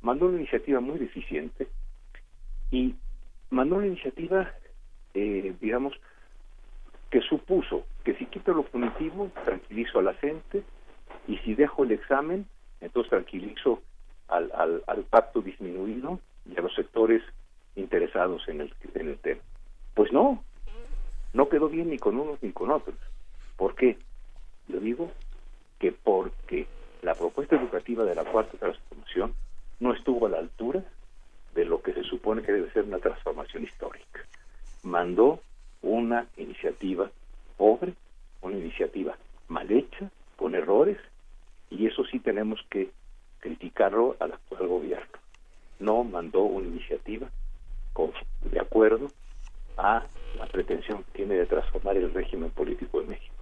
mandó 0.00 0.26
una 0.26 0.38
iniciativa 0.38 0.80
muy 0.80 0.98
deficiente 0.98 1.68
y 2.70 2.94
mandó 3.50 3.76
una 3.76 3.88
iniciativa, 3.88 4.52
eh, 5.14 5.54
digamos, 5.60 5.94
que 7.10 7.20
supuso 7.22 7.84
que 8.04 8.14
si 8.14 8.26
quito 8.26 8.54
lo 8.54 8.62
punitivo, 8.62 9.30
tranquilizo 9.44 9.98
a 9.98 10.02
la 10.02 10.14
gente 10.14 10.62
y 11.26 11.36
si 11.38 11.54
dejo 11.54 11.82
el 11.82 11.92
examen, 11.92 12.46
entonces 12.80 13.10
tranquilizo 13.10 13.82
al, 14.28 14.50
al, 14.54 14.84
al 14.86 15.02
pacto 15.04 15.42
disminuido 15.42 16.20
y 16.46 16.56
a 16.56 16.62
los 16.62 16.74
sectores 16.74 17.22
interesados 17.74 18.46
en 18.48 18.60
el, 18.60 18.74
en 18.94 19.08
el 19.08 19.18
tema. 19.18 19.40
Pues 19.94 20.12
no, 20.12 20.44
no 21.32 21.48
quedó 21.48 21.68
bien 21.68 21.90
ni 21.90 21.98
con 21.98 22.18
unos 22.18 22.40
ni 22.42 22.52
con 22.52 22.70
otros. 22.70 22.96
¿Por 23.60 23.74
qué? 23.74 23.98
Yo 24.68 24.80
digo 24.80 25.12
que 25.78 25.92
porque 25.92 26.66
la 27.02 27.14
propuesta 27.14 27.56
educativa 27.56 28.04
de 28.04 28.14
la 28.14 28.24
cuarta 28.24 28.56
transformación 28.56 29.34
no 29.80 29.92
estuvo 29.92 30.24
a 30.24 30.30
la 30.30 30.38
altura 30.38 30.82
de 31.54 31.66
lo 31.66 31.82
que 31.82 31.92
se 31.92 32.02
supone 32.04 32.40
que 32.40 32.52
debe 32.52 32.72
ser 32.72 32.84
una 32.84 33.00
transformación 33.00 33.64
histórica. 33.64 34.24
Mandó 34.82 35.40
una 35.82 36.26
iniciativa 36.38 37.10
pobre, 37.58 37.92
una 38.40 38.56
iniciativa 38.56 39.18
mal 39.48 39.70
hecha, 39.70 40.10
con 40.36 40.54
errores, 40.54 40.96
y 41.68 41.86
eso 41.86 42.02
sí 42.06 42.18
tenemos 42.18 42.64
que 42.70 42.88
criticarlo 43.40 44.16
al 44.20 44.32
actual 44.32 44.68
gobierno. 44.68 45.18
No 45.80 46.02
mandó 46.02 46.44
una 46.44 46.66
iniciativa 46.66 47.28
de 48.40 48.58
acuerdo 48.58 49.10
a 49.76 50.06
la 50.38 50.46
pretensión 50.46 51.04
que 51.04 51.12
tiene 51.12 51.34
de 51.34 51.44
transformar 51.44 51.98
el 51.98 52.14
régimen 52.14 52.48
político 52.52 53.02
de 53.02 53.08
México. 53.08 53.39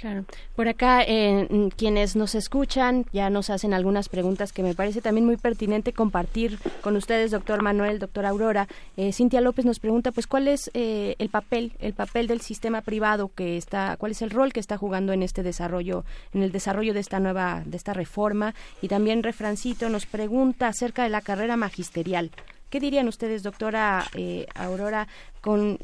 Claro. 0.00 0.24
Por 0.54 0.68
acá, 0.68 1.02
eh, 1.02 1.48
quienes 1.76 2.14
nos 2.14 2.36
escuchan 2.36 3.04
ya 3.12 3.30
nos 3.30 3.50
hacen 3.50 3.74
algunas 3.74 4.08
preguntas 4.08 4.52
que 4.52 4.62
me 4.62 4.74
parece 4.74 5.00
también 5.00 5.26
muy 5.26 5.36
pertinente 5.36 5.92
compartir 5.92 6.58
con 6.82 6.94
ustedes, 6.94 7.32
doctor 7.32 7.62
Manuel, 7.62 7.98
doctor 7.98 8.24
Aurora. 8.24 8.68
Eh, 8.96 9.12
Cintia 9.12 9.40
López 9.40 9.64
nos 9.64 9.80
pregunta, 9.80 10.12
pues, 10.12 10.28
¿cuál 10.28 10.46
es 10.46 10.70
eh, 10.74 11.16
el 11.18 11.30
papel, 11.30 11.72
el 11.80 11.94
papel 11.94 12.28
del 12.28 12.40
sistema 12.42 12.82
privado 12.82 13.32
que 13.34 13.56
está, 13.56 13.96
cuál 13.96 14.12
es 14.12 14.22
el 14.22 14.30
rol 14.30 14.52
que 14.52 14.60
está 14.60 14.76
jugando 14.76 15.12
en 15.12 15.24
este 15.24 15.42
desarrollo, 15.42 16.04
en 16.32 16.44
el 16.44 16.52
desarrollo 16.52 16.94
de 16.94 17.00
esta 17.00 17.18
nueva, 17.18 17.62
de 17.66 17.76
esta 17.76 17.92
reforma? 17.92 18.54
Y 18.80 18.86
también 18.86 19.24
Refrancito 19.24 19.88
nos 19.88 20.06
pregunta 20.06 20.68
acerca 20.68 21.02
de 21.02 21.10
la 21.10 21.22
carrera 21.22 21.56
magisterial. 21.56 22.30
¿Qué 22.70 22.80
dirían 22.80 23.08
ustedes, 23.08 23.42
doctora 23.42 24.04
eh, 24.14 24.46
Aurora, 24.54 25.08
con 25.40 25.78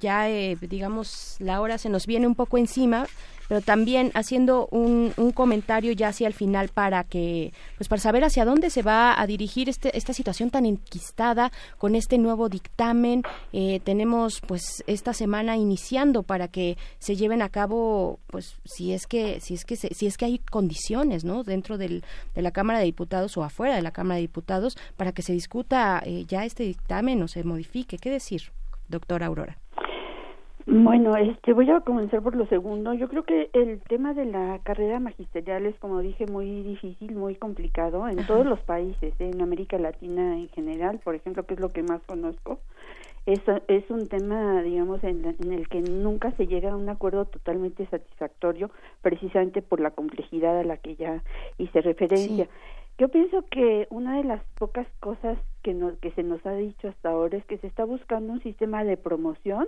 ya, 0.00 0.30
eh, 0.30 0.56
digamos, 0.60 1.36
la 1.38 1.60
hora 1.60 1.76
se 1.76 1.90
nos 1.90 2.06
viene 2.06 2.26
un 2.26 2.34
poco 2.34 2.56
encima, 2.56 3.06
pero 3.48 3.60
también 3.60 4.10
haciendo 4.14 4.68
un, 4.70 5.12
un, 5.16 5.32
comentario 5.32 5.92
ya 5.92 6.08
hacia 6.08 6.26
el 6.26 6.34
final 6.34 6.68
para 6.68 7.04
que, 7.04 7.52
pues 7.76 7.88
para 7.88 8.00
saber 8.00 8.24
hacia 8.24 8.44
dónde 8.44 8.70
se 8.70 8.82
va 8.82 9.20
a 9.20 9.26
dirigir 9.26 9.68
este, 9.68 9.96
esta 9.96 10.12
situación 10.12 10.50
tan 10.50 10.66
enquistada 10.66 11.52
con 11.78 11.94
este 11.94 12.18
nuevo 12.18 12.48
dictamen. 12.48 13.22
Eh, 13.52 13.80
tenemos 13.84 14.40
pues 14.40 14.82
esta 14.86 15.12
semana 15.12 15.56
iniciando 15.56 16.22
para 16.22 16.48
que 16.48 16.76
se 16.98 17.16
lleven 17.16 17.42
a 17.42 17.48
cabo, 17.48 18.20
pues 18.28 18.56
si 18.64 18.92
es 18.92 19.06
que, 19.06 19.40
si 19.40 19.54
es 19.54 19.64
que, 19.64 19.76
si 19.76 20.06
es 20.06 20.16
que 20.16 20.24
hay 20.24 20.38
condiciones, 20.38 21.24
¿no? 21.24 21.44
Dentro 21.44 21.78
del, 21.78 22.04
de 22.34 22.42
la 22.42 22.50
Cámara 22.50 22.78
de 22.78 22.84
Diputados 22.86 23.36
o 23.36 23.44
afuera 23.44 23.74
de 23.74 23.82
la 23.82 23.90
Cámara 23.90 24.16
de 24.16 24.22
Diputados 24.22 24.76
para 24.96 25.12
que 25.12 25.22
se 25.22 25.32
discuta 25.32 26.02
eh, 26.04 26.24
ya 26.26 26.44
este 26.44 26.64
dictamen 26.64 27.22
o 27.22 27.28
se 27.28 27.44
modifique. 27.44 27.98
¿Qué 27.98 28.10
decir, 28.10 28.52
doctora 28.88 29.26
Aurora? 29.26 29.58
Bueno, 30.66 31.14
este, 31.16 31.52
voy 31.52 31.70
a 31.70 31.80
comenzar 31.80 32.22
por 32.22 32.34
lo 32.34 32.46
segundo. 32.46 32.94
Yo 32.94 33.08
creo 33.08 33.24
que 33.24 33.50
el 33.52 33.82
tema 33.82 34.14
de 34.14 34.24
la 34.24 34.60
carrera 34.62 34.98
magisterial 34.98 35.66
es, 35.66 35.78
como 35.78 36.00
dije, 36.00 36.26
muy 36.26 36.62
difícil, 36.62 37.14
muy 37.14 37.34
complicado 37.34 38.08
en 38.08 38.26
todos 38.26 38.46
los 38.46 38.60
países, 38.60 39.12
¿eh? 39.20 39.30
en 39.34 39.42
América 39.42 39.78
Latina 39.78 40.38
en 40.38 40.48
general, 40.48 41.00
por 41.04 41.14
ejemplo, 41.14 41.44
que 41.44 41.54
es 41.54 41.60
lo 41.60 41.68
que 41.68 41.82
más 41.82 42.00
conozco. 42.06 42.60
Es, 43.26 43.40
es 43.68 43.90
un 43.90 44.08
tema, 44.08 44.62
digamos, 44.62 45.04
en, 45.04 45.36
en, 45.38 45.52
el 45.52 45.68
que 45.68 45.82
nunca 45.82 46.30
se 46.32 46.46
llega 46.46 46.72
a 46.72 46.76
un 46.76 46.88
acuerdo 46.88 47.26
totalmente 47.26 47.86
satisfactorio, 47.86 48.70
precisamente 49.02 49.60
por 49.60 49.80
la 49.80 49.90
complejidad 49.90 50.58
a 50.58 50.64
la 50.64 50.78
que 50.78 50.96
ya 50.96 51.22
hice 51.58 51.82
referencia. 51.82 52.48
Yo 52.96 53.08
pienso 53.08 53.44
que 53.50 53.86
una 53.90 54.16
de 54.16 54.24
las 54.24 54.42
pocas 54.54 54.86
cosas 55.00 55.36
que, 55.62 55.74
nos, 55.74 55.98
que 55.98 56.10
se 56.12 56.22
nos 56.22 56.44
ha 56.46 56.54
dicho 56.54 56.88
hasta 56.88 57.10
ahora 57.10 57.36
es 57.36 57.44
que 57.44 57.58
se 57.58 57.66
está 57.66 57.84
buscando 57.84 58.32
un 58.32 58.42
sistema 58.42 58.84
de 58.84 58.96
promoción 58.96 59.66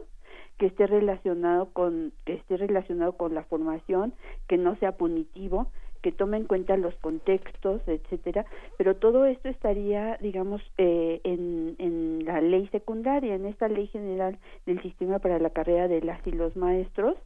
que 0.59 0.67
esté 0.67 0.87
relacionado 0.87 1.67
con 1.73 2.13
que 2.25 2.35
esté 2.35 2.57
relacionado 2.57 3.13
con 3.17 3.35
la 3.35 3.45
formación, 3.45 4.15
que 4.49 4.57
no 4.57 4.77
sea 4.77 4.93
punitivo, 4.93 5.69
que 6.03 6.13
tome 6.13 6.37
en 6.37 6.45
cuenta 6.45 6.77
los 6.77 6.95
contextos, 6.97 7.83
etcétera, 7.87 8.47
pero 8.77 8.97
todo 8.97 9.27
esto 9.27 9.49
estaría, 9.49 10.17
digamos, 10.19 10.63
eh, 10.79 11.21
en, 11.25 11.75
en 11.79 12.25
la 12.25 12.41
ley 12.41 12.69
secundaria, 12.69 13.35
en 13.35 13.47
esta 13.47 13.69
ley 13.69 13.89
general 13.89 14.39
del 14.67 14.81
sistema 14.83 15.19
para 15.19 15.39
la 15.39 15.51
carrera 15.51 15.89
de 15.89 16.03
las 16.03 16.25
y 16.27 16.33
los 16.33 16.57
maestros, 16.57 17.17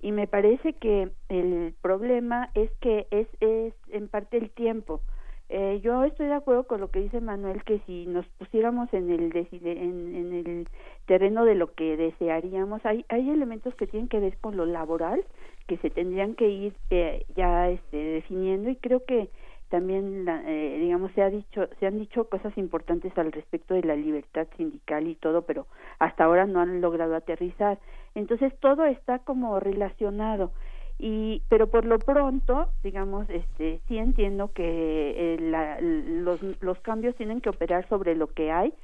y 0.00 0.12
me 0.12 0.26
parece 0.26 0.74
que 0.74 1.10
el 1.28 1.74
problema 1.80 2.50
es 2.54 2.70
que 2.80 3.06
es, 3.10 3.26
es 3.40 3.74
en 3.88 4.08
parte 4.08 4.36
el 4.36 4.50
tiempo. 4.50 5.00
Eh, 5.50 5.80
yo 5.82 6.04
estoy 6.04 6.26
de 6.26 6.34
acuerdo 6.34 6.64
con 6.64 6.78
lo 6.80 6.90
que 6.90 7.00
dice 7.00 7.22
Manuel 7.22 7.64
que 7.64 7.80
si 7.86 8.04
nos 8.04 8.26
pusiéramos 8.38 8.92
en 8.92 9.08
el 9.10 9.34
en, 9.34 10.32
el 10.34 10.68
terreno 11.06 11.46
de 11.46 11.54
lo 11.54 11.72
que 11.72 11.96
desearíamos 11.96 12.84
hay 12.84 13.06
hay 13.08 13.30
elementos 13.30 13.74
que 13.74 13.86
tienen 13.86 14.10
que 14.10 14.20
ver 14.20 14.36
con 14.36 14.58
lo 14.58 14.66
laboral 14.66 15.24
que 15.66 15.78
se 15.78 15.88
tendrían 15.88 16.34
que 16.34 16.50
ir 16.50 16.74
eh, 16.90 17.24
ya 17.34 17.70
este, 17.70 17.96
definiendo 17.96 18.68
y 18.68 18.76
creo 18.76 19.06
que 19.06 19.30
también 19.70 20.26
eh, 20.28 20.76
digamos 20.80 21.12
se 21.12 21.22
ha 21.22 21.30
dicho 21.30 21.66
se 21.80 21.86
han 21.86 21.98
dicho 21.98 22.28
cosas 22.28 22.56
importantes 22.58 23.16
al 23.16 23.32
respecto 23.32 23.72
de 23.72 23.84
la 23.84 23.96
libertad 23.96 24.48
sindical 24.58 25.06
y 25.06 25.14
todo 25.14 25.42
pero 25.42 25.66
hasta 25.98 26.24
ahora 26.24 26.44
no 26.44 26.60
han 26.60 26.82
logrado 26.82 27.16
aterrizar. 27.16 27.78
Entonces 28.14 28.52
todo 28.60 28.84
está 28.84 29.20
como 29.20 29.60
relacionado 29.60 30.52
y 30.98 31.42
pero 31.48 31.68
por 31.68 31.84
lo 31.84 31.98
pronto 31.98 32.68
digamos 32.82 33.30
este 33.30 33.80
sí 33.86 33.98
entiendo 33.98 34.52
que 34.52 35.34
eh, 35.34 35.40
la, 35.40 35.80
los, 35.80 36.40
los 36.60 36.78
cambios 36.80 37.14
tienen 37.14 37.40
que 37.40 37.50
operar 37.50 37.88
sobre 37.88 38.16
lo 38.16 38.26
que 38.28 38.50
hay 38.50 38.74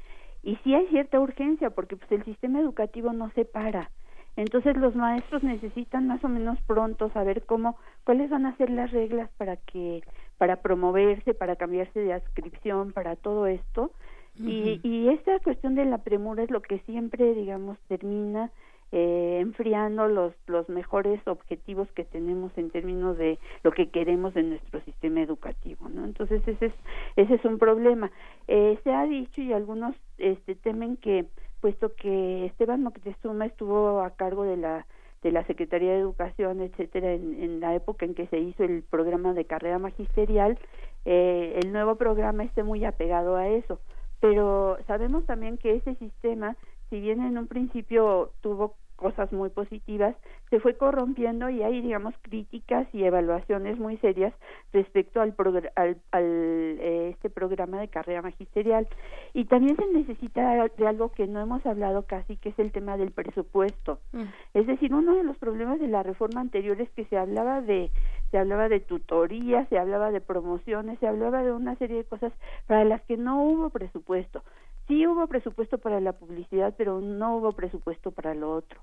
y 0.44 0.57
sí 0.57 0.75
hay 0.75 0.86
cierta 0.89 1.18
urgencia 1.18 1.70
porque 1.70 1.97
pues 1.97 2.10
el 2.12 2.25
sistema 2.25 2.60
educativo 2.60 3.12
no 3.12 3.31
se 3.31 3.44
para. 3.44 3.91
Entonces 4.36 4.76
los 4.76 4.94
maestros 4.94 5.43
necesitan 5.43 6.07
más 6.07 6.23
o 6.25 6.28
menos 6.28 6.59
pronto 6.67 7.09
saber 7.10 7.44
cómo 7.47 7.76
cuáles 8.05 8.31
van 8.31 8.47
a 8.47 8.57
ser 8.57 8.68
las 8.68 8.91
reglas 8.91 9.31
para 9.39 9.57
que 9.57 10.02
para 10.39 10.57
promoverse 10.57 11.34
para 11.34 11.57
cambiarse 11.57 11.99
de 12.01 12.12
adscripción 12.12 12.93
para 12.93 13.17
todo 13.17 13.47
esto. 13.47 13.91
Y, 14.36 14.81
y 14.83 15.09
esta 15.10 15.39
cuestión 15.39 15.76
de 15.76 15.84
la 15.84 15.99
premura 15.99 16.43
es 16.43 16.51
lo 16.51 16.60
que 16.60 16.81
siempre 16.81 17.34
digamos 17.34 17.78
termina 17.86 18.51
eh, 18.97 19.39
enfriando 19.40 20.06
los, 20.06 20.32
los 20.47 20.68
mejores 20.68 21.20
objetivos 21.26 21.90
que 21.97 22.05
tenemos 22.05 22.56
en 22.56 22.70
términos 22.70 23.18
de 23.18 23.40
lo 23.64 23.73
que 23.73 23.90
queremos 23.90 24.34
de 24.34 24.44
nuestro 24.44 24.81
sistema 24.82 25.20
educativo, 25.20 25.89
¿no? 25.89 26.05
Entonces 26.05 26.47
ese 26.47 26.66
es, 26.66 26.73
ese 27.16 27.34
es 27.34 27.44
un 27.44 27.58
problema. 27.58 28.12
Eh, 28.47 28.78
se 28.84 28.92
ha 28.92 29.05
dicho 29.05 29.42
y 29.42 29.52
algunos 29.52 29.97
este, 30.18 30.55
temen 30.55 30.97
que, 30.97 31.26
puesto 31.60 31.97
que 31.97 32.47
Esteban 32.47 32.84
Moctezuma 32.84 33.47
estuvo 33.47 34.00
a 34.00 34.10
cargo 34.10 34.44
de 34.44 34.58
la 34.58 34.86
de 35.24 35.32
la 35.32 35.44
Secretaría 35.47 35.92
de 35.92 36.00
Educación, 36.00 36.60
etcétera, 36.60 37.14
en, 37.14 37.42
en 37.42 37.58
la 37.58 37.74
época 37.74 38.05
en 38.05 38.14
que 38.14 38.26
se 38.26 38.39
hizo 38.39 38.62
el 38.62 38.82
programa 38.82 39.32
de 39.32 39.47
carrera 39.47 39.78
magisterial, 39.78 40.58
eh, 41.06 41.58
el 41.64 41.73
nuevo 41.73 41.97
programa 41.97 42.44
esté 42.44 42.62
muy 42.62 42.84
apegado 42.84 43.34
a 43.34 43.48
eso. 43.48 43.81
Pero 44.20 44.76
sabemos 44.86 45.24
también 45.24 45.56
que 45.56 45.76
ese 45.76 45.94
sistema, 45.94 46.56
si 46.90 47.00
bien 47.00 47.23
en 47.23 47.39
un 47.39 47.47
principio 47.47 48.32
tuvo 48.42 48.74
cosas 48.97 49.32
muy 49.32 49.50
positivas, 49.50 50.14
se 50.50 50.60
fue 50.60 50.76
corrompiendo 50.76 51.50
y 51.50 51.62
hay, 51.62 51.81
digamos, 51.81 52.14
críticas 52.23 52.86
y 52.92 53.05
evaluaciones 53.05 53.78
muy 53.78 53.97
serias 53.98 54.32
respecto 54.73 55.20
al, 55.20 55.34
al, 55.76 55.97
al 56.12 56.24
eh, 56.24 57.08
este 57.10 57.31
programa 57.31 57.81
de 57.81 57.89
carrera 57.89 58.23
magisterial. 58.23 58.89
Y 59.32 59.47
también 59.47 59.76
se 59.76 59.86
necesita 59.86 60.68
de 60.76 60.86
algo 60.86 61.12
que 61.12 61.26
no 61.26 61.40
hemos 61.40 61.64
hablado 61.66 62.02
casi, 62.06 62.36
que 62.36 62.50
es 62.50 62.58
el 62.58 62.73
tema 62.73 62.97
del 62.97 63.10
presupuesto. 63.10 63.98
Mm. 64.12 64.23
Es 64.55 64.66
decir, 64.66 64.94
uno 64.94 65.14
de 65.14 65.24
los 65.24 65.36
problemas 65.39 65.81
de 65.81 65.89
la 65.89 66.02
reforma 66.02 66.40
anterior 66.40 66.81
es 66.81 66.90
que 66.90 67.05
se 67.06 67.16
hablaba 67.16 67.60
de 67.60 67.90
se 68.31 68.39
hablaba 68.39 68.68
de 68.68 68.81
tutoría, 68.81 69.64
se 69.66 69.78
hablaba 69.78 70.10
de 70.10 70.20
promociones, 70.20 70.98
se 70.98 71.06
hablaba 71.06 71.44
de 71.44 71.52
una 71.52 71.76
serie 71.76 71.98
de 71.98 72.05
cosas 72.05 72.32
para 72.66 72.84
las 72.84 73.00
que 73.02 73.16
no 73.16 73.40
hubo 73.40 73.70
presupuesto. 73.70 74.42
Sí 74.87 75.07
hubo 75.07 75.27
presupuesto 75.27 75.79
para 75.79 76.01
la 76.01 76.13
publicidad, 76.13 76.75
pero 76.77 77.01
no 77.01 77.37
hubo 77.37 77.53
presupuesto 77.53 78.11
para 78.11 78.35
lo 78.35 78.53
otro. 78.55 78.81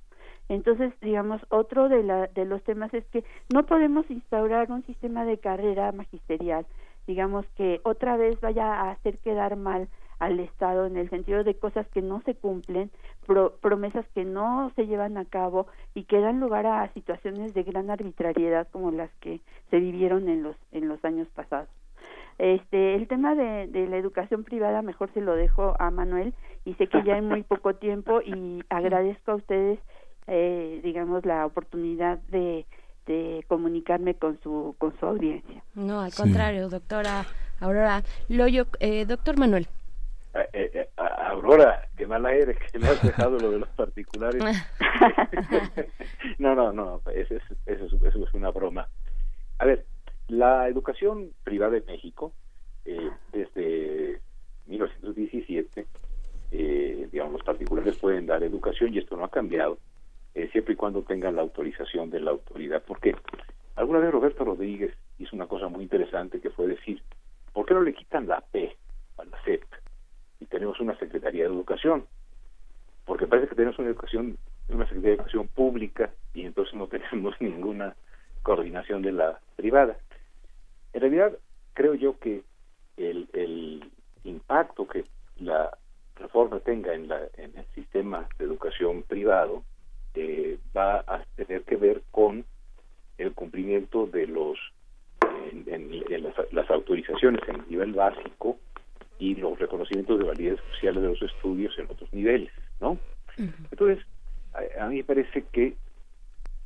Entonces, 0.49 0.93
digamos, 1.01 1.41
otro 1.49 1.89
de, 1.89 2.03
la, 2.03 2.27
de 2.27 2.45
los 2.45 2.63
temas 2.63 2.93
es 2.93 3.05
que 3.07 3.23
no 3.53 3.65
podemos 3.65 4.09
instaurar 4.09 4.71
un 4.71 4.83
sistema 4.85 5.23
de 5.25 5.37
carrera 5.37 5.91
magisterial, 5.91 6.65
digamos, 7.07 7.45
que 7.55 7.79
otra 7.83 8.17
vez 8.17 8.39
vaya 8.41 8.81
a 8.81 8.91
hacer 8.91 9.19
quedar 9.19 9.55
mal 9.55 9.87
al 10.19 10.39
Estado 10.39 10.85
en 10.85 10.97
el 10.97 11.09
sentido 11.09 11.43
de 11.43 11.55
cosas 11.55 11.87
que 11.89 12.01
no 12.01 12.21
se 12.21 12.35
cumplen, 12.35 12.91
promesas 13.59 14.05
que 14.13 14.23
no 14.23 14.71
se 14.75 14.85
llevan 14.85 15.17
a 15.17 15.25
cabo 15.25 15.65
y 15.95 16.03
que 16.03 16.19
dan 16.19 16.39
lugar 16.39 16.67
a 16.67 16.93
situaciones 16.93 17.55
de 17.55 17.63
gran 17.63 17.89
arbitrariedad 17.89 18.67
como 18.69 18.91
las 18.91 19.09
que 19.15 19.41
se 19.71 19.79
vivieron 19.79 20.29
en 20.29 20.43
los 20.43 20.55
en 20.71 20.87
los 20.87 21.03
años 21.03 21.27
pasados. 21.29 21.69
Este, 22.41 22.95
el 22.95 23.07
tema 23.07 23.35
de, 23.35 23.67
de 23.67 23.85
la 23.85 23.97
educación 23.97 24.43
privada 24.43 24.81
mejor 24.81 25.13
se 25.13 25.21
lo 25.21 25.35
dejo 25.35 25.75
a 25.77 25.91
Manuel 25.91 26.33
y 26.65 26.73
sé 26.73 26.87
que 26.87 27.03
ya 27.03 27.13
hay 27.13 27.21
muy 27.21 27.43
poco 27.43 27.75
tiempo 27.75 28.19
y 28.19 28.63
agradezco 28.69 29.33
a 29.33 29.35
ustedes 29.35 29.77
eh, 30.25 30.81
digamos 30.83 31.23
la 31.23 31.45
oportunidad 31.45 32.17
de, 32.29 32.65
de 33.05 33.45
comunicarme 33.47 34.15
con 34.15 34.39
su 34.41 34.73
con 34.79 34.99
su 34.99 35.05
audiencia. 35.05 35.61
No, 35.75 36.01
al 36.01 36.11
contrario, 36.15 36.67
doctora 36.67 37.27
Aurora 37.59 38.01
Loyo, 38.27 38.65
eh, 38.79 39.05
doctor 39.05 39.37
Manuel. 39.37 39.67
Eh, 40.33 40.49
eh, 40.53 40.71
eh, 40.73 40.89
Aurora, 40.97 41.87
qué 41.95 42.07
mala 42.07 42.33
eres, 42.33 42.57
que 42.71 42.79
me 42.79 42.87
has 42.87 43.03
dejado 43.03 43.37
lo 43.37 43.51
de 43.51 43.59
los 43.59 43.69
particulares. 43.69 44.41
no, 46.39 46.55
no, 46.55 46.73
no, 46.73 47.01
eso 47.13 47.35
es, 47.35 47.43
eso, 47.67 47.85
es, 47.85 47.93
eso 47.93 48.23
es 48.25 48.33
una 48.33 48.49
broma. 48.49 48.87
A 49.59 49.65
ver, 49.65 49.85
la 50.31 50.67
educación 50.69 51.31
privada 51.43 51.77
en 51.77 51.85
México, 51.85 52.31
eh, 52.85 53.11
desde 53.33 54.21
1917, 54.67 55.85
eh, 56.51 57.09
digamos, 57.11 57.33
los 57.33 57.43
particulares 57.43 57.97
pueden 57.97 58.25
dar 58.25 58.41
educación 58.41 58.93
y 58.93 58.99
esto 58.99 59.17
no 59.17 59.25
ha 59.25 59.29
cambiado, 59.29 59.77
eh, 60.33 60.47
siempre 60.51 60.73
y 60.73 60.77
cuando 60.77 61.01
tengan 61.03 61.35
la 61.35 61.41
autorización 61.41 62.09
de 62.09 62.21
la 62.21 62.31
autoridad. 62.31 62.81
Porque 62.87 63.13
alguna 63.75 63.99
vez 63.99 64.11
Roberto 64.11 64.45
Rodríguez 64.45 64.93
hizo 65.19 65.35
una 65.35 65.47
cosa 65.47 65.67
muy 65.67 65.83
interesante 65.83 66.39
que 66.39 66.49
fue 66.49 66.67
decir, 66.67 67.01
¿por 67.51 67.65
qué 67.65 67.73
no 67.73 67.81
le 67.81 67.93
quitan 67.93 68.27
la 68.27 68.39
P 68.39 68.75
a 69.17 69.25
la 69.25 69.37
CEP? 69.43 69.63
y 70.39 70.45
tenemos 70.45 70.79
una 70.79 70.97
Secretaría 70.97 71.43
de 71.43 71.49
Educación, 71.49 72.05
porque 73.05 73.27
parece 73.27 73.49
que 73.49 73.55
tenemos 73.55 73.77
una 73.77 73.89
educación, 73.89 74.37
una 74.69 74.85
Secretaría 74.85 75.11
de 75.11 75.15
Educación 75.17 75.47
pública 75.49 76.09
y 76.33 76.45
entonces 76.45 76.73
no 76.73 76.87
tenemos 77.11 77.35
ninguna 77.39 77.95
coordinación 78.41 79.01
de 79.03 79.11
la 79.11 79.39
privada. 79.55 79.97
En 80.93 81.01
realidad, 81.01 81.37
creo 81.73 81.93
yo 81.95 82.17
que 82.19 82.43
el, 82.97 83.27
el 83.33 83.91
impacto 84.23 84.87
que 84.87 85.03
la 85.37 85.75
reforma 86.15 86.59
tenga 86.59 86.93
en, 86.93 87.07
la, 87.07 87.21
en 87.37 87.57
el 87.57 87.65
sistema 87.73 88.27
de 88.37 88.45
educación 88.45 89.03
privado 89.03 89.63
eh, 90.13 90.57
va 90.75 90.99
a 91.07 91.23
tener 91.35 91.63
que 91.63 91.75
ver 91.75 92.01
con 92.11 92.45
el 93.17 93.33
cumplimiento 93.33 94.07
de 94.07 94.27
los 94.27 94.57
en, 95.51 95.65
en, 95.67 96.23
las, 96.23 96.35
las, 96.51 96.69
autorizaciones 96.69 97.41
en 97.47 97.67
nivel 97.69 97.93
básico 97.93 98.57
y 99.19 99.35
los 99.35 99.57
reconocimientos 99.57 100.19
de 100.19 100.25
validez 100.25 100.59
sociales 100.73 101.01
de 101.01 101.09
los 101.09 101.21
estudios 101.21 101.77
en 101.77 101.85
otros 101.85 102.11
niveles, 102.13 102.51
¿no? 102.79 102.97
Entonces, 103.37 104.05
a, 104.53 104.83
a, 104.83 104.87
mí 104.89 104.97
me 104.97 105.03
parece 105.03 105.45
que 105.51 105.75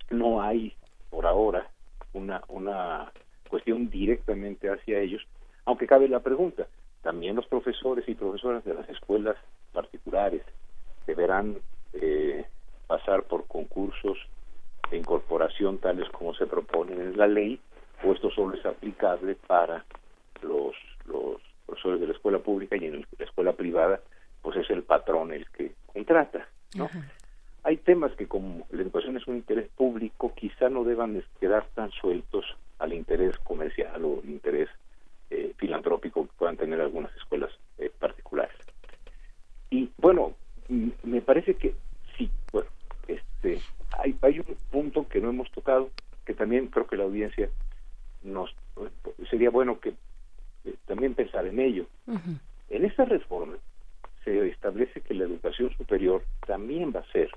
no 0.10 0.42
hay 0.42 0.74
por 1.10 1.26
ahora 1.26 1.70
una, 2.14 2.42
una 2.48 3.12
cuestión 3.50 3.90
directamente 3.90 4.70
hacia 4.70 5.00
ellos, 5.00 5.22
aunque 5.66 5.88
cabe 5.88 6.08
la 6.08 6.20
pregunta, 6.20 6.68
también 7.02 7.36
los 7.36 7.48
profesores 7.48 8.08
y 8.08 8.16
profesoras 8.16 8.64
de 8.64 8.74
las 8.74 8.90
escuelas 8.90 9.36
particulares 9.74 10.42
deberán 11.06 11.58
eh, 11.94 12.46
pasar 12.88 13.24
por 13.24 13.46
concursos 13.48 14.18
de 14.90 14.98
incorporación 14.98 15.78
tales 15.80 16.10
como 16.10 16.34
se 16.36 16.46
proponen 16.46 17.00
en 17.00 17.18
la 17.18 17.28
ley, 17.28 17.60
o 18.04 18.12
esto 18.12 18.30
solo 18.32 18.56
es 18.56 18.66
aplicable 18.66 19.36
para 19.48 19.86
los, 20.42 20.76
los 21.06 21.42
profesores 21.66 22.00
de 22.00 22.08
la 22.08 22.14
escuela 22.14 22.40
pública 22.40 22.76
y 22.76 22.86
en 22.86 23.06
la 23.18 23.26
escuela 23.26 23.54
privada, 23.54 24.00
pues 24.42 24.58
es 24.58 24.70
el 24.70 24.84
patrón 24.84 25.32
el 25.32 25.50
que 25.52 25.74
contrata, 25.94 26.48
¿no? 26.76 26.90
hay 27.66 27.78
temas 27.78 28.12
que 28.14 28.28
como 28.28 28.68
la 28.70 28.84
educación 28.84 29.18
es 29.18 29.26
un 29.26 29.38
interés 29.38 29.68
público, 29.70 30.34
quizá 30.36 30.70
no 30.70 30.84
deban 30.84 31.22
quedar 31.40 31.66
tan 31.74 31.92
sueltos 31.92 32.46
al 32.80 32.94
interés 32.94 33.38
comercial 33.40 34.04
o 34.04 34.22
interés 34.26 34.70
eh, 35.30 35.54
filantrópico 35.58 36.26
que 36.26 36.34
puedan 36.38 36.58
tener 36.58 36.82
algunas 36.82 37.16
escuelas 37.16 37.52
eh, 37.78 37.92
particulares. 37.98 38.56
Y 39.70 39.90
bueno, 39.98 40.34
me 41.04 41.22
parece 41.22 41.56
que 41.56 41.76
sí, 42.18 42.30
bueno, 42.52 42.70
este, 43.08 43.60
hay, 43.98 44.16
hay 44.22 44.40
un 44.40 44.58
punto 44.72 45.08
que 45.08 45.20
no 45.20 45.30
hemos 45.30 45.52
tocado, 45.52 45.90
que 46.26 46.34
también 46.34 46.68
creo 46.68 46.88
que 46.88 46.98
la 46.98 47.04
audiencia 47.04 47.50
nos 48.24 48.54
sería 49.30 49.50
bueno 49.50 49.80
que 49.80 49.90
eh, 50.66 50.76
también 50.86 51.14
pensar 51.14 51.46
en 51.46 51.60
ello. 51.60 51.86
En 52.70 52.86
esta 52.86 53.06
reforma 53.06 53.58
se 54.24 54.48
establece 54.50 55.02
que 55.02 55.14
la 55.14 55.26
educación 55.26 55.72
superior 55.78 56.24
también 56.46 56.92
va 56.96 57.02
a 57.02 57.12
ser 57.12 57.30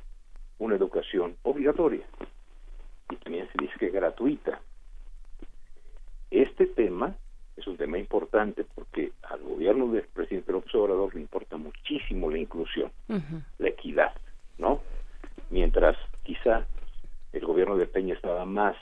una 0.59 0.75
educación 0.75 1.37
obligatoria 1.43 2.05
y 3.11 3.17
también 3.17 3.49
se 3.53 3.63
dice 3.63 3.75
que 3.79 3.91
gratuita. 3.91 4.61
Este 6.31 6.67
tema 6.67 7.15
es 7.57 7.67
un 7.67 7.77
tema 7.77 7.99
importante 7.99 8.65
porque 8.75 9.13
al 9.23 9.43
gobierno 9.43 9.91
del 9.93 10.05
presidente 10.05 10.53
López 10.53 10.75
Obrador 10.75 11.15
le 11.15 11.21
importa 11.21 11.57
muchísimo 11.57 12.31
la 12.31 12.39
inclusión, 12.39 12.91
la 13.59 13.69
equidad, 13.69 14.13
¿no? 14.59 14.81
Mientras 15.51 15.97
quizá 16.23 16.67
el 17.33 17.45
gobierno 17.45 17.77
de 17.77 17.87
Peña 17.87 18.15
estaba 18.15 18.45
más 18.45 18.77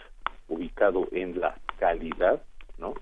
ubicado 0.48 1.08
en 1.12 1.40
la 1.40 1.56
calidad, 1.78 2.42
¿no? 2.78 2.94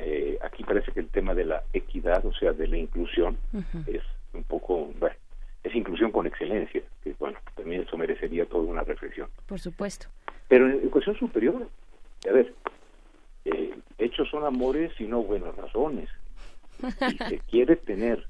Eh, 0.00 0.38
aquí 0.42 0.64
parece 0.64 0.92
que 0.92 1.00
el 1.00 1.08
tema 1.08 1.34
de 1.34 1.44
la 1.44 1.62
equidad, 1.72 2.24
o 2.26 2.32
sea, 2.34 2.52
de 2.52 2.66
la 2.66 2.76
inclusión, 2.76 3.38
es 3.86 4.02
un 4.34 4.44
poco, 4.44 4.90
bueno, 4.98 5.16
es 5.64 5.74
inclusión 5.74 6.10
con 6.10 6.26
excelencia, 6.26 6.82
que 7.02 7.14
bueno, 7.18 7.38
también 7.54 7.82
eso 7.82 7.96
merecería 7.96 8.46
toda 8.46 8.64
una 8.64 8.82
reflexión. 8.82 9.28
Por 9.46 9.60
supuesto. 9.60 10.08
Pero 10.48 10.66
en 10.66 10.72
educación 10.72 11.16
superior, 11.16 11.68
a 12.28 12.32
ver, 12.32 12.52
hechos 13.98 14.28
son 14.30 14.44
amores 14.44 14.92
y 15.00 15.04
no 15.04 15.22
buenas 15.22 15.54
razones. 15.56 16.08
Si 17.10 17.18
se 17.18 17.38
quiere 17.50 17.76
tener 17.76 18.24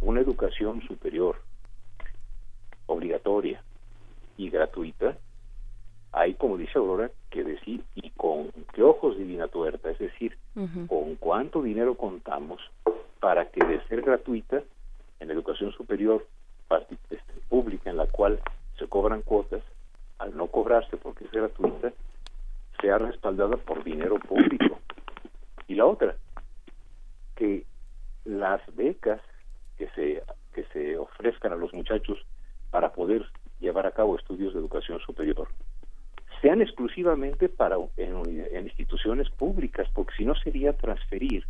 una 0.00 0.20
educación 0.20 0.82
superior, 0.82 1.42
obligatoria 2.86 3.62
y 4.36 4.50
gratuita, 4.50 5.18
hay, 6.12 6.34
como 6.34 6.56
dice 6.56 6.78
Aurora, 6.78 7.10
que 7.30 7.44
decir, 7.44 7.82
y 7.94 8.10
con 8.10 8.50
qué 8.72 8.82
ojos 8.82 9.18
divina 9.18 9.48
tuerta, 9.48 9.90
es 9.90 9.98
decir, 9.98 10.38
con 10.88 11.16
cuánto 11.16 11.62
dinero 11.62 11.96
contamos 11.96 12.60
para 13.20 13.46
que 13.50 13.64
de 13.64 13.80
ser 13.88 14.02
gratuita, 14.02 14.62
en 15.20 15.30
educación 15.30 15.72
superior 15.72 16.26
este, 17.10 17.40
pública, 17.48 17.90
en 17.90 17.96
la 17.96 18.06
cual 18.06 18.40
se 18.78 18.86
cobran 18.86 19.22
cuotas, 19.22 19.62
al 20.18 20.36
no 20.36 20.46
cobrarse 20.46 20.96
porque 20.96 21.24
es 21.24 21.30
gratuita, 21.30 21.92
sea 22.80 22.98
respaldada 22.98 23.56
por 23.56 23.82
dinero 23.84 24.18
público. 24.18 24.78
Y 25.68 25.76
la 25.76 25.86
otra, 25.86 26.16
que 27.36 27.64
las 28.24 28.60
becas 28.74 29.20
que 29.76 29.88
se, 29.90 30.22
que 30.52 30.64
se 30.72 30.98
ofrezcan 30.98 31.52
a 31.52 31.56
los 31.56 31.72
muchachos 31.72 32.18
para 32.70 32.92
poder 32.92 33.24
llevar 33.60 33.86
a 33.86 33.92
cabo 33.92 34.16
estudios 34.16 34.52
de 34.52 34.60
educación 34.60 34.98
superior 35.00 35.48
sean 36.40 36.62
exclusivamente 36.62 37.48
para 37.48 37.76
en, 37.96 38.64
instituciones 38.64 39.28
públicas, 39.30 39.88
porque 39.92 40.14
si 40.16 40.24
no 40.24 40.34
sería 40.36 40.72
transferir 40.72 41.44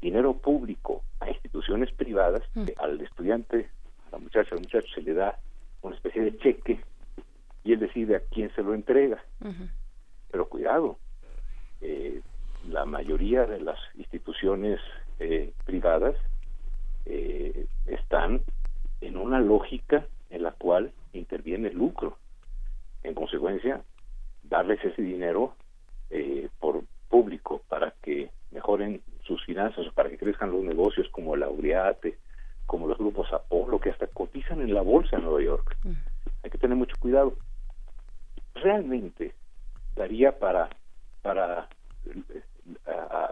dinero 0.00 0.34
público 0.34 1.02
a 1.20 1.28
instituciones 1.28 1.92
privadas, 1.92 2.42
al 2.78 3.00
estudiante, 3.00 3.68
a 4.08 4.12
la 4.12 4.18
muchacha, 4.18 4.54
al 4.54 4.62
muchacho 4.62 4.88
se 4.94 5.02
le 5.02 5.14
da 5.14 5.38
una 5.82 5.94
especie 5.94 6.22
de 6.22 6.38
cheque 6.38 6.80
y 7.64 7.72
él 7.72 7.80
decide 7.80 8.16
a 8.16 8.20
quién 8.20 8.50
se 8.54 8.62
lo 8.62 8.72
entrega. 8.72 9.22
Pero 10.30 10.48
cuidado, 10.48 10.98
eh, 11.82 12.20
la 12.68 12.84
mayoría 12.84 13.46
de 13.46 13.60
las 13.60 13.78
instituciones 13.94 14.80
eh, 15.18 15.52
privadas 15.64 16.14
eh, 17.06 17.66
están 17.86 18.42
en 19.00 19.16
una 19.16 19.40
lógica 19.40 20.06
en 20.30 20.42
la 20.42 20.52
cual 20.52 20.92
interviene 21.12 21.68
el 21.68 21.76
lucro. 21.76 22.18
En 23.02 23.14
consecuencia, 23.14 23.82
darles 24.42 24.84
ese 24.84 25.02
dinero 25.02 25.54
por 26.58 26.82
público 27.08 27.62
para 27.68 27.94
que 28.02 28.30
mejoren 28.50 29.00
sus 29.24 29.44
finanzas, 29.44 29.86
para 29.94 30.10
que 30.10 30.18
crezcan 30.18 30.50
los 30.50 30.62
negocios 30.62 31.08
como 31.10 31.36
la 31.36 31.48
Uriate, 31.48 32.18
como 32.66 32.86
los 32.86 32.98
grupos 32.98 33.32
Apolo, 33.32 33.80
que 33.80 33.90
hasta 33.90 34.06
cotizan 34.06 34.60
en 34.60 34.74
la 34.74 34.82
bolsa 34.82 35.16
en 35.16 35.22
Nueva 35.22 35.42
York. 35.42 35.76
Hay 36.42 36.50
que 36.50 36.58
tener 36.58 36.76
mucho 36.76 36.96
cuidado. 36.98 37.36
Realmente 38.54 39.34
daría 39.94 40.38
para, 40.38 40.70
para 41.22 41.68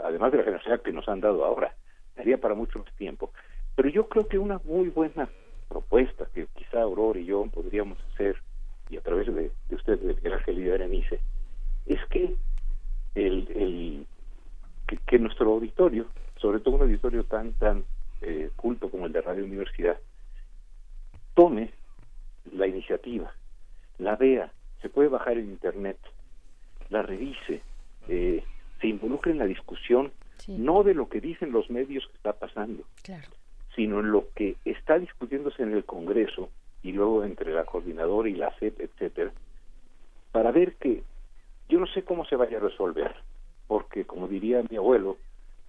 además 0.02 0.32
de 0.32 0.38
la 0.38 0.44
generosidad 0.44 0.82
que 0.82 0.92
nos 0.92 1.08
han 1.08 1.20
dado 1.20 1.44
ahora, 1.44 1.74
daría 2.16 2.38
para 2.38 2.54
mucho 2.54 2.78
más 2.78 2.92
tiempo. 2.96 3.32
Pero 3.76 3.88
yo 3.88 4.08
creo 4.08 4.26
que 4.26 4.38
una 4.38 4.60
muy 4.64 4.88
buena 4.88 5.28
propuesta 5.68 6.26
que 6.34 6.46
quizá 6.54 6.82
Aurora 6.82 7.18
y 7.18 7.26
yo 7.26 7.46
podríamos 7.46 7.98
hacer, 8.12 8.36
y 8.90 8.96
a 8.96 9.02
través 9.02 9.26
de, 9.26 9.50
de 9.68 9.76
usted, 9.76 9.98
de 9.98 10.32
Ángel 10.32 10.58
y 10.58 10.64
Berenice, 10.64 11.20
es 11.86 12.00
que 12.10 12.34
el, 13.14 13.48
el 13.54 14.06
que, 15.06 15.18
nuestro 15.18 15.52
auditorio, 15.52 16.06
sobre 16.36 16.60
todo 16.60 16.76
un 16.76 16.82
auditorio 16.82 17.24
tan 17.24 17.52
tan 17.54 17.84
eh, 18.20 18.50
culto 18.56 18.90
como 18.90 19.06
el 19.06 19.12
de 19.12 19.20
Radio 19.20 19.44
Universidad, 19.44 19.98
tome 21.34 21.72
la 22.52 22.66
iniciativa, 22.66 23.32
la 23.98 24.16
vea, 24.16 24.50
se 24.80 24.88
puede 24.88 25.08
bajar 25.08 25.38
en 25.38 25.50
internet, 25.50 25.98
la 26.88 27.02
revise, 27.02 27.62
eh, 28.08 28.42
se 28.80 28.88
involucre 28.88 29.32
en 29.32 29.38
la 29.38 29.46
discusión, 29.46 30.12
no 30.46 30.82
de 30.82 30.94
lo 30.94 31.08
que 31.08 31.20
dicen 31.20 31.52
los 31.52 31.68
medios 31.70 32.06
que 32.06 32.16
está 32.16 32.32
pasando, 32.32 32.84
sino 33.74 34.00
en 34.00 34.12
lo 34.12 34.28
que 34.34 34.56
está 34.64 34.98
discutiéndose 34.98 35.62
en 35.62 35.72
el 35.72 35.84
Congreso 35.84 36.48
y 36.82 36.92
luego 36.92 37.24
entre 37.24 37.52
la 37.52 37.64
coordinadora 37.64 38.28
y 38.28 38.34
la 38.34 38.52
CEP, 38.58 38.80
etcétera, 38.80 39.32
para 40.32 40.52
ver 40.52 40.74
que 40.76 41.02
yo 41.68 41.78
no 41.80 41.86
sé 41.86 42.02
cómo 42.02 42.24
se 42.24 42.36
vaya 42.36 42.58
a 42.58 42.60
resolver, 42.60 43.14
porque 43.66 44.04
como 44.04 44.28
diría 44.28 44.62
mi 44.70 44.76
abuelo, 44.76 45.18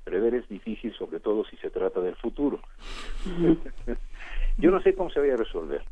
prever 0.03 0.35
es 0.35 0.47
difícil, 0.47 0.93
sobre 0.93 1.19
todo 1.19 1.45
si 1.45 1.57
se 1.57 1.69
trata 1.69 1.99
del 1.99 2.15
futuro. 2.15 2.59
Yo 4.57 4.71
no 4.71 4.81
sé 4.81 4.93
cómo 4.95 5.09
se 5.09 5.19
vaya 5.19 5.35
a 5.35 5.37
resolver. 5.37 5.83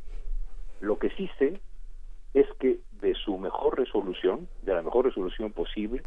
Lo 0.81 0.97
que 0.97 1.09
sí 1.11 1.29
sé 1.37 1.59
es 2.33 2.47
que 2.59 2.79
de 3.01 3.13
su 3.13 3.37
mejor 3.37 3.77
resolución, 3.77 4.47
de 4.63 4.73
la 4.73 4.81
mejor 4.81 5.05
resolución 5.05 5.51
posible, 5.51 6.01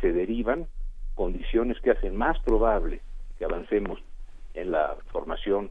se 0.00 0.12
derivan 0.12 0.68
condiciones 1.14 1.80
que 1.80 1.90
hacen 1.90 2.16
más 2.16 2.38
probable 2.40 3.00
que 3.38 3.44
avancemos 3.44 4.00
en 4.54 4.70
la 4.70 4.96
formación 5.12 5.70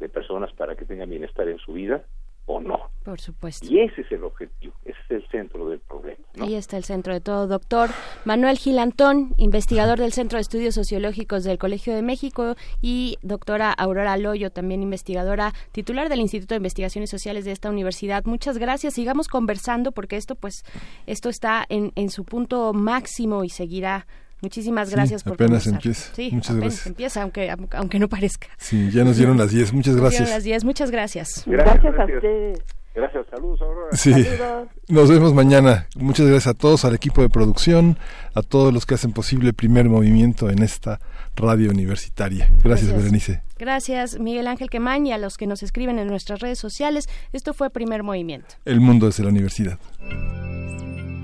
de 0.00 0.08
personas 0.08 0.52
para 0.52 0.76
que 0.76 0.84
tengan 0.84 1.10
bienestar 1.10 1.48
en 1.48 1.58
su 1.58 1.72
vida 1.72 2.04
o 2.46 2.60
no. 2.60 2.90
Por 3.04 3.20
supuesto. 3.20 3.66
Y 3.70 3.80
ese 3.80 4.00
es 4.00 4.10
el 4.10 4.24
objetivo, 4.24 4.74
ese 4.84 4.98
es 5.04 5.22
el 5.22 5.28
centro 5.28 5.68
del 5.68 5.78
problema. 5.80 6.18
Ahí 6.40 6.54
está 6.54 6.76
el 6.76 6.84
centro 6.84 7.12
de 7.12 7.20
todo. 7.20 7.46
Doctor 7.46 7.90
Manuel 8.24 8.58
Gilantón, 8.58 9.34
investigador 9.36 9.98
del 9.98 10.12
Centro 10.12 10.38
de 10.38 10.42
Estudios 10.42 10.74
Sociológicos 10.74 11.44
del 11.44 11.58
Colegio 11.58 11.94
de 11.94 12.02
México 12.02 12.56
y 12.82 13.18
doctora 13.22 13.72
Aurora 13.72 14.16
Loyo, 14.16 14.50
también 14.50 14.82
investigadora 14.82 15.52
titular 15.72 16.08
del 16.08 16.20
Instituto 16.20 16.54
de 16.54 16.58
Investigaciones 16.58 17.10
Sociales 17.10 17.44
de 17.44 17.52
esta 17.52 17.70
universidad. 17.70 18.24
Muchas 18.24 18.58
gracias. 18.58 18.94
Sigamos 18.94 19.28
conversando 19.28 19.92
porque 19.92 20.16
esto, 20.16 20.34
pues, 20.34 20.64
esto 21.06 21.28
está 21.28 21.64
en, 21.68 21.92
en 21.94 22.10
su 22.10 22.24
punto 22.24 22.72
máximo 22.72 23.44
y 23.44 23.50
seguirá 23.50 24.06
Muchísimas 24.42 24.90
gracias 24.90 25.22
por 25.24 25.34
apenas 25.34 25.66
empieza. 25.66 26.14
Sí, 26.14 26.30
Muchas 26.32 26.50
apenas 26.50 26.64
gracias. 26.64 26.86
empieza, 26.86 27.22
aunque, 27.22 27.54
aunque 27.72 27.98
no 27.98 28.08
parezca. 28.08 28.48
Sí, 28.58 28.90
ya 28.90 29.02
nos 29.04 29.16
dieron 29.16 29.38
las 29.38 29.50
10. 29.50 29.72
Muchas 29.72 29.96
gracias. 30.00 30.20
Nos 30.22 30.30
las 30.30 30.44
10. 30.44 30.64
Muchas 30.64 30.90
gracias. 30.90 31.42
Gracias, 31.46 31.94
a 31.98 32.04
ustedes. 32.04 32.58
Gracias, 32.94 33.26
saludos 33.30 33.60
Aurora. 33.60 33.94
Sí, 33.94 34.10
saludos. 34.24 34.68
nos 34.88 35.10
vemos 35.10 35.34
mañana. 35.34 35.86
Muchas 35.96 36.26
gracias 36.26 36.46
a 36.46 36.54
todos, 36.54 36.86
al 36.86 36.94
equipo 36.94 37.20
de 37.20 37.28
producción, 37.28 37.98
a 38.34 38.40
todos 38.40 38.72
los 38.72 38.86
que 38.86 38.94
hacen 38.94 39.12
posible 39.12 39.48
el 39.48 39.54
primer 39.54 39.86
movimiento 39.90 40.48
en 40.48 40.62
esta 40.62 40.98
radio 41.34 41.70
universitaria. 41.70 42.46
Gracias, 42.64 42.88
gracias. 42.88 42.96
Berenice. 42.96 43.42
Gracias, 43.58 44.18
Miguel 44.18 44.46
Ángel 44.46 44.70
Quemain, 44.70 45.06
y 45.06 45.12
a 45.12 45.18
los 45.18 45.36
que 45.36 45.46
nos 45.46 45.62
escriben 45.62 45.98
en 45.98 46.08
nuestras 46.08 46.40
redes 46.40 46.58
sociales. 46.58 47.06
Esto 47.34 47.52
fue 47.52 47.68
Primer 47.68 48.02
Movimiento. 48.02 48.54
El 48.64 48.80
mundo 48.80 49.04
desde 49.06 49.24
la 49.24 49.28
universidad. 49.28 49.78